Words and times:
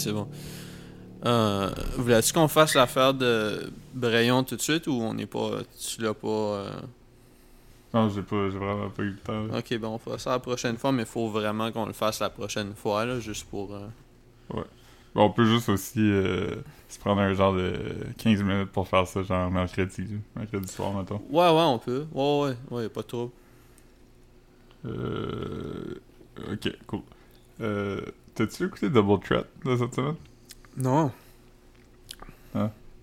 c'est 0.00 0.12
bon. 0.12 0.28
Euh, 1.26 1.70
Voulais-tu 1.96 2.32
qu'on 2.32 2.48
fasse 2.48 2.74
l'affaire 2.74 3.12
de 3.14 3.70
Brayon 3.94 4.42
tout 4.42 4.56
de 4.56 4.62
suite 4.62 4.86
ou 4.86 4.92
on 4.92 5.14
n'est 5.14 5.26
pas. 5.26 5.50
Tu 5.78 6.00
l'as 6.00 6.14
pas. 6.14 6.26
euh, 6.28 6.70
Non, 7.92 8.08
j'ai 8.08 8.22
pas, 8.22 8.48
j'ai 8.50 8.58
vraiment 8.58 8.88
pas 8.90 9.02
eu 9.02 9.10
le 9.10 9.16
temps. 9.18 9.44
là. 9.46 9.58
Ok, 9.58 9.78
bon, 9.78 9.88
on 9.88 9.98
fera 9.98 10.18
ça 10.18 10.30
la 10.30 10.38
prochaine 10.38 10.76
fois, 10.78 10.92
mais 10.92 11.02
il 11.02 11.08
faut 11.08 11.28
vraiment 11.28 11.70
qu'on 11.72 11.86
le 11.86 11.92
fasse 11.92 12.20
la 12.20 12.30
prochaine 12.30 12.74
fois, 12.74 13.04
là, 13.04 13.20
juste 13.20 13.44
pour. 13.48 13.74
euh, 13.74 13.86
Bon, 15.12 15.24
on 15.24 15.30
peut 15.30 15.44
juste 15.44 15.68
aussi 15.68 15.98
euh, 15.98 16.54
se 16.88 16.96
prendre 17.00 17.20
un 17.20 17.34
genre 17.34 17.52
de 17.52 17.72
15 18.16 18.42
minutes 18.44 18.70
pour 18.70 18.86
faire 18.86 19.06
ça, 19.08 19.22
genre 19.24 19.50
mercredi, 19.50 20.06
mercredi 20.36 20.68
soir, 20.72 20.92
mettons. 20.94 21.20
Ouais, 21.30 21.48
ouais, 21.48 21.64
on 21.66 21.78
peut. 21.80 22.06
Ouais, 22.12 22.40
ouais, 22.40 22.56
ouais, 22.70 22.88
pas 22.88 23.02
trop. 23.02 23.32
Euh... 24.86 25.94
Ok, 26.52 26.72
cool. 26.86 27.00
Euh... 27.60 28.00
T'as-tu 28.40 28.64
écouté 28.64 28.88
Double 28.90 29.20
Threat 29.22 29.46
de 29.64 29.76
cette 29.76 29.94
semaine? 29.94 30.16
Non. 30.76 31.12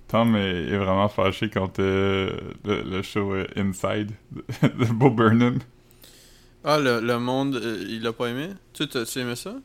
Tom 0.08 0.36
est, 0.36 0.70
est 0.70 0.78
vraiment 0.78 1.09
fâché 1.09 1.50
contre 1.50 1.82
euh, 1.82 2.32
le, 2.66 2.82
le 2.84 3.02
show 3.02 3.34
euh, 3.34 3.45
Inside 3.58 4.12
de, 4.31 4.44
de 4.86 4.86
Bo 4.94 5.09
Burnham. 5.09 5.59
Ah, 6.64 6.80
le, 6.80 7.00
le 7.02 7.20
monde, 7.20 7.55
euh, 7.55 7.84
il 7.88 8.02
l'a 8.04 8.14
pas 8.14 8.28
aimé? 8.30 8.50
Tu 8.73 8.88
t'as-tu 8.88 9.20
aimé 9.20 9.36
ça? 9.36 9.55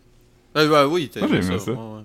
Euh, 0.57 0.69
ouais, 0.69 0.93
Oui, 0.93 1.11
t'as 1.13 1.21
aimé 1.21 1.39
aimé 1.39 1.59
ça. 1.59 1.59
ça. 1.59 1.73
Ouais, 1.73 1.79
ouais, 1.79 2.05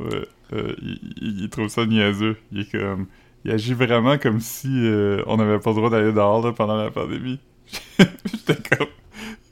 ouais. 0.00 0.06
Ouais, 0.06 0.28
euh, 0.52 0.74
il, 0.82 0.98
il- 1.20 1.40
il 1.42 1.50
trouve 1.50 1.68
ça 1.68 1.86
niaiseux. 1.86 2.36
Il 2.52 2.60
est 2.60 2.70
comme... 2.70 3.06
Il 3.44 3.50
agit 3.52 3.74
vraiment 3.74 4.18
comme 4.18 4.40
si 4.40 4.68
euh, 4.68 5.22
on 5.26 5.36
n'avait 5.36 5.60
pas 5.60 5.70
le 5.70 5.76
droit 5.76 5.90
d'aller 5.90 6.12
dehors 6.12 6.44
là, 6.44 6.52
pendant 6.52 6.76
la 6.76 6.90
pandémie. 6.90 7.40
J'étais 7.98 8.56
comme... 8.76 8.88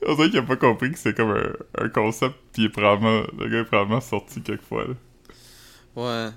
On 0.07 0.15
dirait 0.15 0.29
qu'il 0.29 0.39
a 0.39 0.43
pas 0.43 0.55
compris 0.55 0.91
que 0.91 0.97
c'est 0.97 1.13
comme 1.15 1.31
un, 1.31 1.83
un 1.83 1.89
concept, 1.89 2.35
puis 2.53 2.63
il 2.63 2.65
est 2.65 2.69
probablement... 2.69 3.23
Le 3.37 3.49
gars 3.49 3.59
est 3.59 3.65
probablement 3.65 4.01
sorti 4.01 4.41
quelquefois, 4.41 4.85
là. 4.87 4.93
Ouais. 5.95 6.31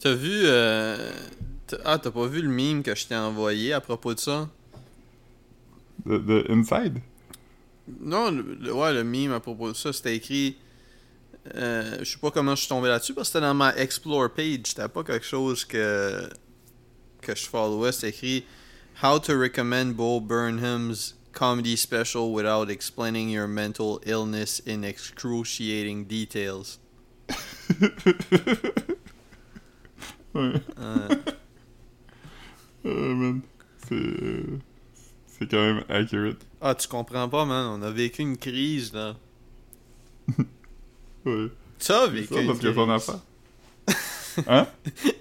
T'as 0.00 0.14
vu. 0.14 0.30
euh, 0.32 1.12
Ah, 1.84 1.98
t'as 1.98 2.10
pas 2.10 2.26
vu 2.26 2.42
le 2.42 2.48
meme 2.48 2.82
que 2.82 2.94
je 2.94 3.06
t'ai 3.06 3.14
envoyé 3.16 3.72
à 3.72 3.80
propos 3.80 4.14
de 4.14 4.18
ça? 4.20 4.48
De, 6.04 6.18
de 6.18 6.46
Inside? 6.50 6.98
Non, 8.00 8.30
le, 8.30 8.42
le- 8.60 8.72
ouais, 8.72 8.92
le 8.92 9.04
meme 9.04 9.32
à 9.32 9.40
propos 9.40 9.68
de 9.70 9.76
ça, 9.76 9.92
c'était 9.92 10.16
écrit. 10.16 10.56
euh, 11.54 11.98
je 12.00 12.04
sais 12.04 12.18
pas 12.18 12.30
comment 12.30 12.54
je 12.54 12.60
suis 12.60 12.68
tombé 12.68 12.88
là-dessus 12.88 13.14
parce 13.14 13.28
que 13.28 13.32
c'était 13.34 13.46
dans 13.46 13.54
ma 13.54 13.74
Explore 13.76 14.30
page. 14.34 14.60
C'était 14.64 14.88
pas 14.88 15.04
quelque 15.04 15.24
chose 15.26 15.64
que. 15.64 16.28
que 17.20 17.34
je 17.34 17.44
followais. 17.46 17.92
C'était 17.92 18.08
écrit 18.10 18.44
How 19.02 19.18
to 19.20 19.38
recommend 19.38 19.92
Bo 19.94 20.20
Burnham's 20.20 21.14
comedy 21.34 21.76
special 21.76 22.32
without 22.32 22.70
explaining 22.70 23.28
your 23.28 23.46
mental 23.48 24.00
illness 24.06 24.60
in 24.66 24.84
excruciating 24.84 26.04
details. 26.06 26.78
ouais. 30.34 30.60
Euh, 30.78 31.08
Euh, 32.86 33.14
man. 33.14 33.40
C'est... 33.88 33.94
euh, 33.94 34.58
C'est 35.26 35.50
quand 35.50 35.56
même 35.56 35.84
accurate. 35.88 36.36
Ah, 36.60 36.74
tu 36.74 36.86
comprends 36.86 37.28
pas, 37.30 37.44
man. 37.46 37.66
On 37.78 37.82
a 37.82 37.90
vécu 37.90 38.20
une 38.22 38.36
crise, 38.36 38.92
là. 38.92 39.16
Ouais. 41.24 41.48
T'as 41.78 42.06
vécu 42.08 42.34
ça, 42.34 42.40
une 42.42 42.46
parce 42.48 42.58
que 42.58 42.68
ton 42.68 42.86
crise. 42.86 43.10
affaire. 43.10 43.20
Hein? 44.48 44.66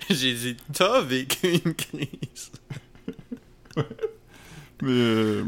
J'ai 0.09 0.33
dit, 0.33 0.58
t'as 0.73 1.00
vécu 1.02 1.48
une 1.64 1.73
crise. 1.73 2.52
Mais, 4.81 4.92
euh, 4.92 5.45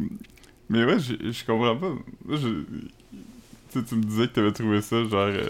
mais 0.69 0.83
ouais, 0.85 0.99
je, 0.99 1.31
je 1.31 1.45
comprends 1.45 1.75
pas. 1.77 1.89
Moi, 2.25 2.37
je, 2.37 2.63
tu 3.71 3.83
tu 3.83 3.95
me 3.95 4.03
disais 4.03 4.27
que 4.27 4.33
t'avais 4.33 4.51
trouvé 4.51 4.81
ça, 4.81 5.03
genre... 5.03 5.13
euh, 5.27 5.49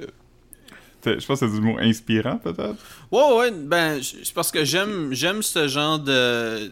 euh, 0.00 0.06
je 1.20 1.26
pense 1.26 1.40
que 1.40 1.46
c'est 1.46 1.52
du 1.52 1.60
mot 1.60 1.78
inspirant, 1.78 2.38
peut-être? 2.38 2.76
Ouais, 3.12 3.32
ouais, 3.38 3.50
ben, 3.52 4.00
c'est 4.02 4.32
parce 4.34 4.50
que 4.50 4.64
j'aime 4.64 5.12
j'aime 5.12 5.42
ce 5.42 5.68
genre 5.68 5.98
de. 5.98 6.66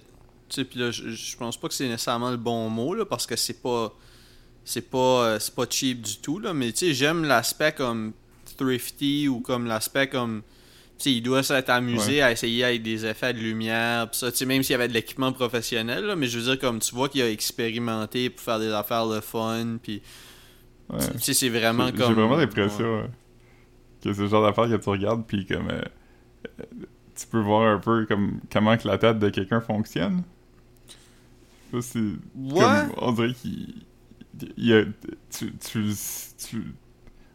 Tu 0.49 0.57
sais, 0.57 0.65
puis 0.65 0.79
là, 0.81 0.91
je- 0.91 1.11
je 1.11 1.37
pense 1.37 1.57
pas 1.59 1.69
que 1.69 1.75
c'est 1.75 1.89
nécessairement 1.89 2.31
le 2.31 2.37
bon 2.37 2.69
mot, 2.69 2.95
là, 2.95 3.05
parce 3.05 3.27
que 3.27 3.37
c'est 3.37 3.63
pas. 3.63 3.93
C'est 4.65 4.91
pas, 4.91 5.25
euh, 5.27 5.39
c'est 5.41 5.55
pas 5.55 5.67
cheap 5.69 6.01
du 6.03 6.17
tout, 6.19 6.39
là, 6.39 6.55
mais 6.55 6.73
tu 6.73 6.79
sais, 6.87 6.95
j'aime 6.95 7.25
l'aspect 7.25 7.73
comme 7.73 8.13
thrifty 8.57 9.29
ou 9.29 9.41
comme 9.41 9.67
l'aspect 9.67 10.09
comme. 10.09 10.43
Tu 10.97 11.05
sais, 11.05 11.13
il 11.13 11.23
doit 11.23 11.43
s'être 11.43 11.71
amusé 11.71 12.23
à 12.23 12.31
essayer 12.31 12.65
avec 12.65 12.83
des 12.83 13.05
effets 13.05 13.33
de 13.35 13.41
lumière, 13.41 14.09
pis 14.11 14.19
ça, 14.19 14.31
tu 14.31 14.39
sais, 14.39 14.47
même 14.47 14.63
s'il 14.63 14.73
y 14.73 14.75
avait 14.77 14.87
de 14.89 14.93
l'équipement 14.95 15.33
professionnel, 15.33 16.05
là, 16.05 16.15
mais 16.17 16.29
je 16.29 16.39
veux 16.39 16.45
dire, 16.45 16.59
comme 16.59 16.79
tu 16.79 16.95
vois 16.95 17.09
qu'il 17.09 17.21
a 17.23 17.31
expérimenté 17.31 18.31
pour 18.31 18.45
faire 18.45 18.61
des 18.61 18.71
affaires 18.73 19.09
de 19.09 19.21
fun, 19.21 19.79
puis. 19.83 20.03
Ouais. 20.91 20.99
Sais, 21.19 21.35
c'est 21.35 21.49
vraiment 21.49 21.87
J'ai- 21.87 21.93
comme. 21.93 22.09
J'ai 22.09 22.15
vraiment 22.15 22.37
l'impression 22.37 23.09
que 24.03 24.13
c'est 24.13 24.21
le 24.23 24.29
genre 24.29 24.45
d'affaire 24.47 24.69
que 24.69 24.83
tu 24.83 24.89
regardes, 24.89 25.27
puis 25.27 25.47
comme... 25.47 25.69
euh, 25.71 25.81
euh, 26.61 26.65
tu 27.17 27.27
peux 27.27 27.41
voir 27.41 27.63
un 27.75 27.79
peu 27.79 28.05
comme 28.07 28.41
comment 28.53 28.77
que 28.77 28.87
la 28.87 28.99
tête 28.99 29.19
de 29.19 29.31
quelqu'un 29.31 29.61
fonctionne. 29.61 30.23
Ça, 31.73 31.81
c'est... 31.81 31.99
Ouais. 32.01 32.61
Comme, 32.61 32.93
on 32.99 33.13
dirait 33.13 33.33
qu'il... 33.35 33.75
il 34.57 34.67
y 34.67 34.75
a- 34.75 34.85
tu, 35.31 35.53
tu, 35.57 35.93
tu- 36.39 36.75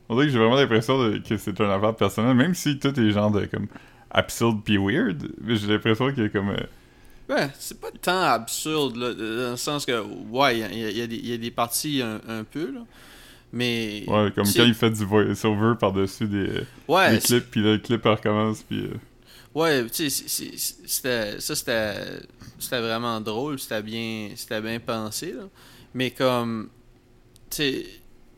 on 0.09 0.15
dirait 0.15 0.27
que 0.27 0.33
j'ai 0.33 0.39
vraiment 0.39 0.55
l'impression 0.55 0.97
que 1.27 1.37
c'est 1.37 1.59
une 1.59 1.65
affaire 1.69 1.95
personnelle, 1.95 2.35
même 2.35 2.55
si 2.55 2.77
tout 2.79 2.99
est 2.99 3.11
genre 3.11 3.31
de 3.31 3.45
comme 3.45 3.67
absurde 4.11 4.61
puis 4.65 4.77
weird, 4.77 5.29
mais 5.41 5.55
j'ai 5.55 5.67
l'impression 5.67 6.11
que 6.13 6.27
comme... 6.27 6.49
euh, 6.49 6.57
Ouais, 7.29 7.47
c'est 7.59 7.79
pas 7.79 7.91
tant 8.01 8.21
absurde, 8.23 8.95
là, 8.97 9.13
dans 9.13 9.51
le 9.51 9.55
sens 9.57 9.85
que, 9.85 10.01
ouais, 10.31 10.57
il 10.57 10.59
y 10.61 10.63
a, 10.63 10.71
y 10.71 10.83
a- 10.85 10.89
y 10.91 11.01
a 11.03 11.07
des- 11.07 11.17
y 11.43 11.47
a 11.47 11.51
parties 11.51 12.01
un, 12.01 12.19
un 12.27 12.43
peu, 12.43 12.71
là. 12.71 12.81
Mais. 13.53 14.03
ouais, 14.07 14.31
comme 14.33 14.45
quand 14.45 14.63
il 14.63 14.73
fait 14.73 14.89
du 14.91 15.05
voice-over 15.05 15.73
par-dessus 15.79 16.27
des, 16.27 16.61
Ouais, 16.87 17.11
des 17.11 17.19
c'est- 17.19 17.27
clips, 17.27 17.51
puis 17.51 17.61
le 17.61 17.77
clip 17.77 18.03
recommence, 18.03 18.63
puis... 18.63 18.85
euh, 18.85 18.93
ouais, 19.53 19.85
tu 19.89 20.09
sais, 20.09 20.25
c'était. 20.85 21.39
Ça, 21.39 21.55
c'était. 21.55 21.95
C'était 22.57 22.81
vraiment 22.81 23.21
drôle, 23.21 23.57
c'était 23.59 23.81
bien. 23.83 24.29
C'était 24.35 24.61
bien 24.61 24.79
pensé, 24.79 25.31
là. 25.33 25.43
Mais 25.93 26.09
comme. 26.11 26.69
Tu 27.51 27.55
sais, 27.57 27.85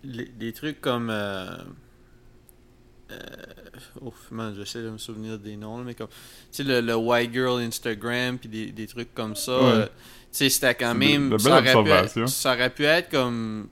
les- 0.04 0.26
des 0.26 0.54
trucs 0.54 0.82
comme. 0.82 1.10
Euh, 1.10 1.48
euh, 3.12 3.16
ouf, 4.02 4.32
man, 4.32 4.54
j'essaie 4.56 4.82
de 4.82 4.90
me 4.90 4.98
souvenir 4.98 5.38
des 5.38 5.58
noms, 5.58 5.78
là, 5.80 5.84
mais 5.86 5.96
comme. 5.96 6.08
Tu 6.08 6.16
sais, 6.52 6.64
le, 6.64 6.82
le 6.82 6.96
White 6.96 7.34
Girl 7.34 7.62
Instagram, 7.62 8.38
puis 8.38 8.48
des, 8.50 8.68
des 8.72 8.88
trucs 8.88 9.14
comme 9.14 9.36
ça. 9.36 9.58
Ouais. 9.62 9.70
euh, 9.72 9.86
tu 9.86 9.90
sais, 10.32 10.50
c'était 10.50 10.76
quand 10.76 10.94
de- 10.94 11.00
même. 11.00 11.30
de 11.30 11.38
ça, 11.38 11.50
aurait 11.60 11.74
pu 11.84 11.90
ça 12.28 12.54
aurait 12.54 12.70
pu 12.70 12.84
être 12.86 13.10
comme. 13.10 13.68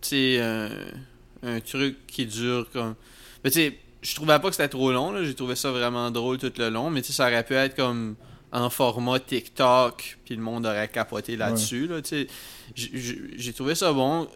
Tu 0.00 0.08
sais, 0.08 0.40
un, 0.40 0.70
un 1.42 1.60
truc 1.60 2.06
qui 2.06 2.26
dure 2.26 2.68
comme. 2.72 2.94
Mais 3.42 3.50
tu 3.50 3.58
sais, 3.58 3.78
je 4.00 4.14
trouvais 4.14 4.38
pas 4.38 4.48
que 4.48 4.54
c'était 4.54 4.68
trop 4.68 4.92
long, 4.92 5.10
là. 5.12 5.24
J'ai 5.24 5.34
trouvé 5.34 5.56
ça 5.56 5.70
vraiment 5.72 6.10
drôle 6.10 6.38
tout 6.38 6.52
le 6.56 6.68
long, 6.70 6.90
mais 6.90 7.02
tu 7.02 7.08
sais, 7.08 7.12
ça 7.14 7.26
aurait 7.26 7.44
pu 7.44 7.54
être 7.54 7.74
comme 7.74 8.14
en 8.52 8.68
format 8.70 9.18
TikTok, 9.18 10.18
puis 10.24 10.36
le 10.36 10.42
monde 10.42 10.66
aurait 10.66 10.88
capoté 10.88 11.36
là-dessus, 11.36 11.86
là, 11.88 12.00
tu 12.02 12.08
sais. 12.10 12.26
J- 12.76 12.90
j- 12.94 13.20
J'ai 13.36 13.52
trouvé 13.52 13.74
ça 13.74 13.92
bon. 13.92 14.28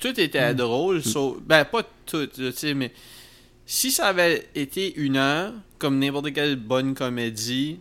Tout 0.00 0.18
était 0.18 0.52
Mm. 0.52 0.56
drôle, 0.56 1.02
sauf... 1.02 1.36
Ben, 1.42 1.64
pas 1.64 1.82
tout, 2.06 2.26
tu 2.26 2.50
sais, 2.52 2.74
mais 2.74 2.92
si 3.66 3.90
ça 3.90 4.06
avait 4.06 4.48
été 4.54 4.94
une 4.96 5.16
heure, 5.16 5.52
comme 5.78 5.98
n'importe 5.98 6.32
quelle 6.32 6.56
bonne 6.56 6.94
comédie, 6.94 7.78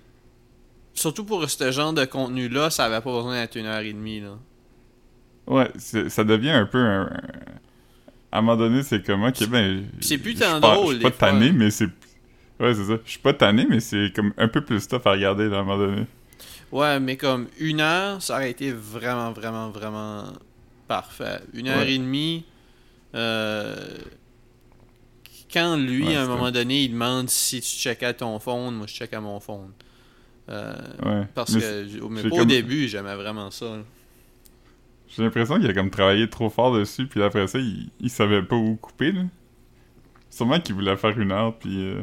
surtout 0.94 1.24
pour 1.24 1.50
ce 1.50 1.72
genre 1.72 1.94
de 1.94 2.06
contenu-là, 2.06 2.70
ça 2.70 2.86
avait 2.86 3.02
pas 3.02 3.12
besoin 3.12 3.40
d'être 3.42 3.56
une 3.56 3.66
heure 3.66 3.80
et 3.80 3.94
demie, 3.94 4.20
là. 4.20 4.38
Ouais, 5.48 5.72
ça 5.78 6.24
devient 6.24 6.52
un 6.52 6.66
peu 6.66 6.78
un... 6.78 7.10
À 8.32 8.38
un 8.38 8.42
moment 8.42 8.58
donné, 8.58 8.84
c'est 8.84 9.04
comme, 9.04 9.24
ok, 9.24 9.48
ben... 9.48 9.86
c'est 10.02 10.20
plus 10.20 10.36
tant 10.36 10.60
drôle, 10.60 10.96
Je 10.96 11.00
suis 11.00 11.10
pas 11.10 11.12
tanné, 11.12 11.52
mais 11.52 11.72
c'est... 11.72 11.88
Ouais, 12.60 12.76
c'est 12.76 12.84
ça. 12.86 12.98
Je 13.04 13.10
suis 13.10 13.20
pas 13.20 13.34
tanné, 13.34 13.66
mais 13.68 13.80
c'est 13.80 14.12
comme 14.14 14.34
un 14.38 14.48
peu 14.48 14.62
plus 14.62 14.88
tough 14.88 15.02
à 15.06 15.12
regarder, 15.12 15.48
là, 15.50 15.58
à 15.58 15.60
un 15.62 15.64
moment 15.64 15.78
donné. 15.84 16.06
Ouais, 16.72 17.00
mais 17.00 17.18
comme 17.18 17.48
une 17.60 17.80
heure, 17.82 18.22
ça 18.22 18.36
aurait 18.36 18.52
été 18.52 18.72
vraiment, 18.72 19.32
vraiment, 19.32 19.70
vraiment 19.70 20.26
parfait. 20.90 21.40
Une 21.54 21.70
heure 21.70 21.78
Ouais. 21.80 21.94
et 21.94 21.98
demie, 21.98 22.44
euh, 23.16 23.98
quand 25.52 25.78
lui, 25.78 26.08
Ouais, 26.08 26.16
à 26.16 26.24
un 26.24 26.28
moment 26.28 26.52
donné, 26.52 26.84
il 26.84 26.92
demande 26.92 27.30
si 27.30 27.62
tu 27.62 27.68
checkais 27.70 28.14
ton 28.14 28.40
phone, 28.40 28.76
moi 28.76 28.88
je 28.88 28.94
check 28.94 29.14
à 29.14 29.22
mon 29.22 29.40
phone. 29.40 29.72
Euh, 30.50 30.74
Ouais. 31.06 31.28
parce 31.34 31.54
Mais 31.54 31.62
que, 31.62 32.06
mais 32.10 32.30
pas 32.30 32.36
au 32.42 32.46
début, 32.46 32.88
j'aimais 32.88 33.16
vraiment 33.16 33.50
ça. 33.52 33.78
J'ai 35.16 35.24
l'impression 35.24 35.60
qu'il 35.60 35.70
a 35.70 35.74
comme 35.74 35.90
travaillé 35.90 36.30
trop 36.30 36.50
fort 36.50 36.76
dessus, 36.76 37.08
puis 37.08 37.22
après 37.24 37.48
ça, 37.48 37.58
il, 37.60 37.90
il 38.00 38.10
savait 38.10 38.44
pas 38.44 38.56
où 38.56 38.76
couper, 38.76 39.12
là. 39.12 39.24
Sûrement 40.30 40.60
qu'il 40.60 40.76
voulait 40.76 40.98
faire 40.98 41.18
une 41.20 41.32
heure, 41.32 41.58
puis... 41.58 41.84
euh, 41.84 42.02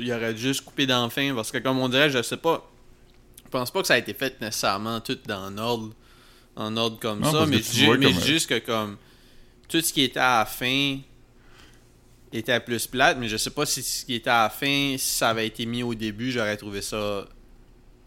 il 0.00 0.12
aurait 0.12 0.36
juste 0.36 0.64
coupé 0.64 0.86
d'enfin, 0.86 1.32
parce 1.34 1.50
que 1.52 1.58
comme 1.58 1.78
on 1.78 1.88
dirait, 1.88 2.10
je 2.10 2.22
sais 2.22 2.36
pas, 2.36 2.68
je 3.44 3.50
pense 3.50 3.70
pas 3.70 3.80
que 3.82 3.86
ça 3.86 3.94
a 3.94 3.98
été 3.98 4.14
fait 4.14 4.40
nécessairement 4.40 5.00
tout 5.00 5.18
dans 5.26 5.50
l'ordre, 5.50 5.90
en 6.56 6.76
ordre 6.76 6.98
comme 6.98 7.20
Non, 7.20 7.32
ça, 7.32 7.46
mais, 7.46 7.62
ju- 7.62 7.88
euh, 7.90 8.10
juste 8.24 8.48
que 8.48 8.58
comme 8.58 8.96
tout 9.68 9.80
ce 9.80 9.92
qui 9.92 10.02
était 10.02 10.20
à 10.20 10.40
la 10.40 10.46
fin 10.46 10.98
était 12.32 12.58
plus 12.60 12.86
plate, 12.86 13.18
mais 13.18 13.28
je 13.28 13.36
sais 13.36 13.50
pas 13.50 13.66
si 13.66 13.82
ce 13.82 14.04
qui 14.04 14.14
était 14.14 14.30
à 14.30 14.44
la 14.44 14.50
fin, 14.50 14.94
si 14.98 15.10
ça 15.16 15.30
avait 15.30 15.46
été 15.46 15.66
mis 15.66 15.82
au 15.82 15.94
début, 15.94 16.30
j'aurais 16.30 16.56
trouvé 16.56 16.80
ça 16.82 17.26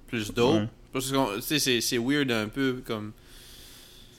plus 0.08 0.34
dope. 0.34 0.56
Ouais. 0.62 0.68
Parce 0.92 1.12
que 1.12 1.60
c'est- 1.82 1.98
weird 1.98 2.32
un 2.32 2.48
peu 2.48 2.82
comme. 2.86 3.14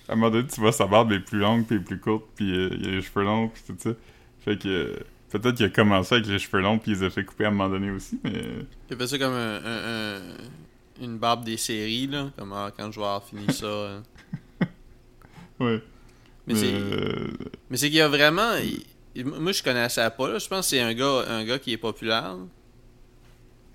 à 0.09 0.13
un 0.13 0.17
moment 0.17 0.31
donné, 0.31 0.47
tu 0.49 0.61
vois 0.61 0.73
sa 0.73 0.87
barbe 0.87 1.13
est 1.13 1.21
plus 1.21 1.39
longue 1.39 1.67
puis 1.67 1.79
plus 1.79 1.99
courte, 2.01 2.25
puis 2.35 2.51
euh, 2.53 2.71
il 2.79 2.89
a 2.89 2.91
les 2.93 3.03
cheveux 3.03 3.25
longs, 3.25 3.49
puis 3.49 3.63
tout 3.67 3.77
ça. 3.79 3.91
Fait 4.45 4.59
que 4.61 4.69
euh, 4.69 4.97
peut-être 5.31 5.55
qu'il 5.57 5.67
a 5.67 5.71
commencé 5.71 6.17
avec 6.17 6.27
les 6.27 6.39
cheveux 6.39 6.61
longs 6.61 6.79
puis 6.79 6.91
il 6.93 6.99
les 6.99 7.05
a 7.07 7.11
fait 7.11 7.25
couper 7.25 7.45
à 7.45 7.49
un 7.49 7.51
moment 7.53 7.69
donné 7.71 7.91
aussi, 7.91 8.19
mais 8.25 8.43
Il 8.91 8.95
a 8.95 8.99
fait 8.99 9.07
ça 9.07 9.19
comme 9.19 9.33
un, 9.33 9.57
un- 9.65 10.17
un- 10.19 10.23
une 11.01 11.17
barbe 11.19 11.45
des 11.45 11.57
séries, 11.57 12.09
là. 12.09 12.31
Comme 12.37 12.53
ah, 12.53 12.71
quand 12.77 12.91
je 12.93 12.99
vais 12.99 13.07
avoir 13.07 13.25
fini 13.25 13.47
ça. 13.53 14.03
hein. 15.61 15.65
ouais. 15.67 15.83
Mais 16.47 16.55
c'est. 16.55 16.73
euh, 16.75 17.29
Mais 17.71 17.77
c'est 17.77 17.87
qu'il 17.89 17.97
y 17.99 18.01
a 18.01 18.09
vraiment. 18.09 18.55
il- 18.57 19.25
moi, 19.25 19.53
je 19.53 19.63
connaissais 19.63 20.09
pas, 20.11 20.29
là. 20.29 20.39
Je 20.39 20.49
pense 20.49 20.67
que 20.67 20.71
c'est 20.71 20.81
un 20.81 20.93
gars, 20.93 21.25
un 21.29 21.45
gars 21.45 21.59
qui 21.59 21.73
est 21.73 21.77
populaire. 21.79 22.37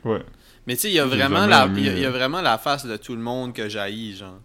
ouais. 0.05 0.23
Mais 0.67 0.75
tu 0.75 0.81
sais, 0.81 0.89
il 0.89 0.95
y 0.95 0.99
a 0.99 1.05
vraiment 1.05 1.47
la, 1.47 1.67
il 1.75 1.83
y 1.85 1.89
a, 1.89 1.93
il 1.93 1.99
y 1.99 2.05
a 2.05 2.11
vraiment 2.11 2.41
la 2.41 2.57
face 2.57 2.85
de 2.85 2.95
tout 2.97 3.15
le 3.15 3.21
monde 3.21 3.53
que 3.53 3.67
j'haïs, 3.69 4.17
genre. 4.17 4.39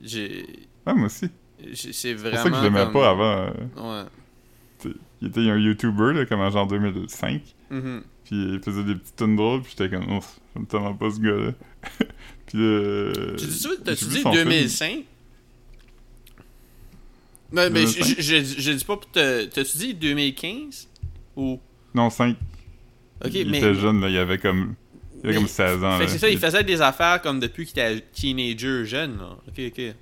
J'ai, 0.00 0.46
Ouais, 0.86 0.94
moi 0.94 1.06
aussi. 1.06 1.28
c'est 1.74 1.92
C'est 1.92 2.14
vraiment. 2.14 2.36
pour 2.36 2.44
ça 2.44 2.50
que 2.50 2.56
je 2.58 2.62
l'aimais 2.62 2.84
comme- 2.84 2.92
pas 2.92 3.10
avant. 3.10 3.50
euh, 3.76 4.02
Ouais. 4.04 4.08
t'sais, 4.78 4.90
il 5.20 5.28
était 5.28 5.40
un 5.50 5.56
YouTuber, 5.58 6.12
là, 6.12 6.26
comme 6.26 6.40
en 6.40 6.50
genre 6.50 6.66
2005. 6.68 7.42
Mhm. 7.70 8.02
Puis 8.24 8.36
il 8.54 8.60
faisait 8.60 8.84
des 8.84 8.94
petites 8.94 9.16
tunes 9.16 9.34
drôles, 9.36 9.62
puis 9.62 9.74
j'étais 9.76 9.96
comme, 9.96 10.12
ouf, 10.16 10.38
j'aime 10.54 10.66
tellement 10.66 10.94
pas 10.94 11.10
ce 11.10 11.18
gars-là. 11.18 11.52
puis 12.46 12.58
euh. 12.60 13.34
Tu 13.36 13.46
dis 13.46 13.58
ça, 13.58 13.70
t'as-tu 13.84 14.04
vu 14.04 14.10
dit 14.16 14.20
son 14.20 14.32
film. 14.32 14.48
2005? 17.52 17.52
Non, 17.52 17.70
mais 17.72 17.86
je, 17.86 17.98
2005? 18.22 18.60
je, 18.62 18.72
dis 18.72 18.84
pas 18.84 18.96
pour 18.96 19.10
te. 19.10 19.44
T'as-tu 19.46 19.78
dit 19.78 19.94
2015? 19.94 20.88
Ou? 21.36 21.60
Non, 21.94 22.10
5. 22.10 22.36
Ok, 23.24 23.30
il 23.34 23.50
mais. 23.50 23.58
était 23.58 23.74
jeune, 23.74 24.00
là, 24.00 24.08
il 24.08 24.16
avait 24.18 24.38
comme. 24.38 24.74
Il 25.14 25.20
avait 25.20 25.28
Mais- 25.30 25.34
comme 25.40 25.48
16 25.48 25.82
ans. 25.84 25.92
Fait 25.92 25.98
là. 26.00 26.04
que 26.06 26.10
c'est 26.12 26.18
ça, 26.18 26.28
il 26.28 26.38
faisait 26.38 26.62
des 26.64 26.80
affaires 26.80 27.20
comme 27.22 27.40
depuis 27.40 27.66
qu'il 27.66 27.78
était 27.80 28.00
teenager 28.12 28.84
jeune, 28.84 29.18
là. 29.18 29.36
Ok, 29.48 29.58
ok. 29.66 29.94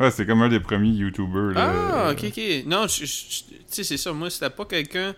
Ouais, 0.00 0.10
c'est 0.10 0.24
comme 0.26 0.40
un 0.42 0.48
des 0.48 0.60
premiers 0.60 0.88
YouTubers. 0.90 1.52
là. 1.52 2.06
Ah, 2.08 2.12
ok, 2.12 2.24
ok. 2.28 2.64
Non, 2.66 2.86
tu 2.86 3.06
sais, 3.06 3.84
c'est 3.84 3.96
ça. 3.98 4.12
Moi, 4.12 4.30
c'était 4.30 4.50
pas 4.50 4.64
quelqu'un 4.64 5.14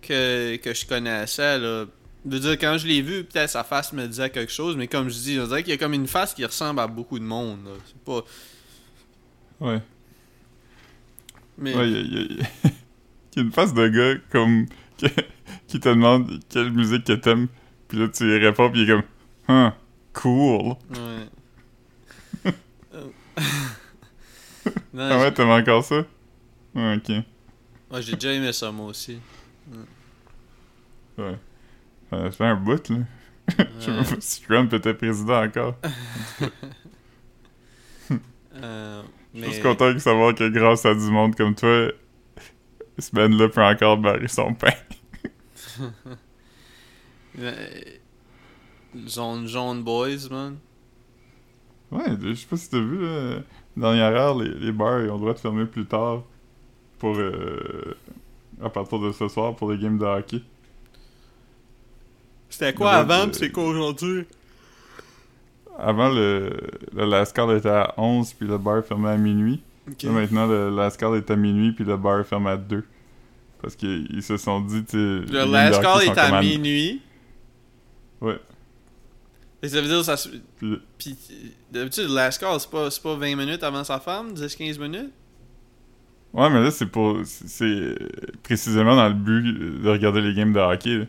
que, 0.00 0.56
que 0.56 0.72
je 0.74 0.86
connaissais, 0.86 1.58
là. 1.58 1.84
Je 2.24 2.30
veux 2.30 2.40
dire, 2.40 2.52
quand 2.58 2.76
je 2.78 2.86
l'ai 2.86 3.00
vu, 3.02 3.22
peut-être 3.24 3.50
sa 3.50 3.62
face 3.64 3.92
me 3.92 4.06
disait 4.06 4.30
quelque 4.30 4.50
chose, 4.52 4.76
mais 4.76 4.88
comme 4.88 5.08
je 5.08 5.14
dis, 5.14 5.38
on 5.40 5.46
dirait 5.46 5.62
qu'il 5.62 5.70
y 5.72 5.74
a 5.74 5.78
comme 5.78 5.94
une 5.94 6.08
face 6.08 6.34
qui 6.34 6.44
ressemble 6.44 6.80
à 6.80 6.86
beaucoup 6.88 7.18
de 7.18 7.24
monde, 7.24 7.60
là. 7.66 7.70
C'est 7.86 7.98
pas. 8.02 8.24
Ouais. 9.60 9.80
Mais. 11.58 11.74
Ouais, 11.76 11.90
il 11.90 12.14
y 12.14 12.18
a, 12.18 12.22
y 12.22 12.46
y 13.36 13.40
une 13.40 13.52
face 13.52 13.74
de 13.74 13.88
gars 13.88 14.20
comme. 14.30 14.66
qui, 15.68 15.78
te 15.78 15.88
demande 15.88 16.40
quelle 16.48 16.72
musique 16.72 17.04
que 17.04 17.12
t'aimes, 17.12 17.46
puis 17.86 17.98
là 17.98 18.08
tu 18.08 18.24
lui 18.24 18.44
réponds, 18.44 18.70
puis 18.70 18.82
il 18.82 18.90
est 18.90 18.94
comme. 18.94 19.04
Huh, 19.48 19.72
cool. 20.12 20.74
Ouais. 20.90 21.28
non, 24.92 25.02
Ah 25.10 25.18
ouais, 25.20 25.32
t'aimes 25.32 25.50
encore 25.50 25.84
ça? 25.84 26.04
Ouais, 26.74 26.96
ok. 26.96 27.08
ouais, 27.90 28.02
j'ai 28.02 28.14
déjà 28.14 28.32
aimé 28.32 28.52
ça, 28.52 28.70
moi 28.72 28.86
aussi. 28.86 29.18
Ouais. 31.16 31.36
Ça 32.10 32.30
fait 32.30 32.44
un 32.44 32.56
bout, 32.56 32.88
là. 32.88 32.96
Je 33.48 33.54
sais 33.84 33.90
Ouais. 33.90 33.96
pas 34.04 34.16
si 34.20 34.42
Trump 34.42 34.72
était 34.72 34.94
président 34.94 35.42
encore. 35.44 35.76
Euh, 38.54 39.02
Je 39.34 39.50
suis 39.50 39.62
content 39.62 39.92
de 39.92 39.98
savoir 39.98 40.34
que 40.34 40.48
grâce 40.48 40.84
à 40.86 40.94
du 40.94 41.10
monde 41.10 41.34
comme 41.36 41.54
toi, 41.54 41.88
ce 42.98 43.14
man-là 43.14 43.48
peut 43.48 43.62
encore 43.62 43.98
barrer 43.98 44.28
son 44.28 44.54
pain. 44.54 44.72
Zone 49.06 49.46
Jaune 49.46 49.82
Boys, 49.82 50.28
man. 50.30 50.56
Ouais, 51.90 52.04
je 52.20 52.34
sais 52.34 52.46
pas 52.46 52.56
si 52.56 52.70
t'as 52.70 52.80
vu, 52.80 53.00
là, 53.00 53.40
dernière 53.76 54.12
heure, 54.16 54.38
les, 54.38 54.50
les 54.50 54.72
bars 54.72 55.02
ils 55.02 55.10
ont 55.10 55.14
le 55.14 55.20
droit 55.20 55.34
de 55.34 55.38
fermer 55.38 55.64
plus 55.66 55.86
tard 55.86 56.22
pour 56.98 57.16
euh, 57.16 57.96
à 58.62 58.68
partir 58.68 58.98
de 58.98 59.12
ce 59.12 59.28
soir 59.28 59.54
pour 59.56 59.70
les 59.72 59.78
games 59.78 59.98
de 59.98 60.04
hockey. 60.04 60.42
C'était 62.50 62.74
quoi 62.74 62.92
avant, 62.92 63.32
c'est 63.32 63.50
quoi 63.50 63.64
aujourd'hui? 63.64 64.26
Avant, 65.78 66.08
le, 66.08 66.50
le 66.92 67.04
last 67.06 67.34
call 67.34 67.56
était 67.56 67.68
à 67.68 67.94
11 67.96 68.32
puis 68.34 68.46
le 68.48 68.58
bar 68.58 68.84
fermait 68.84 69.10
à 69.10 69.16
minuit. 69.16 69.62
Là, 70.02 70.10
maintenant, 70.10 70.46
le 70.46 70.70
last 70.74 70.98
call 70.98 71.16
est 71.16 71.30
à 71.30 71.36
minuit 71.36 71.72
puis 71.72 71.84
le 71.84 71.96
bar 71.96 72.26
ferme 72.26 72.46
à 72.48 72.56
2. 72.56 72.84
Parce 73.62 73.74
qu'ils 73.76 74.22
se 74.22 74.36
sont 74.36 74.60
dit, 74.60 74.84
tu 74.84 74.96
Le 74.96 75.72
sont 75.72 76.00
est 76.00 76.18
à 76.18 76.40
minuit. 76.40 77.00
Ouais. 78.20 78.38
Et 79.62 79.68
ça 79.68 79.80
veut 79.80 79.88
dire 79.88 80.04
ça 80.04 80.16
se... 80.16 80.28
Puis- 80.58 80.80
Pis 80.98 81.16
d'habitude, 81.70 82.08
le 82.08 82.14
last 82.14 82.40
call, 82.40 82.58
c'est 82.60 82.70
pas, 82.70 82.90
c'est 82.90 83.02
pas 83.02 83.14
20 83.14 83.36
minutes 83.36 83.62
avant 83.62 83.84
sa 83.84 83.98
femme? 84.00 84.32
10-15 84.34 84.78
minutes? 84.80 85.12
Ouais, 86.32 86.50
mais 86.50 86.62
là, 86.62 86.70
c'est 86.70 86.86
pour. 86.86 87.18
c'est- 87.24 87.94
précisément 88.42 88.94
dans 88.94 89.08
le 89.08 89.14
but 89.14 89.42
de 89.82 89.88
regarder 89.88 90.20
les 90.20 90.34
games 90.34 90.52
de 90.52 90.60
hockey. 90.60 90.98
là. 90.98 91.04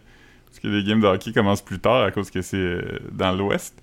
Parce 0.46 0.60
que 0.60 0.68
les 0.68 0.84
games 0.84 1.02
de 1.02 1.08
hockey 1.08 1.34
commencent 1.34 1.62
plus 1.62 1.80
tard 1.80 2.04
à 2.04 2.12
cause 2.12 2.32
que 2.32 2.42
c'est 2.42 2.58
euh, 2.58 2.82
dans 3.12 3.32
l'ouest. 3.34 3.76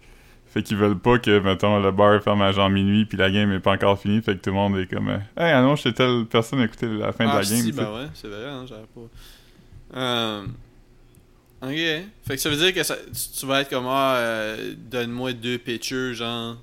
Fait 0.56 0.62
qu'ils 0.62 0.79
veulent 0.79 0.99
pas 0.99 1.19
que, 1.19 1.38
mettons, 1.38 1.79
le 1.81 1.93
bar 1.93 2.23
ferme 2.23 2.41
à 2.41 2.50
genre 2.50 2.70
minuit 2.70 3.05
puis 3.05 3.19
la 3.19 3.31
game 3.31 3.53
est 3.53 3.61
pas 3.61 3.73
encore 3.73 4.00
finie. 4.00 4.23
Fait 4.23 4.38
que 4.38 4.41
tout 4.41 4.49
le 4.49 4.56
monde 4.56 4.79
est 4.79 4.87
comme. 4.87 5.11
euh, 5.11 5.19
Hey, 5.37 5.53
annonce 5.53 5.82
chez 5.82 5.93
telle 5.93 6.25
personne 6.25 6.62
écouter 6.62 6.87
la 6.87 7.12
fin 7.12 7.26
de 7.26 7.31
ah, 7.31 7.35
la 7.35 7.44
game. 7.44 7.58
si, 7.58 7.62
sais. 7.64 7.73
ben 7.73 7.93
ouais, 7.93 8.06
c'est 8.14 8.29
vrai, 8.29 8.49
hein, 8.49 8.64
j'avais 8.67 8.87
pas... 8.87 10.00
Euh... 10.00 10.47
Ok. 11.61 11.69
Fait 11.69 12.06
que 12.29 12.37
ça 12.38 12.49
veut 12.49 12.56
dire 12.56 12.73
que 12.73 12.82
ça, 12.82 12.97
tu, 13.38 13.44
vas 13.44 13.61
être 13.61 13.69
comme, 13.69 13.85
ah, 13.87 14.17
euh, 14.17 14.73
donne-moi 14.79 15.35
deux 15.35 15.58
pitchers, 15.58 16.14
genre... 16.14 16.56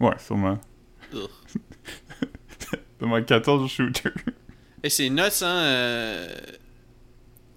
Ouais, 0.00 0.18
sûrement. 0.18 0.58
Sûrement 2.98 3.22
14 3.26 3.70
shooters. 3.70 4.10
Et 4.82 4.90
c'est 4.90 5.08
nuts, 5.08 5.20
hein. 5.20 5.44
euh, 5.46 6.28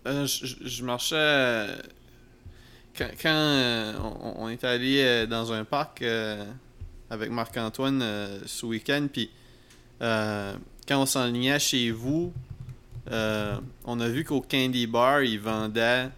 euh, 0.05 0.27
je, 0.27 0.45
je- 0.45 0.67
je 0.67 0.83
marchais. 0.83 1.65
Quand 2.99 3.09
quand, 3.21 3.29
euh, 3.29 3.93
on, 4.21 4.43
on 4.45 4.49
est 4.49 4.63
allé 4.63 5.01
euh, 5.01 5.25
dans 5.25 5.53
un 5.53 5.63
parc 5.63 6.01
euh, 6.01 6.43
avec 7.09 7.31
Marc-Antoine 7.31 8.03
ce 8.45 8.65
week-end, 8.65 9.07
puis 9.11 9.31
quand 9.99 11.01
on 11.01 11.05
s'enlignait 11.05 11.59
chez 11.59 11.91
vous, 11.91 12.33
on 13.09 13.99
a 13.99 14.07
vu 14.07 14.23
qu'au 14.23 14.41
Candy 14.41 14.85
Bar, 14.85 15.23
ils 15.23 15.39
vendaient 15.39 16.09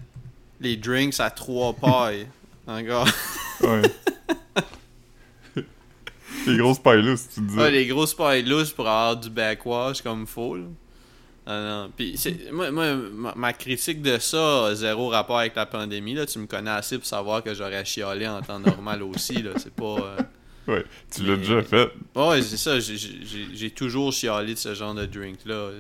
les 0.59 0.75
drinks 0.75 1.19
à 1.19 1.29
trois 1.29 1.73
pailles. 1.73 2.27
Encore. 2.67 3.07
Ouais. 3.61 3.81
les 6.47 6.57
grosses 6.57 6.79
pailles 6.79 7.17
si 7.17 7.27
tu 7.29 7.41
disais. 7.41 7.59
Ouais, 7.59 7.71
les 7.71 7.87
grosses 7.87 8.13
pailles 8.13 8.43
lousses 8.43 8.71
pour 8.71 8.87
avoir 8.87 9.17
du 9.17 9.29
backwash 9.29 10.01
comme 10.01 10.27
faut. 10.27 10.57
Ah 11.45 11.61
non. 11.85 11.91
Puis 11.95 12.17
c'est- 12.17 12.51
moi, 12.51 12.69
moi, 12.71 12.95
ma, 13.35 13.53
critique 13.53 14.01
de 14.01 14.17
ça 14.19 14.73
zéro 14.75 15.09
rapport 15.09 15.39
avec 15.39 15.55
la 15.55 15.65
pandémie. 15.65 16.13
Là. 16.13 16.25
Tu 16.25 16.37
me 16.39 16.45
connais 16.45 16.69
assez 16.71 16.97
pour 16.97 17.07
savoir 17.07 17.43
que 17.43 17.53
j'aurais 17.53 17.83
chialé 17.83 18.27
en 18.27 18.41
temps 18.41 18.59
normal 18.59 19.01
aussi. 19.15 19.41
Là. 19.41 19.51
C'est 19.57 19.73
pas. 19.73 19.83
euh, 19.97 20.17
Ouais, 20.67 20.85
tu 21.11 21.23
l'as 21.23 21.37
déjà 21.37 21.63
fait. 21.63 21.91
Ouais, 22.15 22.41
c'est 22.43 22.57
ça. 22.57 22.79
J'ai- 22.79 23.71
toujours 23.71 24.13
chialé 24.13 24.53
de 24.53 24.59
ce 24.59 24.75
genre 24.75 24.93
de 24.93 25.05
drink-là. 25.07 25.71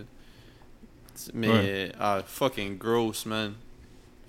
Mais. 1.33 1.47
Ouais. 1.49 1.91
Ah, 1.99 2.21
fucking 2.25 2.77
gross, 2.79 3.25
man. 3.27 3.53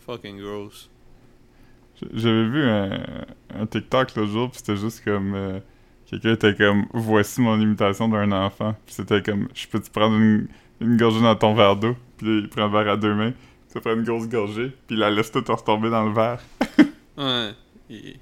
Fucking 0.07 0.39
gross. 0.41 0.91
J'avais 2.13 2.49
vu 2.49 2.63
un, 2.65 3.25
un 3.55 3.67
TikTok 3.67 4.15
l'autre 4.17 4.33
jour, 4.33 4.51
puis 4.51 4.59
c'était 4.59 4.77
juste 4.77 5.03
comme. 5.05 5.35
euh, 5.35 5.61
Quelqu'un 6.07 6.33
était 6.35 6.55
comme 6.55 6.85
Voici 6.93 7.41
mon 7.41 7.59
imitation 7.59 8.07
d'un 8.09 8.31
enfant. 8.33 8.75
Puis 8.85 8.95
c'était 8.97 9.23
comme 9.23 9.49
Je 9.55 9.67
peux 9.69 9.81
te 9.81 9.89
prendre 9.91 10.17
une, 10.17 10.47
une 10.83 10.97
gorgée 10.97 11.21
dans 11.21 11.37
ton 11.37 11.55
verre 11.55 11.77
d'eau. 11.77 11.97
Puis 12.19 12.39
il 12.41 12.49
prend 12.49 12.67
le 12.67 12.73
verre 12.73 12.93
à 12.93 12.97
deux 12.97 13.15
mains. 13.15 13.33
Ça 13.69 13.81
prend 13.81 13.95
une 13.95 14.05
grosse 14.05 14.29
gorgée. 14.29 14.69
Puis 14.87 14.97
il 14.97 14.99
la 14.99 15.11
laisse 15.11 15.31
tout 15.33 15.43
retomber 15.47 15.91
dans 15.91 16.07
le 16.07 16.13
verre. 16.15 16.41
Ouais. 17.17 17.51
Il, 17.91 18.17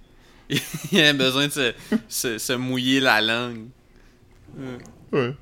il 0.93 1.01
a 1.01 1.13
besoin 1.13 1.47
de 1.47 1.53
se, 1.53 1.73
se, 2.09 2.39
se 2.39 2.53
mouiller 2.55 2.99
la 2.99 3.21
langue. 3.21 3.67
Ouais. 4.59 4.79
Ouais. 5.13 5.37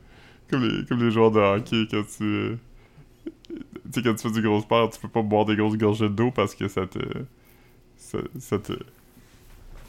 Comme 0.50 0.64
les, 0.68 0.84
comme 0.84 1.02
les 1.02 1.10
joueurs 1.10 1.30
de 1.30 1.40
hockey 1.40 1.86
quand 1.90 2.02
tu. 2.16 2.24
euh, 2.24 2.56
Tu 3.48 3.54
sais, 3.90 4.02
quand 4.02 4.14
tu 4.14 4.28
fais 4.28 4.34
du 4.34 4.42
gros 4.42 4.60
sport, 4.60 4.90
tu 4.90 5.00
peux 5.00 5.08
pas 5.08 5.22
boire 5.22 5.46
des 5.46 5.56
grosses 5.56 5.78
gorgées 5.78 6.10
d'eau 6.10 6.30
parce 6.30 6.54
que 6.54 6.68
ça 6.68 6.86
te. 6.86 6.98
Ça, 7.96 8.18
ça 8.38 8.58
te. 8.58 8.74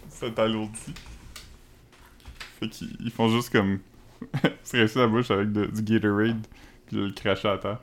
Ça 0.09 0.29
t'alourdit. 0.31 0.93
Fait 2.59 2.69
qu'ils 2.69 2.95
ils 3.01 3.11
font 3.11 3.27
juste 3.29 3.49
comme. 3.51 3.79
se 4.63 4.77
rincer 4.77 4.99
la 4.99 5.07
bouche 5.07 5.31
avec 5.31 5.51
de- 5.51 5.65
du 5.67 5.81
Gatorade, 5.81 6.45
le 6.91 7.11
cracher 7.11 7.47
à 7.47 7.57
terre. 7.57 7.79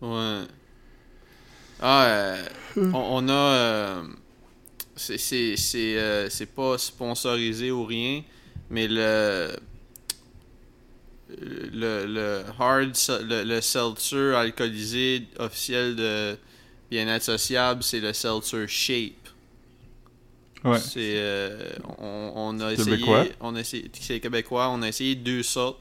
Ouais. 0.00 0.42
Ah, 1.80 2.04
euh, 2.06 2.44
on, 2.76 2.92
on 2.94 3.28
a. 3.28 3.32
euh, 3.32 4.02
c'est 4.96 5.64
euh, 5.96 6.28
pas 6.56 6.76
sponsorisé 6.78 7.70
ou 7.70 7.84
rien, 7.84 8.22
mais 8.70 8.88
le 8.88 9.56
le 11.30 12.06
le 12.06 12.42
hard 12.58 12.96
le, 13.28 13.44
le 13.44 13.60
seltzer 13.60 14.34
alcoolisé 14.34 15.28
officiel 15.38 15.94
de 15.94 16.36
bien-être 16.90 17.22
sociable, 17.22 17.82
c'est 17.82 18.00
le 18.00 18.12
seltzer 18.12 18.66
shape. 18.66 19.12
Ouais. 20.64 20.78
C'est. 20.80 21.14
euh, 21.16 21.70
on, 21.98 22.32
on 22.34 22.60
a 22.60 22.72
essayé. 22.72 22.96
Québécois? 22.96 23.26
On 23.40 23.54
a 23.54 23.60
essayé. 23.60 23.90
C'est 24.00 24.18
québécois. 24.18 24.68
On 24.70 24.82
a 24.82 24.88
essayé 24.88 25.14
deux 25.14 25.44
sortes. 25.44 25.78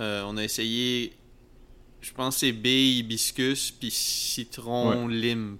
Euh, 0.00 0.22
on 0.26 0.38
a 0.38 0.44
essayé. 0.44 1.12
Je 2.02 2.12
pense 2.12 2.34
que 2.34 2.40
c'est 2.40 2.52
baie, 2.52 2.94
hibiscus, 2.96 3.70
puis 3.70 3.90
citron, 3.90 5.06
lime. 5.08 5.56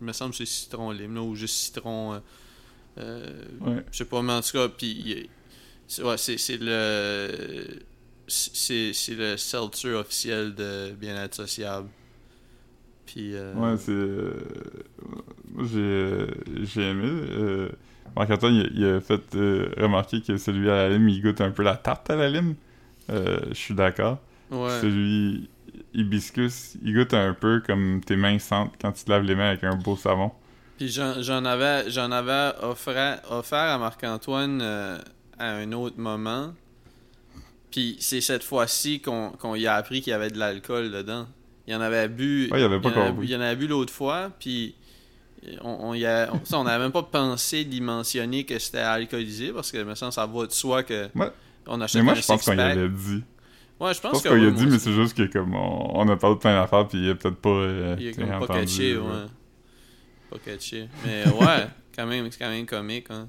Il 0.00 0.06
me 0.06 0.12
semble 0.12 0.32
que 0.32 0.38
c'est 0.38 0.46
citron, 0.46 0.90
lime, 0.90 1.14
là, 1.14 1.22
ou 1.22 1.34
juste 1.36 1.54
citron. 1.54 2.14
euh, 2.14 2.18
euh, 2.98 3.42
Ouais. 3.60 3.84
je 3.92 3.98
sais 3.98 4.04
pas, 4.04 4.20
mais 4.22 4.32
en 4.34 4.42
tout 4.42 4.52
cas, 4.52 4.68
puis. 4.68 5.28
Ouais, 6.02 6.16
c'est 6.18 6.36
le. 6.60 7.78
C'est 8.28 8.92
c'est 8.92 9.14
le 9.14 9.36
seltzer 9.36 9.92
officiel 9.94 10.54
de 10.54 10.90
Bien-être 10.92 11.34
sociable. 11.36 11.88
Puis. 13.06 13.34
euh, 13.34 13.54
Ouais, 13.54 13.76
c'est. 13.78 13.92
euh, 13.92 14.32
moi, 15.52 15.64
j'ai, 15.72 16.26
j'ai 16.64 16.82
aimé. 16.90 17.04
euh, 17.06 17.68
Marc-Antoine, 18.16 18.54
il, 18.54 18.62
a- 18.62 18.70
il 18.74 18.84
a 18.96 19.00
fait 19.00 19.22
remarquer 19.80 20.20
que 20.22 20.36
celui 20.36 20.68
à 20.70 20.88
la 20.88 20.90
lime, 20.90 21.08
il 21.08 21.22
goûte 21.22 21.40
un 21.40 21.50
peu 21.52 21.62
la 21.62 21.76
tarte 21.76 22.10
à 22.10 22.16
la 22.16 22.28
lime. 22.28 22.56
Je 23.08 23.54
suis 23.54 23.74
d'accord. 23.74 24.18
ouais. 24.50 24.80
Celui 24.80 25.48
hibiscus, 25.94 26.76
il 26.82 26.94
goûte 26.94 27.14
un 27.14 27.34
peu 27.34 27.60
comme 27.66 28.00
tes 28.04 28.16
mains 28.16 28.38
sentent 28.38 28.74
quand 28.80 28.92
tu 28.92 29.04
te 29.04 29.10
laves 29.10 29.22
les 29.24 29.34
mains 29.34 29.48
avec 29.50 29.64
un 29.64 29.74
beau 29.76 29.96
savon. 29.96 30.30
Puis 30.78 30.88
j'en 30.90 31.44
avais, 31.44 31.88
j'en 31.90 32.10
avais 32.12 32.52
offert, 32.62 33.20
offert 33.30 33.58
à 33.58 33.78
Marc-Antoine 33.78 34.60
euh, 34.62 34.98
à 35.38 35.52
un 35.54 35.72
autre 35.72 35.98
moment. 35.98 36.52
Puis 37.70 37.96
c'est 38.00 38.20
cette 38.20 38.44
fois-ci 38.44 39.00
qu'on 39.00 39.30
qu'on 39.30 39.54
y 39.54 39.66
a 39.66 39.74
appris 39.74 40.00
qu'il 40.00 40.10
y 40.10 40.14
avait 40.14 40.30
de 40.30 40.38
l'alcool 40.38 40.90
dedans. 40.90 41.26
Il 41.66 41.74
en 41.74 41.80
avait 41.80 42.08
bu. 42.08 42.48
Ouais, 42.50 42.60
il 42.60 42.64
avait 42.64 42.80
pas 42.80 42.88
en 42.90 42.92
avait 42.92 43.08
compris. 43.10 43.26
bu- 43.26 43.32
il 43.32 43.36
en 43.36 43.40
avait 43.40 43.56
bu 43.56 43.66
l'autre 43.66 43.92
fois, 43.92 44.30
puis 44.38 44.74
on, 45.62 45.88
on, 45.90 45.94
y 45.94 46.06
a, 46.06 46.30
on, 46.32 46.56
on 46.56 46.66
avait 46.66 46.82
même 46.84 46.92
pas 46.92 47.02
pensé 47.02 47.64
d'y 47.64 47.80
mentionner 47.80 48.44
que 48.44 48.58
c'était 48.58 48.78
alcoolisé 48.78 49.52
parce 49.52 49.72
que, 49.72 49.82
me 49.82 49.94
semble, 49.94 50.12
ça 50.12 50.26
va 50.26 50.46
de 50.46 50.52
soi 50.52 50.82
que 50.84 51.08
Ouais. 51.14 51.30
on 51.66 51.80
achète 51.80 51.96
Mais 51.96 52.04
moi, 52.04 52.14
je 52.14 52.24
pense 52.26 52.44
qu'on 52.44 52.56
y 52.56 52.60
avait 52.60 52.88
dit. 52.88 53.24
Ouais, 53.78 53.90
je 53.92 53.96
Je 53.96 54.00
pense, 54.00 54.12
pense 54.12 54.22
que 54.22 54.28
qu'on 54.30 54.36
y 54.36 54.40
oui, 54.40 54.46
a 54.46 54.50
dit, 54.52 54.66
mais 54.66 54.78
c'est 54.78 54.92
juste 54.92 55.16
que 55.16 55.24
comme 55.24 55.54
on, 55.54 55.98
on 56.00 56.08
a 56.08 56.16
parlé 56.16 56.36
de 56.36 56.40
plein 56.40 56.58
d'affaires, 56.60 56.88
puis 56.88 56.98
il 56.98 57.10
a 57.10 57.14
peut-être 57.14 57.36
pas. 57.36 57.50
euh, 57.50 57.96
Il 57.98 58.06
est 58.08 58.12
comme 58.12 58.28
pas 58.46 58.46
catché, 58.46 58.92
euh, 58.94 59.00
ouais. 59.00 59.26
Pas 60.30 60.38
catché. 60.38 60.88
Mais 61.04 61.24
ouais, 61.28 61.66
quand 61.94 62.06
même, 62.06 62.30
c'est 62.30 62.38
quand 62.38 62.48
même 62.50 62.64
comique, 62.66 63.06
hein. 63.10 63.28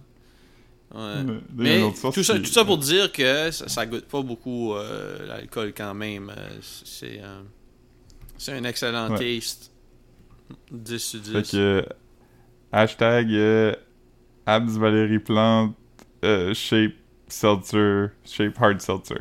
Ouais. 0.96 1.24
Mais 1.54 1.82
source 1.96 2.16
tout 2.16 2.24
ça, 2.24 2.40
tout 2.40 2.46
ça 2.46 2.64
pour 2.64 2.78
dire 2.78 3.12
que 3.12 3.52
ça, 3.52 3.68
ça 3.68 3.86
goûte 3.86 4.06
pas 4.06 4.22
beaucoup 4.22 4.74
euh, 4.74 5.28
l'alcool 5.28 5.74
quand 5.76 5.94
même. 5.94 6.30
Euh, 6.30 6.50
C'est 6.62 7.20
euh, 7.22 7.42
c'est 8.38 8.54
un 8.54 8.64
excellent 8.64 9.10
Ouais. 9.12 9.18
taste. 9.40 9.72
10 10.72 10.98
sur 10.98 11.20
10. 11.20 11.32
Fait 11.34 11.42
que. 11.52 11.58
euh, 11.58 11.82
hashtag 12.72 13.34
euh, 13.34 13.76
Abs 14.46 14.78
Valérie 14.78 15.20
Plante 15.20 15.76
euh, 16.24 16.54
Shape 16.54 16.94
Seltzer. 17.28 18.12
Shape 18.24 18.54
Hard 18.62 18.80
Seltzer. 18.80 19.18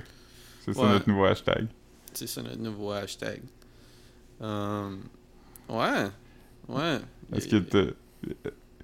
C'est 0.66 0.74
ça 0.74 0.82
Ouais. 0.82 0.88
notre 0.90 1.08
nouveau 1.08 1.24
hashtag. 1.24 1.66
C'est 2.12 2.26
ça 2.26 2.42
notre 2.42 2.58
nouveau 2.60 2.90
hashtag. 2.92 3.40
Um, 4.40 5.00
ouais. 5.68 6.06
Ouais. 6.68 6.98
Est-ce 7.32 7.48
que 7.48 7.56
t'as- 7.56 7.92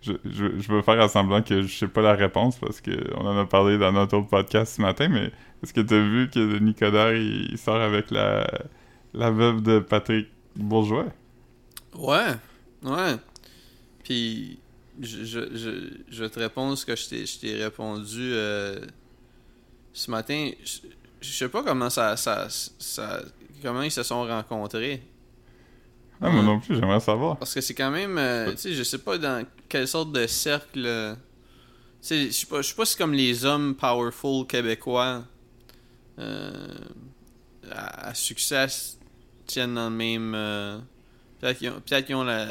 je, 0.00 0.12
je, 0.24 0.58
je 0.60 0.72
vais 0.74 0.82
faire 0.82 1.00
à 1.00 1.08
semblant 1.08 1.42
que 1.42 1.62
je 1.62 1.72
sais 1.78 1.86
pas 1.88 2.02
la 2.02 2.14
réponse 2.14 2.58
parce 2.58 2.80
que 2.80 2.90
on 3.16 3.24
en 3.26 3.38
a 3.38 3.46
parlé 3.46 3.78
dans 3.78 3.92
notre 3.92 4.16
autre 4.18 4.28
podcast 4.28 4.76
ce 4.76 4.82
matin, 4.82 5.08
mais 5.08 5.30
est-ce 5.62 5.72
que 5.72 5.80
t'as 5.80 6.00
vu 6.00 6.28
que 6.30 6.58
Nicodère 6.58 7.14
il, 7.14 7.50
il 7.52 7.58
sort 7.58 7.80
avec 7.80 8.10
la, 8.10 8.46
la 9.14 9.30
veuve 9.30 9.62
de 9.62 9.78
Patrick 9.78 10.28
Bourgeois? 10.56 11.06
Ouais. 11.94 12.32
Ouais. 12.82 13.14
Puis, 14.02 14.58
je, 15.00 15.24
je, 15.24 15.88
je, 16.10 16.24
te 16.24 16.38
répondre 16.40 16.76
ce 16.76 16.84
que 16.84 16.96
je 16.96 17.08
t'ai- 17.08 17.26
je 17.26 17.38
t'ai 17.38 17.62
répondu 17.62 18.18
euh, 18.32 18.80
ce 19.92 20.10
matin. 20.10 20.50
Je, 20.64 20.78
je 21.22 21.30
sais 21.32 21.48
pas 21.48 21.62
comment 21.62 21.90
ça, 21.90 22.16
ça, 22.16 22.48
ça. 22.50 23.22
Comment 23.62 23.82
ils 23.82 23.90
se 23.92 24.02
sont 24.02 24.26
rencontrés. 24.26 25.02
Ah, 26.20 26.30
moi 26.30 26.42
non 26.42 26.60
plus, 26.60 26.74
j'aimerais 26.76 27.00
savoir. 27.00 27.36
Parce 27.38 27.54
que 27.54 27.60
c'est 27.60 27.74
quand 27.74 27.90
même. 27.90 28.18
euh, 28.18 28.50
tu 28.52 28.56
sais, 28.58 28.72
je 28.74 28.82
sais 28.82 28.98
pas 28.98 29.18
dans 29.18 29.44
quelle 29.68 29.88
sorte 29.88 30.12
de 30.12 30.26
cercle. 30.26 30.84
euh, 30.84 31.14
tu 31.14 31.20
sais, 32.00 32.26
je 32.26 32.30
sais 32.32 32.46
pas, 32.46 32.62
je 32.62 32.68
sais 32.68 32.74
pas 32.74 32.84
si 32.84 32.96
comme 32.96 33.12
les 33.12 33.44
hommes 33.44 33.74
powerful 33.76 34.46
québécois 34.46 35.24
euh, 36.18 36.78
à, 37.70 38.08
à 38.08 38.14
succès 38.14 38.66
tiennent 39.46 39.74
dans 39.74 39.90
le 39.90 39.96
même. 39.96 40.32
euh, 40.34 40.78
peut-être 41.40 41.58
qu'ils 41.58 41.70
ont, 41.70 41.80
peut-être 41.80 42.06
qu'ils 42.06 42.14
ont 42.16 42.24
la. 42.24 42.46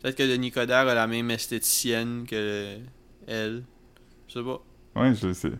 Peut-être 0.00 0.16
que 0.16 0.22
Denis 0.22 0.50
Coderre 0.52 0.86
a 0.88 0.94
la 0.94 1.06
même 1.06 1.30
esthéticienne 1.30 2.24
que 2.26 2.76
elle. 3.26 3.64
Je 4.28 4.34
sais 4.34 4.42
pas. 4.44 4.62
Ouais, 4.94 5.14
je 5.14 5.32
sais. 5.32 5.52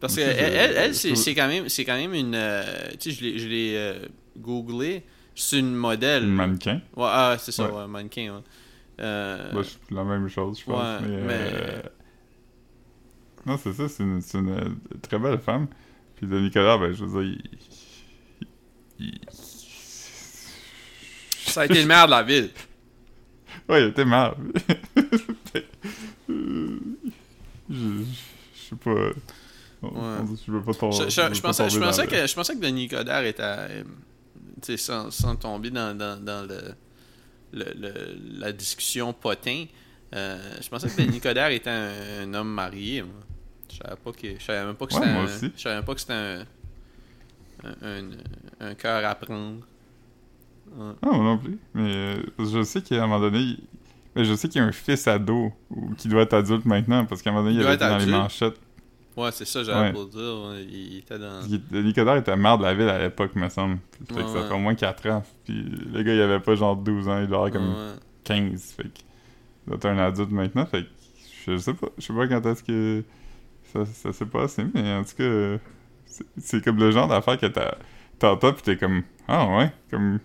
Parce 0.00 0.16
que 0.16 0.20
elle, 0.20 0.94
c'est 0.94 1.34
quand 1.34 1.48
même 1.48 1.68
c'est 1.68 1.84
quand 1.84 1.96
même 1.96 2.14
une 2.14 2.34
euh, 2.34 2.62
tu 3.00 3.12
sais 3.12 3.38
je 3.38 3.48
l'ai 3.48 3.74
euh, 3.76 4.06
googlé 4.36 5.04
c'est 5.34 5.58
une 5.58 5.74
modèle 5.74 6.24
Une 6.24 6.34
mannequin. 6.34 6.80
ouais 6.96 7.08
ah 7.10 7.36
c'est 7.38 7.52
ça 7.52 7.70
Ouais. 7.70 7.80
ouais, 7.80 7.86
mannequin 7.86 8.34
ouais. 8.36 8.42
Euh, 9.00 9.52
Bah, 9.52 9.60
c'est 9.62 9.94
la 9.94 10.04
même 10.04 10.26
chose, 10.28 10.58
je 10.60 10.64
pense. 10.64 11.02
Mais, 11.02 11.08
mais- 11.20 11.50
euh, 11.52 11.82
Non, 13.44 13.58
c'est 13.58 13.74
ça, 13.74 13.88
c'est 13.88 14.02
une, 14.02 14.22
une, 14.34 14.48
euh, 14.48 14.70
très 15.02 15.18
belle 15.18 15.38
femme. 15.38 15.66
Puis 16.16 16.26
de 16.26 16.40
Nicolas, 16.40 16.78
ben, 16.78 16.94
je 16.94 17.04
veux 17.04 17.22
dire, 17.22 17.36
il... 18.98 19.04
il- 19.06 19.20
ça 21.46 21.60
a 21.60 21.64
été 21.66 21.80
le 21.80 21.86
maire 21.86 22.06
de 22.06 22.10
la 22.12 22.22
ville 22.22 22.50
Ouais, 23.68 23.82
il 23.82 23.88
était 23.88 24.04
je, 26.28 26.78
je, 27.68 27.74
je 27.74 28.60
sais 28.70 28.76
pas. 28.76 29.10
Ouais. 29.82 29.90
Je 30.46 30.52
veux 30.52 30.62
pas 30.62 30.72
tomber. 30.74 30.96
je, 30.96 31.02
pensais, 31.04 31.68
je, 31.68 31.74
tomber 31.74 31.86
pensais 31.86 32.06
dans 32.06 32.10
le- 32.12 32.22
que, 32.22 32.26
je 32.26 32.34
pensais 32.34 32.54
que 32.54 32.60
Denis 32.60 32.88
Coderre 32.88 33.24
était 33.24 33.42
euh, 33.42 33.84
sans, 34.76 35.10
sans 35.10 35.36
tomber 35.36 35.70
dans, 35.70 35.96
dans, 35.96 36.18
dans 36.22 36.46
le, 36.48 36.74
le, 37.52 37.72
le- 37.78 38.18
la 38.40 38.52
discussion 38.52 39.12
potin 39.12 39.64
euh, 40.14 40.38
je 40.62 40.68
pensais 40.68 40.88
que 40.88 41.02
Denis 41.02 41.20
Coderre 41.22 41.50
était 41.50 41.70
un, 41.70 41.90
un 42.22 42.34
homme 42.34 42.48
marié 42.52 43.02
moi. 43.02 43.12
je 43.70 43.76
savais 43.76 43.96
pas 43.96 44.12
que 44.12 44.38
je 44.38 44.42
savais 44.44 44.64
même 44.64 44.74
pas 44.76 44.86
que 44.86 44.94
c'était 44.94 45.06
un, 45.06 45.26
je 45.26 45.60
savais 45.62 45.74
même 45.76 45.84
pas 45.84 45.94
que 45.94 46.00
c'était 46.00 46.12
un 46.14 46.44
un, 48.60 48.74
cœur 48.74 49.04
à 49.04 49.14
prendre 49.14 49.60
Ouais. 50.76 50.92
Ah, 51.00 51.06
moi 51.12 51.18
non 51.24 51.38
plus. 51.38 51.58
Mais 51.74 51.94
euh, 51.94 52.22
je 52.40 52.62
sais 52.64 52.82
qu'à 52.82 52.96
un 52.96 53.06
moment 53.06 53.20
donné, 53.20 53.56
mais 54.16 54.24
je 54.24 54.34
sais 54.34 54.48
qu'il 54.48 54.60
y 54.60 54.64
a 54.64 54.66
un 54.66 54.72
fils 54.72 55.06
ado 55.06 55.52
ou 55.70 55.94
qui 55.94 56.08
doit 56.08 56.22
être 56.22 56.34
adulte 56.34 56.64
maintenant 56.64 57.06
parce 57.06 57.22
qu'à 57.22 57.30
un 57.30 57.34
moment 57.34 57.44
donné, 57.44 57.54
Il 57.56 57.60
il, 57.62 57.66
avait 57.66 57.76
été 57.76 57.86
dans 57.86 57.98
les 57.98 58.06
manchettes. 58.06 58.58
Ouais, 59.16 59.30
c'est 59.32 59.46
ça, 59.46 59.64
j'avais 59.64 59.86
Ouais. 59.88 59.92
pour 59.92 60.06
dire. 60.06 60.20
ouais, 60.20 60.64
Il 60.68 60.98
était 60.98 61.18
dans. 61.18 61.40
Que 61.40 61.76
Nicodère 61.82 62.16
était 62.16 62.36
maire 62.36 62.58
de 62.58 62.64
la 62.64 62.74
ville 62.74 62.88
à 62.88 62.98
l'époque, 62.98 63.34
me 63.34 63.48
semble. 63.48 63.78
Fait 64.08 64.14
que 64.14 64.20
Ouais, 64.20 64.26
ça 64.40 64.46
fait 64.48 64.54
au 64.54 64.58
moins 64.58 64.74
4 64.74 65.08
ans. 65.08 65.24
Puis 65.44 65.62
le 65.92 66.02
gars, 66.02 66.12
il 66.14 66.20
avait 66.20 66.40
pas 66.40 66.54
genre 66.54 66.76
12 66.76 67.08
ans, 67.08 67.20
il 67.20 67.26
doit 67.26 67.38
avoir 67.38 67.50
comme 67.52 67.68
Ouais. 67.70 67.94
15. 68.24 68.72
Fait 68.76 68.82
que 68.84 68.88
il 68.98 69.68
doit 69.68 69.76
être 69.76 69.86
un 69.86 69.98
adulte 69.98 70.30
maintenant. 70.30 70.66
Fait 70.66 70.82
que 70.82 70.88
je 71.46 71.56
sais 71.56 71.72
pas. 71.74 71.88
Je 71.96 72.04
sais 72.04 72.12
pas 72.12 72.26
quand 72.28 72.44
est-ce 72.46 72.62
que 72.62 73.02
ça, 73.72 73.84
ça 73.86 74.12
s'est 74.12 74.26
passé, 74.26 74.64
mais 74.74 74.92
en 74.94 75.02
tout 75.04 75.16
cas, 75.16 75.58
c'est- 76.38 76.62
comme 76.64 76.78
le 76.78 76.90
genre 76.90 77.08
d'affaire 77.08 77.38
que 77.38 77.46
t'as- 77.46 77.78
t'entends 78.18 78.52
pis 78.52 78.62
t'es 78.62 78.76
comme 78.76 79.02
Ah 79.28 79.46
ouais, 79.56 79.72
comme. 79.90 80.20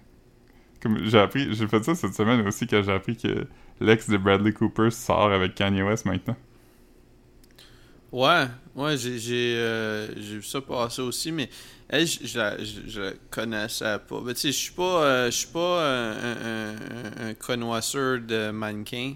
Comme 0.82 0.98
j'ai 1.06 1.20
appris, 1.20 1.54
j'ai 1.54 1.68
fait 1.68 1.84
ça 1.84 1.94
cette 1.96 2.16
semaine 2.16 2.46
aussi 2.48 2.66
quand 2.66 2.82
j'ai 2.84 2.92
appris 2.92 3.16
que 3.16 3.46
l'ex 3.80 4.10
de 4.10 4.18
Bradley 4.18 4.52
Cooper 4.52 4.90
sort 4.90 5.32
avec 5.32 5.54
Kanye 5.54 5.84
West 5.84 6.06
maintenant. 6.06 6.36
Ouais, 8.12 8.46
ouais, 8.76 8.98
j'ai 8.98 9.18
j'ai 9.20 9.56
euh, 9.58 10.08
j'ai 10.20 10.36
vu 10.36 10.44
ça 10.44 10.60
passer 10.62 11.02
aussi, 11.02 11.32
mais 11.32 11.50
elle, 11.88 12.06
je, 12.06 12.20
je, 12.28 12.38
la- 12.38 12.62
je, 12.62 12.82
je 12.88 13.02
la 13.02 13.12
connaissais 13.30 14.00
pas. 14.00 14.20
Mais 14.22 14.34
tu 14.34 14.42
sais, 14.42 14.52
je 14.52 14.58
suis 14.58 14.74
pas, 14.74 15.04
euh, 15.06 15.26
je 15.32 15.38
suis 15.38 15.48
pas 15.48 15.60
euh, 15.82 16.76
un, 17.22 17.24
un, 17.24 17.26
un, 17.28 17.30
un 17.30 17.34
connoisseur 17.36 18.20
de 18.20 18.52
mannequins. 18.52 19.14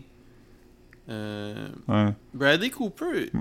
Euh, 1.10 1.70
Ouais. 1.88 2.16
Bradley 2.34 2.70
Cooper. 2.70 3.32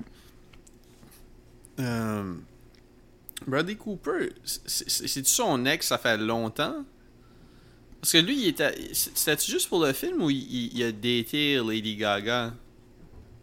Bradley 3.46 3.76
Cooper, 3.76 4.30
c'est- 4.44 4.88
c'est- 4.88 5.06
c'est-tu 5.08 5.30
son 5.30 5.64
ex, 5.66 5.86
ça 5.86 5.98
fait 5.98 6.16
longtemps? 6.18 6.84
Parce 8.00 8.12
que 8.12 8.18
lui, 8.18 8.36
il 8.42 8.48
était. 8.48 8.74
C'était-tu 8.92 9.50
juste 9.50 9.68
pour 9.68 9.84
le 9.84 9.92
film 9.92 10.22
ou 10.22 10.30
il, 10.30 10.36
il- 10.36 10.76
il 10.76 10.82
a 10.82 10.92
daté 10.92 11.58
Lady 11.66 11.96
Gaga? 11.96 12.54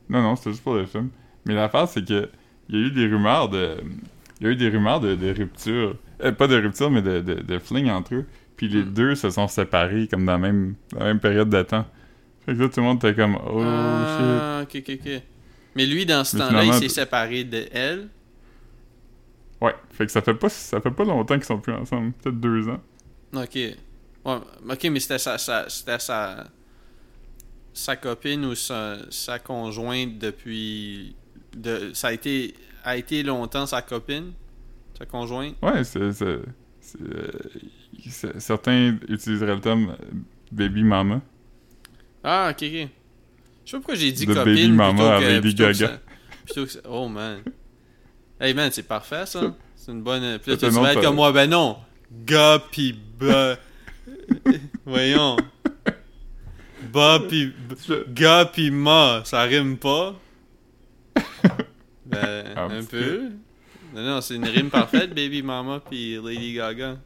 Non, 0.09 0.21
non, 0.21 0.35
c'était 0.35 0.51
juste 0.51 0.63
pour 0.63 0.75
le 0.75 0.85
film. 0.85 1.09
Mais 1.45 1.55
l'affaire, 1.55 1.87
c'est 1.87 2.05
que 2.07 2.29
il 2.69 2.79
y 2.79 2.83
a 2.83 2.87
eu 2.87 2.91
des 2.91 3.07
rumeurs 3.07 3.49
de. 3.49 3.77
Il 4.39 4.45
y 4.47 4.49
a 4.49 4.53
eu 4.53 4.55
des 4.55 4.69
rumeurs 4.69 4.99
de, 4.99 5.15
de 5.15 5.33
rupture. 5.33 5.95
Euh, 6.23 6.31
pas 6.31 6.47
de 6.47 6.55
rupture, 6.61 6.91
mais 6.91 7.01
de, 7.01 7.21
de, 7.21 7.35
de 7.35 7.59
fling 7.59 7.89
entre 7.89 8.15
eux. 8.15 8.25
Puis 8.57 8.67
les 8.69 8.83
Hmm. 8.83 8.93
deux 8.93 9.15
se 9.15 9.29
sont 9.29 9.47
séparés 9.47 10.07
comme 10.07 10.25
dans 10.25 10.33
la 10.33 10.37
même, 10.37 10.75
la 10.97 11.05
même 11.05 11.19
période 11.19 11.49
de 11.49 11.61
temps. 11.63 11.85
Fait 12.45 12.55
que 12.55 12.59
là, 12.61 12.69
tout 12.69 12.79
le 12.79 12.85
monde 12.85 12.97
était 12.97 13.15
comme 13.15 13.37
Oh 13.47 13.61
ah, 13.63 14.61
ok, 14.63 14.75
ok, 14.77 14.89
ok. 15.05 15.21
Mais 15.75 15.85
lui, 15.85 16.05
dans 16.05 16.23
ce 16.23 16.35
temps-là, 16.37 16.65
il 16.65 16.73
s'est 16.73 16.89
séparé 16.89 17.43
de 17.43 17.65
elle. 17.71 18.09
Ouais. 19.61 19.75
Fait 19.91 20.05
que 20.05 20.11
ça 20.11 20.21
fait 20.21 20.33
pas, 20.33 20.49
ça 20.49 20.81
fait 20.81 20.91
pas 20.91 21.03
longtemps 21.03 21.35
qu'ils 21.35 21.45
sont 21.45 21.59
plus 21.59 21.73
ensemble. 21.73 22.13
Peut-être 22.13 22.39
deux 22.39 22.67
ans. 22.69 22.81
Ok. 23.33 23.55
Ouais, 23.55 24.37
ok, 24.69 24.83
mais 24.91 24.99
c'était 24.99 25.17
sa, 25.19 25.37
sa- 25.37 25.69
c'était 25.69 25.99
sa. 25.99 26.47
sa 27.73 27.95
copine 27.95 28.45
ou 28.45 28.55
sa, 28.55 28.97
sa 29.09 29.39
conjointe 29.39 30.17
depuis. 30.19 31.15
De, 31.55 31.91
ça 31.93 32.07
a 32.09 32.13
été, 32.13 32.53
a 32.83 32.95
été 32.97 33.23
longtemps 33.23 33.65
sa 33.65 33.81
copine, 33.81 34.31
sa 34.97 35.05
conjointe. 35.05 35.55
Ouais, 35.61 35.83
c'est. 35.83 36.11
c'est- 36.13 36.39
c'est, 36.79 37.01
euh, 37.01 37.27
c'est- 38.09 38.39
certains 38.39 38.95
utiliseraient 39.07 39.53
le 39.55 39.61
terme 39.61 39.89
euh, 39.91 40.05
baby 40.51 40.83
mama. 40.83 41.21
Ah, 42.23 42.49
ok, 42.51 42.63
ok. 42.63 42.63
Je 42.63 42.77
sais 42.77 42.87
pas 43.71 43.77
pourquoi 43.77 43.95
j'ai 43.95 44.11
dit 44.11 44.25
De 44.25 44.33
copine 44.33 44.53
Baby 44.55 44.71
Mama 44.71 44.93
plutôt 44.93 45.07
à 45.11 45.19
que, 45.19 45.23
Lady 45.25 45.41
plutôt 45.41 45.63
que 45.63 45.71
Gaga. 45.79 45.99
plutôt 46.45 46.65
que 46.65 46.71
Oh 46.89 47.07
man. 47.07 47.41
Hey 48.39 48.53
man, 48.55 48.69
c'est 48.71 48.87
parfait 48.87 49.25
ça. 49.27 49.55
C'est 49.75 49.91
une 49.91 50.01
bonne. 50.01 50.39
Puis 50.39 50.51
là, 50.51 50.57
tu 50.57 50.67
vas 50.69 50.93
être 50.93 51.01
comme 51.01 51.15
moi, 51.15 51.31
ben 51.31 51.49
non. 51.49 51.77
Gars 52.25 52.61
pis 52.71 52.95
ba. 53.19 53.57
Voyons. 54.85 55.37
Ba 56.91 57.19
pis. 57.29 57.53
Gars 58.09 58.45
pis 58.45 58.71
ma, 58.71 59.21
ça 59.25 59.43
rime 59.43 59.77
pas. 59.77 60.15
Ben, 62.05 62.57
Un 62.57 62.83
peu. 62.83 63.29
Non, 63.93 64.01
non, 64.03 64.21
c'est 64.21 64.35
une 64.35 64.45
rime 64.47 64.69
parfaite, 64.69 65.13
Baby 65.13 65.41
Mama 65.43 65.79
pis 65.89 66.17
Lady 66.23 66.53
Gaga. 66.53 66.97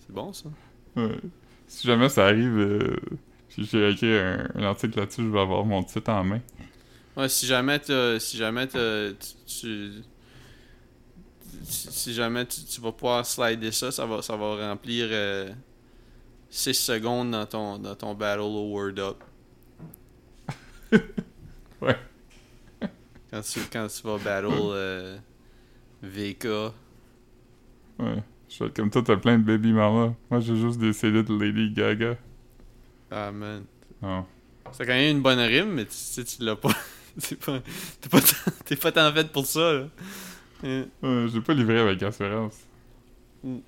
C'est 0.00 0.12
bon 0.12 0.32
ça. 0.32 0.48
Ouais. 0.96 1.16
Si 1.66 1.86
jamais 1.86 2.08
ça 2.08 2.26
arrive, 2.26 2.58
euh, 2.58 2.96
si 3.48 3.64
j'ai 3.64 3.90
écrit 3.90 4.18
un, 4.18 4.48
un 4.54 4.62
article 4.64 4.98
là-dessus, 4.98 5.22
je 5.22 5.28
vais 5.28 5.40
avoir 5.40 5.64
mon 5.64 5.82
titre 5.82 6.10
en 6.10 6.24
main. 6.24 6.40
Ouais, 7.16 7.28
si 7.28 7.46
jamais 7.46 7.80
si 8.18 8.36
jamais 8.36 8.66
tu, 8.66 8.78
tu- 9.46 10.02
si 11.64 12.12
jamais 12.14 12.46
tu, 12.46 12.64
tu 12.64 12.80
vas 12.80 12.92
pouvoir 12.92 13.24
slider 13.24 13.70
ça, 13.72 13.90
ça 13.92 14.04
va 14.06 14.20
ça 14.22 14.36
va 14.36 14.68
remplir 14.68 15.08
6 16.50 16.74
secondes 16.74 17.30
dans 17.30 17.46
ton 17.46 17.78
dans 17.78 17.94
ton 17.94 18.14
battle 18.14 18.40
au 18.40 18.68
Word 18.70 18.98
Up. 18.98 19.22
Ouais. 21.80 21.96
Quand 23.30 23.40
tu 23.42 23.60
quand 23.72 23.86
tu 23.86 24.02
vas 24.02 24.18
battle 24.18 24.48
euh, 24.52 25.18
VK. 26.02 26.44
Ouais. 27.98 28.22
Je 28.48 28.64
vais 28.64 28.70
comme 28.70 28.90
toi, 28.90 29.02
t'as 29.04 29.16
plein 29.16 29.38
de 29.38 29.44
baby 29.44 29.72
mama. 29.72 30.14
Moi, 30.30 30.40
j'ai 30.40 30.56
juste 30.56 30.78
des 30.80 30.92
CD 30.92 31.22
de 31.22 31.34
Lady 31.38 31.70
Gaga. 31.72 32.16
Ah 33.10 33.30
man. 33.30 33.64
Non. 34.02 34.26
C'est 34.72 34.84
quand 34.84 34.92
même 34.92 35.16
une 35.16 35.22
bonne 35.22 35.38
rime, 35.38 35.72
mais 35.74 35.84
tu 35.84 35.92
sais 35.94 36.24
tu 36.24 36.42
l'as 36.44 36.56
pas. 36.56 36.70
C'est 37.18 37.38
pas 37.38 37.60
t'es 38.00 38.08
pas 38.08 38.20
tant- 38.20 38.52
t'es 38.64 38.76
pas 38.76 38.92
tant 38.92 39.12
fait 39.12 39.30
pour 39.32 39.44
ça 39.44 39.72
là. 39.72 39.86
Ouais, 40.62 41.26
j'ai 41.32 41.40
pas 41.40 41.54
livré 41.54 41.78
avec 41.80 42.02
assurance. 42.02 42.60
Mm. 43.42 43.58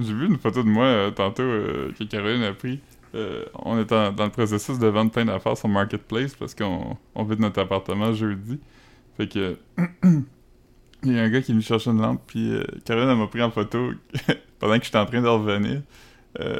J'ai 0.00 0.12
vu 0.12 0.26
une 0.26 0.38
photo 0.38 0.62
de 0.62 0.68
moi 0.68 0.84
euh, 0.84 1.10
tantôt 1.10 1.42
euh, 1.42 1.92
que 1.98 2.04
Caroline 2.04 2.42
a 2.42 2.52
pris. 2.52 2.80
Euh, 3.16 3.44
on 3.54 3.78
est 3.78 3.90
en- 3.92 4.12
dans 4.12 4.24
le 4.26 4.30
processus 4.30 4.78
de 4.78 4.86
vendre 4.88 5.10
plein 5.10 5.24
d'affaires 5.24 5.56
sur 5.56 5.68
Marketplace 5.68 6.34
parce 6.34 6.54
qu'on 6.54 6.96
on 7.14 7.24
vide 7.24 7.40
notre 7.40 7.60
appartement 7.60 8.12
jeudi. 8.12 8.60
Fait 9.16 9.26
que 9.26 9.56
il 11.02 11.12
y 11.12 11.18
a 11.18 11.22
un 11.22 11.30
gars 11.30 11.40
qui 11.40 11.54
me 11.54 11.60
cherchait 11.60 11.90
une 11.90 12.00
lampe 12.02 12.20
puis 12.26 12.50
euh, 12.52 12.62
Caroline 12.84 13.08
elle 13.10 13.16
m'a 13.16 13.26
pris 13.28 13.42
en 13.42 13.50
photo 13.50 13.90
pendant 14.58 14.78
que 14.78 14.84
j'étais 14.84 14.98
en 14.98 15.06
train 15.06 15.22
de 15.22 15.28
revenir. 15.28 15.82
Euh, 16.40 16.58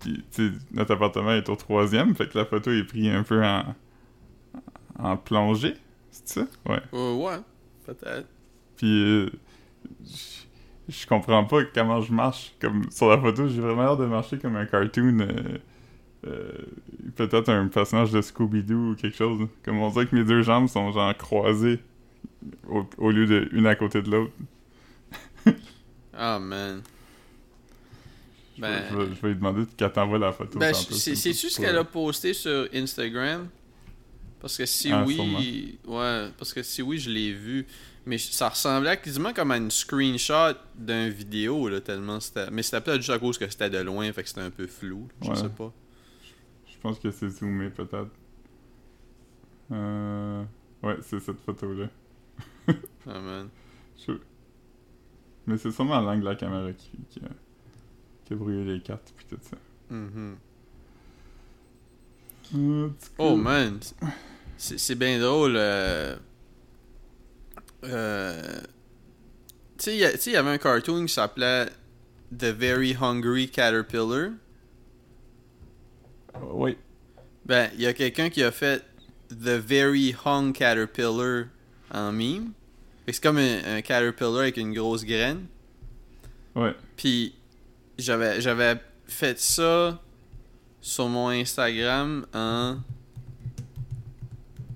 puis 0.00 0.24
tu 0.32 0.52
notre 0.72 0.94
appartement 0.94 1.32
est 1.32 1.48
au 1.48 1.56
troisième, 1.56 2.14
fait 2.14 2.28
que 2.28 2.36
la 2.38 2.44
photo 2.44 2.70
est 2.72 2.84
prise 2.84 3.08
un 3.14 3.22
peu 3.22 3.44
en 3.44 3.74
en 4.98 5.16
plongée. 5.16 5.74
C'est 6.10 6.28
ça? 6.40 6.46
Ouais. 6.68 6.80
euh, 6.92 7.14
ouais, 7.14 7.38
peut-être. 7.86 8.26
Puis 8.76 9.02
euh, 9.04 9.30
je- 10.88 11.06
comprends 11.06 11.44
pas 11.44 11.64
comment 11.64 12.00
je 12.00 12.12
marche. 12.12 12.54
Comme 12.60 12.90
sur 12.90 13.08
la 13.10 13.18
photo, 13.18 13.48
j'ai 13.48 13.60
vraiment 13.60 13.82
l'air 13.82 13.96
de 13.96 14.06
marcher 14.06 14.38
comme 14.38 14.56
un 14.56 14.66
cartoon. 14.66 15.20
euh, 15.20 15.58
euh, 16.26 16.52
Peut-être 17.16 17.48
un 17.50 17.68
personnage 17.68 18.10
de 18.12 18.20
Scooby-Doo 18.22 18.92
ou 18.92 18.94
quelque 18.94 19.16
chose. 19.16 19.46
Comme 19.64 19.78
on 19.80 19.90
dirait 19.90 20.06
que 20.06 20.16
mes 20.16 20.24
deux 20.24 20.42
jambes 20.42 20.68
sont 20.68 20.90
genre 20.92 21.16
croisées 21.16 21.80
au, 22.68 22.84
au 22.98 23.10
lieu 23.10 23.26
de 23.26 23.48
une 23.52 23.66
à 23.66 23.74
côté 23.74 24.02
de 24.02 24.10
l'autre. 24.10 24.32
Ah 26.16 26.38
man. 26.38 26.80
Je 28.56 28.60
Ben- 28.60 28.70
vais- 28.70 28.88
je, 28.90 28.96
vais, 28.96 29.06
je 29.16 29.20
vais 29.22 29.28
lui 29.30 29.34
demander 29.34 29.62
qu'elle 29.76 29.90
t'envoie 29.92 30.18
la 30.18 30.32
photo. 30.32 30.58
Ben, 30.60 30.72
c'est- 30.72 31.32
pour- 31.56 31.64
qu'elle 31.64 31.76
a 31.76 31.84
posté 31.84 32.32
sur 32.34 32.68
Instagram? 32.72 33.48
Parce 34.40 34.56
que 34.56 34.64
si 34.66 34.92
Ah, 34.92 35.04
oui, 35.06 35.78
ouais, 35.86 36.28
parce 36.38 36.52
que 36.52 36.62
si 36.62 36.82
oui, 36.82 36.98
je 36.98 37.10
l'ai 37.10 37.32
vu. 37.32 37.66
Mais 38.06 38.18
ça 38.18 38.50
ressemblait 38.50 38.98
quasiment 39.00 39.32
comme 39.32 39.50
à 39.50 39.56
une 39.56 39.70
screenshot 39.70 40.54
d'un 40.74 41.08
vidéo, 41.08 41.68
là, 41.70 41.80
tellement 41.80 42.20
c'était... 42.20 42.50
Mais 42.50 42.62
c'était 42.62 42.80
peut-être 42.82 42.98
juste 43.00 43.10
à 43.10 43.18
cause 43.18 43.38
que 43.38 43.48
c'était 43.48 43.70
de 43.70 43.78
loin, 43.78 44.12
fait 44.12 44.22
que 44.22 44.28
c'était 44.28 44.42
un 44.42 44.50
peu 44.50 44.66
flou, 44.66 45.08
je 45.22 45.28
Ouais. 45.30 45.34
sais 45.36 45.48
pas. 45.48 45.72
Je 46.66 46.78
pense 46.82 46.98
que 46.98 47.10
c'est 47.10 47.30
zoomé 47.30 47.70
peut-être. 47.70 48.10
Euh... 49.72 50.44
Ouais, 50.82 50.96
c'est 51.02 51.18
cette 51.20 51.40
photo-là. 51.40 51.88
Ah, 53.06 53.20
man. 53.20 53.48
Je- 54.06 54.12
Mais 55.46 55.56
c'est 55.56 55.70
sûrement 55.70 56.00
l'angle 56.00 56.20
de 56.20 56.28
la 56.28 56.34
caméra 56.36 56.72
qui, 56.72 56.90
qui, 57.08 57.20
a, 57.20 57.28
qui 58.24 58.32
a 58.34 58.36
brouillé 58.36 58.64
les 58.64 58.80
cartes 58.82 59.12
puis 59.16 59.26
tout 59.28 59.38
ça. 59.42 59.56
Du 62.52 62.90
Oh 63.18 63.36
man, 63.36 63.78
c'est 64.56 64.78
c'est 64.78 64.94
bien 64.94 65.18
drôle. 65.18 65.54
euh, 65.56 66.16
euh, 67.84 68.60
Tu 69.78 69.98
sais, 69.98 70.26
il 70.26 70.32
y 70.32 70.36
avait 70.36 70.50
un 70.50 70.58
cartoon 70.58 71.06
qui 71.06 71.12
s'appelait 71.12 71.66
The 72.36 72.46
Very 72.46 72.96
Hungry 73.00 73.48
Caterpillar. 73.48 74.30
Oui. 76.52 76.76
Ben, 77.46 77.70
il 77.74 77.82
y 77.82 77.86
a 77.86 77.92
quelqu'un 77.92 78.30
qui 78.30 78.42
a 78.42 78.50
fait 78.50 78.82
The 79.30 79.58
Very 79.58 80.14
Hung 80.24 80.52
Caterpillar 80.52 81.46
en 81.92 82.12
que 82.12 83.12
C'est 83.12 83.22
comme 83.22 83.38
un, 83.38 83.76
un 83.76 83.82
caterpillar 83.82 84.38
avec 84.38 84.56
une 84.56 84.72
grosse 84.72 85.04
graine. 85.04 85.46
Ouais. 86.54 86.74
Puis 86.96 87.34
j'avais 87.98 88.40
j'avais 88.40 88.76
fait 89.06 89.38
ça 89.38 90.00
sur 90.80 91.08
mon 91.08 91.28
Instagram 91.28 92.26
en 92.34 92.78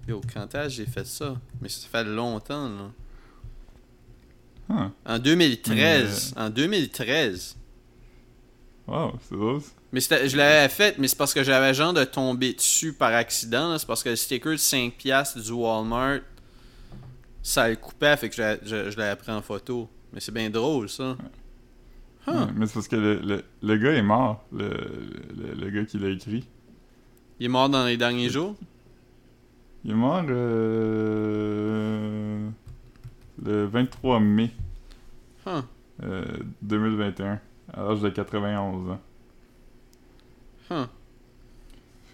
Est-ce 0.09 0.47
que 0.63 0.69
j'ai 0.69 0.87
fait 0.87 1.07
ça 1.07 1.37
Mais 1.61 1.69
ça 1.69 1.87
fait 1.89 2.05
longtemps 2.05 2.69
là. 2.69 2.91
Ah. 4.71 4.91
En 5.15 5.19
2013, 5.19 6.35
en 6.37 6.51
2013. 6.51 7.57
Wow, 8.87 9.13
c'est 9.29 9.35
drôle. 9.35 9.61
Mais 9.93 10.01
je 10.01 10.37
l'avais 10.37 10.69
fait, 10.69 10.99
mais 10.99 11.09
c'est 11.09 11.17
parce 11.17 11.33
que 11.33 11.43
j'avais 11.43 11.73
genre 11.73 11.93
de 11.95 12.05
tomber 12.05 12.53
dessus 12.53 12.93
par 12.93 13.15
accident. 13.15 13.77
C'est 13.79 13.87
parce 13.87 14.03
que 14.03 14.11
le 14.11 14.17
sticker 14.17 14.53
de 14.53 14.57
5$ 14.59 15.43
du 15.43 15.53
Walmart, 15.53 16.21
ça 17.43 17.69
le 17.69 17.77
coupait, 17.77 18.17
fait 18.19 18.29
que 18.29 18.37
je, 18.37 18.43
l'ai- 18.43 18.59
je, 18.65 18.91
je 18.91 18.97
l'avais 18.99 19.17
pris 19.17 19.33
en 19.33 19.41
photo. 19.41 19.89
Mais 20.13 20.21
c'est 20.21 20.33
bien 20.33 20.51
drôle, 20.51 20.89
ça. 20.91 21.17
Huh. 22.27 22.31
Ouais, 22.31 22.47
mais 22.55 22.67
c'est 22.67 22.75
parce 22.75 22.89
que 22.89 22.97
le, 22.97 23.15
le, 23.21 23.45
le 23.63 23.77
gars 23.79 23.93
est 23.93 24.03
mort, 24.03 24.45
le 24.53 25.71
gars 25.71 25.85
qui 25.87 25.99
l'a 25.99 26.11
écrit. 26.11 26.45
Il 27.41 27.47
est 27.47 27.49
mort 27.49 27.71
dans 27.71 27.87
les 27.87 27.97
derniers 27.97 28.29
jours? 28.29 28.55
Il 29.85 29.93
est 29.93 29.95
mort 29.95 30.25
euh, 30.29 32.49
le 33.45 33.65
23 33.67 34.21
mai 34.21 34.51
Huh. 35.47 35.63
euh, 36.03 36.25
2021, 36.63 37.41
à 37.73 37.83
l'âge 37.83 38.01
de 38.03 38.09
91 38.11 38.91
ans. 38.91 39.01
Huh. 40.71 40.87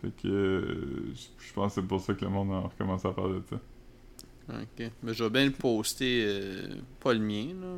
Fait 0.01 0.11
que 0.23 0.29
euh, 0.29 1.13
je 1.39 1.53
pense 1.53 1.75
que 1.75 1.81
c'est 1.81 1.87
pour 1.87 2.01
ça 2.01 2.15
que 2.15 2.25
le 2.25 2.31
monde 2.31 2.53
a 2.53 2.61
recommencé 2.61 3.09
à 3.09 3.13
parler 3.13 3.41
de 3.41 3.45
ça. 3.51 3.57
Ok. 4.51 4.91
Mais 5.03 5.15
je 5.15 5.25
vais 5.25 5.31
bien 5.31 5.47
le 5.47 5.53
poster. 5.53 6.25
euh, 6.27 6.77
pas 7.01 7.15
le 7.15 7.21
mien, 7.21 7.47
là. 7.61 7.77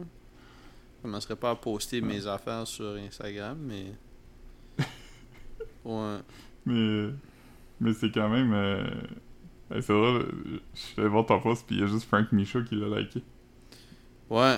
Je 0.98 1.02
commencerai 1.02 1.36
pas 1.36 1.50
à 1.50 1.54
poster 1.54 2.00
mes 2.00 2.26
affaires 2.26 2.66
sur 2.66 2.96
Instagram, 2.96 3.56
mais. 3.60 3.92
Ouais. 5.84 6.18
Mais, 6.66 7.08
mais 7.80 7.92
c'est 7.92 8.10
quand 8.10 8.28
même. 8.28 8.52
Hey, 9.70 9.82
c'est 9.82 9.92
drôle, 9.92 10.26
je 10.74 10.78
suis 10.80 11.00
allé 11.00 11.08
voir 11.08 11.26
ton 11.26 11.40
post, 11.40 11.66
puis 11.66 11.76
il 11.76 11.80
y 11.80 11.84
a 11.84 11.86
juste 11.86 12.06
Frank 12.06 12.30
Michaud 12.32 12.64
qui 12.64 12.76
l'a 12.76 13.00
liké. 13.00 13.22
Ouais. 14.30 14.56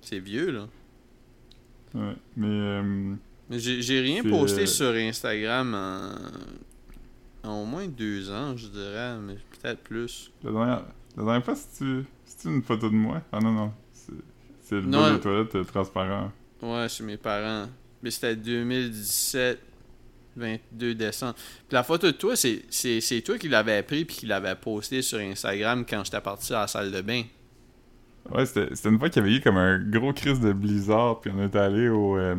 C'est 0.00 0.18
vieux, 0.20 0.50
là. 0.50 0.66
Ouais, 1.94 2.14
mais. 2.36 2.46
euh, 2.48 3.14
Mais 3.50 3.58
J'ai 3.58 4.00
rien 4.00 4.22
C'est, 4.22 4.28
posté 4.30 4.62
euh, 4.62 4.66
sur 4.66 4.90
Instagram 4.92 5.74
en, 5.74 7.48
en 7.48 7.62
au 7.62 7.64
moins 7.66 7.86
deux 7.86 8.30
ans, 8.30 8.56
je 8.56 8.68
dirais, 8.68 9.16
mais 9.18 9.34
peut-être 9.60 9.80
plus. 9.82 10.30
la, 10.44 10.50
dernière, 10.52 10.84
la 11.16 11.24
dernière 11.24 11.44
fois, 11.44 11.54
c'est-tu 11.56 12.04
une 12.48 12.62
photo 12.62 12.88
de 12.90 12.94
moi? 12.94 13.22
Ah 13.32 13.40
non, 13.40 13.52
non. 13.52 13.72
C'est 13.92 14.12
c'est 14.60 14.74
le 14.76 14.82
Non. 14.82 15.00
bol 15.08 15.12
de 15.14 15.18
toilette 15.22 15.54
euh, 15.56 15.64
transparent. 15.64 16.30
Ouais, 16.62 16.88
chez 16.88 17.02
mes 17.04 17.16
parents. 17.16 17.68
Mais 18.02 18.10
c'était 18.10 18.36
2017, 18.36 19.60
22 20.38 20.94
décembre. 20.94 21.34
Puis 21.34 21.74
la 21.74 21.82
photo 21.82 22.06
de 22.06 22.12
toi, 22.12 22.34
c'est 22.36 23.22
toi 23.24 23.38
qui 23.38 23.48
l'avais 23.48 23.82
pris 23.82 24.04
puis 24.04 24.16
qui 24.16 24.26
l'avais 24.26 24.54
posté 24.54 25.02
sur 25.02 25.18
Instagram 25.18 25.84
quand 25.88 26.04
j'étais 26.04 26.20
parti 26.20 26.52
à 26.54 26.60
la 26.60 26.66
salle 26.66 26.90
de 26.92 27.00
bain. 27.00 27.24
Ouais, 28.30 28.44
c'était 28.46 28.74
c'était 28.74 28.90
une 28.90 28.98
fois 28.98 29.08
qu'il 29.08 29.22
y 29.22 29.26
avait 29.26 29.36
eu 29.36 29.40
comme 29.40 29.56
un 29.56 29.78
gros 29.78 30.12
crise 30.12 30.40
de 30.40 30.52
blizzard, 30.52 31.20
puis 31.20 31.30
on 31.34 31.42
est 31.42 31.56
allé 31.56 31.88
au, 31.88 32.18
euh, 32.18 32.36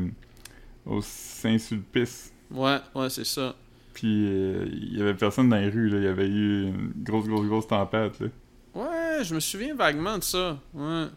au 0.86 1.02
Saint-Sulpice. 1.02 2.32
Ouais, 2.52 2.78
ouais, 2.96 3.10
c'est 3.10 3.26
ça. 3.26 3.56
Puis 3.94 4.28
euh, 4.28 4.66
il 4.72 4.98
y 4.98 5.02
avait 5.02 5.16
personne 5.16 5.50
dans 5.50 5.58
les 5.58 5.70
rues, 5.70 5.90
là. 5.90 5.98
Il 5.98 6.04
y 6.04 6.08
avait 6.08 6.28
eu 6.28 6.68
une 6.68 6.94
grosse, 7.04 7.28
grosse, 7.28 7.48
grosse 7.48 7.68
tempête, 7.68 8.20
là. 8.20 8.28
Ouais, 8.76 9.24
je 9.24 9.34
me 9.34 9.40
souviens 9.40 9.74
vaguement 9.74 10.18
de 10.18 10.24
ça. 10.24 10.60
Ouais. 10.74 11.08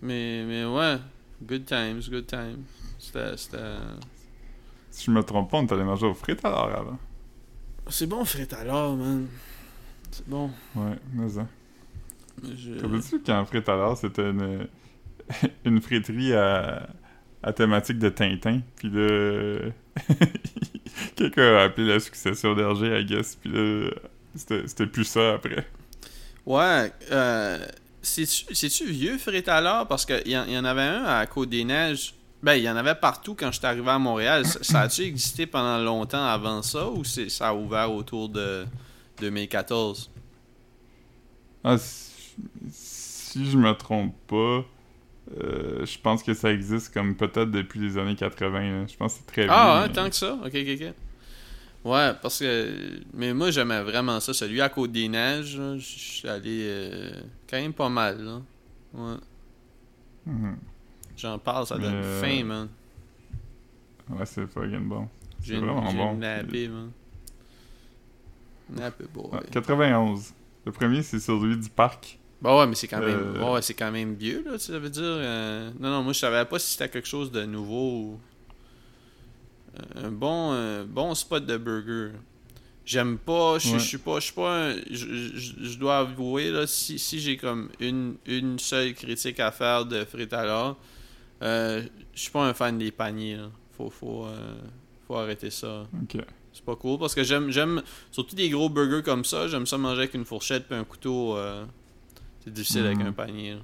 Mais, 0.00 0.44
mais 0.46 0.64
ouais. 0.64 0.98
Good 1.44 1.64
times, 1.66 2.02
good 2.08 2.26
times. 2.26 2.64
C'était. 2.98 3.58
Si 4.92 5.06
je 5.06 5.10
me 5.10 5.22
trompe 5.22 5.50
pas, 5.50 5.56
on 5.58 5.66
est 5.66 5.72
allé 5.72 5.82
manger 5.84 6.06
aux 6.06 6.14
frites 6.14 6.44
alors 6.44 6.68
avant. 6.68 6.98
C'est 7.88 8.06
bon, 8.06 8.24
frère, 8.24 8.46
alors, 8.60 8.94
man. 8.96 9.26
C'est 10.12 10.28
bon. 10.28 10.50
Ouais, 10.76 10.96
mais 11.14 11.28
ça. 11.30 11.46
Je- 12.44 12.74
T'as-tu 12.74 13.20
qu'en 13.22 13.44
frites 13.44 13.68
alors, 13.68 13.96
c'était 13.96 14.30
une, 14.30 14.68
une 15.64 15.80
friterie 15.80 16.34
à, 16.34 16.88
à 17.42 17.52
thématique 17.52 17.98
de 17.98 18.08
Tintin, 18.10 18.60
puis 18.76 18.90
là... 18.90 19.70
Quelqu'un 21.16 21.56
a 21.56 21.62
appelé 21.64 21.86
la 21.88 22.00
succession 22.00 22.54
d'Hergé, 22.54 23.00
I 23.00 23.04
guess, 23.04 23.36
puis 23.36 23.50
là, 23.50 23.90
c'était 24.34 24.66
c'était 24.66 24.86
plus 24.86 25.04
ça 25.04 25.34
après. 25.34 25.66
Ouais, 26.46 26.92
euh, 27.10 27.58
c'est-tu 28.02 28.86
vieux, 28.86 29.16
Frit 29.18 29.44
alors? 29.46 29.86
Parce 29.88 30.04
qu'il 30.04 30.28
y, 30.28 30.36
en- 30.36 30.44
y 30.46 30.56
en 30.58 30.64
avait 30.64 30.82
un 30.82 31.04
à 31.04 31.26
Côte-des-Neiges. 31.26 32.14
Ben, 32.42 32.54
il 32.54 32.62
y 32.64 32.68
en 32.70 32.74
avait 32.76 32.94
partout 32.96 33.34
quand 33.36 33.52
j'étais 33.52 33.68
arrivé 33.68 33.88
à 33.88 33.98
Montréal. 33.98 34.44
Ça, 34.46 34.80
a-tu 34.80 35.02
existé 35.02 35.46
pendant 35.46 35.78
longtemps 35.78 36.24
avant 36.26 36.62
ça 36.62 36.88
ou 36.88 37.04
c'est 37.04 37.28
ça 37.28 37.48
a 37.50 37.54
ouvert 37.54 37.92
autour 37.92 38.28
de 38.28 38.66
2014? 39.20 40.10
Ah, 41.62 41.78
si, 41.78 42.34
si 42.70 43.48
je 43.50 43.56
me 43.56 43.72
trompe 43.74 44.14
pas, 44.26 44.64
euh, 45.40 45.86
je 45.86 45.98
pense 46.00 46.24
que 46.24 46.34
ça 46.34 46.50
existe 46.52 46.92
comme 46.92 47.14
peut-être 47.14 47.52
depuis 47.52 47.78
les 47.78 47.96
années 47.96 48.16
80. 48.16 48.60
là. 48.80 48.86
Je 48.88 48.96
pense 48.96 49.14
que 49.14 49.18
c'est 49.20 49.32
très 49.32 49.46
Ah, 49.48 49.84
mais- 49.86 49.92
tant 49.92 50.08
que 50.10 50.16
ça? 50.16 50.34
Ok, 50.44 50.52
ok, 50.54 50.68
ok. 50.80 50.94
Ouais, 51.84 52.12
parce 52.20 52.38
que. 52.40 53.00
Mais 53.14 53.32
moi, 53.34 53.50
j'aimais 53.52 53.82
vraiment 53.82 54.18
ça. 54.20 54.32
Celui 54.34 54.60
à 54.60 54.68
Côte-des-Neiges, 54.68 55.60
je 55.78 55.80
suis 55.80 56.28
allé 56.28 56.60
euh, 56.68 57.12
quand 57.48 57.56
même 57.56 57.72
pas 57.72 57.88
mal, 57.88 58.20
là. 58.24 58.40
Ouais. 58.94 59.16
Mhm. 60.26 60.56
J'en 61.16 61.38
parle, 61.38 61.66
ça 61.66 61.76
donne 61.78 61.94
euh, 61.94 62.20
faim, 62.20 62.44
man. 62.44 62.68
Ouais, 64.10 64.26
c'est 64.26 64.46
fucking 64.46 64.88
bon. 64.88 65.08
J'ai 65.42 65.54
C'est 65.54 65.60
vraiment 65.60 65.92
bon. 65.92 66.12
une 66.14 66.20
nappée, 66.20 66.68
man. 66.68 66.90
Nappée, 68.70 69.04
boy. 69.12 69.24
Ouais, 69.32 69.40
91. 69.50 70.32
Le 70.64 70.72
premier, 70.72 71.02
c'est 71.02 71.18
celui 71.20 71.56
du 71.56 71.68
parc. 71.68 72.18
Bah 72.40 72.56
ouais, 72.58 72.66
mais 72.66 72.74
c'est 72.74 72.88
quand 72.88 73.00
même, 73.00 73.34
Euh, 73.36 73.52
ouais, 73.54 73.62
c'est 73.62 73.74
quand 73.74 73.90
même 73.92 74.14
vieux, 74.14 74.42
là, 74.44 74.58
tu 74.58 74.72
veux 74.72 74.90
dire. 74.90 75.02
euh, 75.04 75.70
Non, 75.78 75.90
non, 75.90 76.02
moi, 76.02 76.12
je 76.12 76.18
savais 76.18 76.44
pas 76.44 76.58
si 76.58 76.72
c'était 76.72 76.88
quelque 76.88 77.08
chose 77.08 77.30
de 77.30 77.44
nouveau 77.44 77.90
ou... 77.92 78.20
Un 79.96 80.10
bon, 80.10 80.52
euh, 80.52 80.84
bon 80.86 81.14
spot 81.14 81.46
de 81.46 81.56
burger. 81.56 82.10
J'aime 82.84 83.16
pas, 83.16 83.58
je 83.58 83.72
Ouais. 83.74 83.78
suis 83.78 83.96
pas, 83.98 84.16
je 84.16 84.24
suis 84.24 84.34
pas 84.34 84.70
un- 84.70 84.76
je- 84.90 85.78
dois 85.78 85.98
avouer, 86.00 86.50
là, 86.50 86.66
si, 86.66 86.98
si 86.98 87.20
j'ai 87.20 87.36
comme 87.36 87.70
une, 87.80 88.16
une 88.26 88.58
seule 88.58 88.92
critique 88.94 89.38
à 89.40 89.50
faire 89.52 89.86
de 89.86 90.04
l'or, 90.44 90.76
euh, 91.42 91.82
je 92.14 92.20
suis 92.20 92.30
pas 92.30 92.46
un 92.48 92.54
fan 92.54 92.78
des 92.78 92.90
paniers, 92.90 93.36
là. 93.36 93.50
Faut, 93.76 93.90
faut, 93.90 94.24
euh, 94.26 94.54
faut 95.06 95.16
arrêter 95.16 95.50
ça. 95.50 95.86
Ok. 96.02 96.18
C'est 96.52 96.64
pas 96.64 96.76
cool 96.76 96.98
parce 96.98 97.14
que 97.14 97.22
j'aime 97.24 97.50
j'aime 97.50 97.82
surtout 98.10 98.36
des 98.36 98.50
gros 98.50 98.68
burgers 98.68 99.02
comme 99.02 99.24
ça, 99.24 99.48
j'aime 99.48 99.66
ça 99.66 99.78
manger 99.78 100.00
avec 100.02 100.14
une 100.14 100.24
fourchette 100.26 100.66
puis 100.68 100.76
un 100.76 100.84
couteau. 100.84 101.36
euh, 101.36 101.64
c'est 102.44 102.52
difficile 102.52 102.84
avec 102.86 102.98
Mhm. 102.98 103.06
un 103.06 103.12
panier. 103.12 103.54
là. 103.54 103.60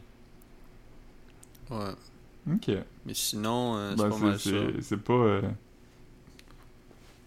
Ouais. 1.70 2.54
Ok. 2.54 2.70
Mais 3.04 3.12
sinon, 3.14 3.76
euh, 3.76 3.90
c'est 3.90 4.02
Ben, 4.02 4.08
pas 4.08 4.16
c'est- 4.16 4.24
mal 4.24 4.38
ça. 4.40 4.80
c'est 4.80 4.96
pas. 5.02 5.40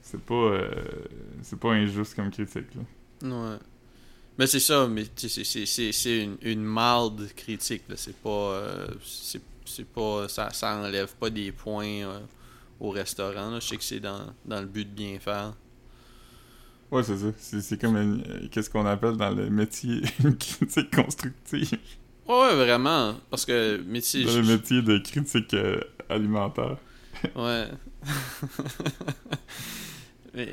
C'est 0.01 0.21
pas. 0.21 0.59
C'est 1.43 1.59
pas 1.59 1.71
injuste 1.73 2.15
comme 2.15 2.31
critique, 2.31 2.67
là. 2.75 2.81
Ouais. 3.29 3.57
Mais 4.39 4.47
c'est 4.47 4.59
ça, 4.59 4.87
mais 4.87 5.05
c'est- 5.15 5.29
c'est 5.43 5.65
c'est- 5.65 5.91
c'est 5.91 6.23
une, 6.23 6.37
une 6.41 6.63
mild 6.63 7.33
critique. 7.35 7.83
là. 7.87 7.95
C'est 7.97 8.15
pas. 8.15 8.63
c'est 9.03 9.41
c'est 9.71 9.85
pas. 9.85 10.27
Ça, 10.27 10.49
ça 10.51 10.75
enlève 10.75 11.13
pas 11.15 11.29
des 11.29 11.51
points 11.51 12.03
euh, 12.03 12.19
au 12.79 12.89
restaurant. 12.91 13.49
là. 13.51 13.59
Je 13.59 13.67
sais 13.67 13.77
que 13.77 13.83
c'est 13.83 13.99
dans, 13.99 14.33
dans 14.45 14.59
le 14.59 14.67
but 14.67 14.85
de 14.85 14.93
bien 14.95 15.19
faire. 15.19 15.53
Ouais, 16.91 17.03
c'est 17.03 17.17
ça. 17.17 17.27
C'est 17.37 17.61
c'est 17.61 17.79
comme 17.79 17.95
une- 17.97 18.23
euh, 18.29 18.47
qu'est-ce 18.51 18.69
qu'on 18.69 18.85
appelle 18.85 19.15
dans 19.17 19.29
le 19.31 19.49
métier 19.49 20.01
une 20.23 20.37
critique 20.37 20.93
constructive? 20.93 21.71
Ouais, 22.27 22.35
ouais, 22.39 22.55
vraiment. 22.55 23.15
Parce 23.29 23.45
que. 23.45 23.81
Sais, 24.01 24.23
Dans 24.23 24.35
le 24.35 24.43
métier 24.43 24.81
de 24.81 24.97
critique 24.99 25.53
euh, 25.53 25.79
alimentaire. 26.09 26.77
Ouais. 27.35 27.67
Mais, 30.33 30.49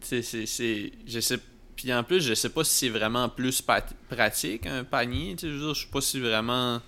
c'est- 0.00 0.22
c'est. 0.22 0.92
Je 1.06 1.20
sais. 1.20 1.38
Puis 1.76 1.92
en 1.92 2.04
plus, 2.04 2.20
je 2.20 2.34
sais 2.34 2.48
pas 2.50 2.62
si 2.64 2.74
c'est 2.74 2.88
vraiment 2.88 3.28
plus 3.28 3.60
pat- 3.60 3.94
pratique, 4.08 4.66
un 4.66 4.84
panier. 4.84 5.34
Tu 5.36 5.46
sais, 5.46 5.48
je 5.52 5.54
veux 5.56 5.60
dire, 5.66 5.74
je 5.74 5.82
sais 5.82 5.90
pas 5.90 6.00
si 6.00 6.20
vraiment. 6.20 6.80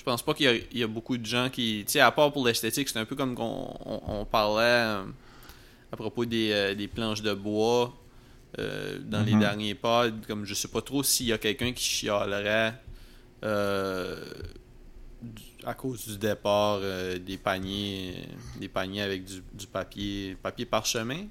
Je 0.00 0.04
pense 0.04 0.22
pas 0.22 0.32
qu'il 0.32 0.46
y, 0.46 0.48
a- 0.48 0.54
il 0.72 0.78
y 0.78 0.82
a 0.82 0.86
beaucoup 0.86 1.18
de 1.18 1.26
gens 1.26 1.50
qui. 1.50 1.84
Tu 1.86 1.92
sais, 1.92 2.00
à 2.00 2.10
part 2.10 2.32
pour 2.32 2.46
l'esthétique, 2.46 2.88
c'est 2.88 2.98
un 2.98 3.04
peu 3.04 3.14
comme 3.16 3.34
qu'on 3.34 3.76
on, 3.84 4.00
on 4.20 4.24
parlait 4.24 4.62
euh, 4.64 5.04
à 5.92 5.96
propos 5.96 6.24
des, 6.24 6.52
euh, 6.52 6.74
des 6.74 6.88
planches 6.88 7.20
de 7.20 7.34
bois 7.34 7.94
euh, 8.58 8.98
dans 9.04 9.22
les 9.22 9.34
Mhm. 9.34 9.40
derniers 9.40 9.74
pods. 9.74 10.22
Comme 10.26 10.46
je 10.46 10.54
sais 10.54 10.68
pas 10.68 10.80
trop 10.80 11.02
s'il 11.02 11.26
y 11.26 11.32
a 11.34 11.38
quelqu'un 11.38 11.72
qui 11.74 11.84
chialerait. 11.84 12.74
à 15.64 15.74
cause 15.74 16.06
du 16.08 16.16
départ 16.16 16.80
des 16.80 17.36
paniers 17.36 18.14
des 18.58 18.68
paniers 18.68 19.02
avec 19.02 19.24
du, 19.24 19.42
du 19.52 19.66
papier 19.66 20.36
papier 20.42 20.64
parchemin 20.64 21.26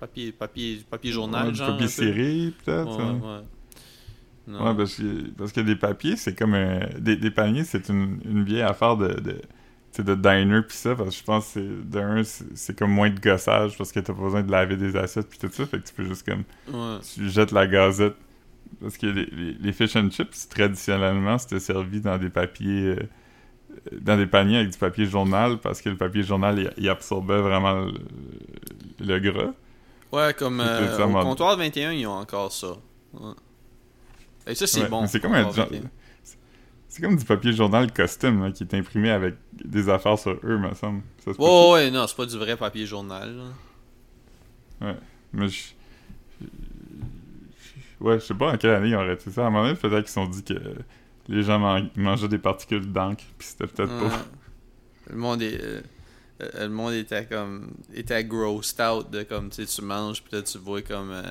papier 0.00 0.32
papier 0.32 0.82
papier 0.88 1.12
journal 1.12 1.48
Ouais, 1.48 1.54
genre 1.54 1.68
papier 1.72 1.84
un 1.84 1.88
peu. 1.88 1.92
serré, 1.92 2.52
peut-être. 2.64 2.98
ouais, 2.98 3.04
hein. 3.04 3.20
ouais. 3.22 3.44
Non. 4.46 4.62
Ouais, 4.64 4.74
parce 4.76 4.96
que, 4.96 5.30
parce 5.38 5.52
que 5.52 5.60
des 5.60 5.76
papiers, 5.76 6.16
c'est 6.16 6.34
comme 6.38 6.54
un... 6.54 6.80
Des, 6.98 7.16
des 7.16 7.30
paniers, 7.30 7.64
c'est 7.64 7.88
une, 7.88 8.20
une 8.24 8.44
vieille 8.44 8.62
affaire 8.62 8.96
de... 8.96 9.08
de 9.20 9.40
de 9.96 10.16
diner 10.16 10.62
pis 10.66 10.74
ça, 10.76 10.96
parce 10.96 11.10
que 11.10 11.14
je 11.14 11.22
pense 11.22 11.46
que 11.54 11.60
c'est- 11.60 11.88
d'un, 11.88 12.22
c'est 12.24 12.76
comme 12.76 12.90
moins 12.90 13.10
de 13.10 13.20
gossage 13.20 13.78
parce 13.78 13.92
que 13.92 14.00
t'as 14.00 14.12
pas 14.12 14.22
besoin 14.22 14.42
de 14.42 14.50
laver 14.50 14.76
des 14.76 14.96
assiettes 14.96 15.28
pis 15.30 15.38
tout 15.38 15.48
ça, 15.52 15.66
fait 15.66 15.78
que 15.78 15.86
tu 15.86 15.94
peux 15.94 16.02
juste 16.04 16.26
comme... 16.28 16.42
Ouais. 16.72 16.98
Tu 17.14 17.28
jettes 17.30 17.52
la 17.52 17.68
gazette. 17.68 18.16
Parce 18.80 18.98
que 18.98 19.06
les, 19.06 19.26
les, 19.26 19.52
les 19.54 19.72
fish 19.72 19.94
and 19.96 20.10
chips, 20.10 20.48
traditionnellement, 20.48 21.38
c'était 21.38 21.60
servi 21.60 22.00
dans 22.00 22.18
des 22.18 22.28
papiers... 22.30 22.96
euh, 22.98 23.08
dans 24.00 24.16
des 24.16 24.26
paniers 24.26 24.58
avec 24.58 24.70
du 24.70 24.78
papier 24.78 25.06
journal, 25.06 25.58
parce 25.58 25.80
que 25.80 25.88
le 25.90 25.96
papier 25.96 26.22
journal, 26.24 26.58
il, 26.58 26.72
il 26.76 26.88
absorbait 26.88 27.40
vraiment 27.40 27.74
le, 27.86 27.94
le 29.00 29.18
gras. 29.20 29.52
Ouais, 30.12 30.34
comme 30.36 30.60
euh, 30.60 31.06
au 31.06 31.12
comptoir 31.22 31.56
21, 31.56 31.92
ils 31.92 32.06
ont 32.06 32.12
encore 32.12 32.52
ça. 32.52 32.76
Ouais. 33.12 33.32
Et 34.46 34.54
ça, 34.54 34.66
c'est 34.66 34.82
Ouais, 34.82 34.88
bon. 34.88 35.06
C'est 35.06 35.20
comme 35.20 35.32
un 35.34 35.44
comptoir 35.44 35.66
genre- 35.68 35.74
21. 35.80 35.90
c'est- 36.22 36.36
C'est 36.88 37.02
comme 37.02 37.16
du 37.16 37.24
papier 37.24 37.52
journal 37.52 37.92
costume 37.92 38.44
là, 38.44 38.52
qui 38.52 38.62
est 38.64 38.74
imprimé 38.74 39.10
avec 39.10 39.34
des 39.52 39.88
affaires 39.88 40.18
sur 40.18 40.38
eux, 40.44 40.58
me 40.58 40.72
semble. 40.74 41.02
Ça? 41.24 41.30
Ouais, 41.32 41.70
ouais, 41.72 41.90
non, 41.90 42.06
c'est 42.06 42.16
pas 42.16 42.26
du 42.26 42.36
vrai 42.38 42.56
papier 42.56 42.86
journal. 42.86 43.36
là. 44.80 44.94
Mais 45.32 45.48
je... 45.48 45.62
Ouais, 48.00 48.20
je 48.20 48.24
sais 48.24 48.34
pas 48.34 48.52
en 48.52 48.56
quelle 48.58 48.70
année 48.74 48.88
ils 48.88 48.96
ont 48.96 49.00
arrêté 49.00 49.30
ça. 49.30 49.44
À 49.44 49.46
un 49.46 49.50
moment 49.50 49.64
donné, 49.64 49.78
peut-être 49.78 50.00
qu'ils 50.04 50.08
se 50.08 50.14
sont 50.14 50.26
dit 50.26 50.42
que 50.44 50.54
les 51.28 51.42
gens 51.42 51.58
man- 51.58 51.88
mangeaient 51.96 52.28
des 52.28 52.38
particules 52.38 52.92
d'encre, 52.92 53.24
puis 53.38 53.48
c'était 53.48 53.66
peut-être 53.66 53.92
Ouais. 54.02 54.08
pas... 54.10 54.24
Le 55.10 55.16
monde 55.16 55.42
est. 55.42 55.58
euh, 55.62 55.80
le 56.40 56.68
monde 56.68 56.92
était 56.94 57.24
comme. 57.26 57.72
était 57.94 58.24
grossed 58.24 58.80
out 58.80 59.10
de 59.10 59.22
comme 59.22 59.50
tu 59.50 59.64
sais, 59.64 59.80
tu 59.80 59.82
manges, 59.86 60.22
puis 60.22 60.34
là 60.36 60.42
tu 60.42 60.58
vois 60.58 60.82
comme. 60.82 61.10
euh, 61.12 61.22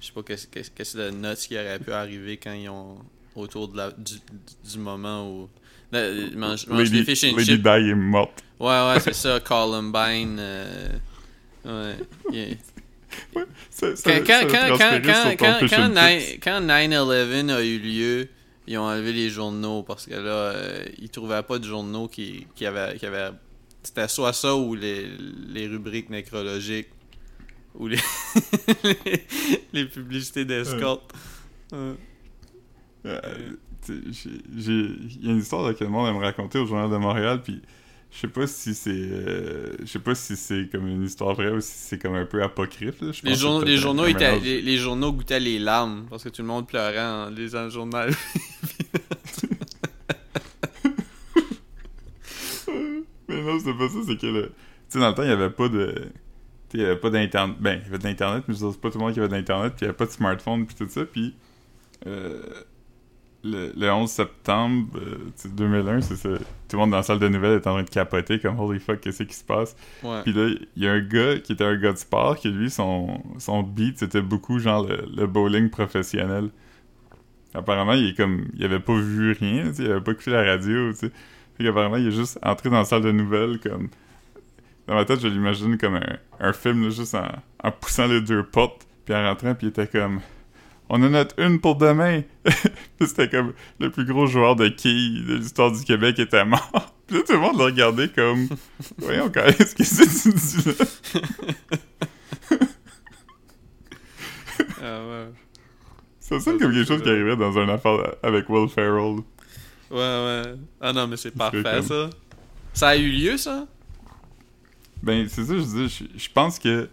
je 0.00 0.06
sais 0.06 0.12
pas 0.12 0.22
qu'est-ce 0.22 0.46
que 0.46 0.98
le 0.98 1.10
nuts 1.10 1.36
qui 1.36 1.56
aurait 1.56 1.78
pu 1.78 1.92
arriver 1.92 2.36
quand 2.36 2.52
ils 2.52 2.68
ont. 2.68 2.98
autour 3.36 3.68
de 3.68 3.76
la, 3.76 3.90
du, 3.92 4.14
du 4.70 4.78
moment 4.78 5.28
où. 5.30 5.48
Là, 5.92 6.08
ils 6.08 6.36
mangent, 6.36 6.64
ils 6.68 6.72
mangent 6.72 6.90
Lady, 6.92 7.04
fish 7.04 7.24
and 7.24 7.36
Lady 7.36 7.52
est 7.90 7.94
morte. 7.94 8.42
Ouais, 8.60 8.68
ouais, 8.68 9.00
c'est 9.00 9.14
ça, 9.14 9.40
Columbine. 9.40 10.36
euh, 10.38 10.88
ouais. 11.64 11.96
yeah. 12.32 12.54
Ça, 13.70 13.96
ça, 13.96 14.20
Quand, 14.20 14.26
quand, 14.26 14.26
ça 14.26 14.44
quand, 14.44 14.50
quand, 14.50 14.66
transféré 14.76 15.02
quand, 15.02 15.14
sur 15.28 15.36
ton 15.36 15.44
quand, 15.46 15.58
fish 15.60 15.70
quand, 15.70 15.82
and 15.82 15.88
nine- 15.88 16.20
chips. 16.20 16.40
quand 16.44 16.60
9-11 16.60 17.50
a 17.50 17.62
eu 17.64 17.78
lieu, 17.78 18.28
ils 18.68 18.78
ont 18.78 18.82
enlevé 18.84 19.12
les 19.12 19.30
journaux 19.30 19.82
parce 19.82 20.06
que 20.06 20.14
là, 20.14 20.30
euh, 20.30 20.84
ils 20.98 21.08
trouvaient 21.10 21.42
pas 21.42 21.58
de 21.58 21.64
journaux 21.64 22.06
qui, 22.08 22.46
qui 22.54 22.66
avaient. 22.66 22.96
Qui 22.96 23.06
avaient 23.06 23.30
c'était 23.82 24.08
soit 24.08 24.32
ça 24.34 24.54
ou 24.54 24.74
les, 24.74 25.06
les 25.48 25.66
rubriques 25.66 26.10
nécrologiques 26.10 26.88
ou 27.74 27.86
les, 27.86 27.96
les, 28.84 29.26
les 29.72 29.84
publicités 29.86 30.44
d'escorte. 30.44 31.12
Euh, 31.72 31.94
Il 33.88 35.18
y 35.22 35.28
a 35.28 35.32
une 35.32 35.38
histoire 35.38 35.74
que 35.74 35.84
le 35.84 35.90
monde 35.90 36.08
aime 36.08 36.18
raconter 36.22 36.58
au 36.58 36.66
Journal 36.66 36.90
de 36.90 36.96
Montréal, 36.96 37.40
puis 37.42 37.62
je 38.10 38.18
sais 38.18 38.28
pas 38.28 38.46
si 38.46 38.74
c'est... 38.74 38.90
euh, 38.90 39.72
je 39.80 39.86
sais 39.86 39.98
pas 40.00 40.14
si 40.16 40.36
c'est 40.36 40.68
comme 40.70 40.86
une 40.88 41.04
histoire 41.04 41.34
vraie 41.34 41.50
ou 41.52 41.60
si 41.60 41.72
c'est 41.72 41.98
comme 41.98 42.14
un 42.16 42.26
peu 42.26 42.42
apocryphe. 42.42 43.00
là. 43.00 43.12
Je 43.12 43.22
Les, 43.24 43.34
journaux, 43.36 43.62
les, 43.64 43.76
journaux 43.76 44.02
un 44.02 44.08
étaient, 44.08 44.30
mélange. 44.32 44.42
les, 44.44 44.62
les 44.62 44.76
journaux 44.76 45.12
goûtaient 45.12 45.38
les 45.40 45.58
larmes 45.60 46.06
parce 46.10 46.24
que 46.24 46.28
tout 46.28 46.42
le 46.42 46.48
monde 46.48 46.66
pleurait 46.66 47.00
en 47.00 47.30
lisant 47.30 47.64
le 47.64 47.70
journal. 47.70 48.10
Mais 53.28 53.42
non, 53.42 53.58
c'est 53.60 53.74
pas 53.74 53.88
ça, 53.88 53.98
c'est 54.06 54.16
que 54.18 54.26
le... 54.26 54.42
Tu 54.48 54.52
sais, 54.88 54.98
dans 54.98 55.08
le 55.10 55.14
temps, 55.14 55.22
il 55.22 55.28
y 55.28 55.32
avait 55.32 55.50
pas 55.50 55.68
de... 55.68 56.10
tu 56.70 56.78
sais, 56.78 56.82
il 56.82 56.82
y 56.82 56.86
avait 56.86 57.00
pas 57.00 57.10
d'internet. 57.10 57.56
Ben, 57.60 57.80
il 57.80 57.84
y 57.84 57.88
avait 57.88 57.98
de 57.98 58.04
l'internet, 58.04 58.44
mais 58.48 58.54
je 58.54 58.60
c'est 58.70 58.80
pas 58.80 58.90
tout 58.90 58.98
le 58.98 59.04
monde 59.04 59.14
qui 59.14 59.20
avait 59.20 59.28
d'internet, 59.28 59.74
puis 59.76 59.82
il 59.82 59.86
y 59.86 59.88
avait 59.90 59.96
pas 59.98 60.06
de 60.06 60.12
smartphone, 60.12 60.66
puis 60.66 60.76
tout 60.76 60.88
ça, 60.88 61.04
puis. 61.06 61.36
euh, 62.06 62.42
le, 63.44 63.72
le 63.76 63.90
11 63.92 64.10
septembre 64.10 64.88
euh, 64.96 65.16
tu 65.36 65.48
sais, 65.48 65.48
2001, 65.50 66.00
c'est 66.02 66.16
ça. 66.16 66.28
Tout 66.30 66.76
le 66.76 66.78
monde 66.78 66.90
dans 66.90 66.98
la 66.98 67.02
salle 67.02 67.18
de 67.18 67.28
nouvelles 67.28 67.54
est 67.54 67.66
en 67.66 67.72
train 67.74 67.82
de 67.82 67.88
capoter, 67.90 68.38
comme 68.40 68.58
holy 68.60 68.80
fuck, 68.80 69.00
qu'est-ce 69.00 69.22
qui 69.22 69.34
se 69.34 69.44
passe? 69.44 69.76
Ouais. 70.02 70.24
Puis 70.24 70.32
là, 70.32 70.48
il 70.76 70.82
y 70.82 70.88
a 70.88 70.92
un 70.92 71.00
gars 71.00 71.38
qui 71.40 71.52
était 71.52 71.64
un 71.64 71.76
gars 71.76 71.92
de 71.92 71.98
sport, 71.98 72.36
qui 72.36 72.50
lui, 72.50 72.70
son, 72.70 73.22
son 73.38 73.62
beat, 73.62 73.98
c'était 73.98 74.22
beaucoup 74.22 74.58
genre 74.58 74.86
le, 74.86 75.06
le 75.16 75.26
bowling 75.26 75.70
professionnel. 75.70 76.50
Apparemment, 77.54 77.94
il 77.94 78.10
est 78.10 78.14
comme. 78.16 78.48
Il 78.54 78.64
avait 78.64 78.80
pas 78.80 78.94
vu 78.98 79.32
rien, 79.32 79.72
sais, 79.72 79.82
il 79.84 79.90
avait 79.90 80.00
pas 80.00 80.12
écouté 80.12 80.30
la 80.30 80.44
radio, 80.44 80.92
tu 80.92 80.98
sais. 80.98 81.10
Fait 81.56 81.64
qu'apparemment, 81.64 81.96
il 81.96 82.08
est 82.08 82.12
juste 82.12 82.38
entré 82.42 82.70
dans 82.70 82.78
la 82.78 82.84
salle 82.84 83.02
de 83.02 83.12
nouvelles, 83.12 83.58
comme. 83.60 83.88
Dans 84.90 84.96
ma 84.96 85.04
tête, 85.04 85.20
je 85.20 85.28
l'imagine 85.28 85.78
comme 85.78 85.94
un, 85.94 86.18
un 86.40 86.52
film, 86.52 86.82
là, 86.82 86.90
juste 86.90 87.14
en, 87.14 87.28
en 87.62 87.70
poussant 87.70 88.08
les 88.08 88.20
deux 88.20 88.42
portes, 88.42 88.88
puis 89.04 89.14
en 89.14 89.22
rentrant, 89.22 89.54
puis 89.54 89.68
il 89.68 89.70
était 89.70 89.86
comme. 89.86 90.20
On 90.88 91.00
a 91.04 91.08
notre 91.08 91.38
une 91.38 91.60
pour 91.60 91.76
demain! 91.76 92.22
C'était 93.00 93.28
comme 93.28 93.52
le 93.78 93.90
plus 93.92 94.04
gros 94.04 94.26
joueur 94.26 94.56
de 94.56 94.66
quilles 94.66 95.24
de 95.26 95.36
l'histoire 95.36 95.70
du 95.70 95.84
Québec 95.84 96.18
était 96.18 96.44
mort. 96.44 96.92
Puis 97.06 97.18
là, 97.18 97.22
tout 97.24 97.34
le 97.34 97.38
monde 97.38 97.56
le 97.58 97.64
regardait 97.66 98.08
comme. 98.08 98.48
Voyons, 98.98 99.30
quand 99.32 99.44
est-ce 99.44 99.76
que 99.76 99.84
c'est 99.84 100.08
tu 100.08 100.36
dis 100.36 100.68
là? 100.68 102.58
Ah 104.82 105.00
ouais. 105.06 105.28
Ça 106.18 106.40
sonne 106.40 106.58
comme 106.58 106.72
quelque 106.72 106.88
chose 106.88 107.02
qui 107.02 107.08
arriverait 107.08 107.36
dans 107.36 107.52
une 107.52 107.70
affaire 107.70 108.16
avec 108.24 108.48
Will 108.48 108.68
Ferrell. 108.68 109.20
Ouais, 109.88 109.98
ouais. 109.98 110.54
Ah 110.80 110.92
non, 110.92 111.06
mais 111.06 111.16
c'est 111.16 111.30
parfait, 111.30 111.82
ça. 111.82 112.10
Ça 112.72 112.88
a 112.88 112.96
eu 112.96 113.08
lieu, 113.08 113.36
ça? 113.36 113.68
Ben, 115.02 115.26
c'est 115.28 115.44
ça, 115.44 115.54
je 115.56 115.62
dis, 115.62 115.88
je, 115.88 116.18
je 116.18 116.28
pense 116.32 116.58
que 116.58 116.88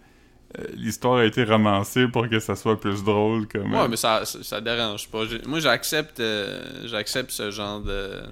euh, 0.58 0.64
l'histoire 0.74 1.18
a 1.18 1.24
été 1.26 1.44
romancée 1.44 2.08
pour 2.08 2.28
que 2.28 2.38
ça 2.38 2.56
soit 2.56 2.80
plus 2.80 3.04
drôle. 3.04 3.46
Comme, 3.48 3.72
Ouais, 3.72 3.80
euh, 3.80 3.88
mais 3.88 3.96
ça, 3.96 4.24
ça, 4.24 4.42
ça 4.42 4.60
dérange 4.60 5.08
pas. 5.08 5.24
Moi, 5.46 5.60
j'accepte 5.60 6.20
euh, 6.20 6.86
j'accepte 6.86 7.30
ce 7.30 7.50
genre 7.50 7.80
de 7.80 8.22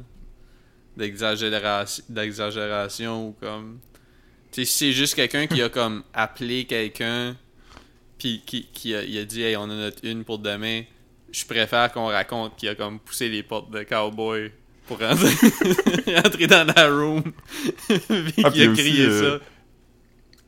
d'exagération 0.96 2.04
d'exagération 2.08 3.28
ou 3.28 3.32
comme 3.38 3.80
tu 4.50 4.64
sais 4.64 4.64
si 4.64 4.78
c'est 4.78 4.92
juste 4.92 5.14
quelqu'un 5.14 5.46
qui 5.46 5.60
a 5.60 5.68
comme 5.68 6.02
appelé 6.14 6.64
quelqu'un 6.64 7.36
puis 8.18 8.42
qui, 8.46 8.66
qui 8.72 8.94
a, 8.94 9.02
il 9.02 9.18
a 9.18 9.24
dit 9.26 9.42
hey 9.42 9.56
on 9.58 9.64
a 9.64 9.74
notre 9.74 10.02
une 10.04 10.24
pour 10.24 10.38
demain 10.38 10.82
je 11.32 11.44
préfère 11.44 11.92
qu'on 11.92 12.06
raconte 12.06 12.56
qu'il 12.56 12.70
a 12.70 12.74
comme 12.74 12.98
poussé 12.98 13.28
les 13.28 13.42
portes 13.42 13.70
de 13.70 13.82
cowboy 13.82 14.52
pour 14.86 14.98
rentrer, 15.00 15.28
entrer 16.16 16.46
dans 16.46 16.66
la 16.74 16.88
room 16.88 17.22
puis 17.88 18.42
Ah, 18.42 18.50
qu'il 18.50 18.66
a 18.66 18.70
aussi, 18.70 18.82
crié 18.82 19.10
ça 19.10 19.38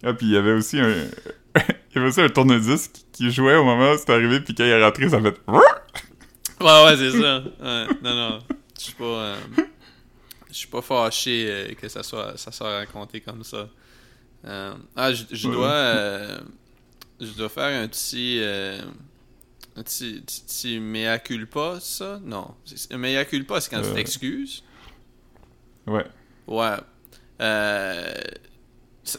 Ah, 0.02 0.12
puis 0.14 0.26
il 0.26 0.32
y 0.32 0.36
avait 0.36 0.52
aussi 0.52 0.78
un. 0.80 0.88
il 1.56 1.94
y 1.94 1.98
avait 1.98 2.08
aussi 2.08 2.20
un 2.20 2.28
tourne-disque 2.28 2.92
qui 3.12 3.30
jouait 3.32 3.56
au 3.56 3.64
moment 3.64 3.92
où 3.92 3.98
c'était 3.98 4.12
arrivé, 4.12 4.40
puis 4.40 4.54
quand 4.54 4.64
il 4.64 4.70
est 4.70 4.84
rentré, 4.84 5.08
ça 5.08 5.20
fait. 5.20 5.36
Ouais, 5.48 6.84
ouais, 6.84 6.96
c'est 6.96 7.10
ça. 7.12 7.38
Ouais, 7.60 7.86
non, 8.02 8.14
non. 8.14 8.38
Je 8.76 8.82
suis 8.84 8.94
pas. 8.94 9.04
euh, 9.04 9.36
Je 10.48 10.54
suis 10.54 10.68
pas 10.68 10.82
fâché 10.82 11.46
euh, 11.50 11.74
que 11.74 11.88
ça 11.88 12.02
soit, 12.02 12.36
ça 12.36 12.50
soit 12.52 12.78
raconté 12.78 13.20
comme 13.20 13.42
ça. 13.44 13.68
Euh, 14.44 14.74
ah, 14.96 15.12
je, 15.12 15.48
dois. 15.48 16.40
je 17.20 17.32
dois 17.36 17.48
faire 17.48 17.82
un 17.82 17.88
petit. 17.88 18.40
un 19.76 19.82
petit, 19.82 20.20
petit, 20.20 20.42
petit 20.42 20.80
mea 20.80 21.18
culpa, 21.18 21.78
ça? 21.80 22.20
Non. 22.24 22.54
C'est- 22.64 22.92
Un 22.92 22.98
mea 22.98 23.24
culpa, 23.24 23.60
c'est 23.60 23.70
quand 23.70 23.82
tu 23.82 23.92
t'excuses. 23.94 24.62
Ouais. 25.86 26.06
Ouais. 26.46 26.76
Euh, 27.40 28.14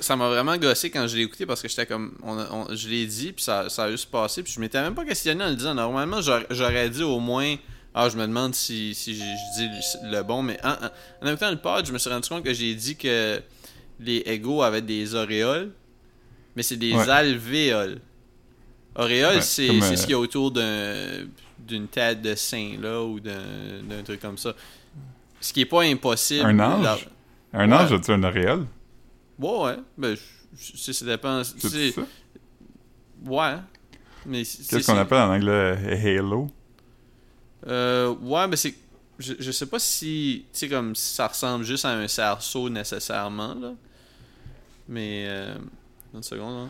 ça 0.01 0.15
m'a 0.15 0.27
vraiment 0.29 0.55
gossé 0.57 0.89
quand 0.89 1.07
je 1.07 1.17
l'ai 1.17 1.23
écouté 1.23 1.45
parce 1.45 1.61
que 1.61 1.67
j'étais 1.67 1.85
comme. 1.85 2.13
on 2.23 2.67
je 2.75 2.87
l'ai 2.87 3.05
dit, 3.05 3.31
puis 3.33 3.43
ça, 3.43 3.69
ça 3.69 3.83
a 3.85 3.91
juste 3.91 4.09
passé, 4.11 4.43
puis 4.43 4.51
je 4.53 4.59
m'étais 4.59 4.81
même 4.81 4.93
pas 4.95 5.05
questionné 5.05 5.43
en 5.43 5.49
le 5.49 5.55
disant. 5.55 5.73
Normalement, 5.73 6.19
j'aurais- 6.21 6.89
dit 6.89 7.03
au 7.03 7.19
moins. 7.19 7.55
Ah, 7.93 8.07
je 8.07 8.17
me 8.17 8.21
demande 8.27 8.53
si, 8.53 8.93
si 8.93 9.15
je, 9.15 9.19
dis 9.57 9.67
le, 10.11 10.21
bon, 10.21 10.43
mais 10.43 10.59
en, 10.63 10.69
en, 10.73 10.75
en 11.23 11.27
écoutant 11.31 11.49
le 11.49 11.57
pod, 11.57 11.85
je 11.87 11.91
me 11.91 11.97
suis 11.97 12.09
rendu 12.09 12.29
compte 12.29 12.43
que 12.43 12.53
j'ai 12.53 12.75
dit 12.75 12.95
que 12.95 13.41
les 13.99 14.17
égaux 14.27 14.61
avaient 14.61 14.83
des 14.83 15.15
auréoles, 15.15 15.71
mais 16.55 16.61
c'est 16.61 16.77
des 16.77 16.93
Ouais. 16.93 17.09
alvéoles. 17.09 17.99
Auréole, 18.95 19.35
Ouais, 19.37 19.41
c'est 19.41 19.67
c'est 19.81 19.93
euh, 19.93 19.95
ce 19.95 20.01
qu'il 20.03 20.11
y 20.11 20.13
a 20.13 20.19
autour 20.19 20.51
d'un- 20.51 21.25
d'une 21.57 21.87
tête 21.87 22.21
de 22.21 22.35
saint, 22.35 22.73
là, 22.79 23.01
ou 23.03 23.19
d'un 23.19 24.03
truc 24.05 24.19
comme 24.21 24.37
ça. 24.37 24.53
Ce 25.41 25.51
qui 25.51 25.61
est 25.61 25.65
pas 25.65 25.81
impossible. 25.83 26.45
Un 26.45 26.59
ange? 26.59 27.07
Un 27.53 27.69
Ouais. 27.69 27.75
ange, 27.75 27.91
as-tu 27.93 28.11
un 28.11 28.23
auréole? 28.23 28.65
Ouais, 29.39 29.57
ouais. 29.63 29.77
Ben, 29.97 30.15
ça 30.55 31.05
dépend. 31.05 31.43
C'est 31.43 31.91
ça? 31.91 32.01
Ouais. 33.25 33.55
Mais 34.25 34.43
c'est- 34.43 34.67
Qu'est-ce 34.69 34.91
qu'on 34.91 34.97
appelle 34.97 35.19
en 35.19 35.33
anglais 35.33 36.17
Halo? 36.17 36.49
Euh, 37.67 38.13
ouais, 38.21 38.47
mais 38.47 38.55
c'est. 38.55 38.73
Je, 39.17 39.33
je 39.39 39.51
sais 39.51 39.65
pas 39.65 39.79
si. 39.79 40.45
Tu 40.53 40.59
sais, 40.59 40.69
comme 40.69 40.95
ça 40.95 41.27
ressemble 41.27 41.65
juste 41.65 41.85
à 41.85 41.89
un 41.91 42.07
cerceau 42.07 42.69
nécessairement, 42.69 43.53
là. 43.55 43.73
Mais. 44.87 45.25
Euh, 45.27 45.55
une 46.13 46.23
seconde, 46.23 46.67
hein. 46.67 46.69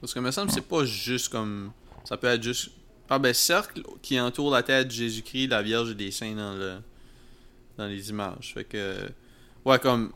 Parce 0.00 0.12
que, 0.12 0.20
me 0.20 0.30
semble, 0.30 0.50
c'est 0.50 0.60
pas 0.66 0.84
juste 0.84 1.28
comme. 1.30 1.72
Ça 2.04 2.16
peut 2.16 2.26
être 2.26 2.42
juste. 2.42 2.70
Ah, 3.08 3.18
ben, 3.18 3.32
cercle 3.34 3.82
qui 4.02 4.18
entoure 4.20 4.50
la 4.50 4.62
tête 4.62 4.88
de 4.88 4.92
Jésus-Christ, 4.92 5.48
la 5.48 5.62
Vierge 5.62 5.90
et 5.90 5.94
des 5.94 6.10
saints 6.10 6.34
dans 6.34 6.54
le. 6.54 6.76
Dans 7.78 7.86
les 7.86 8.10
images. 8.10 8.52
Fait 8.54 8.64
que. 8.64 8.96
Ouais, 9.64 9.78
comme. 9.78 10.12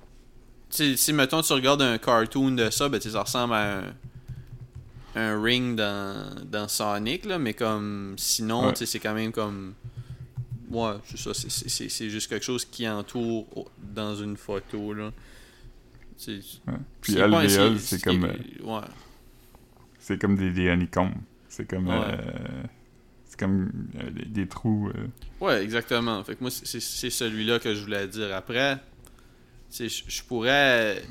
Si, 0.71 1.13
mettons, 1.13 1.41
tu 1.43 1.53
regardes 1.53 1.83
un 1.83 1.99
cartoon 1.99 2.53
de 2.53 2.71
ça, 2.71 2.89
ben, 2.89 3.01
ça 3.01 3.23
ressemble 3.23 3.55
à 3.55 3.79
un 3.79 3.83
un 5.17 5.43
ring 5.43 5.75
dans, 5.75 6.45
dans 6.45 6.69
Sonic, 6.69 7.25
là, 7.25 7.39
mais 7.39 7.55
comme 7.55 8.15
sinon, 8.19 8.69
Ouais. 8.69 8.75
c'est 8.77 9.01
quand 9.01 9.15
même 9.15 9.33
comme. 9.33 9.75
Ouais, 10.71 10.93
c'est 11.07 11.19
ça, 11.19 11.33
c'est- 11.35 11.51
c'est 11.51 11.69
c'est- 11.71 11.89
c'est 11.89 12.11
juste 12.11 12.29
quelque 12.29 12.45
chose 12.45 12.65
qui 12.67 12.87
entoure 12.89 13.71
dans 13.95 14.15
une 14.15 14.37
photo, 14.37 14.93
là. 14.93 15.11
Ouais. 16.27 16.41
Puis 17.01 17.19
alvéole, 17.21 17.79
c'est 17.79 18.03
comme, 18.03 18.25
euh, 18.25 18.33
Ouais. 18.65 18.81
c'est 19.99 20.21
comme 20.21 20.37
des, 20.37 20.51
des 20.51 20.69
honeycombs. 20.71 21.15
C'est 21.49 21.69
comme... 21.69 21.89
Ouais. 21.89 21.95
euh, 21.97 22.63
c'est 23.25 23.39
comme 23.41 23.71
euh, 24.01 24.11
des, 24.11 24.25
des 24.27 24.47
trous... 24.47 24.91
euh, 24.95 25.07
Ouais, 25.41 25.63
exactement. 25.65 26.23
Fait 26.25 26.35
que 26.35 26.41
moi, 26.43 26.51
c'est- 26.51 26.81
celui-là 27.11 27.59
que 27.61 27.75
je 27.75 27.81
voulais 27.83 28.07
dire. 28.09 28.35
Après, 28.37 28.79
je 29.71 30.23
pourrais 30.27 31.03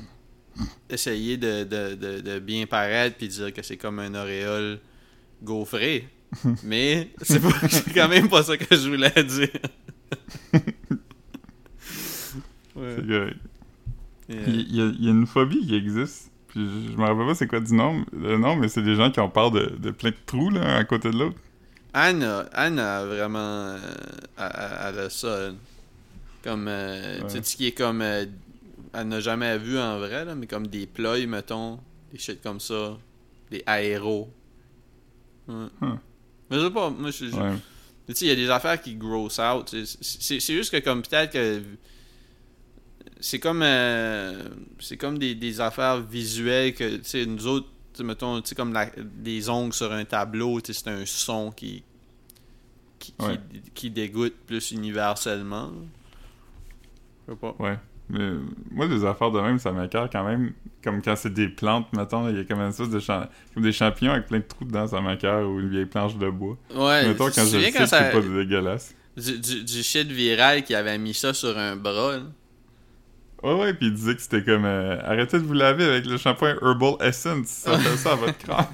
essayer 0.90 1.36
de, 1.36 1.64
de, 1.64 1.94
de, 1.94 2.20
de 2.20 2.38
bien 2.40 2.66
paraître 2.66 3.16
puis 3.16 3.28
dire 3.28 3.52
que 3.52 3.62
c'est 3.62 3.76
comme 3.76 3.98
un 4.00 4.14
auréole 4.14 4.80
gaufré. 5.42 6.08
Mais 6.64 7.10
c'est 7.22 7.40
quand 7.94 8.08
même 8.08 8.28
pas 8.28 8.42
ça 8.42 8.56
que 8.56 8.76
je 8.76 8.88
voulais 8.88 9.10
dire. 9.24 9.48
ouais. 12.76 12.96
que- 12.96 13.34
Il 14.28 14.74
y, 14.76 14.82
a, 14.82 14.86
il 14.86 15.04
y 15.04 15.08
a 15.08 15.10
une 15.10 15.26
phobie 15.26 15.66
qui 15.66 15.74
existe. 15.74 16.30
Puis 16.48 16.60
je, 16.66 16.92
je 16.92 16.96
me 16.96 17.02
rappelle 17.02 17.26
pas 17.26 17.34
c'est 17.34 17.46
quoi 17.46 17.60
du 17.60 17.74
nom, 17.74 18.04
le 18.12 18.36
nom, 18.38 18.56
mais 18.56 18.68
c'est 18.68 18.82
des 18.82 18.94
gens 18.94 19.10
qui 19.10 19.20
ont 19.20 19.30
peur 19.30 19.50
de, 19.50 19.66
de 19.78 19.90
plein 19.90 20.10
de 20.10 20.16
trous 20.26 20.50
là, 20.50 20.76
à 20.76 20.84
côté 20.84 21.10
de 21.10 21.16
l'autre. 21.18 21.36
Anne, 21.94 22.22
Anne 22.52 22.78
a 22.78 23.04
vraiment. 23.04 23.38
euh, 23.38 23.78
elle, 24.36 24.98
a 24.98 25.10
ça. 25.10 25.50
Comme. 26.42 26.66
euh, 26.68 27.20
Tu 27.22 27.28
sais, 27.30 27.38
Ouais. 27.38 27.42
ce 27.44 27.56
qui 27.56 27.66
est 27.68 27.72
comme. 27.72 28.02
euh, 28.02 28.26
elle 28.92 29.08
n'a 29.08 29.20
jamais 29.20 29.56
vu 29.58 29.78
en 29.78 29.98
vrai, 29.98 30.24
là, 30.24 30.34
mais 30.34 30.46
comme 30.46 30.66
des 30.66 30.86
ploys, 30.86 31.26
mettons. 31.26 31.80
Des 32.12 32.18
shit 32.18 32.40
comme 32.42 32.60
ça. 32.60 32.96
Des 33.50 33.62
aéros. 33.66 34.30
Ouais. 35.46 35.66
Huh. 35.82 35.86
Mais 36.50 36.58
je 36.58 36.64
sais 36.66 36.70
pas, 36.70 36.90
moi, 36.90 37.10
je. 37.10 37.26
je- 37.26 37.36
Ouais. 37.36 37.56
Tu 38.06 38.14
sais, 38.14 38.24
il 38.24 38.28
y 38.28 38.32
a 38.32 38.36
des 38.36 38.48
affaires 38.48 38.80
qui 38.80 38.94
gross 38.94 39.38
out. 39.38 39.74
C'est 40.00 40.40
juste 40.40 40.70
que, 40.70 40.78
comme 40.78 41.02
peut-être 41.02 41.32
que. 41.32 41.62
C'est 43.20 43.38
comme. 43.38 43.62
euh, 43.62 44.48
c'est 44.78 44.96
comme 44.96 45.18
des, 45.18 45.34
des 45.34 45.60
affaires 45.60 46.00
visuelles 46.00 46.72
que, 46.74 46.96
tu 46.96 47.04
sais, 47.04 47.26
nous 47.26 47.46
autres, 47.46 47.68
mettons, 48.00 48.40
tu 48.40 48.48
sais, 48.50 48.54
comme 48.54 48.72
la- 48.72 48.90
des 48.96 49.48
ongles 49.50 49.74
sur 49.74 49.92
un 49.92 50.04
tableau, 50.04 50.60
tu 50.60 50.72
sais, 50.72 50.80
c'est 50.82 50.90
un 50.90 51.04
son 51.04 51.50
qui. 51.50 51.82
qui, 52.98 53.12
qui- 53.12 53.24
Ouais. 53.26 53.38
qui 53.74 53.90
dégoûte 53.90 54.34
plus 54.46 54.70
universellement. 54.70 55.72
Je 57.26 57.32
sais 57.32 57.38
pas. 57.38 57.54
Ouais. 57.58 57.78
Mais 58.10 58.30
moi, 58.70 58.88
des 58.88 59.04
affaires 59.04 59.30
de 59.30 59.40
même, 59.40 59.58
ça 59.58 59.70
m'écœure 59.72 60.08
quand 60.10 60.24
même. 60.24 60.52
Comme 60.82 61.02
quand 61.02 61.14
c'est 61.16 61.32
des 61.32 61.48
plantes, 61.48 61.86
mettons, 61.92 62.28
il 62.28 62.36
y 62.36 62.40
a 62.40 62.44
comme 62.44 62.60
une 62.60 62.68
espèce 62.70 62.88
de 62.88 63.00
champ... 63.00 63.26
comme 63.52 63.62
des 63.62 63.72
champignons 63.72 64.12
avec 64.12 64.26
plein 64.26 64.38
de 64.38 64.44
trous 64.44 64.64
dedans, 64.64 64.86
ça 64.86 65.00
m'écœure, 65.00 65.46
ou 65.48 65.60
une 65.60 65.68
vieille 65.68 65.84
planche 65.86 66.16
de 66.16 66.30
bois. 66.30 66.56
Ouais, 66.74 67.06
mettons, 67.08 67.26
quand 67.26 67.44
je 67.44 67.60
sais 67.60 67.72
que 67.72 67.86
ça- 67.86 68.10
c'est 68.10 68.12
pas 68.12 68.20
dégueulasse. 68.26 68.94
du, 69.16 69.38
du, 69.38 69.64
du 69.64 69.82
shit 69.82 70.06
viral 70.08 70.62
qui 70.64 70.74
avait 70.74 70.96
mis 70.96 71.12
ça 71.14 71.34
sur 71.34 71.58
un 71.58 71.76
bras. 71.76 72.16
là. 72.16 72.22
Ouais, 73.42 73.54
ouais, 73.54 73.74
puis 73.74 73.86
il 73.88 73.94
disait 73.94 74.14
que 74.16 74.22
c'était 74.22 74.42
comme 74.42 74.64
euh, 74.64 74.98
arrêtez 75.04 75.38
de 75.38 75.44
vous 75.44 75.52
laver 75.52 75.84
avec 75.84 76.06
le 76.06 76.16
shampoing 76.16 76.56
Herbal 76.62 76.94
Essence, 77.00 77.46
ça 77.46 77.78
fait 77.78 77.96
ça 77.96 78.12
à 78.12 78.16
votre 78.16 78.38
crâne. 78.38 78.66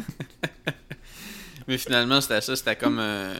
Mais 1.68 1.78
finalement, 1.78 2.20
c'était 2.20 2.40
ça. 2.40 2.54
C'était 2.56 2.76
comme 2.76 2.98
un, 2.98 3.32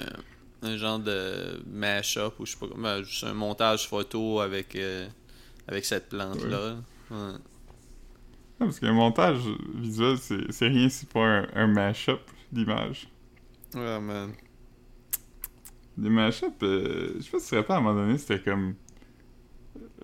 un 0.62 0.76
genre 0.76 0.98
de 0.98 1.62
mash-up 1.70 2.34
ou 2.38 2.46
je 2.46 2.52
sais 2.52 2.58
pas 2.58 2.66
comment. 2.68 3.02
Juste 3.02 3.24
un 3.24 3.34
montage 3.34 3.86
photo 3.88 4.40
avec, 4.40 4.74
euh, 4.76 5.06
avec 5.68 5.84
cette 5.84 6.08
plante-là. 6.08 6.76
Ouais. 7.10 7.32
parce 8.58 8.78
qu'un 8.80 8.92
montage 8.92 9.40
visuel, 9.74 10.16
c'est 10.18 10.68
rien 10.68 10.88
si 10.88 11.06
pas 11.06 11.24
un, 11.24 11.48
un 11.54 11.66
mash-up 11.66 12.20
d'images. 12.52 13.08
Ouais, 13.74 14.00
man. 14.00 14.32
Des 15.96 16.08
mashups, 16.10 16.52
euh, 16.62 17.14
je 17.18 17.22
sais 17.22 17.30
pas 17.30 17.38
si 17.38 17.44
tu 17.44 17.50
te 17.50 17.56
rappelles, 17.56 17.76
à 17.76 17.78
un 17.78 17.80
moment 17.82 18.00
donné, 18.00 18.18
c'était 18.18 18.40
comme 18.40 18.74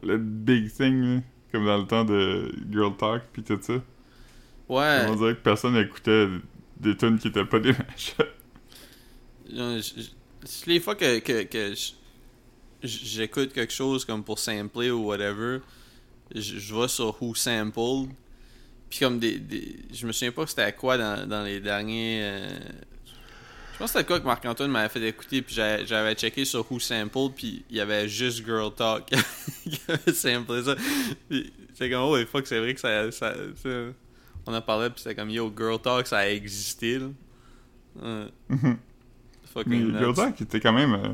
le 0.03 0.19
big 0.19 0.71
thing, 0.73 1.17
là, 1.17 1.21
comme 1.53 1.67
dans 1.67 1.79
le 1.79 1.87
temps 1.87 2.05
de 2.05 2.53
Girl 2.71 2.97
Talk 2.97 3.23
pis 3.33 3.43
tout 3.43 3.59
ça. 3.61 3.75
Ouais. 4.69 5.05
On 5.09 5.17
dirait 5.17 5.35
que 5.35 5.41
personne 5.41 5.77
écoutait 5.77 6.29
des 6.79 6.97
tunes 6.97 7.19
qui 7.19 7.29
étaient 7.29 7.45
pas 7.45 7.59
des 7.59 7.73
je- 9.49 10.11
Les 10.67 10.81
fois 10.81 10.95
que, 10.95 11.19
que, 11.19 11.43
que 11.43 11.75
je- 11.75 11.93
j'écoute 12.83 13.53
quelque 13.53 13.73
chose 13.73 14.05
comme 14.05 14.23
pour 14.25 14.39
sampler 14.39 14.91
ou 14.91 15.07
whatever, 15.07 15.59
je, 16.35 16.75
vais 16.75 16.89
sur 16.89 17.21
Who 17.23 17.35
Sampled. 17.35 18.09
Puis 18.89 18.99
comme 19.01 19.19
des, 19.19 19.39
des- 19.39 19.77
Je 19.93 20.07
me 20.07 20.13
souviens 20.13 20.33
pas 20.33 20.45
que 20.45 20.51
c'était 20.51 20.63
à 20.63 20.73
quoi 20.73 20.97
dans, 20.99 21.29
dans 21.29 21.43
les 21.45 21.61
derniers. 21.61 22.21
euh, 22.23 22.49
Je 23.73 23.79
pense 23.79 23.93
que 23.93 23.99
c'était 23.99 24.07
quoi 24.07 24.21
que 24.21 24.25
Marc-Antoine 24.27 24.71
m'avait 24.71 24.89
fait 24.89 25.03
écouter. 25.09 25.43
Puis 25.43 25.55
j'avais 25.55 26.15
checké 26.15 26.45
sur 26.45 26.71
Who 26.71 26.81
Sampled. 26.81 27.33
Puis 27.37 27.65
il 27.71 27.77
y 27.77 27.81
avait 27.81 28.09
juste 28.09 28.45
Girl 28.45 28.73
Talk 28.75 29.07
qui 29.65 29.81
avait 29.89 30.13
samplé 30.13 30.63
ça. 30.65 30.75
Puis 31.29 31.53
j'étais 31.71 31.91
comme, 31.91 32.03
oh, 32.03 32.17
fuck, 32.27 32.47
c'est 32.47 32.59
vrai 32.59 32.75
que 32.75 32.81
ça. 32.81 33.11
ça, 33.13 33.35
on 34.47 34.55
en 34.55 34.63
parlait. 34.63 34.91
Puis 34.91 35.03
c'était 35.03 35.15
comme, 35.15 35.31
yo, 35.31 35.53
Girl 35.57 35.79
Talk, 35.81 36.07
ça 36.09 36.19
a 36.19 36.29
existé. 36.29 36.99
Là. 36.99 37.07
Ouais. 38.03 38.77
Fucking 39.55 39.73
Mais 39.73 39.79
nuts. 39.93 39.99
Girl 39.99 40.15
Talk, 40.15 40.41
était 40.41 40.61
quand 40.61 40.73
même. 40.73 40.95
euh, 40.95 41.09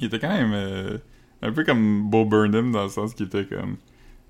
il 0.00 0.06
était 0.06 0.18
quand 0.18 0.28
même. 0.28 0.52
euh, 0.54 0.98
un 1.42 1.52
peu 1.52 1.64
comme 1.64 2.08
Bo 2.10 2.24
Burnham 2.24 2.72
dans 2.72 2.84
le 2.84 2.88
sens 2.88 3.14
qu'il 3.14 3.26
était 3.26 3.44
comme. 3.46 3.76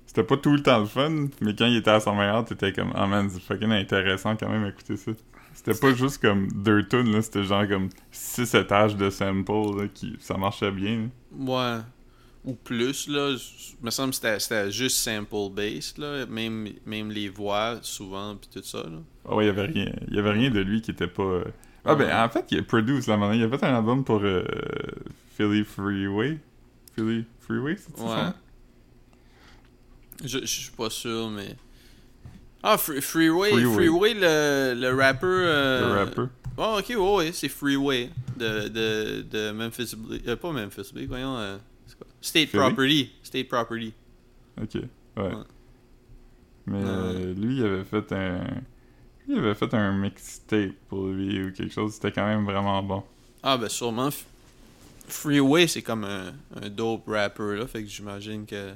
C'était 0.05 0.23
pas 0.23 0.37
tout 0.37 0.53
le 0.53 0.61
temps 0.63 0.79
le 0.79 0.85
fun, 0.85 1.27
mais 1.41 1.53
quand 1.55 1.65
il 1.65 1.75
était 1.77 1.91
à 1.91 1.99
son 1.99 2.15
meilleur, 2.15 2.45
t'étais 2.45 2.71
comme, 2.73 2.91
oh 2.97 3.07
man, 3.07 3.29
c'est 3.29 3.41
fucking 3.41 3.71
intéressant 3.71 4.35
quand 4.37 4.49
même 4.49 4.63
à 4.63 4.69
écouter 4.69 4.95
ça. 4.97 5.11
C'était 5.53 5.73
pas 5.79 5.93
juste 5.93 6.21
comme 6.21 6.47
deux 6.51 6.87
tunes, 6.87 7.11
là, 7.11 7.21
c'était 7.21 7.43
genre 7.43 7.67
comme 7.67 7.89
six 8.11 8.53
étages 8.55 8.95
de 8.95 9.09
samples, 9.09 9.51
là, 9.81 9.87
qui, 9.93 10.15
ça 10.19 10.37
marchait 10.37 10.71
bien. 10.71 11.07
là. 11.37 11.77
Ouais. 11.77 11.81
Ou 12.45 12.53
plus, 12.53 13.09
là. 13.09 13.35
Je 13.35 13.73
me 13.85 13.89
semble 13.89 14.11
que 14.13 14.39
c'était- 14.39 14.71
juste 14.71 14.97
sample-based, 14.97 15.97
là. 15.99 16.25
Même, 16.27 16.69
même 16.85 17.09
les 17.11 17.27
voix, 17.27 17.79
souvent, 17.81 18.35
puis 18.35 18.49
tout 18.53 18.65
ça, 18.65 18.83
là. 18.83 18.99
Ah 19.27 19.35
ouais, 19.35 19.45
il 19.45 19.47
y 19.47 19.49
avait 19.49 19.65
rien, 19.65 19.91
il 20.07 20.15
y 20.15 20.19
avait 20.19 20.31
rien 20.31 20.49
de 20.51 20.59
lui 20.61 20.81
qui 20.81 20.91
était 20.91 21.07
pas... 21.07 21.23
euh, 21.23 21.43
Ah 21.83 21.95
ben, 21.95 22.09
en 22.17 22.29
fait, 22.29 22.45
il 22.51 22.59
a 22.59 22.63
produce, 22.63 23.07
là, 23.07 23.17
maintenant, 23.17 23.33
il 23.35 23.43
a 23.43 23.49
fait 23.49 23.65
un 23.65 23.75
album 23.75 24.03
pour 24.05 24.21
euh, 24.23 24.45
Philly 25.37 25.63
Freeway. 25.63 26.39
Philly 26.95 27.25
Freeway, 27.39 27.77
c'est 27.77 27.95
ça? 27.97 28.03
Ouais. 28.03 28.23
nom? 28.23 28.33
Je, 30.23 30.39
je 30.39 30.45
suis 30.45 30.71
pas 30.71 30.89
sûr, 30.89 31.29
mais. 31.29 31.55
Ah, 32.63 32.75
Free- 32.77 33.01
Freeway, 33.01 33.51
Freeway. 33.51 33.73
Freeway, 33.75 34.13
le, 34.15 34.73
le 34.79 34.95
rappeur. 34.95 35.29
euh, 35.29 35.87
Le 35.93 35.99
rapper. 36.05 36.23
Oh, 36.57 36.77
ok, 36.79 36.89
ouais, 36.89 37.15
ouais, 37.17 37.31
c'est 37.33 37.49
Freeway 37.49 38.09
de, 38.35 38.67
de, 38.67 39.21
de 39.29 39.51
Memphis 39.51 39.93
Bleak. 39.95 40.27
Euh, 40.27 40.35
pas 40.35 40.51
Memphis 40.51 40.89
Bleak, 40.91 41.07
voyons. 41.07 41.37
euh, 41.37 41.57
quoi? 41.99 42.07
State 42.19 42.49
Philly? 42.49 42.59
Property. 42.63 43.11
State 43.21 43.47
Property. 43.47 43.93
Ok, 44.59 44.73
ouais. 44.73 44.81
Ouais. 45.17 45.31
Mais 46.65 46.77
Ouais. 46.79 46.83
euh, 46.87 47.33
lui, 47.35 47.57
il 47.57 47.65
avait 47.65 47.83
fait 47.83 48.11
un... 48.11 48.41
Il 49.29 49.37
avait 49.37 49.53
fait 49.55 49.71
un 49.75 49.91
mixtape 49.97 50.71
pour 50.89 51.07
lui 51.07 51.43
ou 51.43 51.51
quelque 51.51 51.73
chose, 51.73 51.93
c'était 51.93 52.11
quand 52.11 52.25
même 52.25 52.43
vraiment 52.45 52.81
bon. 52.81 53.03
Ah, 53.43 53.55
ben 53.57 53.69
sûrement. 53.69 54.09
Freeway, 55.07 55.67
c'est 55.67 55.81
comme 55.81 56.03
un, 56.03 56.33
un 56.61 56.69
dope 56.69 57.07
rapper, 57.07 57.55
là. 57.57 57.67
Fait 57.67 57.83
que 57.83 57.89
j'imagine 57.89 58.45
que. 58.45 58.73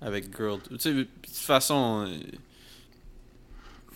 Avec 0.00 0.36
Girl. 0.36 0.60
Tu 0.68 0.78
sais, 0.78 0.92
de 0.94 1.02
toute 1.04 1.34
façon. 1.34 2.06
euh, 2.08 2.18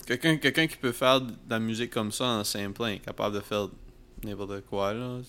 Quelqu'un 0.06 0.66
qui 0.66 0.76
peut 0.76 0.90
faire 0.92 1.20
de 1.20 1.32
la 1.48 1.60
musique 1.60 1.90
comme 1.90 2.10
ça 2.10 2.24
en 2.24 2.44
sampling, 2.44 2.98
capable 3.00 3.36
de 3.36 3.40
faire 3.40 3.68
n'importe 4.24 4.62
quoi, 4.62 4.92
là. 4.92 5.20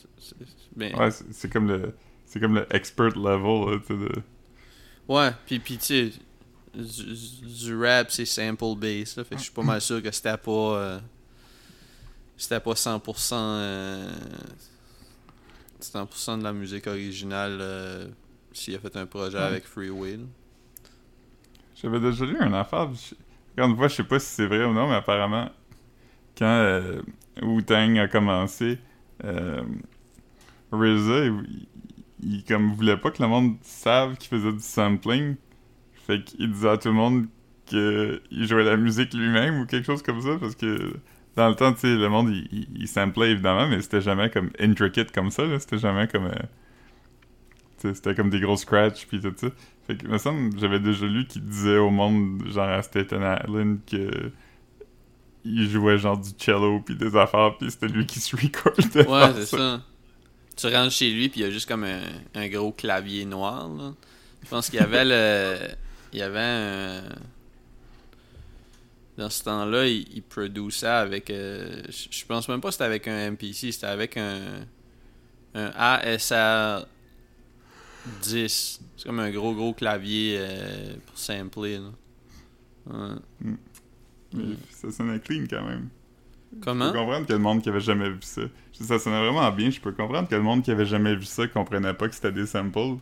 ben, 0.76 0.96
Ouais, 0.96 1.10
c'est 1.32 1.52
comme 1.52 1.68
le... 1.68 1.94
C'est 2.26 2.40
comme 2.40 2.56
le 2.56 2.66
expert 2.76 3.16
level, 3.16 3.72
là, 3.72 3.80
tu 3.86 3.94
sais, 3.94 4.00
de... 4.00 4.22
Ouais, 5.08 5.30
puis, 5.46 5.60
puis 5.60 5.78
tu 5.78 5.86
sais, 5.86 6.12
du, 6.74 7.54
du 7.56 7.78
rap, 7.78 8.10
c'est 8.10 8.26
sample 8.26 8.76
based, 8.78 9.18
là, 9.18 9.24
fait 9.24 9.36
que 9.36 9.40
je 9.40 9.44
suis 9.44 9.54
pas 9.54 9.62
mal 9.62 9.80
sûr 9.80 10.02
que 10.02 10.10
c'était 10.12 10.38
pas. 10.38 10.52
euh, 10.52 11.00
c'était 12.36 12.60
pas 12.60 12.74
100%. 12.74 13.34
Euh, 13.36 14.12
100% 15.84 16.40
de 16.40 16.44
la 16.44 16.54
musique 16.54 16.88
originale 16.88 17.58
euh, 17.62 18.08
s'il 18.52 18.76
a 18.76 18.80
fait 18.80 18.96
un 18.98 19.06
projet 19.06 19.38
Ouais. 19.38 19.44
avec 19.44 19.66
Freeway. 19.66 20.18
là. 20.18 20.24
J'avais 21.76 22.00
déjà 22.00 22.26
lu 22.26 22.38
une 22.40 22.54
affaire, 22.54 22.82
encore 22.90 23.70
une 23.70 23.76
fois, 23.76 23.88
je 23.90 23.96
sais 23.96 24.04
pas 24.04 24.20
si 24.20 24.28
c'est 24.28 24.46
vrai 24.48 24.64
ou 24.64 24.74
non, 24.74 24.88
mais 24.88 24.96
apparemment, 24.96 25.50
quand 26.38 26.46
euh, 26.46 27.02
Wu-Tang 27.42 27.98
a 28.00 28.08
commencé, 28.08 28.78
euh, 29.26 29.62
RZA, 30.72 31.26
il, 31.26 31.68
il 32.24 32.44
comme 32.46 32.72
voulait 32.74 32.98
pas 32.98 33.12
que 33.12 33.22
le 33.22 33.28
monde 33.28 33.56
sache 33.62 34.18
qu'il 34.18 34.30
faisait 34.30 34.54
du 34.54 34.60
sampling, 34.60 35.36
fait 36.08 36.24
qu'il 36.24 36.52
disait 36.52 36.70
à 36.70 36.78
tout 36.78 36.88
le 36.90 36.94
monde 36.94 37.26
qu'il 37.66 38.22
jouait 38.48 38.64
la 38.64 38.78
musique 38.78 39.14
lui-même 39.14 39.60
ou 39.60 39.66
quelque 39.66 39.86
chose 39.86 40.02
comme 40.04 40.22
ça, 40.22 40.38
parce 40.40 40.56
que 40.56 40.94
dans 41.36 41.50
le 41.50 41.56
temps, 41.56 41.74
tu 41.74 41.80
sais, 41.80 41.96
le 41.96 42.10
monde, 42.10 42.30
il, 42.30 42.48
il, 42.52 42.68
il 42.76 42.88
samplait 42.88 43.32
évidemment, 43.32 43.68
mais 43.68 43.82
c'était 43.82 44.02
jamais 44.02 44.30
comme 44.30 44.52
intricate 44.60 45.12
comme 45.12 45.32
ça, 45.32 45.46
là, 45.46 45.60
c'était 45.60 45.80
jamais 45.80 46.08
comme... 46.08 46.26
euh, 46.26 46.34
tu 47.80 47.90
sais, 47.90 47.96
c'était 47.96 48.16
comme 48.16 48.30
des 48.30 48.40
gros 48.40 48.58
scratchs 48.58 49.06
puis 49.08 49.20
tout 49.20 49.34
ça. 49.36 49.48
Fait 49.88 49.98
que, 49.98 50.08
me 50.08 50.18
semble, 50.18 50.58
j'avais 50.60 50.80
déjà 50.80 51.06
lu 51.06 51.26
qu'il 51.26 51.44
disait 51.44 51.78
au 51.78 51.90
monde, 51.90 52.44
genre 52.48 52.70
à 52.70 52.82
Staten 52.82 53.22
Island, 53.22 53.80
que 53.90 54.32
il 55.46 55.70
jouait 55.70 55.98
genre 55.98 56.18
du 56.18 56.30
cello 56.38 56.80
puis 56.80 56.96
des 56.96 57.16
affaires, 57.18 57.58
puis 57.58 57.70
c'était 57.70 57.88
lui 57.88 58.06
qui 58.06 58.20
se 58.22 58.36
recordait. 58.36 59.08
Ouais, 59.08 59.34
c'est 59.36 59.58
ça. 59.58 59.82
Tu 60.56 60.68
rentres 60.68 60.92
chez 60.92 61.12
lui, 61.12 61.30
puis 61.30 61.42
il 61.42 61.44
y 61.44 61.46
a 61.48 61.50
juste 61.50 61.68
comme 61.68 61.84
un, 61.84 62.02
un 62.36 62.48
gros 62.48 62.72
clavier 62.72 63.26
noir. 63.26 63.68
Là. 63.68 63.94
Je 64.44 64.50
pense 64.50 64.70
qu'il 64.70 64.80
y 64.80 64.84
avait 64.84 65.04
le. 65.04 65.58
Il 66.14 66.20
y 66.20 66.22
avait 66.22 66.40
un. 66.40 67.02
Dans 69.18 69.30
ce 69.30 69.44
temps-là, 69.44 69.86
il, 69.88 70.08
il 70.14 70.24
produisait 70.24 70.88
avec. 70.88 71.30
euh, 71.30 71.82
je 71.90 72.08
je 72.10 72.26
pense 72.26 72.48
même 72.50 72.62
pas 72.62 72.70
que 72.70 72.74
c'était 72.74 72.84
avec 72.86 73.08
un 73.08 73.32
MPC, 73.32 73.72
c'était 73.72 73.86
avec 73.88 74.18
un. 74.18 74.66
Un 75.56 75.72
ASR 75.76 76.88
10. 78.24 78.82
C'est 78.98 79.06
comme 79.06 79.20
un 79.20 79.30
gros, 79.32 79.54
gros 79.54 79.74
clavier 79.74 80.38
euh, 80.40 80.94
pour 81.06 81.18
sampler. 81.18 81.78
Là. 81.78 81.92
Ouais. 82.88 83.52
Mais 84.34 84.44
ça 84.72 84.92
sonnait 84.92 85.20
clean 85.20 85.46
quand 85.50 85.64
même. 85.64 85.90
Je 86.56 86.60
Comment 86.64 86.92
peux 86.92 86.98
comprendre 86.98 87.26
que 87.28 87.34
le 87.34 87.40
monde 87.40 87.62
qui 87.62 87.70
avait 87.70 87.80
jamais 87.80 88.10
vu 88.10 88.18
ça. 88.22 88.42
Je 88.78 88.84
Ça 88.84 88.98
sonnait 89.00 89.20
vraiment 89.20 89.50
bien, 89.52 89.70
je 89.70 89.80
peux 89.80 89.92
comprendre 89.92 90.28
que 90.28 90.36
le 90.36 90.42
monde 90.42 90.64
qui 90.64 90.72
avait 90.72 90.86
jamais 90.86 91.16
vu 91.16 91.26
ça 91.26 91.48
comprenait 91.48 91.94
pas 91.94 92.08
que 92.10 92.16
c'était 92.16 92.32
des 92.32 92.46
samples. 92.48 92.98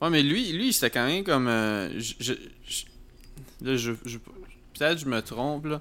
Ouais, 0.00 0.10
mais 0.10 0.22
lui, 0.22 0.52
lui 0.52 0.72
c'était 0.72 0.90
quand 0.90 1.06
même 1.06 1.22
comme. 1.24 1.46
euh, 1.48 1.88
je, 2.00 2.14
je- 2.20 2.32
je- 2.66 2.84
là, 3.64 3.76
je, 3.76 3.92
je- 4.04 4.18
peut-être 4.78 4.98
je 4.98 5.06
me 5.06 5.20
trompe, 5.22 5.66
là. 5.66 5.80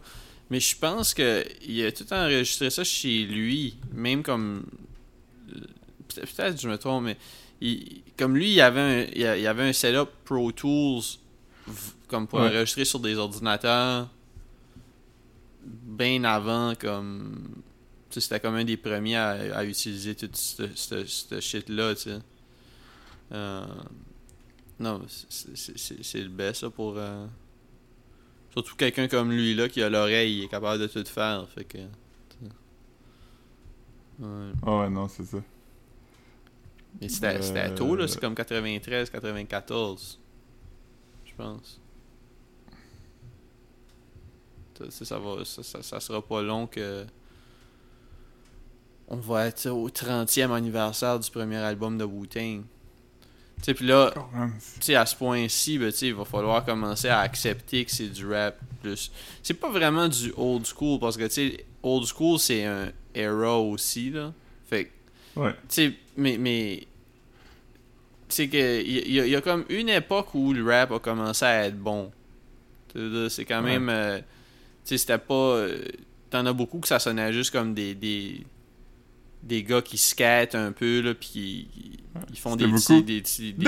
Mais 0.49 0.59
je 0.59 0.75
pense 0.77 1.13
que 1.13 1.45
il 1.67 1.83
a 1.85 1.91
tout 1.91 2.11
enregistré 2.11 2.69
ça 2.69 2.83
chez 2.83 3.23
lui. 3.23 3.75
Même 3.93 4.21
comme. 4.23 4.65
peut- 5.47 6.21
Peut-être 6.21 6.55
que 6.55 6.61
je 6.61 6.67
me 6.69 6.77
trompe, 6.77 7.05
mais. 7.05 7.17
il- 7.61 8.01
comme 8.17 8.35
lui, 8.35 8.51
il 8.53 8.61
avait 8.61 8.81
un, 8.81 9.05
il 9.15 9.47
avait 9.47 9.63
un 9.69 9.73
setup 9.73 10.09
Pro 10.25 10.51
Tools 10.51 11.03
comme 12.07 12.27
pour 12.27 12.39
Ouais. 12.39 12.47
enregistrer 12.49 12.85
sur 12.85 12.99
des 12.99 13.15
ordinateurs 13.15 14.09
bien 15.63 16.23
avant 16.23 16.73
comme 16.75 17.61
tu 18.09 18.15
sais, 18.15 18.21
c'était 18.21 18.39
comme 18.41 18.55
un 18.55 18.65
des 18.65 18.75
premiers 18.77 19.15
à, 19.15 19.29
à 19.57 19.63
utiliser 19.63 20.15
tout 20.15 20.29
ce, 20.33 20.63
ce, 20.75 21.05
ce 21.05 21.39
shit-là, 21.39 21.95
tu 21.95 22.01
sais. 22.01 22.19
Euh, 23.31 23.65
non, 24.79 25.01
c'est 25.07 26.21
le 26.21 26.27
best, 26.27 26.59
ça, 26.61 26.69
pour... 26.69 26.95
euh, 26.97 27.25
surtout 28.51 28.75
quelqu'un 28.75 29.07
comme 29.07 29.31
lui, 29.31 29.53
là, 29.55 29.69
qui 29.69 29.81
a 29.81 29.89
l'oreille, 29.89 30.39
il 30.39 30.43
est 30.45 30.47
capable 30.47 30.81
de 30.81 30.87
tout 30.87 31.05
faire, 31.05 31.47
fait 31.49 31.65
que... 31.65 31.77
Ouais. 34.19 34.51
Ah 34.65 34.79
ouais, 34.81 34.89
non, 34.89 35.07
c'est 35.07 35.23
ça. 35.25 35.37
Mais 36.99 37.09
c'était 37.09 37.37
Euh, 37.37 37.41
c'était 37.41 37.73
tôt, 37.73 37.95
là, 37.95 38.07
c'est 38.07 38.19
comme 38.19 38.35
93, 38.35 39.09
94, 39.09 40.19
je 41.25 41.33
pense. 41.35 41.81
Ça, 44.77 44.91
ça, 44.91 45.05
ça 45.05 45.19
va, 45.19 45.45
ça, 45.45 45.63
ça, 45.63 45.81
ça 45.81 45.99
sera 45.99 46.21
pas 46.21 46.41
long 46.41 46.67
que... 46.67 47.05
On 49.07 49.17
va 49.17 49.47
être 49.47 49.67
au 49.69 49.89
30e 49.89 50.51
anniversaire 50.51 51.19
du 51.19 51.29
premier 51.29 51.57
album 51.57 51.97
de 51.97 52.05
Wu-Tang. 52.05 52.63
Sais, 53.61 53.73
puis 53.75 53.85
là, 53.85 54.11
sais, 54.79 54.95
à 54.95 55.05
ce 55.05 55.15
point-ci, 55.15 55.77
ben, 55.77 55.91
il 56.01 56.13
va 56.15 56.25
falloir 56.25 56.65
commencer 56.65 57.07
à 57.09 57.19
accepter 57.19 57.85
que 57.85 57.91
c'est 57.91 58.07
du 58.09 58.25
rap 58.27 58.57
plus. 58.81 59.11
C'est 59.43 59.53
pas 59.53 59.69
vraiment 59.69 60.07
du 60.07 60.33
old 60.35 60.65
school 60.65 60.99
parce 60.99 61.15
que, 61.15 61.23
tu 61.25 61.29
sais, 61.51 61.65
old 61.83 62.05
school, 62.07 62.39
c'est 62.39 62.65
un 62.65 62.91
era 63.13 63.59
aussi, 63.59 64.09
là. 64.09 64.33
Fait 64.69 64.89
Ouais. 65.35 65.51
tu 65.51 65.57
sais, 65.69 65.93
mais. 66.17 66.37
mais 66.39 66.87
sais, 68.29 68.47
que. 68.47 68.81
Il 68.83 69.11
y, 69.13 69.19
a- 69.19 69.25
il 69.25 69.31
y 69.31 69.35
a 69.35 69.41
comme 69.41 69.65
une 69.69 69.89
époque 69.89 70.33
où 70.33 70.53
le 70.53 70.63
rap 70.65 70.91
a 70.91 70.99
commencé 70.99 71.45
à 71.45 71.65
être 71.67 71.77
bon. 71.77 72.11
C'est 73.29 73.45
quand 73.45 73.61
même. 73.61 73.89
Euh, 73.89 74.17
tu 74.19 74.23
sais, 74.83 74.97
c'était 74.97 75.17
pas. 75.17 75.33
Euh, 75.33 75.83
t'en 76.29 76.45
as 76.45 76.53
beaucoup 76.53 76.79
que 76.79 76.87
ça 76.87 76.99
sonnait 76.99 77.31
juste 77.31 77.51
comme 77.51 77.73
des. 77.73 77.93
des, 77.95 78.41
des 79.43 79.63
gars 79.63 79.81
qui 79.81 79.97
skatent 79.97 80.55
un 80.55 80.71
peu, 80.71 81.01
là, 81.01 81.13
puis 81.13 81.67
ils 82.29 82.37
font 82.37 82.55
des 82.55 82.67
petits. 82.67 83.03
Des, 83.03 83.21
des, 83.21 83.63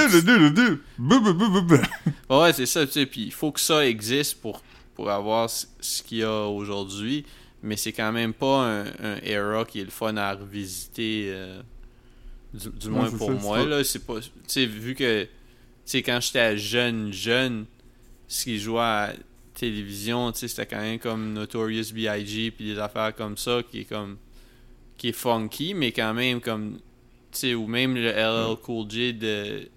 ouais, 2.30 2.54
c'est 2.54 2.66
ça, 2.66 2.86
tu 2.86 2.92
sais. 2.92 3.06
Puis 3.06 3.24
il 3.24 3.32
faut 3.32 3.52
que 3.52 3.60
ça 3.60 3.86
existe 3.86 4.40
pour, 4.42 4.62
pour 4.96 5.10
avoir 5.10 5.50
ce 5.50 6.04
qu'il 6.04 6.20
y 6.20 6.24
a 6.24 6.46
aujourd'hui. 6.48 7.26
Mais 7.62 7.78
c'est 7.78 7.94
quand 7.94 8.12
même 8.12 8.34
pas 8.34 8.66
un, 8.66 8.86
un, 8.86 9.18
era 9.24 9.64
qui 9.64 9.80
est 9.80 9.86
le 9.86 9.90
fun 9.90 10.18
à 10.18 10.34
revisiter. 10.34 11.28
Euh, 11.28 11.62
du, 12.54 12.90
moins 12.90 13.10
pour 13.10 13.32
moi, 13.32 13.66
là. 13.66 13.84
C'est 13.84 14.06
pas. 14.06 14.20
Tu 14.20 14.30
sais, 14.48 14.66
vu 14.66 14.96
que. 14.96 15.24
Tu 15.24 15.30
sais, 15.86 16.02
quand 16.02 16.20
j'étais 16.22 16.58
jeune, 16.58 17.12
jeune, 17.12 17.66
ce 18.28 18.44
qui 18.44 18.60
jouait 18.60 18.82
à 18.82 19.14
télévision, 19.54 20.32
tu 20.32 20.40
sais, 20.40 20.48
c'était 20.48 20.66
quand 20.66 20.82
même 20.82 21.00
comme 21.00 21.34
Notorious 21.34 21.94
B.I.G. 21.94 22.52
puis 22.52 22.74
des 22.74 22.80
affaires 22.80 23.16
comme 23.16 23.38
ça 23.38 23.62
qui 23.70 23.82
est 23.82 23.86
comme. 23.86 24.18
Qui 25.04 25.10
est 25.10 25.12
funky, 25.12 25.74
mais 25.74 25.92
quand 25.92 26.14
même 26.14 26.40
comme. 26.40 26.80
Tu 27.34 27.40
sais, 27.40 27.56
ou 27.56 27.68
même 27.68 27.96
le 27.96 28.10
LL 28.10 28.56
Cool 28.62 28.90
J 28.90 29.14
de 29.14 29.68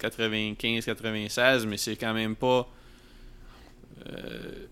95-96, 0.00 1.66
mais 1.66 1.76
c'est 1.76 1.96
quand 1.96 2.14
même 2.14 2.34
pas. 2.34 2.66
Euh, 4.06 4.66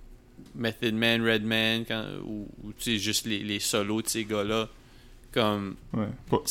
Method 0.54 0.94
Man, 0.94 1.22
Redman, 1.22 1.84
ou, 2.24 2.48
ou 2.64 2.72
tu 2.72 2.92
sais, 2.92 2.98
juste 2.98 3.26
les, 3.26 3.40
les 3.40 3.60
solos 3.60 4.00
de 4.00 4.08
ces 4.08 4.24
gars-là. 4.24 4.70
Comme. 5.30 5.76
Ouais. 5.92 6.08
Pour, 6.26 6.42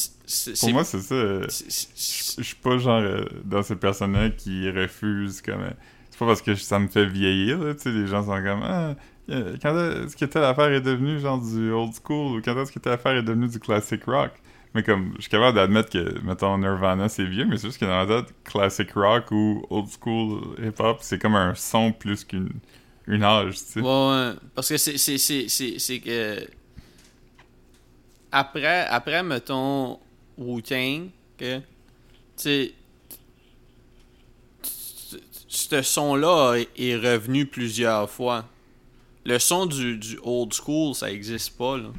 moi, 0.69 0.83
c'est 0.83 0.99
ça. 0.99 1.41
Je 1.47 2.43
suis 2.43 2.55
pas 2.61 2.77
genre 2.77 3.01
euh, 3.01 3.25
dans 3.43 3.63
ces 3.63 3.75
personnes-là 3.75 4.29
qui 4.29 4.69
refusent 4.69 5.41
comme. 5.41 5.61
Euh, 5.61 5.71
c'est 6.11 6.19
pas 6.19 6.27
parce 6.27 6.43
que 6.43 6.53
ça 6.53 6.77
me 6.77 6.89
fait 6.89 7.07
vieillir, 7.07 7.57
tu 7.75 7.81
sais, 7.81 7.91
les 7.91 8.05
gens 8.05 8.21
sont 8.21 8.43
comme. 8.43 8.61
Ah, 8.61 8.95
quand 9.27 9.77
est-ce 9.77 10.15
que 10.15 10.25
telle 10.25 10.43
affaire 10.43 10.71
est 10.71 10.81
devenue 10.81 11.19
genre 11.19 11.41
du 11.41 11.71
old 11.71 11.93
school 11.93 12.37
ou 12.37 12.41
quand 12.41 12.61
est-ce 12.61 12.71
que 12.71 12.79
telle 12.79 12.93
affaire 12.93 13.13
est 13.13 13.23
devenue 13.23 13.47
du 13.47 13.59
classic 13.59 14.03
rock? 14.05 14.31
Mais 14.73 14.83
comme, 14.83 15.13
je 15.15 15.21
suis 15.21 15.31
capable 15.31 15.55
d'admettre 15.55 15.89
que, 15.89 16.19
mettons, 16.19 16.57
Nirvana, 16.57 17.07
c'est 17.07 17.23
vieux, 17.23 17.45
mais 17.45 17.57
c'est 17.57 17.67
juste 17.67 17.79
que 17.79 17.85
dans 17.85 18.05
la 18.05 18.21
tête, 18.21 18.35
classic 18.43 18.91
rock 18.93 19.31
ou 19.31 19.65
old 19.69 19.87
school 19.87 20.41
hip-hop, 20.61 20.97
c'est 20.99 21.17
comme 21.17 21.35
un 21.35 21.55
son 21.55 21.93
plus 21.93 22.25
qu'une 22.25 22.49
une 23.07 23.23
âge, 23.23 23.55
tu 23.55 23.63
sais. 23.63 23.79
Ouais, 23.81 24.33
Parce 24.53 24.69
que 24.69 24.77
c'est, 24.77 24.97
c'est, 24.97 25.17
c'est, 25.17 25.47
c'est, 25.47 25.99
que. 25.99 26.47
Après, 28.31 28.85
après 28.87 29.23
mettons, 29.23 29.99
Wu-Tang, 30.37 31.09
que. 31.37 31.59
Tu 31.59 31.63
sais. 32.35 32.73
Ce 35.47 35.81
son-là 35.81 36.57
est 36.75 36.95
revenu 36.97 37.45
plusieurs 37.45 38.09
fois. 38.09 38.43
Le 39.25 39.39
son 39.39 39.65
du, 39.65 39.97
du 39.97 40.19
old 40.23 40.53
school, 40.53 40.93
ça 40.93 41.11
existe 41.11 41.57
pas, 41.57 41.77
là. 41.77 41.89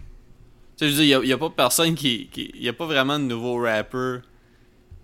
Tu 0.77 0.85
sais, 0.85 0.91
je 0.91 0.97
veux 0.97 1.05
dire, 1.05 1.21
il 1.23 1.27
n'y 1.27 1.33
a, 1.33 1.39
pas 1.39 1.51
personne 1.51 1.95
qui. 1.95 2.29
Il 2.37 2.61
n'y 2.61 2.69
a 2.69 2.73
pas 2.73 2.87
vraiment 2.87 3.19
de 3.19 3.25
nouveaux 3.25 3.61
rappers 3.61 4.21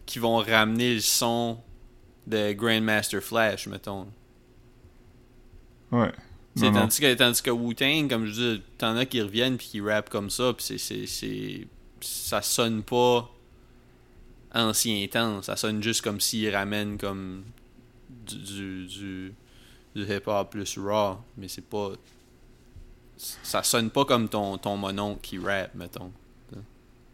qui 0.04 0.18
vont 0.18 0.36
ramener 0.36 0.94
le 0.94 1.00
son 1.00 1.58
de 2.26 2.52
Grandmaster 2.52 3.22
Flash, 3.22 3.66
mettons. 3.66 4.06
Ouais. 5.90 6.12
tandis, 6.56 7.00
que, 7.00 7.14
tandis 7.14 7.42
que 7.42 7.50
Wu-Tang, 7.50 8.08
comme 8.08 8.26
je 8.26 8.32
dis, 8.32 8.62
t'en 8.78 8.96
as 8.96 9.06
qui 9.06 9.20
reviennent 9.20 9.56
puis 9.56 9.66
qui 9.66 9.80
rappent 9.80 10.10
comme 10.10 10.30
ça, 10.30 10.52
puis 10.52 10.78
c'est, 10.78 11.06
c'est, 11.06 11.66
ça 12.00 12.42
sonne 12.42 12.82
pas 12.82 13.30
ancien 14.54 15.06
temps, 15.08 15.42
ça 15.42 15.56
sonne 15.56 15.82
juste 15.82 16.02
comme 16.02 16.20
s'ils 16.20 16.54
ramènent 16.54 16.98
comme 16.98 17.44
du, 18.10 18.36
du, 18.36 18.86
du, 18.86 19.34
du 19.94 20.02
hip-hop 20.02 20.50
plus 20.50 20.78
raw, 20.78 21.18
mais 21.36 21.48
c'est 21.48 21.66
pas. 21.66 21.92
Ça 23.16 23.62
sonne 23.62 23.90
pas 23.90 24.04
comme 24.04 24.28
ton, 24.28 24.58
ton 24.58 24.76
monon 24.76 25.16
qui 25.16 25.38
rappe, 25.38 25.74
mettons. 25.74 26.12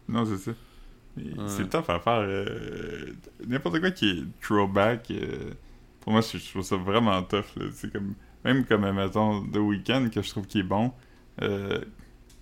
Non, 0.07 0.25
c'est 0.25 0.37
ça. 0.37 0.51
C'est 1.47 1.69
tough 1.69 1.89
à 1.89 1.99
faire. 1.99 2.21
Euh, 2.21 3.13
n'importe 3.45 3.79
quoi 3.79 3.91
qui 3.91 4.09
est 4.09 4.23
throwback, 4.41 5.11
euh, 5.11 5.51
pour 5.99 6.13
moi, 6.13 6.21
je, 6.21 6.49
trouve 6.49 6.63
ça 6.63 6.77
vraiment 6.77 7.21
tough. 7.23 7.45
C'est 7.73 7.91
comme 7.91 8.13
même 8.43 8.65
comme, 8.65 8.89
mettons, 8.91 9.45
The 9.45 9.57
Weeknd, 9.57 10.09
que 10.09 10.21
je 10.21 10.29
trouve 10.29 10.47
qui 10.47 10.59
est 10.59 10.63
bon, 10.63 10.93
euh, 11.41 11.81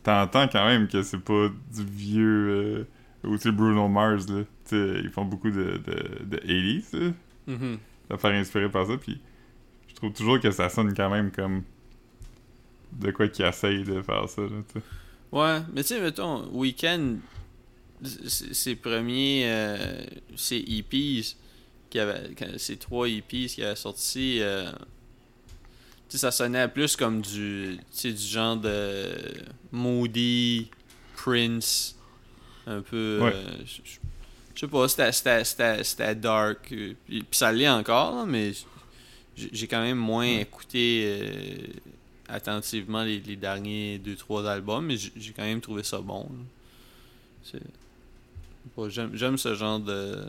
t'entends 0.04 0.48
quand 0.48 0.66
même 0.66 0.88
que 0.88 1.02
c'est 1.02 1.20
pas 1.20 1.50
du 1.74 1.84
vieux. 1.84 2.88
Ou 3.24 3.38
tu 3.38 3.52
Bruno 3.52 3.88
Mars, 3.88 4.28
là. 4.30 4.44
ils 4.72 5.10
font 5.10 5.26
beaucoup 5.26 5.50
de, 5.50 5.82
de, 5.86 6.24
de 6.24 6.38
80s, 6.38 6.98
là. 6.98 7.12
Mm 7.48 7.78
faire 8.16 8.32
inspirer 8.32 8.70
par 8.70 8.88
ça, 8.88 8.96
puis 8.96 9.20
je 9.90 9.96
trouve 9.96 10.14
toujours 10.14 10.40
que 10.40 10.50
ça 10.52 10.70
sonne 10.70 10.94
quand 10.94 11.10
même 11.10 11.32
comme 11.32 11.64
de 12.92 13.12
quoi 13.12 13.28
qu'ils 13.28 13.46
essayent 13.46 13.84
de 13.84 14.02
faire 14.02 14.28
ça, 14.30 14.42
là, 14.42 14.64
t'sais. 14.68 14.82
Ouais, 15.32 15.60
mais 15.74 15.84
tu 15.84 15.90
sais, 15.90 16.02
mettons, 16.02 16.48
Weeknd, 16.54 17.18
ses 18.02 18.76
premiers. 18.76 19.44
Euh, 19.46 20.06
ses 20.36 20.58
EPs, 20.58 21.36
qui 21.90 22.00
avait, 22.00 22.30
ces 22.58 22.78
trois 22.78 23.08
EPs 23.08 23.48
qui 23.56 23.64
avaient 23.64 23.76
sorti. 23.76 24.40
Euh, 24.42 24.72
ça 26.10 26.32
sonnait 26.32 26.68
plus 26.70 26.96
comme 26.96 27.22
du, 27.22 27.78
du 28.02 28.18
genre 28.18 28.56
de 28.56 29.12
Moody, 29.72 30.70
Prince, 31.16 31.98
un 32.66 32.82
peu. 32.82 33.20
Euh, 33.22 33.32
je 34.56 34.62
sais 34.62 34.68
pas, 34.68 34.88
c'était 34.88 36.16
dark. 36.16 36.72
Euh, 36.72 36.94
puis, 37.06 37.24
ça 37.32 37.52
l'est 37.52 37.70
encore, 37.70 38.26
mais 38.26 38.54
j'ai 39.36 39.68
quand 39.68 39.82
même 39.82 39.98
moins 39.98 40.26
écouté 40.26 41.04
euh, 41.06 41.58
attentivement 42.28 43.04
les, 43.04 43.20
derniers 43.36 44.00
2-3 44.00 44.48
albums, 44.48 44.86
mais 44.86 44.98
j'ai 44.98 45.34
quand 45.36 45.44
même 45.44 45.62
trouvé 45.62 45.84
ça 45.84 46.00
bon. 46.00 46.30
J'aime 48.90 49.38
ce 49.38 49.56
genre 49.56 49.80
de, 49.80 50.26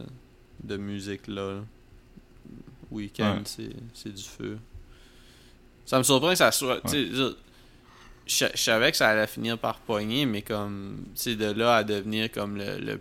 de 0.63 0.77
musique-là. 0.77 1.61
Weekend, 2.91 3.47
c'est 3.47 4.15
du 4.15 4.23
feu. 4.23 4.59
Ça 5.85 5.99
me 5.99 6.03
surprend 6.03 6.31
que 6.31 6.37
ça 6.37 6.53
soit. 6.53 6.81
Je, 6.91 7.35
je 8.27 8.47
savais 8.57 8.91
que 8.91 8.97
ça 8.97 9.09
allait 9.09 9.27
finir 9.27 9.59
par 9.59 9.79
pogner, 9.81 10.27
mais 10.27 10.43
comme. 10.43 11.05
De 11.25 11.53
là 11.53 11.77
à 11.77 11.85
devenir 11.85 12.31
comme 12.31 12.57
le, 12.57 13.01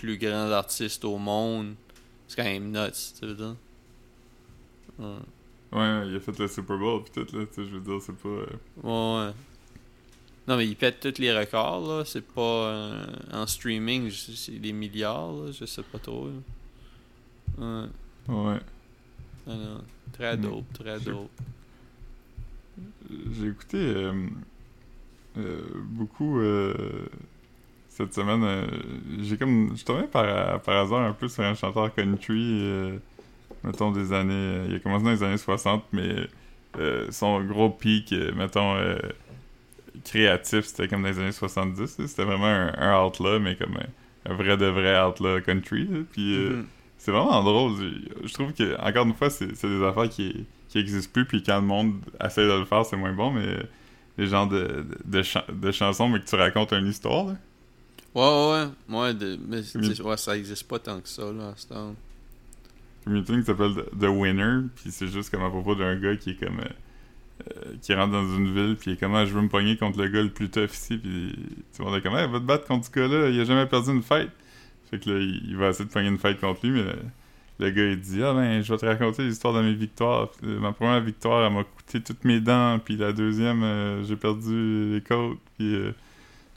plus 0.00 0.18
grand 0.18 0.50
artiste 0.50 1.04
au 1.04 1.16
monde, 1.16 1.74
c'est 2.26 2.36
quand 2.36 2.44
même 2.44 2.70
nuts, 2.72 2.92
tu 3.18 3.26
veux 3.26 3.34
dire. 3.34 3.56
Ouais. 4.98 5.06
Ouais. 5.72 6.08
il 6.08 6.16
a 6.16 6.20
fait 6.20 6.38
le 6.38 6.48
Super 6.48 6.78
Bowl 6.78 7.02
pis 7.04 7.10
tout, 7.12 7.36
là. 7.36 7.44
Tu 7.46 7.54
sais, 7.54 7.64
je 7.64 7.76
veux 7.76 7.80
dire, 7.80 8.00
c'est 8.00 8.16
pas. 8.16 8.28
Euh, 8.28 8.46
ouais, 8.82 9.26
ouais. 9.26 9.34
Non, 10.48 10.56
mais 10.56 10.66
il 10.66 10.76
pète 10.76 11.00
tous 11.00 11.20
les 11.20 11.36
records, 11.36 11.86
là. 11.86 12.04
C'est 12.04 12.26
pas. 12.26 12.40
Euh, 12.40 13.06
en 13.32 13.46
streaming, 13.46 14.10
c'est 14.10 14.58
des 14.58 14.72
milliards, 14.72 15.32
là. 15.32 15.52
Je 15.52 15.64
sais 15.64 15.82
pas 15.82 15.98
trop, 15.98 16.28
Ouais. 17.58 17.86
Ouais. 18.28 18.58
Très 20.12 20.36
dope, 20.36 20.72
très 20.72 20.98
dope 21.00 21.30
j'ai 23.08 23.48
écouté 23.48 23.78
euh, 23.78 25.60
beaucoup 25.90 26.40
cette 27.88 28.14
semaine. 28.14 28.66
j'ai 29.20 29.36
comme. 29.36 29.76
Je 29.76 29.84
tombé 29.84 30.06
par, 30.06 30.60
par 30.62 30.76
hasard 30.82 31.02
un 31.02 31.12
peu 31.12 31.28
sur 31.28 31.44
un 31.44 31.54
chanteur 31.54 31.94
country, 31.94 32.98
mettons 33.66 33.90
des 33.90 34.12
années. 34.12 34.62
il 34.68 34.76
a 34.76 34.78
commencé 34.78 35.04
dans 35.04 35.10
les 35.10 35.22
années 35.22 35.36
60, 35.36 35.84
mais 35.92 36.28
son 37.10 37.42
gros 37.44 37.70
pic, 37.70 38.14
mettons 38.34 38.76
créatif, 40.04 40.66
c'était 40.66 40.88
comme 40.88 41.02
dans 41.02 41.08
les 41.08 41.18
années 41.18 41.32
70. 41.32 41.98
C'était 42.06 42.24
vraiment 42.24 42.46
un, 42.46 43.04
outlaw, 43.04 43.38
mais 43.40 43.56
comme 43.56 43.76
un, 44.24 44.34
vrai 44.34 44.56
de 44.56 44.66
vrai 44.66 45.00
outlaw 45.00 45.40
country. 45.40 45.88
Puis 46.12 46.38
mm-hmm. 46.38 46.64
c'est 46.98 47.10
vraiment 47.10 47.42
drôle. 47.42 47.72
Je, 48.24 48.32
trouve 48.32 48.52
que, 48.52 48.80
encore 48.80 49.06
une 49.06 49.14
fois, 49.14 49.30
c'est 49.30 49.48
des 49.48 49.84
affaires 49.84 50.08
qui, 50.08 50.46
qui 50.68 50.78
existe 50.78 51.12
plus, 51.12 51.24
puis 51.24 51.42
quand 51.42 51.60
le 51.60 51.66
monde 51.66 51.94
essaie 52.22 52.46
de 52.46 52.58
le 52.58 52.64
faire, 52.64 52.84
c'est 52.84 52.96
moins 52.96 53.12
bon, 53.12 53.30
mais 53.30 53.56
les 54.18 54.26
genres 54.26 54.48
de, 54.48 54.86
de, 55.04 55.72
chansons, 55.72 56.08
mais 56.08 56.20
que 56.20 56.24
tu 56.24 56.36
racontes 56.36 56.72
une 56.72 56.86
histoire, 56.86 57.26
là. 57.26 57.36
Ouais, 58.14 58.66
ouais, 58.88 58.98
ouais. 58.98 59.12
de, 59.12 59.38
mais 59.46 59.60
ouais, 60.00 60.16
ça 60.16 60.38
existe 60.38 60.66
pas 60.66 60.78
tant 60.78 61.00
que 61.00 61.08
ça, 61.08 61.30
là, 61.32 61.48
à 61.48 61.54
ce 61.54 61.66
temps. 61.66 61.94
Qui 63.06 63.42
s'appelle 63.44 63.74
The 63.98 64.08
Winner, 64.08 64.62
puis 64.74 64.90
c'est 64.90 65.06
juste 65.06 65.30
comme 65.30 65.44
à 65.44 65.50
propos 65.50 65.74
d'un 65.74 65.96
gars 65.96 66.16
qui 66.16 66.30
est 66.30 66.34
comme. 66.34 66.60
Euh, 66.60 66.68
euh, 67.54 67.74
qui 67.82 67.92
rentre 67.92 68.12
dans 68.12 68.34
une 68.34 68.52
ville, 68.52 68.76
puis 68.76 68.92
il 68.92 68.94
est 68.94 68.96
comme, 68.96 69.14
ah, 69.14 69.26
je 69.26 69.32
veux 69.32 69.42
me 69.42 69.48
pogner 69.48 69.76
contre 69.76 69.98
le 69.98 70.08
gars 70.08 70.22
le 70.22 70.30
plus 70.30 70.48
tough 70.48 70.72
ici, 70.72 70.96
puis 70.96 71.34
tout 71.76 71.82
le 71.82 71.84
monde 71.84 71.98
est 71.98 72.00
comme, 72.00 72.16
hey, 72.16 72.26
va 72.26 72.40
te 72.40 72.44
battre 72.44 72.66
contre 72.66 72.86
ce 72.86 72.90
gars-là, 72.90 73.28
il 73.28 73.38
a 73.38 73.44
jamais 73.44 73.66
perdu 73.66 73.90
une 73.90 74.02
fight. 74.02 74.30
Fait 74.90 74.98
que 74.98 75.10
là, 75.10 75.18
il 75.20 75.54
va 75.54 75.68
essayer 75.68 75.84
de 75.84 75.90
pogner 75.90 76.08
une 76.08 76.16
fight 76.16 76.40
contre 76.40 76.66
lui, 76.66 76.82
mais 76.82 76.92
le 77.58 77.70
gars, 77.70 77.84
il 77.84 78.00
dit 78.00 78.22
Ah 78.22 78.34
ben, 78.34 78.62
je 78.62 78.72
vais 78.72 78.78
te 78.78 78.86
raconter 78.86 79.22
l'histoire 79.24 79.54
de 79.54 79.62
mes 79.62 79.74
victoires. 79.74 80.28
Ma 80.42 80.72
première 80.72 81.00
victoire, 81.00 81.46
elle 81.46 81.52
m'a 81.52 81.64
coûté 81.64 82.02
toutes 82.02 82.24
mes 82.24 82.40
dents. 82.40 82.78
Puis 82.78 82.96
la 82.96 83.12
deuxième, 83.12 83.62
euh, 83.62 84.04
j'ai 84.04 84.16
perdu 84.16 84.92
les 84.92 85.00
côtes. 85.00 85.38
Puis. 85.56 85.74
Euh, 85.74 85.92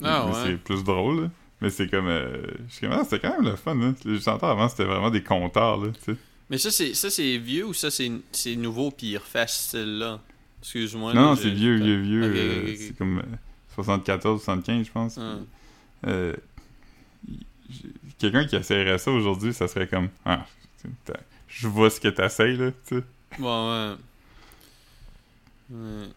ah, 0.03 0.25
ouais. 0.25 0.33
C'est 0.45 0.57
plus 0.57 0.83
drôle, 0.83 1.29
Mais 1.61 1.69
c'est 1.69 1.89
comme. 1.89 2.07
Euh, 2.07 2.41
ah, 2.89 3.01
c'était 3.03 3.19
quand 3.19 3.41
même 3.41 3.49
le 3.49 3.55
fun, 3.55 3.75
là. 3.75 3.93
Les 4.05 4.19
chanteurs 4.19 4.49
avant, 4.49 4.67
c'était 4.67 4.85
vraiment 4.85 5.09
des 5.09 5.23
conteurs, 5.23 5.77
là, 5.77 5.87
tu 5.91 6.13
sais. 6.13 6.17
Mais 6.49 6.57
ça, 6.57 6.71
c'est 6.71 6.93
ça 6.93 7.09
c'est 7.09 7.37
vieux 7.37 7.65
ou 7.65 7.73
ça, 7.73 7.89
c'est 7.91 8.55
nouveau, 8.55 8.89
puis 8.91 9.07
il 9.07 9.17
refait 9.17 9.45
style-là? 9.47 10.19
Excuse-moi. 10.61 11.13
Non, 11.13 11.21
là, 11.21 11.27
non, 11.29 11.35
c'est 11.35 11.51
vieux, 11.51 11.75
vieux, 11.77 12.01
vieux. 12.01 12.23
Euh. 12.23 12.75
C'est 12.77 12.97
comme 12.97 13.19
euh, 13.19 13.23
74, 13.75 14.39
75, 14.43 14.85
je 14.85 14.91
pense. 14.91 15.17
Ah. 15.17 15.35
Euh, 16.07 16.35
Quelqu'un 18.17 18.45
qui 18.45 18.55
essaierait 18.55 18.97
ça 18.97 19.11
aujourd'hui, 19.11 19.53
ça 19.53 19.67
serait 19.67 19.87
comme 19.87 20.09
Ah, 20.25 20.45
je 21.47 21.67
vois 21.67 21.89
ce 21.89 21.99
que 22.01 22.07
t'essayes, 22.09 22.57
là, 22.57 22.71
tu 22.87 22.97
sais. 22.97 23.03
Bon, 23.37 23.71
ouais. 23.71 23.95
Ouais. 25.71 26.07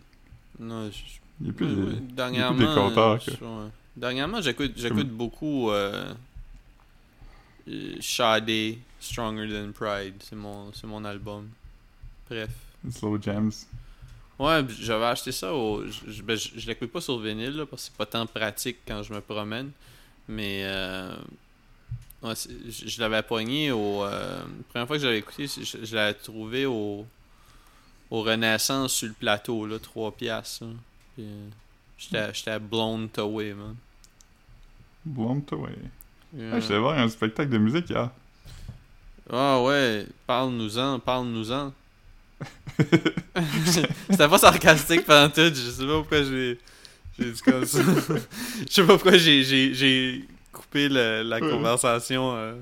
Non, 0.59 0.91
je... 0.91 0.99
Il 1.41 1.47
y 1.49 1.51
a 1.51 1.53
plus 1.53 1.66
ouais, 1.66 1.72
de- 1.72 1.76
ouais, 1.76 1.87
il 1.91 1.93
y 1.93 1.97
a 1.97 2.01
plus 2.01 2.14
Dernièrement, 2.14 2.59
des 2.59 2.64
compteurs, 2.64 3.24
quoi. 3.39 3.70
Dernièrement, 3.97 4.41
j'écoute, 4.41 4.72
j'écoute 4.76 4.99
Comme- 5.09 5.16
beaucoup 5.16 5.70
euh, 5.70 6.12
euh, 7.68 7.95
Stronger 9.03 9.49
Than 9.49 9.73
Pride. 9.73 10.15
C'est 10.23 10.37
mon, 10.37 10.73
c'est 10.73 10.87
mon 10.87 11.05
album. 11.05 11.49
Bref. 12.31 12.51
Slow 12.91 13.21
Jams. 13.21 13.53
Ouais, 14.39 14.65
j'avais 14.81 15.05
acheté 15.05 15.31
ça 15.33 15.53
au. 15.55 15.85
Je, 15.87 16.11
je, 16.11 16.23
ben, 16.23 16.37
je- 16.37 16.59
je 16.59 16.67
l'écoute 16.67 16.91
pas 16.91 17.01
sur 17.01 17.19
vinyle 17.19 17.57
là, 17.57 17.67
parce 17.67 17.83
que 17.83 17.89
c'est 17.91 17.97
pas 17.97 18.07
tant 18.07 18.27
pratique 18.27 18.79
quand 18.87 19.03
je 19.03 19.13
me 19.13 19.21
promène. 19.21 19.71
Mais 20.29 20.63
euh, 20.65 21.15
ouais, 22.23 22.33
je, 22.35 22.89
je 22.89 23.01
l'avais 23.01 23.23
pogné 23.23 23.71
au. 23.73 24.03
euh, 24.05 24.39
la 24.41 24.63
première 24.71 24.87
fois 24.87 24.97
que 24.97 25.03
je 25.03 25.07
l'avais 25.07 25.19
écouté, 25.19 25.47
je, 25.47 25.85
je 25.85 25.95
l'avais 25.95 26.15
trouvé 26.15 26.67
au. 26.67 27.07
Au 28.11 28.23
Renaissance 28.23 28.93
sur 28.93 29.09
le 29.09 29.15
plateau, 29.15 29.65
là, 29.67 29.79
3 29.79 30.13
piastres. 30.13 30.65
là. 30.65 30.71
Puis, 31.15 31.25
euh, 31.27 31.49
J'étais 31.97 32.35
j'étais 32.35 32.59
blown 32.59 33.09
away, 33.17 33.55
man. 33.55 33.77
Blown 35.05 35.43
away. 35.53 35.73
Yeah. 36.37 36.51
Ah, 36.53 36.61
je 36.61 36.65
suis 36.65 36.73
allé 36.75 36.83
voir 36.83 36.99
un 36.99 37.09
spectacle 37.09 37.51
de 37.51 37.59
musique 37.59 37.89
hier. 37.91 38.11
Ah 39.31 39.62
ouais, 39.62 40.07
parle-nous-en, 40.27 40.99
parle-nous-en. 40.99 41.73
C'était 44.11 44.29
pas 44.29 44.39
sarcastique 44.39 45.05
pendant 45.05 45.29
tout, 45.29 45.43
je 45.55 45.70
sais 45.70 45.87
pas 45.87 45.99
pourquoi 45.99 46.23
j'ai 46.25 46.59
j'ai 47.18 47.31
dit 47.31 47.41
comme 47.43 47.64
ça. 47.64 47.79
je 48.68 48.73
sais 48.73 48.83
pas 48.83 48.95
pourquoi 48.95 49.16
j'ai 49.18 49.43
j'ai 49.45 49.73
j'ai 49.75 50.25
coupé 50.53 50.89
la 50.89 51.23
Ouais. 51.23 51.41
conversation 51.41 52.35
euh, 52.35 52.55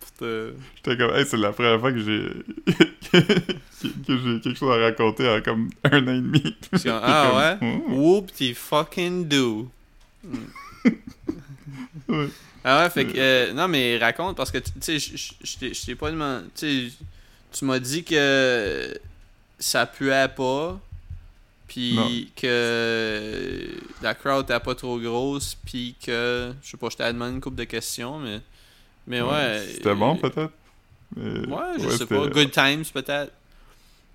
pour 0.00 0.10
te 0.12 0.52
J'étais 0.76 0.96
comme, 0.96 1.14
hey, 1.14 1.24
c'est 1.26 1.36
la 1.36 1.52
première 1.52 1.78
fois 1.80 1.92
que 1.92 1.98
j'ai. 1.98 2.72
que 3.12 4.18
j'ai 4.18 4.40
quelque 4.40 4.54
chose 4.58 4.72
à 4.72 4.80
raconter 4.82 5.28
en 5.28 5.40
comme 5.40 5.70
un 5.84 6.02
an 6.08 6.12
et 6.12 6.20
demi. 6.20 6.56
Que- 6.72 6.88
ah 6.88 7.56
Comme, 7.60 7.68
ouais? 7.70 7.82
oh. 7.88 7.92
Whoop 7.92 8.32
t'y 8.32 8.54
fucking 8.54 9.28
do. 9.28 9.68
Ouais. 12.08 12.28
Ah 12.64 12.82
ouais, 12.84 12.90
fait 12.90 13.04
que 13.06 13.18
euh, 13.18 13.52
non 13.52 13.66
mais 13.68 13.98
raconte 13.98 14.36
parce 14.36 14.50
que 14.52 14.58
tu 14.58 14.70
sais 14.80 14.98
je- 14.98 15.84
t'ai- 15.84 15.94
pas 15.96 16.10
demandé, 16.10 16.46
tu 16.56 17.64
m'as 17.64 17.78
dit 17.80 18.04
que 18.04 18.96
ça 19.58 19.86
puait 19.86 20.28
pas 20.28 20.78
puis 21.66 22.30
que 22.36 23.68
la 24.02 24.14
crowd 24.14 24.44
était 24.44 24.60
pas 24.60 24.74
trop 24.74 24.98
grosse 24.98 25.56
puis 25.64 25.96
que 26.04 26.52
je 26.62 26.70
sais 26.70 26.76
pas, 26.76 26.88
je 26.90 26.96
t'ai 26.96 27.12
demandé 27.12 27.34
une 27.34 27.40
couple 27.40 27.56
de 27.56 27.64
questions 27.64 28.18
mais 28.18 28.40
mais 29.06 29.20
ouais. 29.22 29.66
C'était 29.74 29.94
bon, 29.94 30.16
peut-être? 30.16 30.52
Mais- 31.16 31.46
Ouais, 31.52 31.62
je 31.78 31.88
sais 31.90 32.06
pas, 32.06 32.26
good 32.28 32.50
times 32.52 32.84
peut-être. 32.92 33.32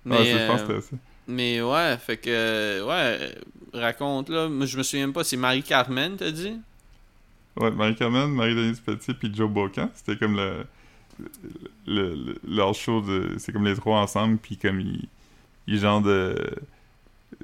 Mais 0.04 0.16
Ouais, 0.16 0.24
je 0.24 0.46
pense 0.46 0.62
que 0.62 0.72
euh, 0.72 0.80
c'était 0.80 0.96
ça. 0.96 1.02
mais 1.26 1.60
ouais, 1.60 1.98
fait 1.98 2.16
que 2.16 2.82
ouais, 2.82 3.34
raconte 3.74 4.30
là, 4.30 4.48
moi 4.48 4.64
je 4.64 4.78
me 4.78 4.82
souviens 4.82 5.10
pas, 5.10 5.22
c'est 5.24 5.36
Marie 5.36 5.62
Carmen 5.62 6.16
t'as 6.16 6.30
dit? 6.30 6.56
Ouais, 7.58 7.70
Marie-Carmen, 7.70 8.30
Marie-Denise 8.32 8.80
Petit 8.80 9.14
puis 9.14 9.32
Joe 9.34 9.50
Bocan, 9.50 9.90
c'était 9.94 10.16
comme 10.16 10.36
le, 10.36 10.64
le, 11.86 12.14
le- 12.14 12.40
leur 12.46 12.74
show 12.74 13.00
de... 13.00 13.36
C'est 13.38 13.52
comme 13.52 13.64
les 13.64 13.74
trois 13.74 14.00
ensemble, 14.00 14.38
puis 14.38 14.56
comme 14.56 14.80
ils... 14.80 15.08
Ils 15.66 15.78
genre 15.80 16.00
de... 16.00 16.36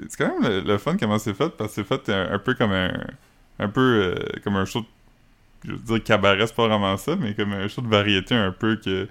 C'est 0.09 0.17
quand 0.17 0.41
même 0.41 0.51
le, 0.51 0.61
le 0.61 0.79
fun 0.79 0.97
comment 0.97 1.19
c'est 1.19 1.35
fait, 1.35 1.51
parce 1.51 1.75
que 1.75 1.83
c'est 1.83 1.85
fait 1.85 2.09
un, 2.11 2.39
peu 2.39 2.55
comme 2.55 2.73
un... 2.73 2.93
Un 3.59 3.69
peu 3.69 3.81
euh, 3.81 4.15
comme 4.43 4.57
un 4.57 4.65
show 4.65 4.81
de... 4.81 4.87
Je 5.65 5.73
veux 5.73 5.79
dire 5.79 6.05
cabaret, 6.05 6.47
c'est 6.47 6.57
pas 6.57 6.69
vraiment 6.69 6.97
ça, 6.97 7.17
mais 7.17 7.35
comme 7.35 7.53
un 7.53 7.69
show 7.69 7.83
de 7.83 7.89
variété 7.89 8.35
un 8.35 8.53
peu 8.53 8.77
que... 8.77 9.09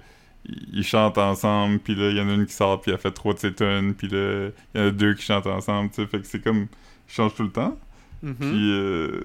Ils 0.72 0.84
chantent 0.84 1.16
ensemble, 1.18 1.78
puis 1.78 1.94
là, 1.94 2.10
il 2.10 2.16
y 2.18 2.20
en 2.20 2.28
a 2.28 2.34
une 2.34 2.44
qui 2.46 2.52
sort, 2.52 2.80
puis 2.80 2.92
elle 2.92 2.98
fait 2.98 3.10
trois 3.12 3.32
de 3.32 3.38
ses 3.38 3.54
tunes, 3.54 3.94
puis 3.94 4.08
là, 4.08 4.50
il 4.74 4.80
y 4.80 4.84
en 4.84 4.88
a 4.88 4.90
deux 4.90 5.14
qui 5.14 5.22
chantent 5.22 5.46
ensemble, 5.46 5.90
tu 5.90 5.96
sais, 6.02 6.06
fait 6.06 6.20
que 6.20 6.26
c'est 6.26 6.40
comme... 6.42 6.66
Ils 7.08 7.12
changent 7.14 7.34
tout 7.34 7.44
le 7.44 7.50
temps. 7.52 7.78
Mhm. 8.24 8.34
Puis 8.36 8.72
euh, 8.72 9.20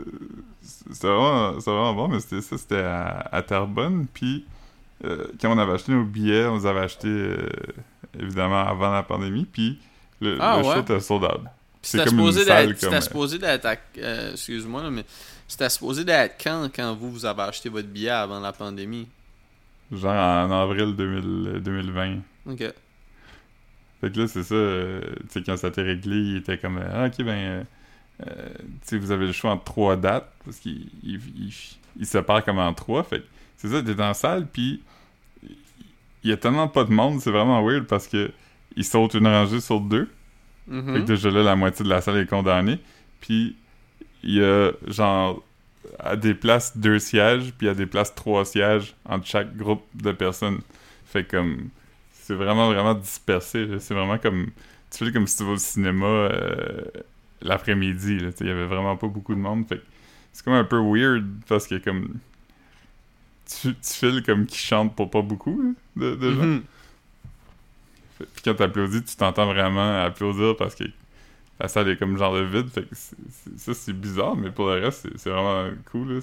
c'était 0.61 1.07
vraiment, 1.07 1.57
c'était 1.59 1.71
vraiment 1.71 1.93
bon, 1.93 2.07
mais 2.09 2.19
c'était 2.19 2.41
ça, 2.41 2.57
c'était 2.57 2.81
à, 2.83 3.27
à 3.31 3.41
Terrebonne. 3.41 4.07
Puis 4.13 4.45
euh, 5.05 5.25
quand 5.41 5.55
on 5.55 5.57
avait 5.57 5.73
acheté 5.73 5.93
nos 5.93 6.03
billets, 6.03 6.45
on 6.47 6.57
les 6.57 6.65
avait 6.65 6.81
achetés 6.81 7.07
euh, 7.07 7.47
évidemment 8.19 8.59
avant 8.67 8.91
la 8.91 9.03
pandémie. 9.03 9.45
Puis 9.45 9.79
le, 10.19 10.37
Ah, 10.41 10.57
le 10.57 10.63
show 10.63 10.69
ouais? 10.71 10.79
était 10.81 10.99
sold 10.99 11.23
out. 11.23 11.39
Puis 11.41 11.49
C'est 11.81 11.97
C'était 11.99 12.09
comme 12.09 12.19
une 12.19 12.25
supposé 12.25 12.45
d'être. 12.45 12.67
comme, 12.67 12.75
C'était 12.77 12.95
euh, 12.95 13.01
supposé 13.01 13.37
d'être. 13.39 13.65
à- 13.65 13.75
euh, 13.99 14.31
Excuse-moi, 14.33 14.89
mais. 14.91 15.05
C'était 15.47 15.69
supposé 15.69 16.03
d'être 16.03 16.35
quand, 16.43 16.69
quand 16.75 16.93
vous, 16.93 17.09
vous 17.11 17.25
avez 17.25 17.41
acheté 17.43 17.69
votre 17.69 17.87
billet 17.87 18.09
avant 18.11 18.39
la 18.39 18.51
pandémie? 18.53 19.07
Genre 19.91 20.11
en 20.13 20.51
avril 20.51 20.95
2000 20.95 21.61
2020. 21.63 22.17
Ok. 22.47 22.59
Fait 24.01 24.11
que 24.11 24.19
là, 24.19 24.27
c'est 24.27 24.43
ça, 24.43 24.53
euh, 24.55 25.01
tu 25.23 25.25
sais, 25.29 25.43
quand 25.43 25.57
ça 25.57 25.67
a 25.67 25.69
été 25.71 25.81
réglé, 25.81 26.15
il 26.17 26.37
était 26.37 26.57
comme, 26.59 26.77
euh, 26.77 26.87
ah, 26.93 27.07
ok, 27.07 27.25
ben, 27.25 27.65
euh, 28.27 28.49
vous 28.91 29.11
avez 29.11 29.27
le 29.27 29.31
choix 29.31 29.51
entre 29.51 29.63
trois 29.63 29.95
dates, 29.95 30.31
parce 30.45 30.57
qu'il 30.57 30.87
il, 31.03 31.19
il, 31.37 31.53
il 31.97 32.05
sépare 32.05 32.43
comme 32.43 32.59
en 32.59 32.73
trois, 32.73 33.03
fait 33.03 33.23
c'est 33.57 33.67
ça, 33.69 33.81
t'es 33.83 33.95
dans 33.95 34.07
la 34.07 34.13
salle, 34.13 34.47
puis 34.47 34.81
il 36.23 36.29
y 36.29 36.33
a 36.33 36.37
tellement 36.37 36.67
pas 36.67 36.83
de 36.83 36.91
monde, 36.91 37.19
c'est 37.21 37.31
vraiment 37.31 37.63
weird, 37.63 37.85
parce 37.85 38.07
que 38.07 38.31
il 38.75 38.83
saute 38.85 39.13
une 39.15 39.27
rangée 39.27 39.59
sur 39.61 39.79
deux, 39.81 40.09
Mhm. 40.67 40.93
fait 40.93 40.99
que 41.01 41.05
déjà 41.05 41.31
là, 41.31 41.41
la 41.43 41.55
moitié 41.55 41.83
de 41.83 41.89
la 41.89 41.99
salle 41.99 42.17
est 42.17 42.29
condamnée, 42.29 42.77
puis 43.21 43.55
il 44.21 44.35
y 44.35 44.43
a, 44.43 44.71
genre, 44.87 45.41
à 45.97 46.15
des 46.15 46.33
places 46.35 46.77
deux 46.77 46.99
sièges, 46.99 47.53
puis 47.57 47.67
à 47.67 47.73
des 47.73 47.85
places 47.87 48.13
trois 48.13 48.45
sièges 48.45 48.95
entre 49.05 49.25
chaque 49.25 49.55
groupe 49.57 49.83
de 49.95 50.11
personnes. 50.11 50.59
Fait 51.05 51.23
comme 51.23 51.69
c'est 52.11 52.35
vraiment 52.35 52.67
vraiment 52.67 52.93
dispersé. 52.93 53.67
C'est 53.79 53.95
vraiment 53.95 54.19
comme 54.19 54.51
tu 54.91 55.03
fais 55.05 55.11
comme 55.11 55.25
si 55.25 55.37
tu 55.37 55.43
vas 55.43 55.51
au 55.53 55.57
cinéma 55.57 56.05
euh, 56.05 56.81
l'après-midi. 57.41 58.17
Il 58.41 58.47
y 58.47 58.49
avait 58.49 58.65
vraiment 58.65 58.95
pas 58.97 59.07
beaucoup 59.07 59.33
de 59.35 59.39
monde. 59.39 59.67
Fait 59.67 59.81
c'est 60.33 60.43
comme 60.45 60.53
un 60.53 60.63
peu 60.63 60.77
weird 60.79 61.25
parce 61.47 61.67
que 61.67 61.75
comme 61.75 62.15
tu, 63.45 63.73
tu 63.73 63.93
files 63.93 64.23
comme 64.23 64.45
qui 64.45 64.57
chante 64.59 64.95
pour 64.95 65.09
pas 65.09 65.21
beaucoup 65.21 65.61
là, 65.61 65.69
de, 65.95 66.15
de 66.15 66.31
gens. 66.31 66.43
Mhm. 66.43 66.63
Fait- 68.17 68.25
Puis 68.33 68.41
quand 68.45 68.53
t'applaudis, 68.55 69.03
tu 69.03 69.15
t'entends 69.15 69.45
vraiment 69.47 70.01
applaudir 70.03 70.55
parce 70.57 70.75
que 70.75 70.83
la 71.59 71.67
salle 71.67 71.89
est 71.89 71.97
comme 71.97 72.17
genre 72.17 72.35
de 72.35 72.41
vide. 72.43 72.69
Fait 72.69 72.83
que 72.83 72.95
ça, 72.95 73.73
c'est 73.73 73.93
bizarre, 73.93 74.35
mais 74.35 74.51
pour 74.51 74.67
le 74.67 74.81
reste, 74.85 75.07
c'est- 75.17 75.29
vraiment 75.29 75.69
cool. 75.91 76.21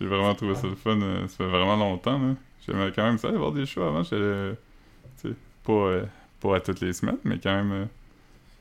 J'ai 0.00 0.06
vraiment 0.06 0.34
trouvé 0.34 0.54
ça 0.54 0.66
le 0.66 0.76
fun. 0.76 0.98
euh, 1.00 1.28
ça 1.28 1.36
fait 1.36 1.46
vraiment 1.46 1.76
longtemps. 1.76 2.18
Là. 2.18 2.34
J'aimais 2.66 2.90
quand 2.96 3.04
même 3.04 3.18
ça, 3.18 3.28
aller 3.28 3.36
voir 3.38 3.52
des 3.52 3.66
shows 3.66 3.82
avant. 3.82 4.02
Pas, 4.02 5.72
euh, 5.72 6.04
pas 6.40 6.56
à 6.56 6.60
toutes 6.60 6.80
les 6.80 6.92
semaines, 6.94 7.18
mais 7.24 7.38
quand 7.38 7.54
même. 7.54 7.72
euh, 7.72 7.84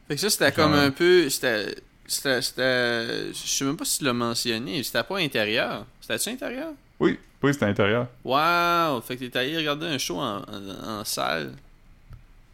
Fait 0.10 0.16
que 0.16 0.20
ça, 0.22 0.30
c'était 0.30 0.51
comme 0.51 0.74
un 0.74 0.91
peu. 0.91 1.30
C'était. 1.30 1.76
Je 2.07 3.32
sais 3.34 3.64
même 3.66 3.78
pas 3.78 3.86
si 3.86 3.99
tu 3.99 4.03
l'as 4.05 4.14
mentionné. 4.14 4.84
C'était 4.84 5.03
pas 5.03 5.20
intérieur. 5.20 5.86
C'était-tu 6.01 6.30
intérieur? 6.32 6.72
Oui, 6.99 7.18
oui, 7.43 7.53
c'était 7.53 7.66
à 7.66 7.68
l'intérieur. 7.70 8.07
Wow 8.26 8.99
Fait 9.01 9.16
que 9.16 9.26
t'es 9.26 9.38
allé 9.39 9.55
regarder 9.55 9.86
un 9.86 9.97
show 9.97 10.18
en, 10.18 10.39
en, 10.41 10.89
en 11.01 11.05
salle. 11.05 11.53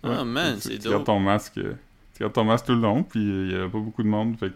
Ouais. 0.03 0.23
man, 0.23 0.55
Tu- 0.57 0.61
c'est 0.69 0.69
Tu 0.77 0.83
gardes 0.89 0.97
dope. 0.97 1.05
ton 1.05 1.19
masque. 1.19 1.57
euh, 1.57 1.73
Tu 2.15 2.19
gardes 2.21 2.33
ton 2.33 2.43
masque 2.43 2.65
tout 2.65 2.73
le 2.75 2.81
long, 2.81 3.01
puis 3.03 3.21
il 3.21 3.51
y 3.51 3.55
avait 3.55 3.69
pas 3.69 3.79
beaucoup 3.79 4.03
de 4.03 4.07
monde. 4.09 4.35
Fait 4.37 4.49
que 4.49 4.53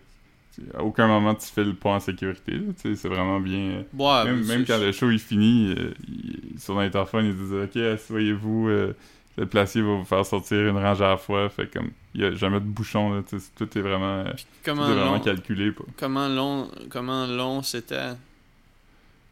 tu- 0.55 0.61
à 0.77 0.83
aucun 0.83 1.07
moment 1.07 1.33
tu 1.33 1.47
files 1.47 1.75
pas 1.75 1.91
en 1.91 1.99
sécurité. 2.01 2.61
tu 2.81 2.95
C'est 2.95 3.07
vraiment 3.07 3.39
bien. 3.39 3.57
euh, 3.59 3.83
Ouais, 3.97 4.25
même, 4.25 4.45
même 4.45 4.65
quand 4.65 4.77
le 4.77 4.91
show 4.91 5.09
est 5.09 5.17
fini, 5.17 5.73
euh, 5.77 5.91
il- 6.07 6.59
sur 6.59 6.77
l'interphone, 6.77 7.25
ils 7.25 7.35
disent 7.35 7.53
Ok, 7.53 7.77
asseyez-vous, 7.77 8.67
euh, 8.67 8.93
le 9.39 9.45
placier 9.45 9.81
va 9.81 9.95
vous 9.95 10.03
faire 10.05 10.25
sortir 10.25 10.57
une 10.67 10.77
rangée 10.77 11.03
à 11.03 11.09
la 11.09 11.17
fois. 11.17 11.49
Fait 11.49 11.67
comme, 11.71 11.91
il 12.13 12.21
y 12.21 12.25
a 12.25 12.35
jamais 12.35 12.59
de 12.59 12.65
bouchon, 12.65 13.13
là, 13.13 13.21
tout 13.55 13.77
est 13.77 13.81
vraiment, 13.81 14.19
euh, 14.19 14.31
tout 14.33 14.43
Comment 14.65 14.89
est 14.89 14.93
vraiment 14.93 15.13
long, 15.13 15.19
calculé. 15.19 15.71
Pas. 15.71 15.83
comment 15.97 16.27
long, 16.27 16.69
comment 16.89 17.25
long 17.25 17.63
c'était? 17.63 18.11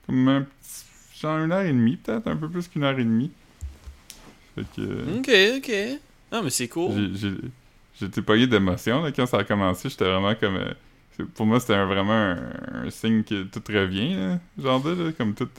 Comme 0.05 0.28
un 0.28 0.41
petit, 0.41 0.86
genre 1.22 1.39
une 1.39 1.51
heure 1.51 1.62
et 1.66 1.74
demie, 1.74 1.97
peut-être, 1.97 2.28
un 2.28 2.38
peu 2.38 2.49
plus 2.49 2.68
qu'une 2.68 2.84
heure 2.84 2.97
et 2.97 3.03
demie. 3.03 3.32
Fait 4.55 4.64
que. 4.76 4.82
euh, 4.82 5.18
Ok, 5.20 5.58
ok. 5.58 5.99
Non, 6.32 6.43
mais 6.43 6.49
c'est 6.49 6.68
cool. 6.68 6.91
J'étais 7.99 8.22
pogné 8.22 8.47
d'émotion 8.47 9.03
quand 9.16 9.26
ça 9.26 9.38
a 9.39 9.43
commencé. 9.43 9.89
J'étais 9.89 10.05
vraiment 10.05 10.36
comme. 10.36 10.55
euh, 10.58 11.26
pour 11.34 11.47
moi, 11.47 11.60
c'était 11.60 11.84
vraiment 11.84 12.14
un, 12.14 12.38
un 12.86 12.89
signe 12.91 13.24
que 13.24 13.43
tout 13.43 13.62
revient, 13.70 14.14
là, 14.14 14.39
genre 14.62 14.82
de, 14.82 14.91
là, 15.05 15.12
comme 15.18 15.34
tout 15.34 15.49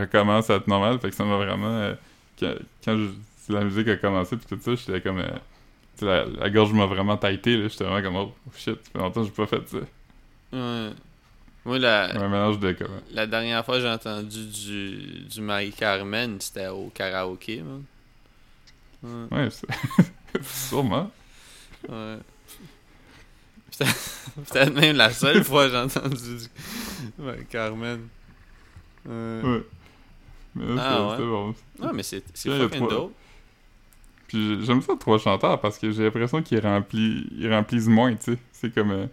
recommence 0.00 0.50
à 0.50 0.56
être 0.56 0.66
normal. 0.66 0.98
Fait 0.98 1.10
que 1.10 1.14
ça 1.14 1.24
m'a 1.24 1.36
vraiment. 1.36 1.68
euh, 1.68 1.94
quand 2.38 2.52
quand 2.84 2.96
je- 2.98 3.10
la 3.48 3.64
musique 3.64 3.88
a 3.88 3.96
commencé, 3.96 4.36
puis 4.36 4.46
tout 4.46 4.58
ça, 4.62 4.74
j'étais 4.74 5.00
comme. 5.00 5.18
euh, 5.18 5.28
la, 6.02 6.24
la 6.24 6.50
gorge 6.50 6.72
m'a 6.72 6.86
vraiment 6.86 7.16
taité, 7.16 7.56
là. 7.56 7.68
J'étais 7.68 7.84
vraiment 7.84 8.02
comme, 8.02 8.16
oh 8.16 8.34
shit, 8.56 8.74
ça 8.84 8.90
fait 8.92 8.98
longtemps 8.98 9.20
que 9.22 9.26
j'ai 9.26 9.32
pas 9.32 9.46
fait 9.46 9.68
ça. 9.68 9.78
Ouais. 10.52 10.90
Moi, 11.64 11.78
la, 11.78 12.10
Un 12.20 12.28
mélange 12.28 12.58
de 12.58 12.72
comme. 12.72 13.00
la 13.12 13.26
dernière 13.26 13.64
fois 13.64 13.76
que 13.76 13.80
j'ai 13.82 13.88
entendu 13.90 14.46
du, 14.46 15.20
du 15.24 15.40
Marie-Carmen, 15.40 16.38
c'était 16.40 16.66
au 16.68 16.90
karaoké, 16.94 17.62
man. 17.62 17.84
Ouais. 19.02 19.38
Ouais, 19.38 19.48
c'est- 19.50 19.66
sûrement. 20.68 21.10
ouais. 21.88 22.16
Peut-être 23.78 24.72
même 24.74 24.96
la 24.96 25.10
seule 25.10 25.42
fois 25.42 25.66
que 25.66 25.72
j'ai 25.72 25.78
entendu 25.78 26.14
du... 26.38 27.22
Ouais, 27.22 27.44
Carmen. 27.50 28.06
Euh, 29.08 29.42
Ouais. 29.42 29.64
Mais 30.54 30.74
là, 30.76 30.82
Ah, 30.84 31.08
ouais. 31.18 31.26
bon. 31.26 31.48
Ouais, 31.80 31.92
mais 31.92 32.02
c'est 32.04 32.22
fucking 32.36 32.88
dope. 32.88 33.12
Puis 34.34 34.64
j'aime 34.66 34.82
ça, 34.82 34.94
trois 34.98 35.18
chanteurs, 35.18 35.60
parce 35.60 35.78
que 35.78 35.90
j'ai 35.90 36.04
l'impression 36.04 36.42
qu'ils 36.42 36.60
remplis, 36.60 37.24
ils 37.38 37.50
remplissent 37.52 37.86
moins, 37.86 38.14
tu 38.14 38.32
sais. 38.32 38.38
C'est 38.52 38.74
comme... 38.74 38.90
euh, 38.90 39.06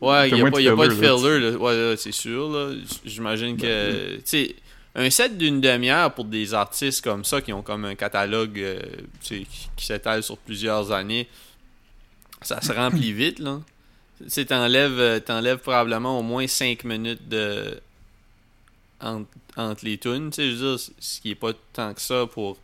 Ouais, 0.00 0.28
il 0.28 0.34
n'y 0.34 0.40
a, 0.40 0.44
pas- 0.52 0.60
y 0.60 0.68
a 0.68 0.76
pas 0.76 0.86
de 0.88 0.94
filler, 1.18 1.40
là. 1.40 1.56
Ouais, 1.58 1.94
c'est 1.96 2.12
sûr, 2.12 2.48
là. 2.50 2.72
J'imagine 3.04 3.56
que. 3.56 4.16
Tu 4.16 4.22
sais, 4.24 4.56
un 4.94 5.10
set 5.10 5.36
d'une 5.36 5.60
demi-heure 5.60 6.14
pour 6.14 6.24
des 6.24 6.54
artistes 6.54 7.02
comme 7.02 7.24
ça 7.24 7.40
qui 7.40 7.52
ont 7.52 7.62
comme 7.62 7.84
un 7.84 7.96
catalogue 7.96 8.58
euh, 8.60 8.78
qui, 9.20 9.46
qui 9.76 9.84
s'étale 9.84 10.22
sur 10.22 10.38
plusieurs 10.38 10.92
années, 10.92 11.28
ça 12.42 12.60
se 12.62 12.72
remplit 12.72 13.12
vite, 13.24 13.40
là. 13.40 13.60
Tu 14.22 14.30
sais, 14.30 14.44
t'enlèves, 14.44 14.98
euh, 15.00 15.18
t'enlèves 15.18 15.58
probablement 15.58 16.18
au 16.18 16.22
moins 16.22 16.46
5 16.46 16.84
minutes 16.84 17.28
de. 17.28 17.80
entre, 19.00 19.28
entre 19.56 19.84
les 19.84 19.98
tunes, 19.98 20.30
tu 20.30 20.36
sais, 20.36 20.50
je 20.50 20.54
veux 20.56 20.76
dire, 20.76 20.86
ce 21.00 21.20
qui 21.20 21.30
est 21.32 21.34
pas 21.34 21.50
tant 21.72 21.92
que 21.92 22.00
ça 22.00 22.26
pour. 22.32 22.56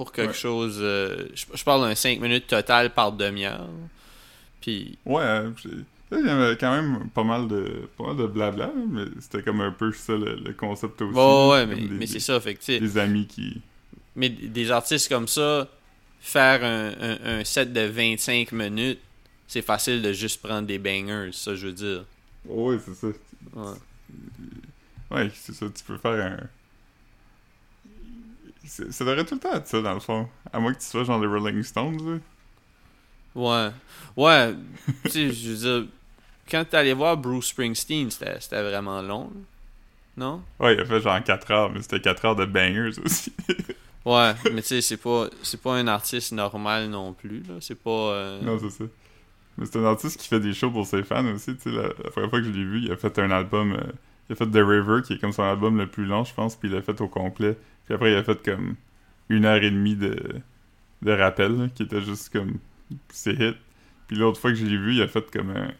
Pour 0.00 0.12
quelque 0.12 0.28
Ouais. 0.30 0.34
chose. 0.34 0.78
euh, 0.80 1.26
je, 1.34 1.44
je 1.52 1.62
parle 1.62 1.82
d'un 1.86 1.94
5 1.94 2.18
minutes 2.20 2.46
total 2.46 2.88
par 2.94 3.12
demi-heure. 3.12 3.68
Puis. 4.62 4.96
Ouais, 5.04 5.20
euh, 5.22 5.50
là, 6.10 6.18
il 6.18 6.26
y 6.26 6.30
avait 6.30 6.56
quand 6.56 6.72
même 6.72 7.10
pas 7.10 7.22
mal 7.22 7.46
de, 7.48 7.86
pas 7.98 8.04
mal 8.06 8.16
de 8.16 8.26
blabla, 8.26 8.70
mais 8.88 9.04
c'était 9.20 9.42
comme 9.42 9.60
un 9.60 9.72
peu 9.72 9.92
ça 9.92 10.14
le, 10.14 10.36
le 10.36 10.54
concept 10.54 11.02
aussi. 11.02 11.14
Ouais, 11.18 11.48
ouais, 11.50 11.66
mais, 11.66 11.74
des- 11.76 11.88
mais 11.88 12.06
c'est 12.06 12.18
ça, 12.20 12.40
fait 12.40 12.54
que, 12.54 12.78
Des 12.78 12.96
amis 12.96 13.26
qui... 13.26 13.60
mais 14.16 14.30
des 14.30 14.70
artistes 14.70 15.10
comme 15.10 15.28
ça, 15.28 15.68
faire 16.22 16.64
un, 16.64 16.92
un- 16.98 17.40
un 17.40 17.44
set 17.44 17.70
de 17.74 17.82
25 17.82 18.52
minutes, 18.52 19.00
c'est 19.48 19.60
facile 19.62 20.00
de 20.00 20.14
juste 20.14 20.40
prendre 20.40 20.66
des 20.66 20.78
bangers, 20.78 21.30
ça 21.32 21.54
je 21.54 21.66
veux 21.66 21.72
dire. 21.74 22.04
Ouais, 22.46 22.78
c'est 22.82 22.94
ça. 22.94 23.06
Ouais. 23.54 23.76
Ouais, 25.10 25.30
c'est 25.34 25.52
ça, 25.54 25.66
tu 25.66 25.84
peux 25.84 25.98
faire 25.98 26.12
un... 26.12 26.38
Ça 28.64 29.04
devrait 29.04 29.24
tout 29.24 29.34
le 29.34 29.40
temps 29.40 29.52
être 29.54 29.66
ça, 29.66 29.80
dans 29.80 29.94
le 29.94 30.00
fond. 30.00 30.28
À 30.52 30.60
moins 30.60 30.72
que 30.72 30.78
tu 30.78 30.86
sois 30.86 31.04
genre 31.04 31.20
les 31.20 31.26
Rolling 31.26 31.62
Stones, 31.62 31.98
là. 32.14 32.18
Ouais. 33.34 33.70
Ouais, 34.16 34.54
tu 35.04 35.10
sais, 35.10 35.32
je 35.32 35.50
veux 35.50 35.56
dire, 35.56 35.88
quand 36.50 36.64
t'es 36.68 36.76
allé 36.76 36.92
voir 36.92 37.16
Bruce 37.16 37.46
Springsteen, 37.46 38.10
c'était 38.10 38.62
vraiment 38.62 39.00
long, 39.02 39.30
non? 40.16 40.42
Ouais, 40.58 40.74
il 40.74 40.80
a 40.80 40.84
fait 40.84 41.00
genre 41.00 41.22
4 41.22 41.50
heures, 41.52 41.70
mais 41.70 41.80
c'était 41.80 42.00
4 42.00 42.24
heures 42.24 42.36
de 42.36 42.44
bangers 42.44 42.98
aussi. 43.04 43.32
Ouais, 44.02 44.32
mais 44.50 44.62
tu 44.62 44.68
sais, 44.68 44.80
c'est 44.80 44.96
pas, 44.96 45.28
c'est 45.42 45.60
pas 45.60 45.74
un 45.74 45.86
artiste 45.86 46.32
normal 46.32 46.88
non 46.88 47.12
plus, 47.12 47.42
là. 47.42 47.56
C'est 47.60 47.74
pas... 47.78 47.90
euh, 47.90 48.40
non, 48.40 48.58
c'est 48.58 48.70
ça. 48.70 48.84
Mais 49.58 49.66
c'est 49.66 49.78
un 49.78 49.84
artiste 49.84 50.18
qui 50.18 50.26
fait 50.26 50.40
des 50.40 50.54
shows 50.54 50.70
pour 50.70 50.86
ses 50.86 51.02
fans 51.02 51.26
aussi, 51.34 51.54
tu 51.56 51.64
sais. 51.64 51.70
La, 51.70 51.82
la 51.82 52.10
première 52.10 52.30
fois 52.30 52.38
que 52.40 52.46
je 52.46 52.50
l'ai 52.50 52.64
vu, 52.64 52.80
il 52.80 52.90
a 52.90 52.96
fait 52.96 53.18
un 53.18 53.30
album... 53.30 53.74
euh, 53.74 53.92
il 54.30 54.32
a 54.32 54.36
fait 54.36 54.46
The 54.46 54.56
River, 54.56 55.02
qui 55.04 55.12
est 55.12 55.18
comme 55.18 55.32
son 55.32 55.42
album 55.42 55.76
le 55.76 55.86
plus 55.86 56.06
long, 56.06 56.24
je 56.24 56.32
pense, 56.32 56.56
puis 56.56 56.70
il 56.70 56.74
l'a 56.74 56.80
fait 56.80 56.98
au 57.02 57.08
complet. 57.08 57.58
Puis 57.90 57.96
après, 57.96 58.12
il 58.12 58.16
a 58.18 58.24
fait 58.24 58.42
comme 58.44 58.76
une 59.30 59.46
heure 59.46 59.62
et 59.62 59.70
demie 59.72 59.96
de, 59.96 60.16
de 61.02 61.12
rappel, 61.12 61.56
là, 61.58 61.68
qui 61.74 61.84
était 61.84 62.02
juste 62.02 62.30
comme 62.32 62.58
ses 63.10 63.32
hits. 63.34 63.56
Puis 64.08 64.16
l'autre 64.18 64.40
fois 64.40 64.50
que 64.52 64.56
je 64.58 64.66
l'ai 64.66 64.76
vu, 64.78 64.94
il 64.96 65.02
a 65.02 65.08
fait 65.08 65.30
comme 65.32 65.50
un, 65.50 65.72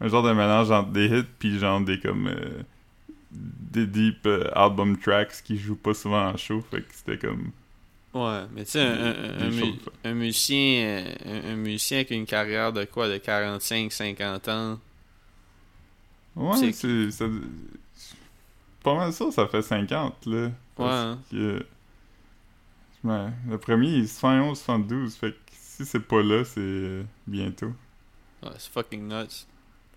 un 0.00 0.08
genre 0.08 0.22
de 0.24 0.32
mélange 0.32 0.70
entre 0.72 0.90
des 0.92 1.06
hits, 1.08 1.24
puis 1.38 1.58
genre 1.58 1.80
des 1.82 2.00
comme... 2.00 2.28
euh, 2.28 2.62
des 3.32 3.86
deep 3.86 4.26
euh, 4.26 4.48
album 4.54 4.98
tracks 4.98 5.42
qui 5.44 5.58
jouent 5.58 5.76
pas 5.76 5.94
souvent 5.94 6.28
en 6.30 6.36
show, 6.36 6.60
fait 6.62 6.82
que 6.82 6.94
c'était 6.94 7.18
comme... 7.18 7.50
Ouais, 8.14 8.46
mais 8.52 8.64
tu 8.64 8.72
sais, 8.72 8.80
un, 8.80 8.94
un- 9.06 9.46
un 9.46 9.50
des 9.50 9.50
mu- 9.50 9.74
choses, 9.74 9.90
un 10.04 10.14
musicien, 10.14 10.56
euh, 11.02 11.14
un, 11.24 11.52
un 11.52 11.56
musicien 11.56 11.98
avec 11.98 12.10
une 12.12 12.26
carrière 12.26 12.72
de 12.72 12.84
quoi, 12.84 13.08
de 13.08 13.18
45, 13.18 13.90
50 13.92 14.48
ans, 14.48 14.78
Ouais, 16.36 16.70
C'est- 16.72 16.84
Pas 18.84 18.94
mal 18.94 19.12
ça, 19.12 19.32
ça 19.32 19.48
fait 19.48 19.62
50, 19.62 20.26
là. 20.26 20.50
Parce 20.76 20.94
hein. 20.94 21.18
que- 21.30 21.66
Ouais, 23.02 23.26
le 23.50 23.58
premier, 23.58 23.88
il 23.88 24.04
est 24.04 24.06
71, 24.06 24.58
72, 24.58 25.16
fait 25.16 25.32
que 25.32 25.36
si 25.50 25.84
c'est 25.84 26.00
pas 26.00 26.22
là, 26.22 26.44
c'est 26.44 26.60
euh, 26.60 27.02
bientôt. 27.26 27.72
ouais, 28.42 28.50
c'est 28.58 28.72
fucking 28.72 29.08
nuts. 29.08 29.46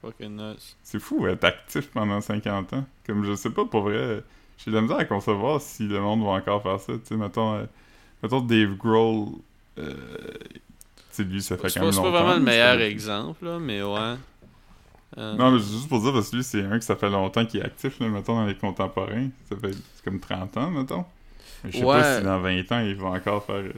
Fucking 0.02 0.36
nuts. 0.36 0.76
C'est 0.84 1.00
fou 1.00 1.26
être 1.28 1.44
actif 1.46 1.90
pendant 1.92 2.20
50 2.22 2.74
ans. 2.74 2.86
Comme 3.06 3.24
je 3.24 3.36
sais 3.36 3.50
pas, 3.50 3.66
pour 3.66 3.82
vrai, 3.84 4.24
j'ai 4.58 4.72
de 4.72 4.76
la 4.76 4.82
misère 4.82 4.98
à 4.98 5.06
concevoir 5.06 5.62
si 5.62 5.88
le 5.88 6.00
monde 6.02 6.22
va 6.24 6.32
encore 6.32 6.62
faire 6.64 6.80
ça. 6.80 6.94
Tu 6.94 7.00
sais, 7.06 7.16
mettons, 7.16 7.56
euh, 7.56 7.66
mettons 8.22 8.42
Dave 8.42 8.76
Grohl, 8.76 9.30
euh, 9.80 9.96
tu 10.50 10.60
sais, 11.12 11.24
lui, 11.24 11.42
ça 11.42 11.58
fait 11.58 11.72
quand 11.74 11.82
même 11.82 11.92
c'est 11.92 11.98
pas 12.02 12.04
longtemps. 12.08 12.12
vraiment 12.12 12.34
le 12.36 12.42
meilleur 12.44 12.82
exemple, 12.82 13.46
là, 13.46 13.58
mais 13.60 13.82
ouais. 13.84 14.16
Euh, 15.18 15.36
Non, 15.36 15.52
mais 15.52 15.60
c'est 15.60 15.72
juste 15.72 15.88
pour 15.90 16.02
dire, 16.02 16.12
parce 16.14 16.30
que 16.32 16.36
lui, 16.38 16.44
c'est 16.44 16.64
un 16.64 16.80
que 16.80 16.84
ça 16.86 16.96
fait 16.96 17.10
longtemps 17.10 17.46
qu'il 17.46 17.60
est 17.62 17.64
actif, 17.64 18.00
là, 18.00 18.10
mettons, 18.10 18.36
dans 18.36 18.46
les 18.46 18.56
contemporains. 18.56 19.30
Ça 19.50 19.56
fait 19.56 19.76
comme 20.04 20.20
30 20.20 20.58
ans, 20.58 20.70
mettons. 20.72 21.06
Je 21.64 21.78
sais 21.78 21.84
Ouais. 21.84 22.00
pas 22.00 22.18
si 22.20 22.24
dans 22.26 22.40
20 22.42 22.72
ans, 22.72 22.80
il 22.82 22.96
va 22.96 23.08
encore 23.10 23.46
faire... 23.46 23.56
euh, 23.56 23.72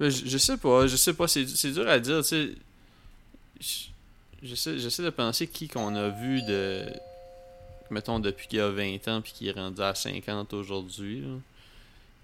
mais 0.00 0.10
je, 0.10 0.26
je 0.26 0.38
sais 0.38 0.56
pas, 0.56 0.86
je 0.86 0.96
sais 0.96 1.12
pas, 1.14 1.26
c'est, 1.26 1.44
dur 1.72 1.88
à 1.88 1.98
dire, 1.98 2.18
tu 2.18 2.24
sais. 2.28 2.50
Je- 3.60 3.88
J'essaie, 4.40 5.02
de 5.02 5.10
penser 5.10 5.48
qui 5.48 5.66
qu'on 5.66 5.96
a 5.96 6.10
vu 6.10 6.42
de. 6.42 6.86
Mettons, 7.90 8.20
depuis 8.20 8.46
qu'il 8.46 8.60
a 8.60 8.70
20 8.70 9.08
ans 9.08 9.20
puis 9.20 9.32
qui 9.34 9.48
est 9.48 9.52
rendu 9.52 9.80
à 9.82 9.92
50 9.96 10.52
aujourd'hui. 10.54 11.24
Tu 11.24 11.40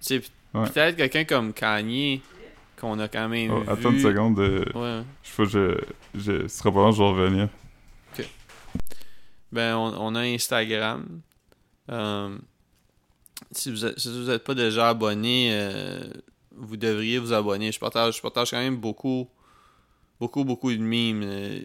sais, 0.00 0.22
Ouais. 0.54 0.68
peut-être 0.70 0.96
quelqu'un 0.96 1.24
comme 1.24 1.52
Kanye, 1.52 2.20
qu'on 2.84 2.98
a 2.98 3.08
quand 3.08 3.28
même 3.28 3.50
oh, 3.50 3.60
vu. 3.60 3.68
attends 3.70 3.90
une 3.92 4.00
seconde, 4.00 4.38
euh, 4.40 4.64
Ouais. 4.74 5.02
je 5.22 5.30
sais 5.30 5.46
je... 6.14 6.20
je... 6.20 6.48
Ce 6.48 6.58
sera 6.58 6.70
pas 6.72 6.80
long, 6.80 6.92
je 6.92 6.98
vais 7.02 7.08
revenir. 7.08 7.48
Ben, 9.52 9.76
on, 9.76 9.94
on 9.98 10.14
a 10.16 10.20
Instagram. 10.22 11.06
Euh, 11.90 12.36
si 13.52 13.70
vous 13.70 13.76
si 13.96 14.08
n'êtes 14.26 14.42
pas 14.42 14.54
déjà 14.54 14.88
abonné, 14.88 15.50
euh, 15.52 16.02
vous 16.56 16.76
devriez 16.76 17.18
vous 17.18 17.32
abonner. 17.32 17.70
Je 17.70 17.78
partage, 17.78 18.16
je 18.16 18.20
partage 18.22 18.50
quand 18.50 18.58
même 18.58 18.76
beaucoup, 18.76 19.28
beaucoup, 20.18 20.44
beaucoup 20.44 20.72
de 20.72 20.78
memes. 20.82 21.22
Euh, 21.22 21.60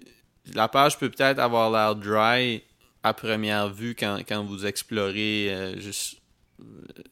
La 0.54 0.68
page 0.68 1.00
peut 1.00 1.10
peut-être 1.10 1.40
avoir 1.40 1.72
l'air 1.72 1.96
dry 1.96 2.62
à 3.02 3.14
première 3.14 3.70
vue 3.70 3.96
quand, 3.98 4.20
quand 4.28 4.44
vous 4.44 4.66
explorez 4.68 5.48
euh, 5.50 5.80
juste 5.80 6.18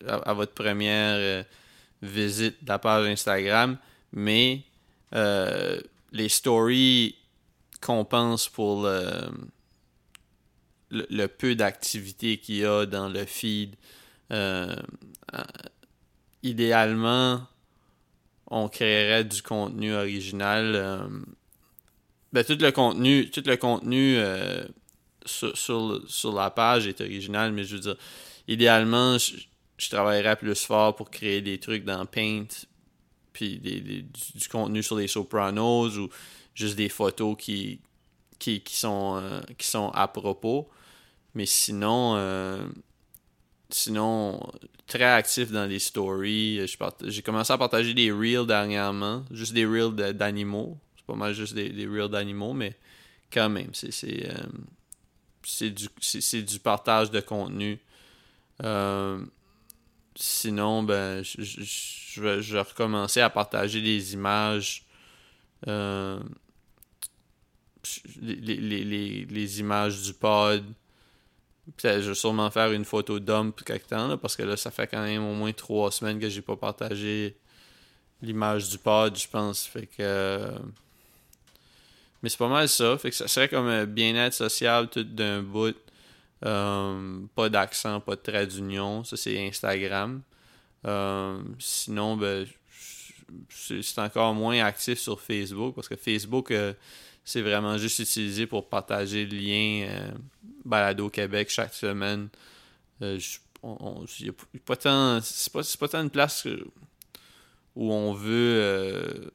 à, 0.08 0.16
à 0.16 0.34
votre 0.34 0.54
première 0.54 1.44
visite 2.04 2.64
de 2.64 2.70
la 2.70 2.78
page 2.78 3.08
Instagram, 3.08 3.78
mais 4.12 4.64
euh, 5.14 5.80
les 6.12 6.30
stories 6.30 7.16
compensent 7.82 8.50
pour 8.50 8.88
le, 10.90 11.28
peu 11.28 11.56
d'activité 11.56 12.38
qu'il 12.38 12.56
y 12.58 12.66
a 12.66 12.86
dans 12.86 13.10
le 13.10 13.26
feed. 13.26 13.76
Euh, 14.32 14.76
idéalement, 16.44 17.42
on 18.48 18.68
créerait 18.70 19.24
du 19.24 19.42
contenu 19.42 19.94
original. 19.94 20.74
euh, 20.76 21.08
ben, 22.34 22.44
tout 22.44 22.58
le 22.60 22.72
contenu, 22.72 23.30
tout 23.30 23.44
le 23.46 23.56
contenu 23.56 24.18
sur, 25.26 25.58
sur 26.10 26.34
la 26.34 26.50
page 26.50 26.88
est 26.88 27.02
original, 27.02 27.52
mais 27.52 27.64
je 27.64 27.76
veux 27.76 27.82
dire, 27.82 27.96
idéalement, 28.48 29.18
je, 29.18 29.36
je 29.78 29.90
travaillerais 29.90 30.36
plus 30.36 30.56
fort 30.56 30.96
pour 30.96 31.10
créer 31.10 31.42
des 31.42 31.60
trucs 31.60 31.86
dans 31.86 32.06
Paint, 32.06 32.48
puis 33.38 33.60
des, 33.60 34.02
du, 34.02 34.50
contenu 34.50 34.82
sur 34.82 34.98
les 34.98 35.08
Sopranos 35.08 35.96
ou 35.96 36.10
juste 36.56 36.76
des 36.76 36.90
photos 36.90 37.36
qui, 37.38 37.80
qui, 38.40 38.62
qui, 38.62 38.76
sont, 38.76 39.20
euh, 39.22 39.42
qui 39.60 39.68
sont 39.68 39.90
à 39.90 40.08
propos. 40.08 40.68
Mais 41.36 41.46
sinon, 41.46 42.16
euh, 42.16 42.68
sinon, 43.70 44.42
très 44.88 45.04
actif 45.04 45.52
dans 45.52 45.68
les 45.70 45.78
stories. 45.78 46.66
J'ai 47.06 47.22
commencé 47.22 47.54
à 47.54 47.60
partager 47.60 47.94
des 47.94 48.12
reels 48.12 48.48
dernièrement, 48.48 49.24
juste 49.30 49.54
des 49.54 49.68
reels 49.68 49.94
d'animaux. 50.16 50.76
C'est 50.96 51.06
pas 51.06 51.14
mal 51.14 51.36
juste 51.36 51.54
des, 51.54 51.86
reels 51.86 52.10
d'animaux, 52.10 52.54
mais 52.54 52.76
quand 53.32 53.50
même, 53.50 53.70
c'est 53.74 54.32
euh, 54.32 55.70
du, 55.70 56.44
du 56.44 56.60
partage 56.60 57.12
de 57.12 57.20
contenu. 57.20 57.80
Sinon, 60.18 60.84
ben, 60.84 61.24
je, 61.24 62.22
vais, 62.22 62.62
recommencer 62.62 63.22
à 63.22 63.30
partager 63.30 63.82
des 63.82 64.14
images. 64.14 64.84
euh, 65.68 66.20
les, 68.22 68.36
les, 68.36 68.84
les, 68.84 69.26
les- 69.26 69.60
images 69.60 70.02
du 70.02 70.14
pod. 70.14 70.64
Je 71.84 71.88
vais 72.10 72.16
sûrement 72.16 72.50
faire 72.50 72.72
une 72.72 72.86
photo 72.86 73.20
dump 73.20 73.62
quelque 73.64 73.88
temps, 73.88 74.08
là, 74.08 74.18
parce 74.18 74.36
que 74.36 74.44
là, 74.44 74.58
ça 74.58 74.72
fait 74.72 74.88
quand 74.88 75.04
même 75.04 75.24
au 75.24 75.34
moins 75.34 75.52
trois 75.54 75.92
semaines 75.92 76.20
que 76.20 76.30
j'ai 76.30 76.42
pas 76.42 76.56
partagé 76.56 77.38
l'image 78.22 78.70
du 78.70 78.78
pod, 78.78 79.18
je 79.18 79.28
pense. 79.28 79.66
Fait 79.66 79.86
que. 79.88 79.96
euh, 80.00 80.58
Mais 82.24 82.30
c'est 82.30 82.38
pas 82.38 82.48
mal 82.48 82.68
ça. 82.68 82.98
Fait 82.98 83.10
que 83.10 83.16
ça 83.16 83.28
serait 83.28 83.50
comme 83.50 83.68
un 83.68 83.86
bien-être 83.86 84.34
social 84.34 84.90
tout 84.90 85.04
d'un 85.04 85.42
bout. 85.44 85.76
Euh, 86.46 87.20
pas 87.34 87.50
d'accent, 87.50 88.00
pas 88.00 88.16
de 88.16 88.22
trait 88.22 88.48
d'union. 88.48 89.04
Ça, 89.04 89.18
c'est 89.18 89.48
Instagram. 89.48 90.22
Euh, 90.86 91.42
sinon, 91.60 92.16
ben, 92.16 92.46
c'est 93.50 94.00
encore 94.00 94.34
moins 94.34 94.64
actif 94.64 95.00
sur 95.00 95.20
Facebook 95.20 95.76
parce 95.76 95.88
que 95.90 95.96
Facebook, 95.96 96.52
euh, 96.52 96.74
c'est 97.24 97.42
vraiment 97.42 97.78
juste 97.78 98.00
utilisé 98.00 98.46
pour 98.46 98.70
partager 98.70 99.26
le 99.26 99.38
lien 99.38 100.12
Balado 100.64 101.10
Québec 101.10 101.50
chaque 101.50 101.74
semaine. 101.74 102.30
Pas 103.00 104.76
tant, 104.76 105.20
c'est 105.22 105.52
pas, 105.52 105.62
pas 105.80 105.88
tant 105.88 106.04
une 106.04 106.10
place 106.10 106.48
où 107.76 107.92
on 107.92 108.14
veut. 108.14 109.32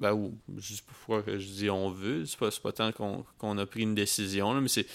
ben, 0.00 0.12
où, 0.12 0.36
je 0.56 0.74
sais 0.74 0.82
pas 0.82 0.92
pourquoi 1.06 1.38
je 1.38 1.46
dis 1.46 1.70
on 1.70 1.90
veut. 1.90 2.24
C'est 2.24 2.38
pas, 2.38 2.50
pas 2.50 2.72
tant 2.72 2.90
qu'on 2.92 3.24
qu'on 3.38 3.58
a 3.58 3.66
pris 3.66 3.82
une 3.82 3.94
décision, 3.94 4.54
là, 4.54 4.60
mais 4.60 4.68
c'est. 4.68 4.86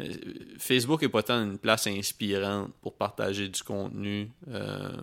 Euh, 0.00 0.14
Facebook 0.58 1.02
est 1.02 1.08
pas 1.08 1.22
tant 1.22 1.42
une 1.42 1.58
place 1.58 1.86
inspirante 1.86 2.72
pour 2.80 2.94
partager 2.94 3.48
du 3.48 3.62
contenu. 3.62 4.30
euh, 4.48 4.96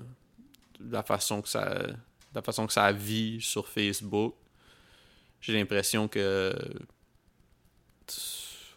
de 0.79 0.93
la 0.93 1.03
façon 1.03 1.41
que 1.41 1.49
ça 1.49 1.87
la 2.35 2.41
façon 2.41 2.67
que 2.67 2.73
ça 2.73 2.91
vit 2.91 3.41
sur 3.41 3.67
Facebook. 3.67 4.35
J'ai 5.41 5.53
l'impression 5.53 6.07
que 6.07 6.53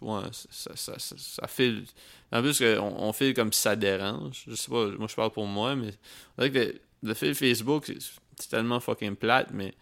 ouais, 0.00 0.22
ça, 0.32 0.76
ça, 0.76 0.94
ça, 0.98 1.46
file. 1.46 1.84
En 2.32 2.42
plus, 2.42 2.62
on, 2.62 3.12
file 3.12 3.34
comme 3.34 3.52
si 3.52 3.60
ça 3.60 3.76
dérange. 3.76 4.44
Je 4.46 4.54
sais 4.54 4.70
pas, 4.70 4.86
moi 4.86 5.08
je 5.08 5.14
parle 5.14 5.32
pour 5.32 5.46
moi, 5.46 5.76
mais 5.76 5.92
on 6.38 6.42
dirait 6.42 6.50
que 6.50 6.58
le, 6.58 6.80
le 7.02 7.14
fil 7.14 7.34
Facebook, 7.34 7.92
c'est 8.38 8.48
tellement 8.48 8.80
fucking 8.80 9.16
plate, 9.16 9.50
mais 9.52 9.74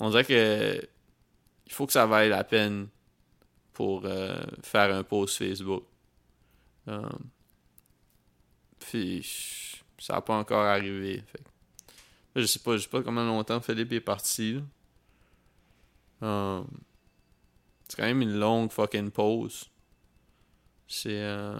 on 0.00 0.10
dirait 0.10 0.24
que 0.24 0.88
il 1.66 1.72
faut 1.72 1.86
que 1.86 1.92
ça 1.92 2.06
vaille 2.06 2.28
la 2.28 2.44
peine 2.44 2.88
pour 3.76 4.06
euh, 4.06 4.42
faire 4.62 4.94
un 4.94 5.02
post 5.02 5.36
Facebook. 5.36 5.84
Euh, 6.88 7.10
puis 8.78 9.82
ça 9.98 10.14
n'a 10.14 10.22
pas 10.22 10.34
encore 10.34 10.64
arrivé. 10.64 11.22
Je 12.34 12.46
sais 12.46 12.58
pas, 12.58 12.78
je 12.78 12.84
sais 12.84 12.88
pas 12.88 13.02
comment 13.02 13.22
longtemps 13.22 13.60
Philippe 13.60 13.92
est 13.92 14.00
parti. 14.00 14.62
Euh, 16.22 16.64
c'est 17.86 17.96
quand 17.98 18.04
même 18.04 18.22
une 18.22 18.38
longue 18.38 18.72
fucking 18.72 19.10
pause. 19.10 19.66
C'est 20.88 21.20
euh, 21.20 21.58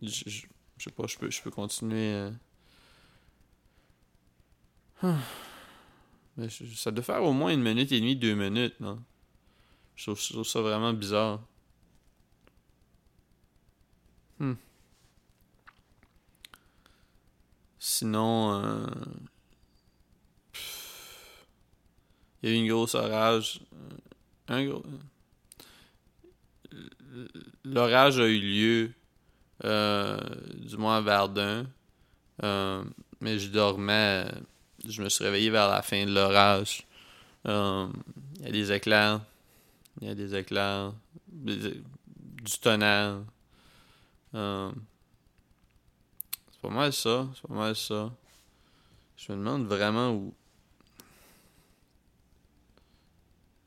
je 0.00 0.42
sais 0.78 0.92
pas, 0.92 1.08
je 1.08 1.18
peux, 1.18 1.32
je 1.32 1.42
peux 1.42 1.50
continuer. 1.50 2.30
ça 6.76 6.92
doit 6.92 7.02
faire 7.02 7.24
au 7.24 7.32
moins 7.32 7.52
une 7.52 7.62
minute 7.62 7.90
et 7.90 7.98
demie, 7.98 8.14
deux 8.14 8.36
minutes, 8.36 8.78
non? 8.78 9.02
Je 9.98 10.12
trouve, 10.12 10.44
ça 10.46 10.60
vraiment 10.60 10.92
bizarre. 10.92 11.40
Hmm. 14.38 14.54
Sinon, 17.80 18.62
euh, 18.62 18.86
il 22.42 22.48
y 22.48 22.52
a 22.52 22.54
eu 22.54 22.58
une 22.60 22.68
grosse 22.68 22.94
orage. 22.94 23.60
euh, 23.72 24.54
Un 24.54 24.66
gros... 24.66 24.84
L'orage 27.64 28.20
a 28.20 28.26
eu 28.26 28.38
lieu, 28.38 28.92
euh, 29.64 30.20
du 30.54 30.76
moins 30.76 30.98
à 30.98 31.00
Verdun. 31.00 31.66
Euh, 32.44 32.84
mais 33.20 33.40
je 33.40 33.48
dormais. 33.48 34.30
Je 34.86 35.02
me 35.02 35.08
suis 35.08 35.24
réveillé 35.24 35.50
vers 35.50 35.68
la 35.68 35.82
fin 35.82 36.06
de 36.06 36.12
l'orage. 36.14 36.86
Euh, 37.46 37.88
Il 38.38 38.44
y 38.44 38.48
a 38.48 38.52
des 38.52 38.70
éclairs. 38.70 39.20
Il 40.00 40.06
y 40.06 40.10
a 40.10 40.14
des 40.14 40.34
éclairs. 40.34 40.94
du 41.26 42.58
tonnerre. 42.60 43.24
Euh, 44.34 44.72
c'est 46.52 46.60
pas 46.60 46.70
mal 46.70 46.92
ça. 46.92 47.28
C'est 47.34 47.48
pas 47.48 47.54
mal 47.54 47.76
ça. 47.76 48.12
Je 49.16 49.32
me 49.32 49.38
demande 49.38 49.66
vraiment 49.66 50.12
où. 50.12 50.34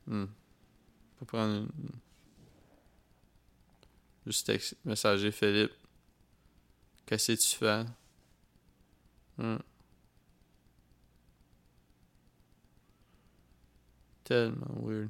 Hmm. 0.07 0.25
Peut 1.19 1.25
prendre 1.25 1.53
une. 1.55 1.69
Juste 4.25 4.45
texte, 4.45 4.77
messager 4.85 5.31
Philippe. 5.31 5.73
Qu'est-ce 7.05 7.31
que 7.33 7.41
tu 7.41 7.57
fais? 7.57 7.85
Hmm. 9.37 9.57
Tellement 14.23 14.81
weird. 14.81 15.09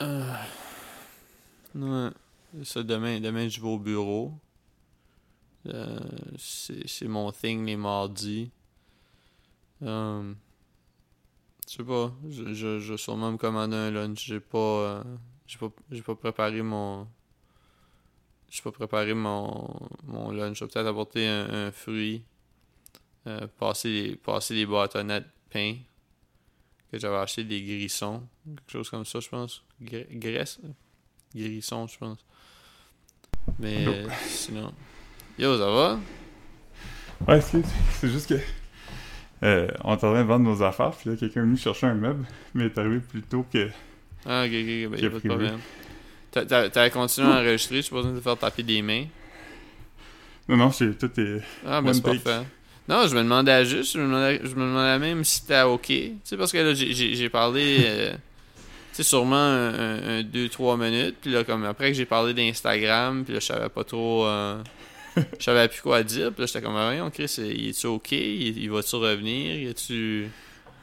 Euh, 0.00 0.34
Ouais. 1.74 2.10
Ça, 2.64 2.82
demain, 2.82 3.20
demain, 3.20 3.48
je 3.48 3.60
vais 3.60 3.68
au 3.68 3.78
bureau. 3.78 4.32
Euh, 5.66 5.98
c'est 6.38 7.08
mon 7.08 7.30
thing 7.30 7.64
les 7.66 7.76
mardis. 7.76 8.50
Euh, 9.82 10.32
je 11.68 11.74
sais 11.74 11.84
pas. 11.84 12.12
Je, 12.28 12.54
je, 12.54 12.78
je 12.78 12.92
vais 12.92 12.98
sûrement 12.98 13.32
me 13.32 13.36
commander 13.36 13.76
un 13.76 13.90
lunch. 13.90 14.24
J'ai 14.24 14.40
pas, 14.40 14.58
euh, 14.58 15.04
j'ai 15.46 15.58
pas. 15.58 15.70
Pas 16.04 16.14
préparé 16.16 16.62
mon. 16.62 17.06
J'ai 18.50 18.62
pas 18.62 18.72
préparé 18.72 19.14
mon, 19.14 19.68
mon 20.04 20.30
lunch. 20.32 20.58
Je 20.58 20.64
vais 20.64 20.70
peut-être 20.70 20.86
apporter 20.86 21.28
un, 21.28 21.70
fruit. 21.70 22.24
Euh, 23.26 23.46
passer, 23.58 23.90
les, 23.90 24.16
passer 24.16 24.54
les 24.54 24.64
de 24.66 25.24
pain. 25.50 25.76
Que 26.90 26.98
j'avais 26.98 27.16
acheté 27.16 27.44
des 27.44 27.60
grissons. 27.60 28.22
Quelque 28.46 28.72
chose 28.72 28.90
comme 28.90 29.04
ça, 29.04 29.20
je 29.20 29.28
pense. 29.28 29.62
Graisse? 29.80 30.58
Grissons, 31.34 31.86
je 31.86 31.98
pense. 31.98 32.24
Mais 33.58 33.86
euh, 33.86 34.08
sinon. 34.26 34.72
Yo, 35.38 35.58
ça 35.58 35.70
va? 35.70 36.00
Ouais, 37.26 37.40
c'est 37.40 38.08
juste 38.08 38.28
que. 38.28 38.40
Euh, 39.42 39.68
on 39.84 39.90
est 39.90 39.92
en 39.92 39.96
train 39.96 40.22
de 40.22 40.26
vendre 40.26 40.44
nos 40.50 40.62
affaires, 40.62 40.90
puis 40.92 41.10
là, 41.10 41.16
quelqu'un 41.16 41.40
est 41.40 41.44
venu 41.44 41.56
chercher 41.56 41.86
un 41.86 41.94
meuble, 41.94 42.26
mais 42.54 42.64
il 42.64 42.66
est 42.66 42.78
arrivé 42.78 43.00
plus 43.00 43.22
tôt 43.22 43.44
que. 43.52 43.68
Ah, 44.26 44.44
ok, 44.44 44.50
ok, 44.50 44.52
ok, 44.52 44.90
ben, 44.90 44.92
y 44.92 44.94
a 44.94 44.96
J'ai 44.96 45.10
pas 45.10 45.18
de 45.20 45.28
problème. 45.28 45.58
T'as 46.30 46.90
continué 46.90 47.28
à 47.28 47.40
enregistrer, 47.40 47.76
je 47.76 47.82
suis 47.82 47.90
pas 47.90 47.98
besoin 47.98 48.12
de 48.12 48.18
te 48.18 48.22
faire 48.22 48.36
taper 48.36 48.62
des 48.62 48.82
mains. 48.82 49.04
Non, 50.48 50.56
non, 50.56 50.70
c'est 50.70 50.98
tout 50.98 51.20
est. 51.20 51.42
Ah, 51.64 51.80
ben 51.80 51.92
c'est 51.92 52.02
parfait. 52.02 52.42
Non, 52.88 53.06
je 53.06 53.14
me 53.14 53.22
demandais 53.22 53.64
juste, 53.66 53.92
je 53.94 53.98
me 53.98 54.04
demandais, 54.06 54.40
je 54.42 54.48
me 54.54 54.62
demandais 54.66 54.98
même 54.98 55.22
si 55.24 55.42
t'étais 55.42 55.62
OK. 55.62 55.86
Tu 55.88 56.12
sais, 56.24 56.36
parce 56.36 56.50
que 56.52 56.58
là, 56.58 56.72
j'ai- 56.74 56.94
parlé, 57.28 57.78
euh, 57.84 58.12
tu 58.12 58.16
sais, 58.92 59.02
sûrement 59.02 59.36
un, 59.36 59.74
un, 59.74 60.18
un 60.18 60.22
deux, 60.22 60.48
trois 60.48 60.76
minutes. 60.78 61.16
Puis 61.20 61.30
là, 61.30 61.44
comme 61.44 61.64
après 61.64 61.88
que 61.90 61.96
j'ai 61.96 62.06
parlé 62.06 62.32
d'Instagram, 62.32 63.24
puis 63.24 63.34
là, 63.34 63.40
je 63.40 63.44
savais 63.46 63.68
pas 63.68 63.84
trop. 63.84 64.24
euh, 64.26 64.56
je 65.38 65.44
savais 65.44 65.68
plus 65.68 65.82
quoi 65.82 66.02
dire. 66.02 66.32
Puis 66.32 66.40
là, 66.40 66.46
j'étais 66.46 66.62
comme, 66.62 66.76
ah, 66.76 66.86
voyons, 66.86 67.10
Chris, 67.10 67.34
il 67.38 67.68
est-tu 67.68 67.86
OK? 67.88 68.12
Il, 68.12 68.56
il 68.58 68.70
va-tu 68.70 68.96
revenir? 68.96 69.56
Y 69.56 69.68
a-tu. 69.68 70.28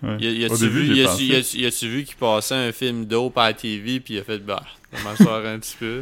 Ouais. 0.04 0.18
Y 0.20 0.28
a- 0.28 0.32
y 0.32 0.46
Au 0.48 0.54
a-tu 0.54 0.68
vu, 0.70 0.86
y 0.86 1.00
y 1.00 1.66
y 1.66 2.06
qu'il 2.06 2.16
passait 2.18 2.54
un 2.54 2.72
film 2.72 3.06
dope 3.06 3.36
à 3.40 3.48
la 3.48 3.54
TV, 3.54 4.00
puis 4.00 4.14
il 4.16 4.20
a 4.20 4.24
fait, 4.24 4.38
bah, 4.40 4.62
ça 4.94 5.04
m'asseoir 5.04 5.44
un 5.46 5.58
petit 5.58 5.76
peu. 5.80 6.02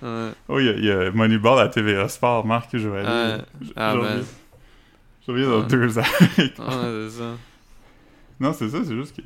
Ouais. 0.00 0.30
Oh, 0.46 0.60
il 0.60 0.66
y 0.66 0.68
a, 0.68 0.72
il 0.74 0.84
y 0.84 0.90
a 0.92 1.10
Moneyball 1.10 1.58
à 1.58 1.68
TVA 1.68 2.08
Sport, 2.08 2.46
Marc, 2.46 2.70
que 2.70 2.78
je 2.78 2.88
vais 2.88 2.98
aller. 3.00 3.42
Je, 3.62 3.66
ah, 3.74 3.94
ben. 3.96 4.24
Je 5.28 5.32
reviens 5.32 5.48
dans 5.48 5.62
deux 5.66 5.98
ans. 5.98 6.02
Ouais, 6.38 6.48
c'est 6.58 7.18
ça. 7.18 7.36
non, 8.40 8.52
c'est 8.52 8.68
ça, 8.70 8.78
c'est 8.84 8.96
juste 8.96 9.14
que. 9.16 9.22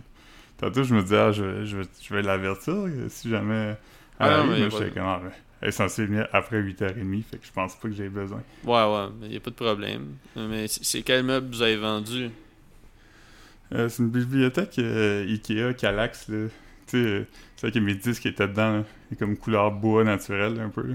Tantôt, 0.58 0.82
je 0.84 0.94
me 0.94 1.02
disais, 1.02 1.16
ah, 1.18 1.32
je, 1.32 1.44
vais- 1.44 1.66
je, 1.66 1.76
je 2.02 2.14
vais 2.14 2.22
l'avertir 2.22 2.74
si 3.08 3.28
jamais. 3.30 3.76
Ah, 4.18 4.26
elle 4.28 4.32
non, 4.46 4.52
arrive, 4.52 4.64
mais 4.64 4.70
j'étais 4.70 4.90
comme, 4.90 5.04
ah, 5.06 5.20
elle 5.60 5.68
est 5.68 5.72
censée 5.72 6.06
venir 6.06 6.28
après 6.32 6.60
8h30, 6.60 7.22
fait 7.22 7.38
que 7.38 7.46
je 7.46 7.52
pense 7.52 7.76
pas 7.76 7.88
que 7.88 7.94
j'ai 7.94 8.08
besoin. 8.08 8.42
Ouais, 8.64 8.72
ouais, 8.84 9.06
mais 9.20 9.28
y 9.28 9.36
a 9.36 9.40
pas 9.40 9.50
de 9.50 9.54
problème. 9.56 10.16
Mais 10.36 10.66
c'est 10.68 11.02
quel 11.02 11.24
meuble 11.24 11.48
vous 11.54 11.62
avez 11.62 11.76
vendu? 11.76 12.30
Euh, 13.74 13.88
c'est 13.88 14.02
une 14.02 14.10
bibliothèque 14.10 14.78
euh, 14.78 15.24
Ikea 15.24 15.74
Calax, 15.74 16.28
là. 16.28 16.46
Tu 16.86 16.90
sais, 16.90 16.96
euh, 16.98 17.26
c'est 17.56 17.68
vrai 17.68 17.72
que 17.72 17.84
mes 17.84 17.94
disques 17.94 18.26
étaient 18.26 18.48
dedans, 18.48 18.78
là. 18.78 18.84
Est 19.10 19.16
comme 19.16 19.36
couleur 19.36 19.70
bois 19.72 20.04
naturel, 20.04 20.60
un 20.60 20.68
peu, 20.68 20.82
là. 20.86 20.94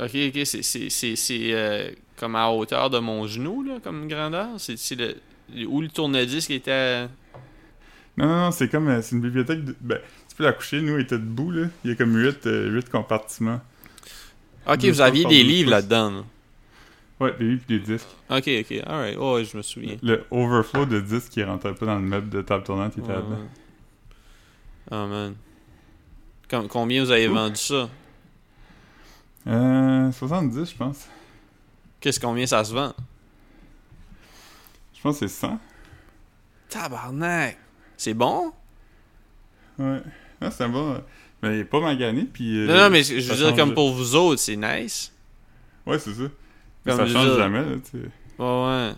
Ok, 0.00 0.10
ok, 0.28 0.46
c'est- 0.46 1.52
euh, 1.52 1.90
comme 2.16 2.34
à 2.36 2.48
hauteur 2.50 2.88
de 2.88 2.98
mon 2.98 3.26
genou, 3.26 3.62
là, 3.62 3.78
comme 3.82 4.08
grandeur? 4.08 4.48
C'est 4.58 4.94
le. 4.96 5.16
Où 5.68 5.80
le 5.80 5.88
tourne-disque 5.88 6.50
était. 6.50 7.06
Non, 8.16 8.26
non, 8.26 8.36
non, 8.46 8.50
c'est 8.50 8.68
comme. 8.68 8.88
euh, 8.88 9.02
c'est 9.02 9.14
une 9.16 9.22
bibliothèque. 9.22 9.64
De, 9.64 9.76
ben, 9.80 9.98
tu 10.28 10.36
peux 10.36 10.44
la 10.44 10.52
coucher, 10.52 10.80
nous, 10.80 10.94
on 10.94 10.98
était 10.98 11.18
debout, 11.18 11.50
là. 11.50 11.66
Il 11.84 11.90
y 11.90 11.92
a 11.92 11.96
comme 11.96 12.16
8, 12.16 12.88
compartiments. 12.90 13.60
Ok, 14.66 14.78
Deux 14.78 14.90
vous 14.92 15.00
aviez 15.00 15.24
des 15.26 15.42
livres 15.44 15.70
là-dedans. 15.70 16.10
là. 16.10 16.22
Ouais, 17.20 17.34
des 17.38 17.44
livres 17.44 17.62
pis 17.66 17.78
des 17.78 17.92
disques. 17.94 18.08
Ok, 18.30 18.48
ok, 18.60 18.82
alright. 18.86 19.16
Oh, 19.18 19.38
je 19.42 19.56
me 19.56 19.62
souviens. 19.62 19.96
Le 20.02 20.24
overflow 20.30 20.84
de 20.86 21.00
disques 21.00 21.32
qui 21.32 21.42
rentrait 21.44 21.74
pas 21.74 21.86
dans 21.86 21.94
le 21.96 22.02
meuble 22.02 22.28
de 22.28 22.42
table 22.42 22.64
tournante, 22.64 22.92
il 22.96 23.00
était 23.02 23.10
Ouais, 23.10 23.16
là-dedans. 23.16 23.48
Oh 24.90 25.06
man. 25.06 25.34
Com- 26.50 26.68
combien 26.68 27.02
vous 27.04 27.10
avez 27.10 27.28
Ouh. 27.28 27.34
vendu 27.34 27.56
ça? 27.56 27.88
Euh, 29.46 30.10
70, 30.12 30.70
je 30.70 30.76
pense. 30.76 31.06
Qu'est-ce 32.00 32.20
combien 32.20 32.46
ça 32.46 32.64
se 32.64 32.72
vend? 32.74 32.92
Je 34.94 35.00
pense 35.02 35.20
que 35.20 35.26
c'est 35.28 35.34
100. 35.40 35.58
Tabarnak! 36.68 37.56
C'est 37.96 38.14
bon? 38.14 38.52
Ouais. 39.78 40.00
Non, 40.40 40.50
c'est 40.50 40.68
bon. 40.68 41.00
Mais 41.42 41.56
il 41.56 41.60
est 41.60 41.64
pas 41.64 41.80
magané, 41.80 42.24
puis. 42.24 42.58
euh, 42.58 42.66
non, 42.66 42.74
non, 42.76 42.90
mais 42.90 43.02
je 43.02 43.14
veux 43.32 43.36
dire, 43.36 43.54
comme 43.54 43.74
pour 43.74 43.92
vous 43.92 44.14
autres, 44.14 44.40
c'est 44.40 44.56
nice. 44.56 45.12
Ouais, 45.86 45.98
c'est 45.98 46.14
ça. 46.14 46.22
Mais 46.84 46.96
Comme 46.96 47.06
ça 47.06 47.12
change 47.12 47.26
dire- 47.26 47.36
jamais, 47.38 47.60
là, 47.64 47.76
tu 47.84 47.90
sais. 48.00 48.08
Ouais, 48.38 48.64
ouais. 48.66 48.92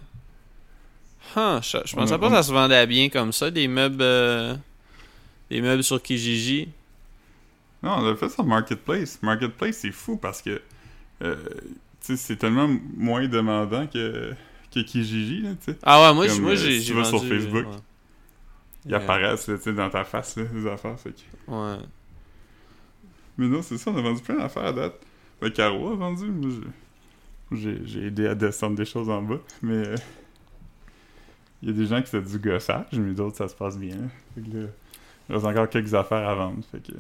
Huh, 1.37 1.61
je, 1.63 1.79
je 1.85 1.95
pensais 1.95 2.15
On- 2.15 2.19
pas 2.19 2.27
on- 2.27 2.31
que 2.31 2.37
ça 2.37 2.43
se 2.43 2.53
vendait 2.53 2.87
bien 2.87 3.09
comme 3.11 3.33
ça, 3.33 3.51
des 3.51 3.69
meubles. 3.69 4.01
euh, 4.03 4.57
des 5.51 5.61
meubles 5.61 5.83
sur 5.85 6.01
Kijiji. 6.03 6.69
Non, 7.83 7.97
on 7.99 8.03
l'a 8.03 8.17
fait 8.17 8.29
sur 8.29 8.45
Marketplace. 8.45 9.19
Marketplace, 9.23 9.79
c'est 9.79 9.93
fou 9.93 10.17
parce 10.17 10.43
que 10.43 10.61
euh, 11.23 11.37
tu 12.01 12.07
sais, 12.13 12.17
c'est 12.17 12.37
tellement 12.37 12.69
moins 12.97 13.27
demandant 13.29 13.87
que, 13.87 14.33
que 14.73 14.81
Kijiji, 14.81 15.43
là, 15.43 15.51
tu 15.65 15.73
sais. 15.73 15.79
Ah 15.83 16.03
ouais, 16.03 16.15
moi, 16.15 16.27
Comme, 16.29 16.43
moi 16.43 16.51
euh, 16.53 16.57
j'ai 16.57 16.81
si 16.81 16.87
tu 16.87 16.93
vas 16.95 17.05
sur 17.05 17.25
Facebook, 17.25 17.67
ouais. 17.67 17.73
Ils 18.87 18.93
Ouais. 18.93 18.97
apparaissent, 19.03 19.49
là, 19.49 19.57
tu 19.57 19.65
sais, 19.65 19.73
dans 19.73 19.91
ta 19.91 20.05
face, 20.05 20.37
là, 20.37 20.45
les 20.55 20.67
affaires. 20.67 20.99
Fait 20.99 21.11
que... 21.11 21.51
Ouais. 21.53 21.79
Mais 23.37 23.47
non, 23.49 23.63
c'est 23.63 23.77
ça, 23.79 23.91
on 23.91 23.97
a 23.97 24.01
vendu 24.01 24.23
plein 24.23 24.37
d'affaires 24.37 24.65
à 24.67 24.73
date. 24.73 24.95
Ben, 25.41 25.51
Caro 25.51 25.93
a 25.93 25.95
vendu. 25.97 26.27
Moi, 26.27 26.51
j'ai- 27.53 28.07
aidé 28.07 28.27
à 28.27 28.35
descendre 28.35 28.77
des 28.77 28.85
choses 28.85 29.09
en 29.11 29.23
bas. 29.23 29.39
Mais 29.63 29.87
euh, 29.87 29.95
il 31.63 31.69
y 31.69 31.73
a 31.73 31.75
des 31.75 31.87
gens 31.87 32.01
qui 32.03 32.09
c'est 32.09 32.23
du 32.23 32.39
gossage, 32.39 32.87
mais 32.93 33.13
d'autres, 33.15 33.37
ça 33.37 33.49
se 33.49 33.55
passe 33.55 33.77
bien. 33.79 33.97
Fait 34.35 34.41
que 34.43 34.57
là, 34.57 34.67
il 35.29 35.35
reste 35.35 35.47
encore 35.47 35.69
quelques 35.69 35.95
affaires 35.95 36.29
à 36.29 36.35
vendre. 36.35 36.63
Fait 36.71 36.81
que... 36.81 36.93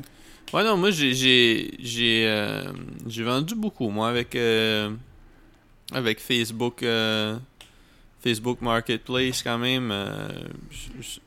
Ouais, 0.52 0.64
non, 0.64 0.76
moi, 0.78 0.90
j'ai 0.90 1.12
j'ai 1.14 1.70
j'ai 1.78 2.26
euh, 2.26 2.72
j'ai 3.06 3.22
vendu 3.22 3.54
beaucoup, 3.54 3.90
moi, 3.90 4.08
avec 4.08 4.34
euh, 4.34 4.90
avec 5.92 6.20
Facebook 6.20 6.82
euh, 6.82 7.36
Facebook 8.22 8.60
Marketplace, 8.62 9.42
quand 9.42 9.58
même. 9.58 9.90
euh, 9.90 10.28
je- 10.70 11.20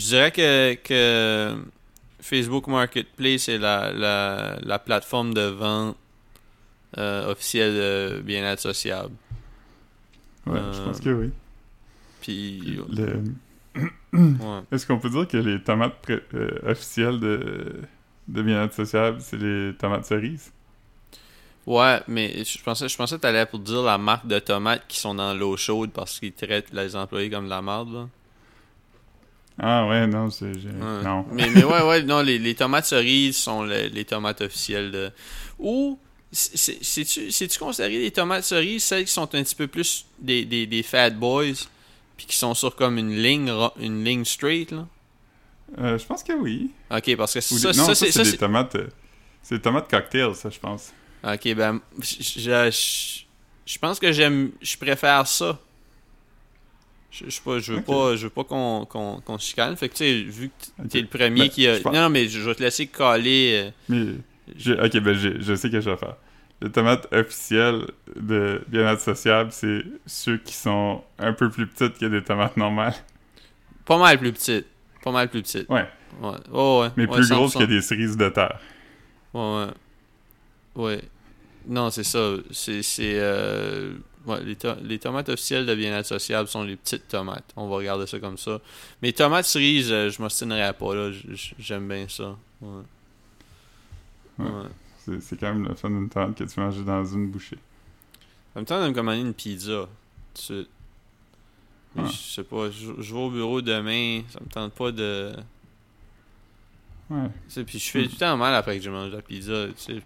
dirais 0.00 0.30
que, 0.32 0.74
que 0.74 1.56
Facebook 2.20 2.66
Marketplace 2.66 3.48
est 3.48 3.58
la, 3.58 3.92
la, 3.92 4.58
la 4.62 4.78
plateforme 4.78 5.32
de 5.32 5.42
vente 5.42 5.96
officielle 6.96 7.74
de 7.74 8.20
bien-être 8.22 8.60
sociable. 8.60 9.14
Ouais, 10.46 10.58
je 10.72 10.82
pense 10.82 11.00
que 11.00 11.10
oui. 11.10 11.30
Puis, 12.20 12.78
Le- 12.90 13.22
ouais. 14.14 14.62
Est-ce 14.72 14.86
qu'on 14.86 14.98
peut 14.98 15.10
dire 15.10 15.26
que 15.28 15.36
les 15.38 15.62
tomates 15.62 15.94
officielles 16.64 17.20
de, 17.20 17.74
de 18.28 18.42
bien-être 18.42 18.74
sociable, 18.74 19.20
c'est 19.20 19.36
les 19.36 19.74
tomates 19.76 20.04
cerises? 20.04 20.52
Ouais, 21.66 22.00
mais 22.06 22.44
je 22.44 22.62
pensais, 22.62 22.88
je 22.88 22.96
pensais 22.96 23.16
que 23.16 23.22
t'allais 23.22 23.44
pour 23.44 23.58
dire 23.58 23.82
la 23.82 23.98
marque 23.98 24.26
de 24.28 24.38
tomates 24.38 24.84
qui 24.86 25.00
sont 25.00 25.14
dans 25.14 25.34
l'eau 25.34 25.56
chaude 25.56 25.90
parce 25.92 26.20
qu'ils 26.20 26.32
traitent 26.32 26.72
les 26.72 26.94
employés 26.94 27.28
comme 27.28 27.46
de 27.46 27.50
la 27.50 27.60
merde, 27.62 27.92
là. 27.92 28.08
Ah 29.58 29.86
ouais, 29.88 30.06
non, 30.06 30.30
c'est... 30.30 30.44
Ouais. 30.52 31.02
Non. 31.02 31.24
Mais, 31.32 31.48
mais 31.48 31.64
ouais, 31.64 31.82
ouais, 31.82 32.02
non, 32.02 32.20
les, 32.20 32.38
les 32.38 32.54
tomates 32.54 32.84
cerises 32.84 33.38
sont 33.38 33.64
les, 33.64 33.88
les 33.88 34.04
tomates 34.04 34.42
officielles 34.42 34.90
de. 34.92 35.10
Ou, 35.58 35.98
c'est- 36.30 36.78
c'est- 36.84 37.30
c'est-tu 37.30 37.58
considéré 37.58 37.98
les 37.98 38.10
tomates 38.10 38.44
cerises, 38.44 38.84
celles 38.84 39.06
qui 39.06 39.12
sont 39.12 39.22
un 39.34 39.42
petit 39.42 39.54
peu 39.54 39.66
plus 39.66 40.04
des, 40.18 40.44
des, 40.44 40.66
des 40.66 40.82
fat 40.82 41.10
boys, 41.10 41.54
puis 42.18 42.26
qui 42.26 42.36
sont 42.36 42.52
sur 42.54 42.76
comme 42.76 42.98
une 42.98 43.16
ligne, 43.16 43.50
une 43.80 44.04
ligne 44.04 44.24
straight, 44.26 44.70
là? 44.72 44.86
Euh, 45.78 45.98
je 45.98 46.06
pense 46.06 46.22
que 46.22 46.32
oui. 46.32 46.70
Ok, 46.90 47.16
parce 47.16 47.34
que 47.34 47.38
Ou 47.38 47.58
ça, 47.58 47.72
des- 47.72 47.78
non, 47.78 47.84
ça, 47.86 47.94
ça, 47.94 48.06
c'est. 48.24 48.30
des 48.32 48.36
tomates... 48.38 48.76
c'est 49.42 49.56
des 49.56 49.60
tomates 49.62 49.90
cocktails, 49.90 50.34
ça, 50.34 50.48
je 50.50 50.58
pense. 50.58 50.92
Ok, 51.24 51.54
ben, 51.54 51.80
je, 52.00 52.22
je, 52.22 53.20
je 53.66 53.78
pense 53.78 53.98
que 53.98 54.12
j'aime, 54.12 54.52
je 54.62 54.76
préfère 54.76 55.26
ça. 55.26 55.58
Je, 57.10 57.24
je, 57.26 57.30
sais 57.30 57.40
pas, 57.44 57.58
je 57.58 57.72
veux 57.72 57.80
pas, 57.82 58.14
je 58.16 58.24
veux 58.24 58.30
pas 58.30 58.44
qu'on 58.44 58.84
qu'on 58.86 59.38
se 59.38 59.46
chicane. 59.48 59.76
Fait 59.76 59.88
que 59.88 59.94
tu 59.94 60.04
sais, 60.04 60.22
vu 60.22 60.50
que 60.50 60.86
t'es 60.88 61.00
le 61.00 61.06
premier 61.06 61.42
Ben, 61.42 61.48
qui 61.48 61.66
a. 61.66 61.80
pense- 61.80 61.94
Non, 61.94 62.10
mais 62.10 62.28
je, 62.28 62.40
vais 62.40 62.54
te 62.54 62.62
laisser 62.62 62.86
caler. 62.86 63.70
euh, 63.70 63.70
Mais... 63.88 64.82
Ok, 64.84 64.98
ben 65.00 65.14
je 65.14 65.54
sais 65.56 65.70
que 65.70 65.80
je 65.80 65.90
vais 65.90 65.96
faire. 65.96 66.16
Les 66.62 66.70
tomates 66.70 67.06
officielles 67.12 67.86
de 68.14 68.62
bien-être 68.68 69.00
sociable, 69.00 69.50
c'est 69.52 69.82
ceux 70.06 70.38
qui 70.38 70.54
sont 70.54 71.02
un 71.18 71.32
peu 71.32 71.50
plus 71.50 71.66
petites 71.66 71.98
que 71.98 72.06
des 72.06 72.22
tomates 72.22 72.56
normales. 72.56 72.94
Pas 73.84 73.98
mal 73.98 74.18
plus 74.18 74.32
petite. 74.32 74.66
Pas 75.06 75.12
mal 75.12 75.28
plus 75.30 75.40
petite. 75.42 75.68
Ouais. 75.68 75.88
Ouais. 76.20 76.32
Oh, 76.52 76.80
ouais. 76.82 76.90
Mais 76.96 77.06
Ouais, 77.06 77.14
plus 77.16 77.28
grosses 77.30 77.54
100%. 77.54 77.58
que 77.60 77.64
des 77.64 77.80
cerises 77.80 78.16
de 78.16 78.28
terre. 78.28 78.58
Ouais, 79.32 79.40
ouais. 79.40 79.70
Ouais. 80.82 81.02
Non, 81.68 81.90
c'est 81.90 82.02
ça. 82.04 82.34
C'est. 82.50 82.82
euh, 83.00 83.94
Ouais, 84.26 84.42
les, 84.42 84.56
to- 84.56 84.74
les 84.82 84.98
tomates 84.98 85.28
officielles 85.28 85.64
de 85.66 85.74
bien-être 85.76 86.06
sociable 86.06 86.48
sont 86.48 86.64
les 86.64 86.74
petites 86.74 87.06
tomates. 87.06 87.44
On 87.54 87.68
va 87.68 87.76
regarder 87.76 88.08
ça 88.08 88.18
comme 88.18 88.36
ça. 88.36 88.58
Mais 89.00 89.12
tomates 89.12 89.44
cerises, 89.44 89.92
euh, 89.92 90.10
je 90.10 90.20
m'obstinerai 90.20 90.72
pas, 90.72 90.94
là. 90.96 91.12
J'aime 91.60 91.86
bien 91.86 92.06
ça. 92.08 92.36
Ouais. 92.60 92.82
Ouais. 94.40 94.46
Ouais. 94.46 95.18
C'est 95.20 95.38
quand 95.38 95.54
même 95.54 95.68
le 95.68 95.74
fun 95.76 95.90
d'une 95.90 96.08
tomate 96.08 96.34
que 96.36 96.42
tu 96.42 96.58
manges 96.58 96.84
dans 96.84 97.04
une 97.04 97.28
bouchée. 97.30 97.58
En 98.56 98.58
même 98.58 98.64
temps 98.64 98.82
de 98.82 98.88
me 98.88 98.92
commander 98.94 99.20
une 99.20 99.32
pizza. 99.34 99.86
tout 100.34 100.66
de. 102.02 102.06
Je 102.08 102.12
sais 102.12 102.44
pas, 102.44 102.70
je, 102.70 102.92
je 103.02 103.14
vais 103.14 103.20
au 103.20 103.30
bureau 103.30 103.60
demain, 103.62 104.22
ça 104.30 104.40
me 104.40 104.48
tente 104.48 104.72
pas 104.74 104.92
de. 104.92 105.32
Ouais. 107.08 107.28
Puis 107.64 107.78
je 107.78 107.90
fais 107.90 108.04
tout 108.04 108.10
le 108.12 108.16
temps 108.18 108.36
mal 108.36 108.54
après 108.54 108.78
que 108.78 108.84
je 108.84 108.90
mange 108.90 109.12
la 109.12 109.22
pizza, 109.22 109.66
tu 109.68 109.72
sais. 109.94 110.02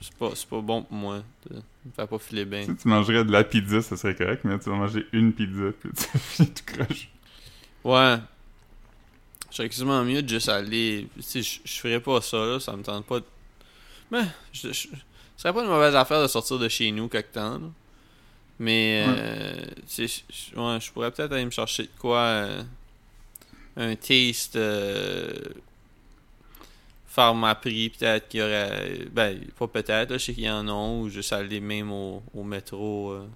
C'est- 0.00 0.12
pas, 0.16 0.30
pas 0.48 0.60
bon 0.60 0.82
pour 0.84 0.96
moi. 0.96 1.22
Ça 1.50 1.56
me 1.56 1.90
fait 1.92 2.06
pas 2.06 2.18
filer 2.20 2.44
bien. 2.44 2.60
Tu 2.60 2.66
sais, 2.70 2.76
tu 2.76 2.86
mangerais 2.88 3.24
de 3.24 3.32
la 3.32 3.42
pizza, 3.42 3.82
ça 3.82 3.96
serait 3.96 4.14
correct, 4.14 4.42
mais 4.44 4.56
tu 4.60 4.70
vas 4.70 4.76
manger 4.76 5.06
une 5.12 5.32
pizza, 5.32 5.72
puis 5.80 5.90
tu 5.96 6.18
finis 6.18 6.50
tout 6.54 6.62
croche. 6.64 7.08
Ouais. 7.82 8.18
Je 9.50 9.56
serais 9.56 9.68
quasiment 9.68 10.04
mieux 10.04 10.22
de 10.22 10.28
juste 10.28 10.48
aller. 10.48 11.08
Tu 11.16 11.22
sais, 11.22 11.42
je, 11.42 11.58
je 11.64 11.80
ferais 11.80 11.98
pas 12.00 12.20
ça, 12.20 12.36
là. 12.36 12.60
Ça 12.60 12.76
me 12.76 12.82
tente 12.84 13.06
pas. 13.06 13.18
de- 13.18 13.24
Mais, 14.12 14.22
je, 14.52 14.68
je- 14.68 14.72
ce 14.72 14.88
serait 15.36 15.52
pas 15.52 15.62
une 15.62 15.68
mauvaise 15.68 15.96
affaire 15.96 16.22
de 16.22 16.28
sortir 16.28 16.60
de 16.60 16.68
chez 16.68 16.92
nous 16.92 17.08
quelque 17.08 17.32
temps, 17.34 17.58
là. 17.58 17.66
Mais, 18.60 19.04
euh, 19.18 19.66
sais, 19.86 20.06
je- 20.08 20.56
ouais, 20.58 20.80
je 20.80 20.92
pourrais 20.92 21.10
peut-être 21.12 21.32
aller 21.32 21.44
me 21.44 21.50
chercher 21.50 21.84
de 21.84 21.90
quoi. 21.98 22.18
euh, 22.20 22.62
un 23.76 23.94
taste. 23.96 24.56
Euh, 24.56 25.32
Pharmaprix, 27.06 27.90
peut-être 27.90 28.28
qu'il 28.28 28.40
y 28.40 28.42
aurait. 28.42 29.06
Ben, 29.12 29.40
pas 29.58 29.66
peut-être, 29.66 30.12
je 30.14 30.18
sais 30.18 30.34
qu'il 30.34 30.44
y 30.44 30.50
en 30.50 30.68
a, 30.68 30.72
ou 30.72 31.08
juste 31.08 31.32
aller 31.32 31.60
même 31.60 31.90
au, 31.90 32.22
au 32.34 32.44
métro. 32.44 33.10
euh, 33.12 33.26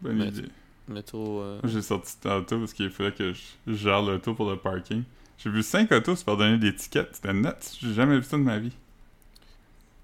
Bonne 0.00 0.22
idée. 0.22 0.48
métro. 0.88 1.40
euh. 1.40 1.60
J'ai 1.64 1.82
sorti 1.82 2.16
tantôt 2.20 2.58
parce 2.60 2.72
qu'il 2.72 2.90
fallait 2.90 3.12
que 3.12 3.32
je, 3.32 3.40
je 3.66 3.74
gère 3.74 4.02
l'auto 4.02 4.34
pour 4.34 4.48
le 4.50 4.56
parking. 4.56 5.02
J'ai 5.38 5.50
vu 5.50 5.62
5 5.62 5.90
autos 5.92 6.16
se 6.16 6.24
faire 6.24 6.36
donner 6.36 6.58
des 6.58 6.74
tickets. 6.74 7.08
C'était 7.16 7.32
nuts. 7.32 7.48
J'ai 7.80 7.94
jamais 7.94 8.16
vu 8.18 8.24
ça 8.24 8.36
de 8.36 8.42
ma 8.42 8.58
vie. 8.58 8.72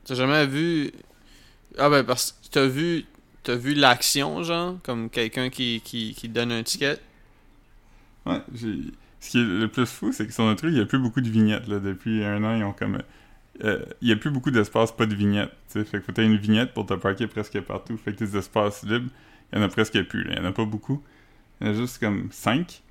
T'as 0.05 0.15
jamais 0.15 0.47
vu. 0.47 0.93
Ah 1.79 1.91
ben 1.91 2.05
parce 2.05 2.33
que 2.33 2.49
t'as 2.51 2.67
vu. 2.67 3.05
T'as 3.47 3.55
vu 3.55 3.75
l'action, 3.75 4.43
genre, 4.43 4.75
comme 4.83 5.09
quelqu'un 5.09 5.51
qui, 5.51 5.81
qui, 5.85 6.29
donne 6.29 6.51
un 6.51 6.65
ticket? 6.65 6.99
Ouais. 8.27 8.41
Ce 9.21 9.31
qui 9.31 9.39
est 9.39 9.45
le 9.45 9.69
plus 9.69 9.87
fou, 9.87 10.11
c'est 10.11 10.27
que 10.27 10.33
sur 10.33 10.43
notre 10.43 10.65
rue, 10.65 10.71
il 10.71 10.75
n'y 10.75 10.81
a 10.81 10.85
plus 10.85 10.99
beaucoup 10.99 11.21
de 11.21 11.29
vignettes. 11.29 11.69
Là. 11.69 11.79
Depuis 11.79 12.25
un 12.25 12.43
an, 12.43 12.57
ils 12.57 12.65
ont 12.65 12.73
comme... 12.73 13.01
euh, 13.63 13.85
il 14.03 14.09
n'y 14.09 14.13
a 14.13 14.17
plus 14.17 14.33
beaucoup 14.33 14.51
d'espace, 14.51 14.91
pas 14.91 15.07
de 15.07 15.15
vignettes. 15.15 15.53
tu 15.71 15.79
sais. 15.79 15.85
Fait 15.85 16.01
que 16.01 16.13
faut 16.13 16.21
une 16.21 16.37
vignette 16.37 16.75
pour 16.75 16.87
te 16.87 16.95
parquer 16.95 17.29
presque 17.29 17.61
partout. 17.61 17.97
Fait 17.97 18.15
que 18.15 18.25
tes 18.25 18.37
espaces 18.37 18.83
libres, 18.83 19.11
il 19.53 19.61
y 19.61 19.63
en 19.63 19.65
a 19.65 19.69
presque 19.69 20.03
plus. 20.09 20.27
Il 20.29 20.37
y 20.37 20.41
en 20.41 20.45
a 20.45 20.51
pas 20.51 20.65
beaucoup. 20.65 21.01
Il 21.61 21.69
y 21.69 21.71
en 21.71 21.73
a 21.73 21.77
juste 21.77 21.99
comme 21.99 22.27
5. 22.33 22.83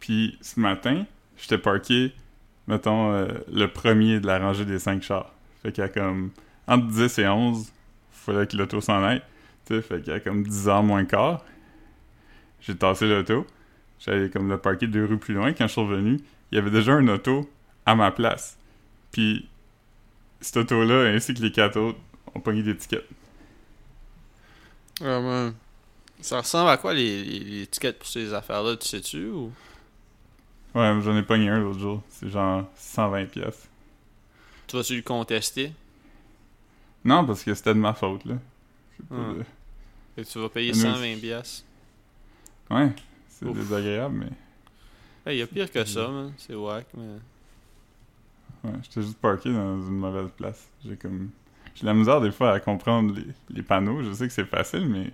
Puis 0.00 0.38
ce 0.40 0.58
matin, 0.58 1.04
j'étais 1.36 1.58
parqué, 1.58 2.14
mettons, 2.66 3.12
euh, 3.12 3.28
le 3.52 3.66
premier 3.66 4.20
de 4.20 4.26
la 4.26 4.38
rangée 4.38 4.64
des 4.64 4.78
5 4.78 5.02
chars. 5.02 5.34
Fait 5.62 5.70
qu'il 5.70 5.82
y 5.82 5.84
a 5.84 5.90
comme... 5.90 6.30
Entre 6.66 6.86
10 6.86 7.18
et 7.18 7.28
11, 7.28 7.60
il 7.60 7.72
fallait 8.10 8.46
que 8.46 8.56
l'auto 8.56 8.80
s'en 8.80 9.02
aille. 9.04 9.20
Sais, 9.68 9.82
fait 9.82 10.00
qu'il 10.02 10.12
y 10.12 10.16
a 10.16 10.20
comme 10.20 10.42
10 10.44 10.68
heures 10.68 10.82
moins 10.82 11.04
quart. 11.04 11.44
J'ai 12.60 12.76
tassé 12.76 13.06
l'auto. 13.06 13.46
J'allais 14.00 14.30
comme 14.30 14.48
le 14.48 14.58
parquer 14.58 14.86
deux 14.86 15.04
rues 15.04 15.18
plus 15.18 15.34
loin. 15.34 15.52
Quand 15.52 15.66
je 15.66 15.72
suis 15.72 15.80
revenu, 15.80 16.18
il 16.50 16.54
y 16.56 16.58
avait 16.58 16.70
déjà 16.70 16.92
un 16.94 17.06
auto 17.08 17.48
à 17.84 17.94
ma 17.94 18.10
place. 18.10 18.56
Puis, 19.12 19.48
cet 20.40 20.56
auto-là, 20.58 21.10
ainsi 21.14 21.34
que 21.34 21.42
les 21.42 21.52
quatre 21.52 21.78
autres, 21.78 21.98
ont 22.34 22.40
pogné 22.40 22.62
des 22.62 22.76
tickets. 22.76 23.06
Ah 25.00 25.20
ben. 25.20 25.54
Ça 26.20 26.38
ressemble 26.40 26.70
à 26.70 26.76
quoi 26.76 26.94
les, 26.94 27.22
les, 27.24 27.38
les 27.40 27.66
tickets 27.66 27.98
pour 27.98 28.08
ces 28.08 28.34
affaires-là, 28.34 28.76
tu 28.76 28.88
sais-tu 28.88 29.26
ou? 29.28 29.52
Ouais, 30.74 30.92
mais 30.94 31.00
j'en 31.02 31.16
ai 31.16 31.22
pogné 31.22 31.48
un 31.48 31.60
l'autre 31.60 31.78
jour. 31.78 32.02
C'est 32.10 32.28
genre 32.28 32.64
120 32.76 33.26
pièces. 33.26 33.68
Tu 34.66 34.76
vas-tu 34.76 34.96
le 34.96 35.02
contester? 35.02 35.72
Non, 37.04 37.24
parce 37.24 37.44
que 37.44 37.54
c'était 37.54 37.74
de 37.74 37.78
ma 37.78 37.94
faute, 37.94 38.24
là. 38.24 38.34
C'est 38.96 39.06
pas 39.08 39.14
Ah. 39.16 39.32
de- 39.34 39.44
Que 40.18 40.22
tu 40.32 40.38
vas 40.40 40.48
payer 40.48 40.72
Mais 40.72 40.78
nous- 40.78 40.94
120 40.96 41.20
piastres. 41.20 41.64
Ouais, 42.70 42.92
c'est 43.28 43.46
Ouf. 43.46 43.56
désagréable, 43.56 44.16
mais... 44.16 45.32
Il 45.32 45.38
y 45.38 45.42
a 45.42 45.46
pire 45.46 45.70
que 45.70 45.84
ça, 45.84 46.08
man. 46.08 46.32
C'est 46.38 46.54
whack, 46.56 46.86
mais. 46.96 47.18
Ouais, 48.64 48.76
j'étais 48.82 49.02
juste 49.02 49.18
parké 49.18 49.52
dans 49.52 49.76
une 49.76 49.96
mauvaise 49.98 50.30
place. 50.36 50.66
J'ai 50.84 50.96
comme... 50.96 51.30
J'ai 51.74 51.86
la 51.86 51.94
misère 51.94 52.20
des 52.20 52.32
fois 52.32 52.52
à 52.54 52.60
comprendre 52.60 53.14
les, 53.14 53.26
les 53.54 53.62
panneaux. 53.62 54.02
Je 54.02 54.12
sais 54.12 54.26
que 54.26 54.32
c'est 54.32 54.46
facile, 54.46 54.88
mais... 54.88 55.12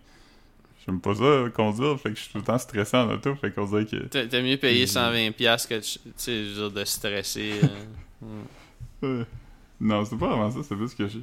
J'aime 0.87 1.01
pas 1.01 1.15
ça 1.15 1.45
conduire, 1.55 1.99
fait 2.01 2.11
que 2.11 2.17
je 2.17 2.23
suis 2.23 2.33
tout 2.33 2.39
le 2.39 2.45
temps 2.45 2.59
stressé 2.59 2.97
en 2.97 3.11
auto, 3.11 3.35
fait 3.35 3.51
qu'on 3.53 3.67
dirait 3.67 3.87
que... 3.87 3.97
T'a- 4.07 4.27
T'as 4.27 4.41
mieux 4.43 4.57
payer 4.57 4.85
Mm. 4.85 4.89
120 4.89 5.31
piastres 5.33 5.69
que, 5.69 5.81
tu 5.81 5.99
sais, 6.17 6.45
de 6.71 6.85
stresser. 6.85 7.53
euh. 8.23 9.21
Ouais. 9.21 9.27
Non, 9.81 10.05
c'est 10.05 10.17
pas 10.17 10.29
vraiment 10.29 10.51
ça, 10.51 10.61
c'est 10.63 10.77
plus 10.77 10.95
que 10.95 11.09
je 11.09 11.19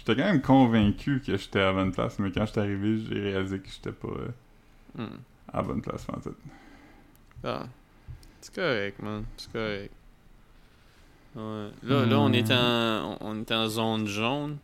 J'étais 0.00 0.16
quand 0.16 0.28
même 0.32 0.40
convaincu 0.42 1.20
que 1.24 1.36
j'étais 1.36 1.60
à 1.60 1.72
bonne 1.72 1.92
place, 1.92 2.18
mais 2.18 2.32
quand 2.32 2.46
j'étais 2.46 2.60
arrivé, 2.60 2.98
j'ai 3.08 3.20
réalisé 3.20 3.58
que 3.60 3.68
j'étais 3.68 3.92
pas 3.92 4.08
euh, 4.08 4.28
Hmm. 4.96 5.18
à 5.52 5.62
bonne 5.62 5.80
place, 5.82 6.04
en 6.12 6.20
fait. 6.20 6.30
Ah. 7.44 7.66
C'est 8.40 8.54
correct, 8.54 9.00
man. 9.02 9.24
C'est 9.36 9.52
correct. 9.52 9.92
Ouais. 11.36 11.68
Là, 11.84 12.06
là, 12.06 12.18
on 12.18 12.32
est 12.32 12.50
en, 12.50 13.18
on 13.20 13.40
est 13.40 13.52
en 13.52 13.68
zone 13.68 14.06
jaune. 14.06 14.56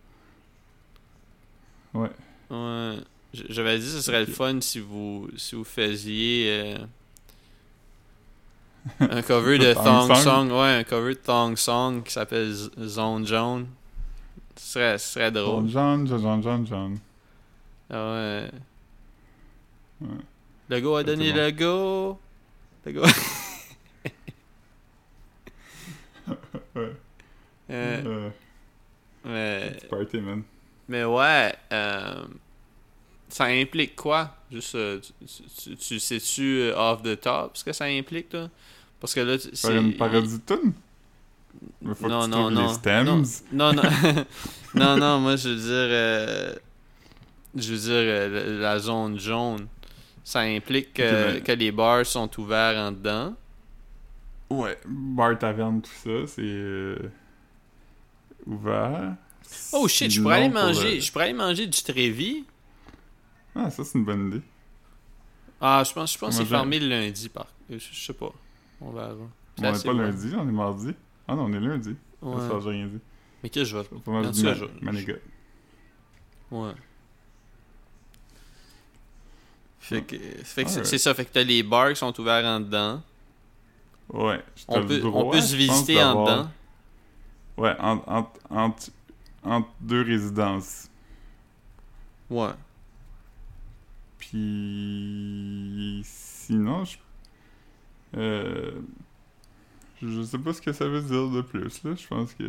Ouais. 1.95 2.11
Ouais. 2.51 2.97
J'avais 3.34 3.78
dit 3.78 3.84
que 3.84 3.91
ce 3.93 4.01
serait 4.01 4.24
le 4.24 4.32
fun 4.32 4.61
si 4.61 4.80
vous, 4.80 5.28
si 5.37 5.55
vous 5.55 5.64
faisiez 5.64 6.49
euh, 6.51 6.78
un 9.01 9.22
cover 9.22 9.59
de 9.59 9.74
Thong 9.84 10.14
Song. 10.16 10.51
Ouais, 10.51 10.74
un 10.78 10.84
cover 10.84 11.14
de 11.14 11.20
Thong 11.20 11.57
Song 11.57 12.03
qui 12.03 12.12
s'appelle 12.12 12.53
Zone 12.53 13.26
Jaune. 13.26 13.66
Ce 14.57 14.72
serait, 14.72 14.98
ce 14.98 15.09
serait 15.14 15.30
drôle. 15.30 15.68
John, 15.68 16.07
John, 16.07 16.66
John. 16.66 16.98
Ah 17.90 18.12
ouais. 18.12 18.50
Ouais. 20.00 20.09
Le 20.68 20.80
go 20.80 20.96
a 20.96 21.04
donné 21.04 21.32
bon. 21.32 21.38
le 21.38 21.50
go. 21.52 22.18
Le 22.84 22.92
go. 22.92 23.02
Ouais. 26.74 26.92
Euh, 27.70 28.02
Euh, 28.04 28.30
mais, 29.24 29.76
party, 29.88 30.18
man. 30.20 30.42
mais 30.88 31.04
ouais, 31.04 31.54
euh, 31.72 32.24
ça 33.28 33.44
implique 33.46 33.96
quoi? 33.96 34.36
Juste, 34.52 34.74
euh, 34.74 35.00
tu, 35.00 35.16
tu, 35.70 35.76
tu 35.76 35.98
sais-tu 35.98 36.70
off 36.76 37.02
the 37.02 37.18
top 37.20 37.57
ce 37.57 37.64
que 37.64 37.72
ça 37.72 37.86
implique, 37.86 38.28
toi? 38.28 38.48
Parce 39.00 39.14
que 39.14 39.20
là, 39.20 39.38
Faire 39.38 39.50
c'est... 39.54 39.76
une 39.76 39.96
parodie 39.96 40.38
de 40.38 40.42
tune? 40.57 40.72
Il 41.82 41.94
faut 41.94 42.09
Non, 42.09 42.20
que 42.20 42.24
tu 42.24 42.30
non, 42.30 42.50
non. 42.50 42.66
les 42.68 42.74
stems. 42.74 43.24
Non, 43.52 43.72
non. 43.72 43.82
non, 44.74 44.96
non, 44.96 45.20
moi, 45.20 45.36
je 45.36 45.48
veux 45.48 45.57
dire... 45.57 45.64
euh, 45.70 46.54
je 47.54 47.72
veux 47.72 47.78
dire, 47.78 47.90
euh, 47.94 48.61
la 48.61 48.78
zone 48.78 49.18
jaune, 49.18 49.66
ça 50.24 50.40
implique 50.40 50.92
que, 50.94 51.02
ben- 51.34 51.42
que 51.42 51.52
les 51.52 51.72
bars 51.72 52.04
sont 52.04 52.28
ouverts 52.40 52.76
en 52.76 52.92
dedans. 52.92 53.34
Ouais, 54.50 54.78
bar 54.86 55.38
taverne, 55.38 55.80
tout 55.82 55.90
ça, 56.04 56.26
c'est 56.26 56.42
euh, 56.42 57.11
ouvert. 58.46 59.14
Oh 59.72 59.88
shit, 59.88 60.11
je 60.11 60.20
pourrais 60.20 60.36
aller 60.44 60.48
manger, 60.48 61.00
je 61.00 61.11
pourrais 61.12 61.24
aller 61.24 61.32
manger 61.32 61.66
du 61.66 61.82
Trévis. 61.82 62.44
Ah, 63.54 63.70
ça, 63.70 63.84
c'est 63.84 63.98
une 63.98 64.04
bonne 64.04 64.28
idée. 64.28 64.42
Ah, 65.61 65.82
je 65.86 65.92
pense, 65.92 66.12
je 66.12 66.18
pense 66.18 66.36
que 66.36 66.42
c'est 66.44 66.48
fermé 66.48 66.78
le 66.78 66.88
lundi, 66.88 67.28
par... 67.28 67.46
Je, 67.70 67.78
je 67.78 68.04
sais 68.04 68.12
pas. 68.12 68.32
On 68.80 68.90
verra. 68.90 69.14
On 69.59 69.62
est 69.64 69.66
assez 69.68 69.88
pas 69.88 69.94
lundi, 69.94 70.32
on 70.36 70.46
est 70.48 70.52
mardi. 70.52 70.92
Ah 71.29 71.35
non, 71.35 71.45
on 71.47 71.53
est 71.53 71.61
lundi. 71.61 71.97
Ouais. 72.22 72.49
Ça, 72.49 72.61
j'ai 72.61 72.70
rien 72.70 72.87
dit. 72.87 73.01
Mais 73.43 73.51
qu'est-ce 73.51 73.72
que 73.72 73.77
je 73.77 73.77
vais... 73.79 74.01
Quand 74.05 74.22
du 74.31 74.31
tu 74.39 74.45
ma- 74.45 74.53
veux, 74.55 74.70
je- 74.81 74.85
manigot. 74.85 75.14
Ouais. 76.51 76.72
Fait 79.81 80.03
que, 80.03 80.16
fait 80.43 80.64
que 80.64 80.70
c'est- 80.70 80.99
ça, 80.99 81.14
fait 81.14 81.24
que 81.24 81.33
t'as 81.33 81.45
les 81.45 81.62
bars 81.62 81.91
qui 81.91 81.97
sont 81.97 82.18
ouverts 82.20 82.45
en 82.45 82.61
dedans. 82.61 83.03
Ouais, 84.12 84.43
On 84.68 84.85
peut, 84.87 84.99
droit, 85.01 85.22
on 85.24 85.31
peut 85.31 85.41
se 85.41 85.55
visiter 85.57 86.03
en 86.03 86.24
dedans. 86.24 86.51
Ouais, 87.57 87.74
entre, 87.79 88.09
entre, 88.09 88.41
entre, 88.51 88.91
entre 89.45 89.68
deux 89.81 90.03
résidences. 90.03 90.89
Ouais. 92.31 92.51
Puis 94.18 96.01
sinon, 96.05 96.85
je, 96.85 96.97
euh, 98.16 98.81
je 100.09 100.22
sais 100.22 100.38
pas 100.38 100.52
ce 100.52 100.61
que 100.62 100.72
ça 100.72 100.86
veut 100.88 101.02
dire 101.02 101.28
de 101.30 101.40
plus 101.42 101.82
là. 101.84 101.94
Je 101.94 102.07
pense 102.07 102.34
que 102.34 102.44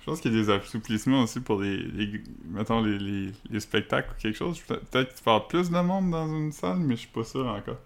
je 0.00 0.04
pense 0.04 0.20
qu'il 0.20 0.34
y 0.34 0.38
a 0.38 0.42
des 0.42 0.50
assouplissements 0.50 1.22
aussi 1.22 1.40
pour 1.40 1.62
les, 1.62 2.22
mettons 2.50 2.82
les, 2.82 2.98
les, 2.98 3.32
les 3.50 3.60
spectacles 3.60 4.10
ou 4.10 4.20
quelque 4.20 4.36
chose. 4.36 4.60
Pe- 4.60 4.74
Peut-être 4.90 5.14
que 5.14 5.22
tu 5.22 5.28
avoir 5.28 5.48
plus 5.48 5.70
de 5.70 5.80
monde 5.80 6.10
dans 6.10 6.28
une 6.28 6.52
salle, 6.52 6.78
mais 6.80 6.94
je 6.94 7.00
suis 7.00 7.08
pas 7.08 7.24
sûr 7.24 7.46
encore. 7.46 7.78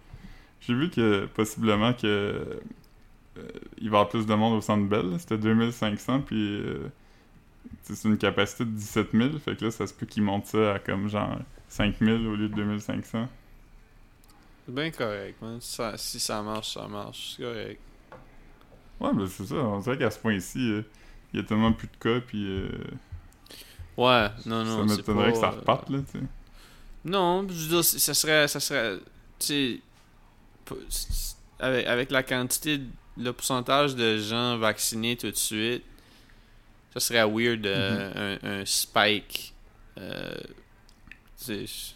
J'ai 0.61 0.75
vu 0.75 0.91
que 0.91 1.27
possiblement 1.27 1.93
que 1.93 2.07
euh, 2.07 3.43
il 3.79 3.89
va 3.91 3.99
y 3.99 4.01
avoir 4.01 4.09
plus 4.09 4.27
de 4.27 4.35
monde 4.35 4.55
au 4.55 4.61
Centre 4.61 4.89
Bell. 4.89 5.15
C'était 5.21 5.39
2500 5.39 6.23
puis 6.23 6.61
euh, 6.61 6.89
c'est 7.85 8.09
une 8.09 8.19
capacité 8.19 8.65
de 8.65 8.71
17 8.71 9.09
000. 9.13 9.39
Fait 9.39 9.57
que 9.57 9.67
là, 9.67 9.71
ça 9.71 9.87
se 9.87 9.95
peut 9.95 10.07
qu'ils 10.07 10.25
montent 10.25 10.47
ça 10.47 10.75
à 10.75 10.79
comme 10.81 11.09
genre 11.09 11.39
5000 11.69 12.27
au 12.27 12.35
lieu 12.35 12.49
de 12.49 12.55
2500. 12.55 13.29
C'est 14.69 14.75
bien 14.75 14.91
correct, 14.91 15.41
man. 15.41 15.59
Ça- 15.63 15.97
si 15.97 16.21
ça 16.21 16.43
marche, 16.43 16.75
ça 16.75 16.87
marche. 16.87 17.37
C'est 17.37 17.43
correct. 17.43 17.81
Ouais, 19.01 19.15
ben 19.15 19.27
c'est 19.27 19.47
ça. 19.47 19.55
On 19.55 19.79
dirait 19.81 19.97
qu'à 19.97 20.11
ce 20.11 20.19
point-ci, 20.19 20.59
euh, 20.73 20.83
il 21.33 21.41
y 21.41 21.43
a 21.43 21.47
tellement 21.47 21.73
plus 21.73 21.89
de 21.89 21.97
cas, 21.97 22.21
puis 22.21 22.45
euh, 22.47 22.69
Ouais, 23.97 24.29
non, 24.45 24.63
ça 24.65 24.71
non, 24.71 24.89
c'est 24.89 24.97
m'étonnerait 24.97 25.33
que 25.33 25.39
ça 25.39 25.47
euh, 25.49 25.51
reparte, 25.61 25.89
là, 25.89 26.01
tu 26.01 26.19
sais. 26.19 26.25
Non, 27.07 27.47
je 27.49 27.55
veux 27.55 27.69
dire, 27.69 27.85
ça 27.85 28.13
serait, 28.13 28.47
ça 28.47 28.61
serait, 28.61 28.99
tu 29.39 29.81
sais, 30.67 30.77
avec, 31.59 31.87
avec 31.87 32.11
la 32.11 32.23
quantité, 32.23 32.81
le 33.17 33.33
pourcentage 33.33 33.97
de 33.97 34.19
gens 34.19 34.59
vaccinés 34.59 35.17
tout 35.17 35.31
de 35.31 35.37
suite, 35.37 35.83
ça 36.93 37.01
serait 37.01 37.25
weird 37.25 37.65
euh, 37.67 38.37
un, 38.43 38.61
un 38.61 38.65
spike. 38.67 39.55
Euh, 39.97 40.35
tu 41.45 41.67
sais, 41.67 41.95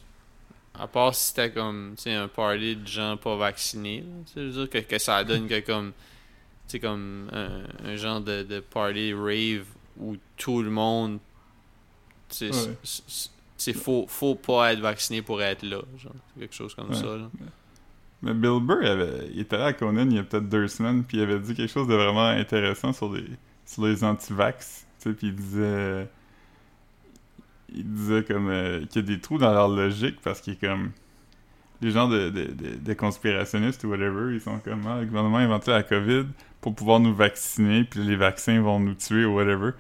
à 0.79 0.87
part 0.87 1.15
si 1.15 1.29
c'était 1.29 1.51
comme, 1.51 1.95
un 2.07 2.29
party 2.29 2.77
de 2.77 2.87
gens 2.87 3.17
pas 3.17 3.37
vaccinés, 3.37 4.05
je 4.35 4.41
veux 4.41 4.51
dire 4.51 4.71
que, 4.71 4.79
que 4.79 4.99
ça 4.99 5.23
donne 5.25 5.47
que 5.49 5.61
comme, 5.61 5.93
comme 6.81 7.29
un, 7.33 7.65
un 7.85 7.97
genre 7.97 8.21
de, 8.21 8.43
de 8.43 8.61
party 8.61 9.13
rave 9.13 9.65
où 9.99 10.17
tout 10.37 10.63
le 10.63 10.71
monde, 10.71 11.19
sais, 12.31 12.51
Ouais. 12.51 12.77
c'est 13.59 13.73
faut, 13.75 14.07
faut 14.09 14.35
pas 14.35 14.73
être 14.73 14.81
vacciné 14.81 15.21
pour 15.23 15.43
être 15.43 15.63
là, 15.63 15.83
genre, 15.99 16.13
quelque 16.39 16.55
chose 16.55 16.75
comme 16.75 16.89
Ouais. 16.91 16.97
ça. 16.97 17.19
Mais 18.23 18.33
Bill 18.35 18.61
Burr, 18.61 18.79
il, 18.83 18.87
avait- 18.89 19.31
il 19.35 19.41
était 19.41 19.59
là 19.59 19.67
à 19.67 19.73
Conan 19.73 20.07
il 20.09 20.15
y 20.15 20.19
a 20.19 20.23
peut-être 20.23 20.49
deux 20.49 20.69
semaines, 20.69 21.03
puis 21.05 21.19
il 21.19 21.23
avait 21.25 21.39
dit 21.41 21.55
quelque 21.55 21.71
chose 21.71 21.89
de 21.89 21.95
vraiment 21.95 22.29
intéressant 22.29 22.93
sur 22.93 23.13
les, 23.13 23.25
sur 23.67 23.85
les 23.85 24.03
anti-vax. 24.05 24.87
Puis 25.01 25.17
il 25.23 25.35
disait. 25.35 26.09
Il 27.75 27.85
disait 27.93 28.23
comme 28.23 28.49
euh, 28.49 28.85
qu'il 28.87 29.03
y 29.03 29.05
a 29.05 29.17
des 29.17 29.21
trous 29.21 29.39
dans 29.39 29.53
leur 29.53 29.69
logique 29.69 30.21
parce 30.23 30.41
qu'il 30.41 30.55
est 30.55 30.61
comme. 30.61 30.91
Les 31.81 31.91
gens 31.91 32.09
de, 32.09 32.93
conspirationnistes 32.93 33.83
ou 33.83 33.89
whatever, 33.89 34.35
ils 34.35 34.41
sont 34.41 34.59
comme. 34.61 34.87
Ah, 34.87 35.01
le 35.01 35.07
gouvernement 35.07 35.39
a 35.39 35.41
inventé 35.41 35.73
la 35.73 35.83
COVID 35.83 36.27
pour 36.61 36.75
pouvoir 36.77 37.01
nous 37.01 37.13
vacciner, 37.13 37.83
puis 37.83 38.01
les 38.05 38.15
vaccins 38.15 38.61
vont 38.61 38.79
nous 38.79 38.95
tuer 38.95 39.25
ou 39.25 39.35
whatever. 39.35 39.71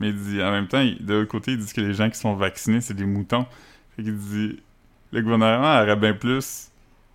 Mais 0.00 0.08
il 0.08 0.16
dit, 0.16 0.42
en 0.42 0.50
même 0.50 0.66
temps, 0.66 0.82
de 0.82 1.14
l'autre 1.14 1.30
côté, 1.30 1.52
ils 1.52 1.58
disent 1.58 1.72
que 1.72 1.80
les 1.80 1.94
gens 1.94 2.10
qui 2.10 2.18
sont 2.18 2.34
vaccinés, 2.34 2.80
c'est 2.80 2.94
des 2.94 3.06
moutons. 3.06 3.46
Fait 3.96 4.02
qu'il 4.02 4.16
dit. 4.16 4.60
Le 5.12 5.20
gouvernement 5.20 5.80
aurait 5.82 5.94
bien 5.96 6.14
plus 6.14 6.72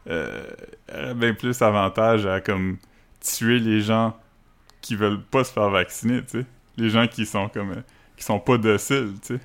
euh, 0.09 0.45
aurait 0.93 1.13
bien 1.15 1.33
plus 1.33 1.61
avantage 1.61 2.25
à 2.25 2.39
comme 2.39 2.77
tuer 3.19 3.59
les 3.59 3.81
gens 3.81 4.15
qui 4.81 4.95
veulent 4.95 5.21
pas 5.21 5.43
se 5.43 5.51
faire 5.51 5.69
vacciner, 5.69 6.21
tu 6.23 6.39
sais. 6.39 6.45
Les 6.77 6.89
gens 6.89 7.07
qui 7.07 7.25
sont 7.25 7.49
comme 7.49 7.71
euh, 7.71 7.81
qui 8.15 8.23
sont 8.23 8.39
pas 8.39 8.57
dociles, 8.57 9.13
tu 9.21 9.35
sais. 9.35 9.39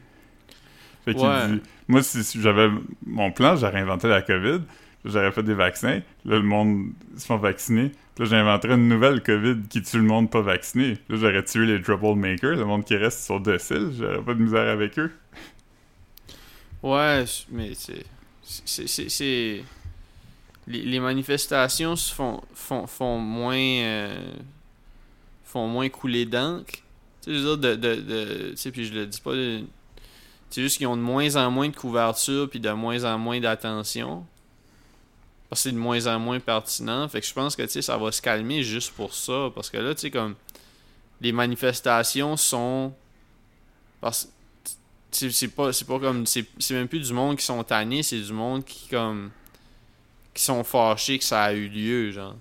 Fait 1.04 1.14
qu'il 1.14 1.24
Ouais. 1.26 1.48
dit 1.48 1.60
moi 1.88 2.02
si, 2.02 2.22
j'avais 2.40 2.68
mon 3.06 3.32
plan, 3.32 3.56
j'aurais 3.56 3.80
inventé 3.80 4.08
la 4.08 4.22
Covid, 4.22 4.60
j'aurais 5.04 5.32
fait 5.32 5.42
des 5.42 5.54
vaccins, 5.54 6.00
là 6.24 6.36
le 6.36 6.42
monde 6.42 6.92
se 7.16 7.26
font 7.26 7.36
vacciner, 7.38 7.90
puis 8.14 8.24
là 8.24 8.30
j'inventerais 8.30 8.74
une 8.74 8.88
nouvelle 8.88 9.22
Covid 9.22 9.56
qui 9.68 9.82
tue 9.82 9.96
le 9.98 10.04
monde 10.04 10.30
pas 10.30 10.42
vacciné. 10.42 10.98
Là 11.08 11.16
j'aurais 11.16 11.44
tué 11.44 11.66
les 11.66 11.82
troublemakers, 11.82 12.56
le 12.56 12.64
monde 12.64 12.84
qui 12.84 12.94
reste 12.96 13.20
sont 13.20 13.40
dociles, 13.40 13.90
j'aurais 13.98 14.22
pas 14.22 14.34
de 14.34 14.42
misère 14.42 14.68
avec 14.70 14.98
eux. 14.98 15.10
Ouais, 16.82 17.24
mais 17.50 17.72
c'est. 17.74 18.04
C'est. 18.42 18.88
c'est- 18.88 19.08
c'est- 19.08 19.62
Les, 20.68 20.82
les 20.82 21.00
manifestations 21.00 21.96
se 21.96 22.14
font, 22.14 22.40
font, 22.54 22.86
font 22.86 23.18
moins. 23.18 23.56
euh, 23.56 24.32
font 25.44 25.66
moins 25.66 25.88
couler 25.88 26.24
d'encre. 26.24 26.74
Tu 27.22 27.32
sais, 27.32 27.38
je 27.38 27.44
veux 27.44 27.56
dire, 27.56 27.58
de. 27.58 27.74
de, 27.74 28.00
de- 28.00 28.50
tu 28.50 28.56
sais, 28.56 28.70
puis 28.70 28.84
je 28.84 28.94
le 28.94 29.06
dis 29.06 29.20
pas. 29.20 29.32
de- 29.34 29.64
C'est 30.52 30.60
juste 30.60 30.76
qu'ils 30.76 30.86
ont 30.86 30.98
de 30.98 31.02
moins 31.02 31.34
en 31.36 31.50
moins 31.50 31.70
de 31.70 31.74
couverture, 31.74 32.48
puis 32.48 32.60
de 32.60 32.70
moins 32.70 33.04
en 33.04 33.16
moins 33.16 33.40
d'attention. 33.40 34.26
Parce 35.48 35.62
que 35.62 35.70
c'est 35.70 35.74
de 35.74 35.80
moins 35.80 36.06
en 36.06 36.18
moins 36.18 36.40
pertinent. 36.40 37.08
Fait 37.08 37.22
que 37.22 37.26
je 37.26 37.32
pense 37.32 37.56
que, 37.56 37.66
ça 37.66 37.96
va 37.96 38.12
se 38.12 38.20
calmer 38.20 38.62
juste 38.62 38.90
pour 38.92 39.14
ça. 39.14 39.50
Parce 39.54 39.70
que 39.70 39.78
là, 39.78 39.94
tu 39.94 40.02
sais, 40.02 40.10
comme. 40.10 40.34
Les 41.22 41.32
manifestations 41.32 42.36
sont. 42.36 42.92
Parce 44.02 44.28
c'est 45.10 45.30
c'est 45.30 45.48
pas 45.48 45.72
c'est 45.72 45.86
pas 45.86 45.98
comme 45.98 46.26
c'est 46.26 46.44
c'est 46.58 46.74
même 46.74 46.88
plus 46.88 47.00
du 47.00 47.12
monde 47.12 47.36
qui 47.36 47.44
sont 47.44 47.62
tannés 47.62 48.02
c'est 48.02 48.18
du 48.18 48.32
monde 48.32 48.64
qui 48.64 48.88
comme 48.88 49.30
qui 50.32 50.42
sont 50.42 50.64
fâchés 50.64 51.18
que 51.18 51.24
ça 51.24 51.42
a 51.42 51.52
eu 51.52 51.68
lieu 51.68 52.10
genre 52.12 52.34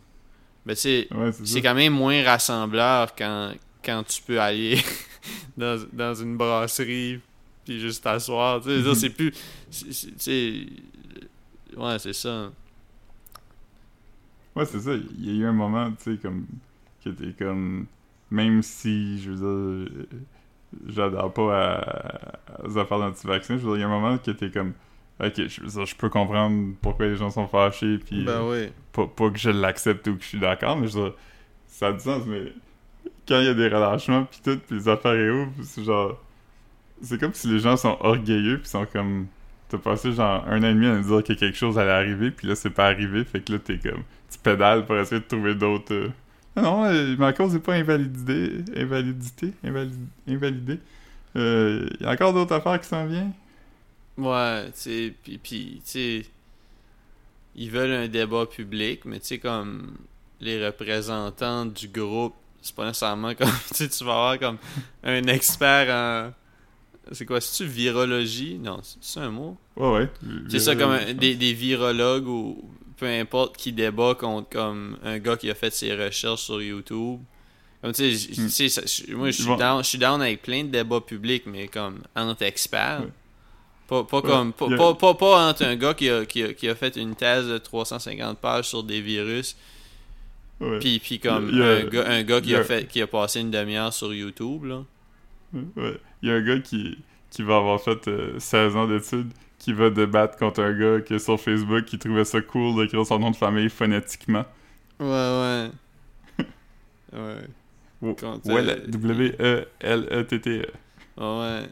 mais 0.66 0.76
tu 0.76 0.82
sais 0.82 1.08
Ouais, 1.12 1.32
c'est 1.34 1.46
c'est 1.46 1.62
quand 1.62 1.76
même 1.76 1.92
moins 1.92 2.24
rassembleur 2.24 3.14
quand 3.14 3.54
quand 3.84 4.04
tu 4.04 4.22
peux 4.22 4.40
aller 4.40 4.82
dans, 5.58 5.84
dans 5.92 6.16
une 6.16 6.38
brasserie 6.38 7.20
puis 7.66 7.80
juste 7.80 8.04
t'asseoir 8.04 8.62
tu 8.62 8.70
sais 8.70 8.88
Mhm. 8.88 8.96
c'est 8.96 9.10
plus 9.10 9.34
c'est- 9.70 10.20
sais 10.20 10.66
ouais 11.78 12.00
c'est 12.00 12.14
ça 12.14 12.52
Ouais, 14.56 14.66
c'est 14.66 14.80
ça. 14.82 14.92
Il 14.94 15.26
y 15.26 15.30
a 15.32 15.44
eu 15.44 15.46
un 15.46 15.54
moment, 15.54 15.90
tu 15.92 16.12
sais, 16.16 16.18
comme. 16.22 16.46
que 17.04 17.10
t'es 17.10 17.32
comme. 17.42 17.86
Même 18.30 18.62
si, 18.62 19.22
je 19.22 19.32
veux 19.32 19.38
dire. 19.38 19.46
euh, 19.48 20.06
j'adore 20.88 21.34
pas 21.34 21.56
à, 22.60 22.66
aux 22.68 22.78
affaires 22.78 23.00
d'anti-vaccins. 23.00 23.58
Je 23.58 23.62
veux 23.66 23.70
dire, 23.70 23.78
il 23.78 23.80
y 23.80 23.84
a 23.84 23.88
un 23.88 23.90
moment 24.02 24.18
que 24.18 24.32
t'es 24.32 24.50
comme, 24.52 24.74
ok, 25.24 25.48
je, 25.48 25.62
veux 25.62 25.68
dire, 25.68 25.86
je 25.86 25.96
peux 25.96 26.10
comprendre 26.10 26.74
pourquoi 26.82 27.06
les 27.08 27.16
gens 27.16 27.30
sont 27.30 27.48
fâchés, 27.48 27.98
puis 27.98 28.26
Ben 28.26 28.44
oui. 28.46 28.70
pas, 28.92 29.08
pas 29.08 29.30
que 29.30 29.38
je 29.40 29.50
l'accepte 29.52 30.06
ou 30.08 30.18
que 30.18 30.24
je 30.24 30.28
suis 30.28 30.40
d'accord, 30.40 30.76
mais 30.78 30.88
je 30.90 30.98
veux 30.98 31.04
dire, 31.06 31.14
ça 31.68 31.88
a 31.88 31.94
du 31.94 32.00
sens, 32.02 32.24
mais 32.26 32.52
quand 33.28 33.40
il 33.40 33.46
y 33.46 33.50
a 33.50 33.54
des 33.54 33.68
relâchements, 33.70 34.26
puis 34.26 34.40
tout, 34.44 34.60
puis 34.68 34.78
les 34.78 34.90
affaires 34.90 35.12
réouvrent, 35.14 35.52
c'est 35.64 35.84
genre, 35.86 36.22
c'est 37.04 37.20
comme 37.20 37.34
si 37.34 37.48
les 37.48 37.60
gens 37.60 37.78
sont 37.78 37.98
orgueilleux, 38.02 38.60
puis 38.60 38.70
sont 38.70 38.86
comme, 38.86 39.28
t'as 39.70 39.78
passé 39.78 40.12
genre 40.14 40.44
un 40.48 40.60
an 40.64 40.68
et 40.68 40.74
demi 40.74 40.88
à 40.88 40.96
nous 40.98 41.04
dire 41.04 41.24
que 41.24 41.34
quelque 41.34 41.58
chose 41.58 41.78
allait 41.80 41.92
arriver, 41.92 42.32
puis 42.32 42.48
là 42.48 42.56
c'est 42.56 42.70
pas 42.72 42.88
arrivé, 42.88 43.24
fait 43.24 43.42
que 43.42 43.54
là 43.54 43.60
t'es 43.60 43.78
comme, 43.80 44.04
tu 44.32 44.38
pédales 44.42 44.86
pour 44.86 44.98
essayer 44.98 45.22
de 45.22 45.26
trouver 45.28 45.56
d'autres. 45.56 45.94
euh, 45.94 46.10
non, 46.56 46.86
euh, 46.86 47.16
ma 47.18 47.34
cause 47.34 47.54
n'est 47.54 47.60
pas 47.60 47.74
invalidité, 47.76 48.64
invalidité, 48.76 49.54
invalid- 49.64 50.08
invalidée. 50.28 50.80
Euh, 51.38 51.88
Il 52.00 52.06
y 52.06 52.10
a 52.10 52.12
encore 52.12 52.34
d'autres 52.34 52.54
affaires 52.56 52.80
qui 52.82 52.88
s'en 52.88 53.06
viennent? 53.06 53.32
Ouais, 54.18 54.66
tu 54.68 54.72
sais, 54.76 55.14
puis, 55.24 55.38
puis 55.38 55.76
tu 55.86 55.92
sais, 55.92 56.26
ils 57.56 57.70
veulent 57.70 57.92
un 57.94 58.08
débat 58.08 58.46
public, 58.46 59.06
mais 59.06 59.20
tu 59.20 59.28
sais, 59.28 59.40
comme 59.40 59.96
les 60.40 60.64
représentants 60.66 61.66
du 61.66 61.88
groupe, 61.88 62.36
c'est 62.62 62.76
pas 62.76 62.86
nécessairement 62.86 63.34
comme, 63.36 63.50
tu 63.70 63.76
sais, 63.76 63.90
tu 63.90 64.04
vas 64.04 64.12
avoir 64.14 64.40
comme 64.40 64.58
un 65.04 65.24
expert 65.24 65.88
en, 65.90 66.32
c'est 67.12 67.26
quoi, 67.26 67.42
c'est-tu 67.42 67.70
virologie? 67.70 68.58
Non, 68.60 68.80
c'est 69.02 69.20
un 69.20 69.30
mot? 69.32 69.58
Ouais, 69.76 69.90
ouais. 69.92 70.10
C'est 70.50 70.60
ça, 70.60 70.76
comme 70.76 70.92
un- 70.92 71.14
des, 71.14 71.36
des 71.36 71.54
virologues 71.54 72.28
ou 72.28 72.70
peu 72.98 73.08
importe 73.08 73.58
qui 73.58 73.72
débat 73.74 74.16
contre 74.16 74.50
comme 74.50 74.98
un 75.04 75.18
gars 75.20 75.36
qui 75.38 75.50
a 75.50 75.56
fait 75.56 75.74
ses 75.74 75.94
recherches 75.96 76.42
sur 76.44 76.62
YouTube. 76.62 77.20
Comme 77.82 77.94
tu 77.94 78.16
sais, 78.16 78.68
Hmm. 79.10 79.16
moi 79.18 79.32
je 79.32 79.36
suis 79.38 79.44
vont- 79.46 79.58
down, 79.58 79.84
je 79.84 79.90
suis 79.90 79.98
down 79.98 80.22
avec 80.22 80.44
plein 80.44 80.64
de 80.64 80.70
débats 80.70 81.02
publics, 81.02 81.44
mais 81.48 81.68
comme 81.68 82.00
entre 82.16 82.44
experts. 82.44 83.02
Ouais. 83.02 83.12
Pas, 83.88 84.04
pas 84.04 84.18
Ouais, 84.18 84.24
comme 84.30 84.54
pas, 84.54 84.68
pas, 84.78 84.94
pas, 84.94 85.14
pas 85.16 85.50
entre 85.50 85.64
un 85.66 85.76
gars 85.76 85.94
qui 85.96 86.08
a, 86.10 86.24
qui, 86.26 86.44
a, 86.44 86.54
qui 86.54 86.70
a 86.70 86.76
fait 86.76 86.96
une 86.96 87.16
thèse 87.16 87.48
de 87.48 87.58
350 87.58 88.38
pages 88.38 88.70
sur 88.70 88.84
des 88.84 89.02
virus, 89.02 89.58
puis, 90.80 91.20
comme 91.20 91.60
a- 91.60 91.66
un, 91.80 91.84
gars, 91.86 92.08
un 92.08 92.24
gars 92.24 92.40
qui 92.40 92.54
a- 92.56 92.64
fait 92.64 92.88
qui 92.88 93.02
a 93.02 93.08
passé 93.08 93.40
une 93.42 93.50
demi-heure 93.52 93.92
sur 93.92 94.14
YouTube 94.14 94.66
là. 94.66 94.84
Ouais. 95.54 95.98
Il 96.22 96.30
y 96.30 96.32
a 96.32 96.36
un 96.36 96.42
gars 96.42 96.60
qui, 96.60 96.98
qui 97.30 97.44
va 97.44 97.58
avoir 97.58 97.82
fait 97.82 98.08
euh, 98.08 98.40
16 98.40 98.76
ans 98.76 98.88
d'études 98.88 99.32
qui 99.58 99.74
va 99.74 99.90
débattre 99.90 100.38
contre 100.38 100.62
un 100.62 100.74
gars 100.74 101.02
qui 101.02 101.14
est 101.14 101.20
sur 101.20 101.40
Facebook 101.40 101.86
qui 101.86 102.00
trouvait 102.00 102.26
ça 102.26 102.42
cool 102.42 102.76
d'écrire 102.78 103.06
son 103.06 103.20
nom 103.20 103.32
de 103.32 103.36
famille 103.36 103.70
phonétiquement. 103.70 104.46
Ouais 105.00 105.08
ouais. 105.08 105.70
ouais. 107.14 107.46
Euh, 108.48 108.88
W-E-L-E-T-T-E. 108.88 110.68
Ouais. 111.18 111.70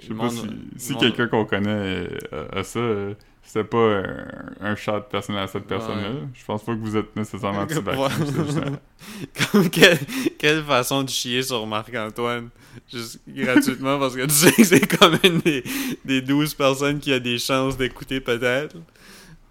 Je 0.00 0.06
sais 0.06 0.14
pas 0.14 0.30
si, 0.76 0.96
quelqu'un 0.96 1.28
qu'on 1.28 1.44
connaît 1.44 2.08
a 2.52 2.62
ça, 2.62 2.78
euh, 2.78 3.14
c'était 3.52 3.64
pas 3.68 3.78
un, 3.78 4.26
un 4.60 4.76
shot 4.76 5.00
personnel 5.10 5.42
à 5.42 5.46
cette 5.48 5.64
personne-là. 5.66 6.10
Ouais. 6.10 6.22
Je 6.34 6.44
pense 6.44 6.62
pas 6.62 6.72
que 6.74 6.78
vous 6.78 6.96
êtes 6.96 7.16
nécessairement 7.16 7.60
anti-vaccin. 7.60 8.08
C'est 8.48 9.50
Comme 9.52 9.70
quelle, 9.70 9.98
quelle 10.38 10.62
façon 10.62 11.02
de 11.02 11.08
chier 11.08 11.42
sur 11.42 11.66
Marc-Antoine? 11.66 12.50
Juste 12.92 13.20
gratuitement 13.26 13.98
parce 13.98 14.14
que 14.14 14.22
tu 14.26 14.30
sais 14.34 14.52
que 14.52 14.62
c'est 14.64 14.86
comme 14.98 15.18
une 15.24 15.38
des, 15.40 15.64
des 16.04 16.20
12 16.22 16.54
personnes 16.54 17.00
qui 17.00 17.12
a 17.12 17.18
des 17.18 17.38
chances 17.38 17.76
d'écouter 17.76 18.20
peut-être. 18.20 18.76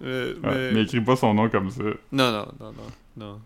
Euh, 0.01 0.35
Ouais, 0.35 0.39
mais... 0.43 0.71
mais 0.71 0.81
écris 0.83 1.01
pas 1.01 1.17
son 1.17 1.33
nom 1.33 1.49
comme 1.49 1.69
ça. 1.69 1.83
Non, 2.11 2.31
non, 2.31 2.47
non, 2.59 2.71
non. 2.71 2.87
non. 3.17 3.41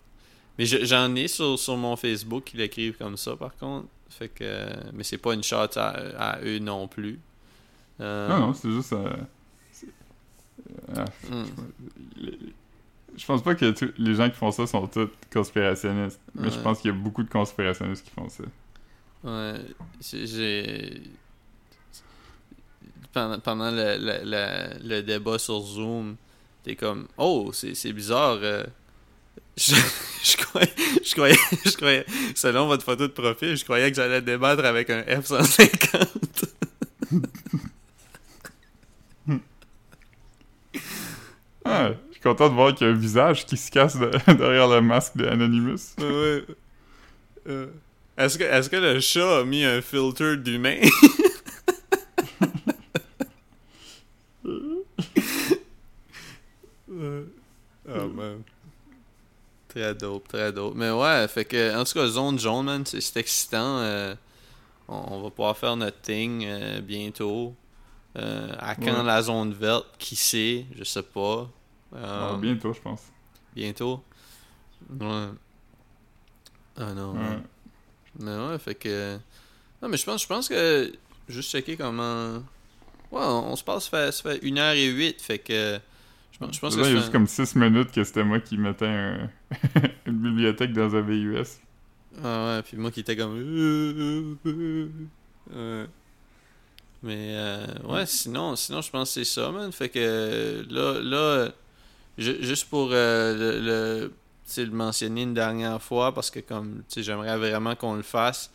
Mais 0.60 0.66
je- 0.68 0.86
j'en 0.86 1.16
ai 1.16 1.28
sur, 1.28 1.58
sur 1.58 1.76
mon 1.78 1.96
Facebook 1.96 2.44
qui 2.44 2.58
l'écrivent 2.58 2.96
comme 2.98 3.18
ça 3.18 3.36
par 3.36 3.56
contre. 3.58 3.88
Fait 4.10 4.28
que. 4.30 4.68
Mais 4.94 5.04
c'est 5.04 5.18
pas 5.18 5.34
une 5.34 5.42
shot 5.44 5.76
à, 5.78 5.88
à 6.36 6.40
eux 6.44 6.60
non 6.60 6.88
plus. 6.88 7.20
Euh, 8.02 8.28
Non, 8.30 8.40
non, 8.48 8.54
c'est 8.54 8.70
juste. 8.70 8.94
euh, 8.94 9.10
c'est- 9.12 9.26
ah, 10.96 11.06
hmm. 11.30 11.46
Je 13.16 13.26
pense 13.26 13.44
pas 13.44 13.54
que 13.56 13.74
les 13.98 14.16
gens 14.16 14.30
qui 14.30 14.36
font 14.36 14.52
ça 14.52 14.66
sont 14.66 14.88
tous 14.88 15.10
conspirationnistes. 15.32 16.20
Mais 16.36 16.50
je 16.50 16.60
pense 16.60 16.80
qu'il 16.80 16.92
y 16.92 16.94
a 16.94 16.98
beaucoup 16.98 17.24
de 17.24 17.30
conspirationnistes 17.30 18.04
qui 18.06 18.12
font 18.12 18.28
ça. 18.30 18.44
Ouais, 19.24 19.60
j'ai-. 20.02 21.02
Pendant, 23.14 23.40
pendant 23.40 23.70
le, 23.70 23.98
le, 24.00 24.22
le, 24.24 24.88
le 24.88 25.02
débat 25.04 25.38
sur 25.38 25.62
Zoom, 25.62 26.16
t'es 26.64 26.76
comme 26.76 27.08
Oh, 27.18 27.52
c'est 27.54 27.76
c'est 27.76 27.94
bizarre. 27.94 28.40
euh, 28.42 28.64
Je, 29.58 29.76
je, 30.24 30.38
croyais, 30.38 30.74
je, 31.06 31.12
croyais, 31.14 31.38
je 31.64 31.76
croyais, 31.78 32.06
selon 32.34 32.66
votre 32.66 32.84
photo 32.84 33.04
de 33.08 33.12
profil, 33.14 33.56
je 33.56 33.64
croyais 33.64 33.92
que 33.92 33.96
j'allais 33.98 34.20
débattre 34.24 34.66
avec 34.66 34.90
un 34.90 35.02
F-150. 35.04 36.08
Ah, 41.66 41.92
je 42.08 42.12
suis 42.13 42.13
content 42.24 42.50
de 42.50 42.54
voir 42.56 42.74
qu'il 42.74 42.88
y 42.88 42.90
a 42.90 42.94
un 42.94 42.98
visage 42.98 43.46
qui 43.46 43.58
se 43.58 43.70
casse 43.72 43.98
de- 43.98 44.12
derrière 44.34 44.68
le 44.68 44.82
masque 44.82 45.16
de 45.18 45.26
Anonymous. 45.28 45.96
Ouais. 46.00 46.44
Euh, 47.48 47.68
Est-ce 48.18 48.38
que, 48.38 48.44
est 48.44 48.70
que 48.70 48.76
le 48.78 49.00
chat 49.00 49.40
a 49.40 49.44
mis 49.44 49.64
un 49.66 49.82
filter 49.82 50.38
d'humain? 50.38 50.80
Oh 57.90 58.08
man. 58.08 58.44
Très 59.68 59.96
dope, 59.96 60.28
très 60.28 60.52
dope. 60.52 60.76
Mais 60.76 60.92
ouais, 60.92 61.28
fait 61.28 61.46
que, 61.46 61.76
en 61.80 61.84
tout 61.84 61.94
cas, 61.94 62.08
Zone 62.08 62.40
Jaune, 62.40 62.66
man, 62.66 62.84
c'est 62.86 63.18
excitant. 63.18 63.80
euh, 63.80 64.16
on, 64.88 65.16
on 65.16 65.22
va 65.24 65.30
pouvoir 65.30 65.58
faire 65.58 65.76
notre 65.76 66.00
thing 66.02 66.46
euh, 66.46 66.82
bientôt. 66.82 67.56
Euh, 68.16 68.50
à 68.60 68.76
quand 68.76 68.98
Ouais. 69.00 69.04
la 69.04 69.24
zone 69.24 69.54
verte 69.54 69.88
Qui 69.98 70.16
sait 70.16 70.66
Je 70.78 70.84
sais 70.84 71.02
pas. 71.02 71.50
Euh, 71.96 72.38
bientôt, 72.38 72.74
je 72.74 72.82
pense. 72.82 73.04
Bientôt? 73.56 74.04
Ouais. 74.90 75.28
Ah 76.78 76.94
non. 76.94 77.14
Ouais. 77.14 77.40
Mais 78.20 78.36
ouais, 78.36 78.60
fait 78.60 78.76
que. 78.76 79.18
Non, 79.82 79.90
mais 79.90 79.98
je 79.98 80.06
pense, 80.06 80.24
je 80.24 80.28
pense 80.28 80.48
que. 80.50 80.92
Juste 81.28 81.52
checker 81.52 81.78
comment. 81.78 82.36
Ouais, 83.12 83.22
on, 83.22 83.56
se 83.56 83.64
passe, 83.64 83.90
ça 83.90 83.90
fait, 83.92 84.12
ça 84.12 84.24
fait 84.24 84.44
1h08, 84.44 85.22
fait 85.22 85.40
que. 85.40 85.80
Je 86.32 86.40
pense, 86.40 86.56
je 86.56 86.60
pense 86.60 86.76
que 86.76 86.82
Là, 86.82 86.88
il 86.88 86.94
y 86.94 86.98
a 86.98 87.00
juste 87.00 87.12
comme 87.12 87.28
6 87.28 87.56
minutes 87.56 87.92
que 87.92 88.04
c'était 88.04 88.24
moi 88.24 88.40
qui 88.40 88.58
mettais 88.58 88.88
un- 88.88 89.30
une 90.08 90.18
bibliothèque 90.18 90.74
dans 90.74 90.96
un 90.96 91.02
VUS. 91.02 91.60
Ah 92.24 92.48
ouais, 92.58 92.62
puis 92.64 92.78
moi 92.78 92.92
qui 92.92 93.02
étais 93.02 93.16
comme. 93.16 93.38
Ouais. 95.54 95.86
Mais 97.04 97.34
euh, 97.36 97.68
ouais, 97.84 98.06
sinon, 98.06 98.56
sinon 98.56 98.82
je 98.82 98.90
pense 98.90 99.10
que 99.10 99.14
c'est 99.26 99.30
ça, 99.30 99.52
man. 99.52 99.72
Fait 99.74 99.90
que 99.90 100.66
là, 100.70 101.02
là 101.02 101.52
juste 102.18 102.70
pour 102.70 102.90
euh, 102.92 103.34
le, 103.36 103.60
le, 104.58 104.64
le 104.64 104.72
mentionner 104.72 105.24
une 105.24 105.34
dernière 105.34 105.82
fois, 105.82 106.14
parce 106.14 106.30
que 106.30 106.40
comme 106.40 106.84
j'aimerais 106.96 107.38
vraiment 107.38 107.76
qu'on 107.76 107.96
le 107.96 108.04
fasse. 108.04 108.52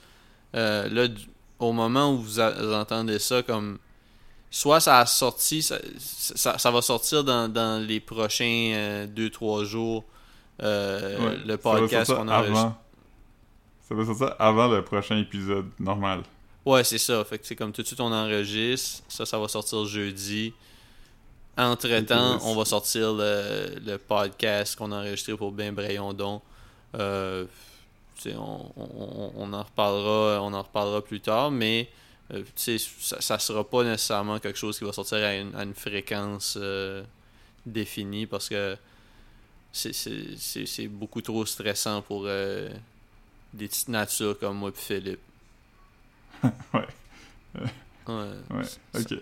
Euh, 0.54 0.88
là, 0.88 1.08
au 1.58 1.72
moment 1.72 2.12
où 2.12 2.18
vous, 2.18 2.40
a- 2.40 2.50
vous 2.52 2.72
entendez 2.72 3.18
ça, 3.18 3.42
comme 3.42 3.78
soit 4.50 4.80
ça 4.80 5.00
a 5.00 5.06
sorti, 5.06 5.62
ça, 5.62 5.78
ça, 5.98 6.56
ça 6.56 6.70
va 6.70 6.80
sortir 6.82 7.24
dans, 7.24 7.48
dans 7.52 7.84
les 7.84 8.00
prochains 8.00 9.06
2-3 9.14 9.64
jours. 9.64 10.04
euh, 10.62 11.18
Ouais, 11.18 11.36
le 11.46 11.56
podcast 11.56 12.14
qu'on 12.14 12.28
enregistre. 12.28 12.58
avant. 12.58 12.78
Ça 13.88 13.94
va 13.94 14.04
sortir 14.04 14.34
avant 14.38 14.68
le 14.68 14.82
prochain 14.84 15.18
épisode 15.18 15.66
normal. 15.78 16.22
Ouais, 16.64 16.84
c'est 16.84 16.98
ça. 16.98 17.24
Fait 17.24 17.38
que 17.38 17.46
c'est 17.46 17.56
comme 17.56 17.72
tout 17.72 17.82
de 17.82 17.86
suite 17.86 18.00
on 18.00 18.12
enregistre. 18.12 19.02
Ça, 19.08 19.24
ça 19.26 19.38
va 19.38 19.48
sortir 19.48 19.84
jeudi. 19.86 20.52
Entre-temps, 21.58 22.38
on 22.44 22.54
va 22.54 22.64
sortir 22.64 23.12
le, 23.14 23.74
le 23.84 23.98
podcast 23.98 24.76
qu'on 24.76 24.92
a 24.92 24.96
enregistré 25.00 25.36
pour 25.36 25.50
Ben 25.52 25.74
Brayondon. 25.74 26.40
Euh, 26.94 27.44
on, 28.26 28.72
on, 28.76 29.32
on 29.36 29.52
en 29.52 29.62
reparlera, 29.62 30.40
on 30.42 30.52
en 30.54 30.62
reparlera 30.62 31.02
plus 31.04 31.20
tard, 31.20 31.50
mais 31.50 31.88
euh, 32.32 32.42
ça, 32.56 33.20
ça 33.20 33.38
sera 33.38 33.68
pas 33.68 33.82
nécessairement 33.84 34.38
quelque 34.38 34.58
chose 34.58 34.78
qui 34.78 34.84
va 34.84 34.92
sortir 34.92 35.18
à 35.18 35.34
une, 35.34 35.54
à 35.56 35.62
une 35.64 35.74
fréquence 35.74 36.56
euh, 36.60 37.02
définie 37.66 38.26
parce 38.26 38.48
que 38.48 38.76
c'est- 39.72 40.88
beaucoup 40.88 41.22
trop 41.22 41.44
stressant 41.46 42.02
pour 42.02 42.22
euh, 42.26 42.68
des 43.52 43.68
petites 43.68 43.88
natures 43.88 44.38
comme 44.38 44.56
moi 44.58 44.70
et 44.70 44.72
Philippe. 44.78 45.20
Ouais. 46.74 46.86
Ouais. 47.54 48.14
Ouais, 48.50 48.64
ok. 48.94 49.14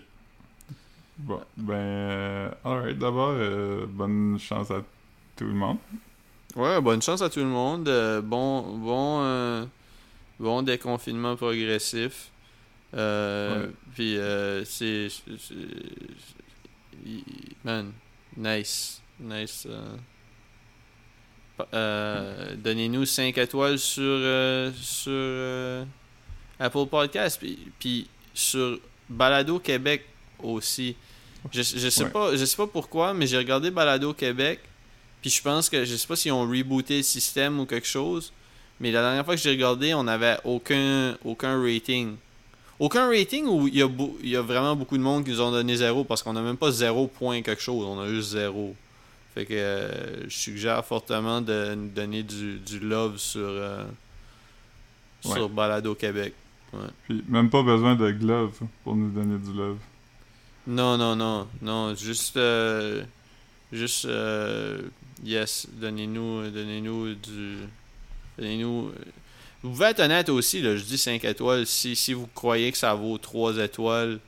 Bon, 1.17 1.41
ben, 1.57 1.73
euh, 1.73 2.49
alright, 2.63 2.97
d'abord, 2.97 3.31
euh, 3.31 3.85
bonne 3.87 4.37
chance 4.39 4.69
à 4.69 4.81
tout 5.35 5.45
le 5.45 5.53
monde. 5.53 5.77
Ouais, 6.55 6.79
bonne 6.79 7.01
chance 7.01 7.21
à 7.21 7.29
tout 7.29 7.39
le 7.39 7.45
monde. 7.45 7.87
Euh, 7.87 8.21
bon, 8.21 8.61
bon, 8.77 9.21
euh, 9.23 9.65
bon 10.39 10.61
déconfinement 10.61 11.35
progressif. 11.35 12.29
Puis, 13.95 14.17
c'est. 14.65 15.07
Man, 17.63 17.91
nice. 18.35 19.01
Nice. 19.19 19.67
euh, 21.73 22.55
Donnez-nous 22.55 23.05
5 23.05 23.37
étoiles 23.39 23.79
sur, 23.79 24.03
euh, 24.03 24.71
sur 24.73 25.11
euh, 25.11 25.83
Apple 26.59 26.85
Podcast, 26.89 27.39
puis, 27.39 27.57
puis 27.79 28.07
sur 28.33 28.79
Balado 29.09 29.59
Québec 29.59 30.05
aussi. 30.41 30.95
Je, 31.51 31.61
je 31.61 31.89
sais 31.89 32.03
Ouais. 32.05 32.09
pas 32.09 32.35
je 32.35 32.43
sais 32.45 32.57
pas 32.57 32.67
pourquoi, 32.67 33.13
mais 33.13 33.27
j'ai 33.27 33.37
regardé 33.37 33.71
Balado 33.71 34.13
Québec, 34.13 34.59
puis 35.21 35.29
je 35.29 35.41
pense 35.41 35.69
que 35.69 35.85
je 35.85 35.95
sais 35.95 36.07
pas 36.07 36.15
s'ils 36.15 36.31
ont 36.31 36.41
rebooté 36.49 36.97
le 36.97 37.03
système 37.03 37.59
ou 37.59 37.65
quelque 37.65 37.87
chose, 37.87 38.33
mais 38.79 38.91
la 38.91 39.01
dernière 39.01 39.23
fois 39.25 39.35
que 39.35 39.41
j'ai 39.41 39.51
regardé, 39.51 39.93
on 39.93 40.07
avait 40.07 40.37
aucun 40.43 41.17
aucun 41.23 41.61
rating. 41.61 42.15
Aucun 42.79 43.07
rating 43.07 43.45
ou 43.47 43.67
il 43.67 43.75
y, 43.77 43.81
a 43.81 43.89
il 44.21 44.29
y 44.29 44.35
a 44.35 44.41
vraiment 44.41 44.75
beaucoup 44.75 44.97
de 44.97 45.01
monde 45.03 45.23
qui 45.23 45.31
nous 45.31 45.41
ont 45.41 45.51
donné 45.51 45.75
zéro 45.77 46.03
parce 46.03 46.21
qu'on 46.21 46.35
a 46.35 46.41
même 46.41 46.57
pas 46.57 46.71
zéro 46.71 47.07
point 47.07 47.41
quelque 47.41 47.61
chose, 47.61 47.85
on 47.85 47.99
a 47.99 48.07
juste 48.07 48.29
zéro. 48.31 48.75
Fait 49.33 49.45
que 49.45 49.53
euh, 49.53 50.23
je 50.29 50.35
suggère 50.35 50.83
fortement 50.85 51.41
de 51.41 51.73
nous 51.75 51.89
donner 51.89 52.23
du, 52.23 52.59
du 52.59 52.79
love 52.79 53.17
sur, 53.17 53.39
euh, 53.41 53.83
Ouais. 55.25 55.33
sur 55.33 55.49
Balado 55.49 55.95
Québec. 55.95 56.33
Puis 57.07 57.23
même 57.27 57.49
pas 57.49 57.63
besoin 57.63 57.95
de 57.95 58.11
gloves 58.11 58.59
pour 58.83 58.95
nous 58.95 59.09
donner 59.09 59.37
du 59.39 59.51
love. 59.57 59.77
Non, 60.67 60.97
non, 60.97 61.15
non, 61.15 61.47
non, 61.61 61.95
juste, 61.95 62.35
euh, 62.37 63.03
juste, 63.71 64.05
euh, 64.05 64.81
yes, 65.23 65.67
donnez-nous, 65.71 66.49
donnez-nous 66.49 67.15
du, 67.15 67.57
donnez-nous. 68.37 68.87
euh, 68.89 68.93
Vous 69.63 69.71
pouvez 69.71 69.85
être 69.87 70.01
honnête 70.01 70.27
aussi, 70.29 70.61
là, 70.61 70.75
je 70.75 70.83
dis 70.83 70.97
5 70.97 71.23
étoiles. 71.23 71.65
Si, 71.65 71.95
si 71.95 72.13
vous 72.13 72.27
croyez 72.27 72.71
que 72.71 72.77
ça 72.77 72.93
vaut 72.93 73.17
3 73.17 73.57
étoiles, 73.57 74.19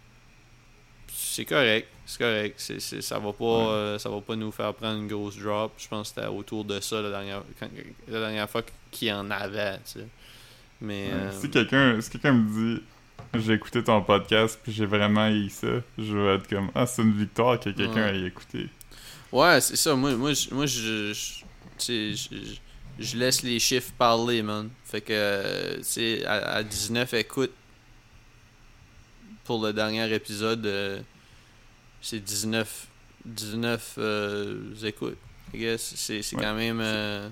c'est 1.14 1.46
correct, 1.46 1.88
c'est 2.06 2.18
correct. 2.20 2.56
C'est, 2.58 2.80
c'est- 2.80 3.02
ça 3.02 3.20
va 3.20 3.34
pas, 3.34 3.44
Ouais. 3.46 3.68
euh, 3.72 4.00
ça 4.00 4.10
va 4.10 4.22
pas 4.22 4.36
nous 4.36 4.52
faire 4.52 4.74
prendre 4.74 4.98
une 5.00 5.08
grosse 5.08 5.38
drop. 5.38 5.74
Je 5.78 5.88
pense 5.90 6.10
que 6.12 6.16
c'était 6.22 6.28
autour 6.28 6.64
de 6.66 6.80
ça 6.80 7.02
la 7.02 7.10
dernière, 7.10 7.44
quand- 7.60 7.70
la 8.08 8.20
dernière 8.22 8.50
fois 8.50 8.64
qu'il 8.92 9.10
y 9.10 9.12
en 9.12 9.30
avait, 9.30 9.76
tu 9.80 10.00
sais. 10.00 10.08
Mais 10.82 11.08
Ouais, 11.08 11.14
euh, 11.14 11.42
Si 11.42 11.50
quelqu'un 11.50 12.00
si 12.02 12.10
quelqu'un 12.10 12.32
me 12.34 12.76
dit 12.78 12.82
j'ai 13.40 13.54
écouté 13.54 13.84
ton 13.84 14.02
podcast 14.02 14.60
puis 14.64 14.72
j'ai 14.72 14.86
vraiment 14.86 15.28
eu 15.30 15.50
ça, 15.50 15.68
je 15.98 16.18
vais 16.18 16.36
être 16.36 16.48
comme 16.48 16.72
ah 16.76 16.86
c'est 16.86 17.02
une 17.04 17.18
victoire 17.18 17.60
que 17.60 17.70
quelqu'un 17.70 18.12
Ouais. 18.12 18.20
ait 18.20 18.28
écouté. 18.28 18.70
Ouais, 19.32 19.62
c'est 19.62 19.76
ça. 19.76 19.96
Moi, 19.96 20.16
moi, 20.16 20.34
je- 20.34 20.54
moi 20.54 20.66
je, 20.66 21.14
je- 21.14 21.40
tu 21.44 21.46
sais, 21.78 22.12
je, 22.16 22.36
je- 22.36 22.60
je 23.04 23.18
laisse 23.18 23.44
les 23.44 23.60
chiffres 23.60 23.92
parler, 23.98 24.42
man. 24.42 24.70
Fait 24.86 25.02
que, 25.02 25.14
euh, 25.14 25.78
tu 25.78 25.84
sais, 25.84 26.26
à, 26.26 26.56
à 26.56 26.64
19 26.64 27.14
écoutes 27.14 27.54
pour 29.46 29.64
le 29.64 29.72
dernier 29.74 30.12
épisode, 30.14 30.66
euh, 30.66 31.00
c'est 32.02 32.20
19, 32.20 32.88
19 33.26 33.96
euh, 34.00 34.74
écoutes. 34.84 35.18
I 35.54 35.58
guess. 35.60 35.94
C'est 35.96 36.18
Ouais, 36.36 36.42
quand 36.44 36.54
même 36.56 36.80
euh, 36.82 37.30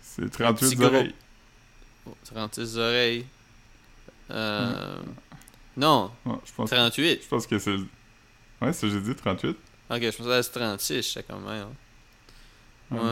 C'est 0.00 0.30
38 0.30 0.66
petit 0.68 0.76
gros. 0.76 0.86
oreilles. 0.86 1.14
36 2.24 2.78
oreilles. 2.78 3.26
Euh, 4.30 4.96
Non, 5.76 6.10
Ouais, 6.26 6.34
je 6.44 6.52
pense 6.52 6.70
38. 6.70 7.22
je 7.22 7.28
pense 7.28 7.46
que 7.46 7.58
c'est 7.58 7.70
le- 7.76 7.86
Ouais, 8.60 8.72
c'est 8.72 8.88
j'ai 8.90 9.00
dit 9.00 9.14
38. 9.14 9.56
Ok, 9.90 10.00
je 10.00 10.10
pensais 10.10 10.18
que 10.24 10.42
c'était 10.42 10.60
36, 10.60 11.02
j'étais 11.14 11.22
comme 11.32 11.44
même. 11.44 11.66
Ouais. 12.90 12.98
Ouais. 12.98 13.04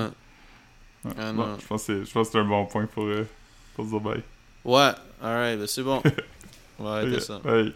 Ouais. 1.05 1.12
Ah, 1.19 1.32
Bon, 1.32 1.47
non. 1.47 1.59
je 1.59 1.66
pense 1.66 1.87
que 1.87 2.01
c'est 2.01 2.05
je 2.05 2.12
pense 2.12 2.27
que 2.28 2.32
c'est 2.32 2.39
un 2.39 2.45
bon 2.45 2.66
point 2.66 2.87
pour 2.87 3.05
euh, 3.05 3.27
pour 3.74 3.85
dire 3.87 4.01
bye. 4.01 4.23
Ouais, 4.65 4.93
alright, 5.23 5.59
ben 5.59 5.66
c'est 5.66 5.82
bon. 5.82 6.03
On 6.78 6.85
va 6.85 6.91
arrêter 6.97 7.16
Ok, 7.16 7.23
ça. 7.23 7.39
bye. 7.39 7.69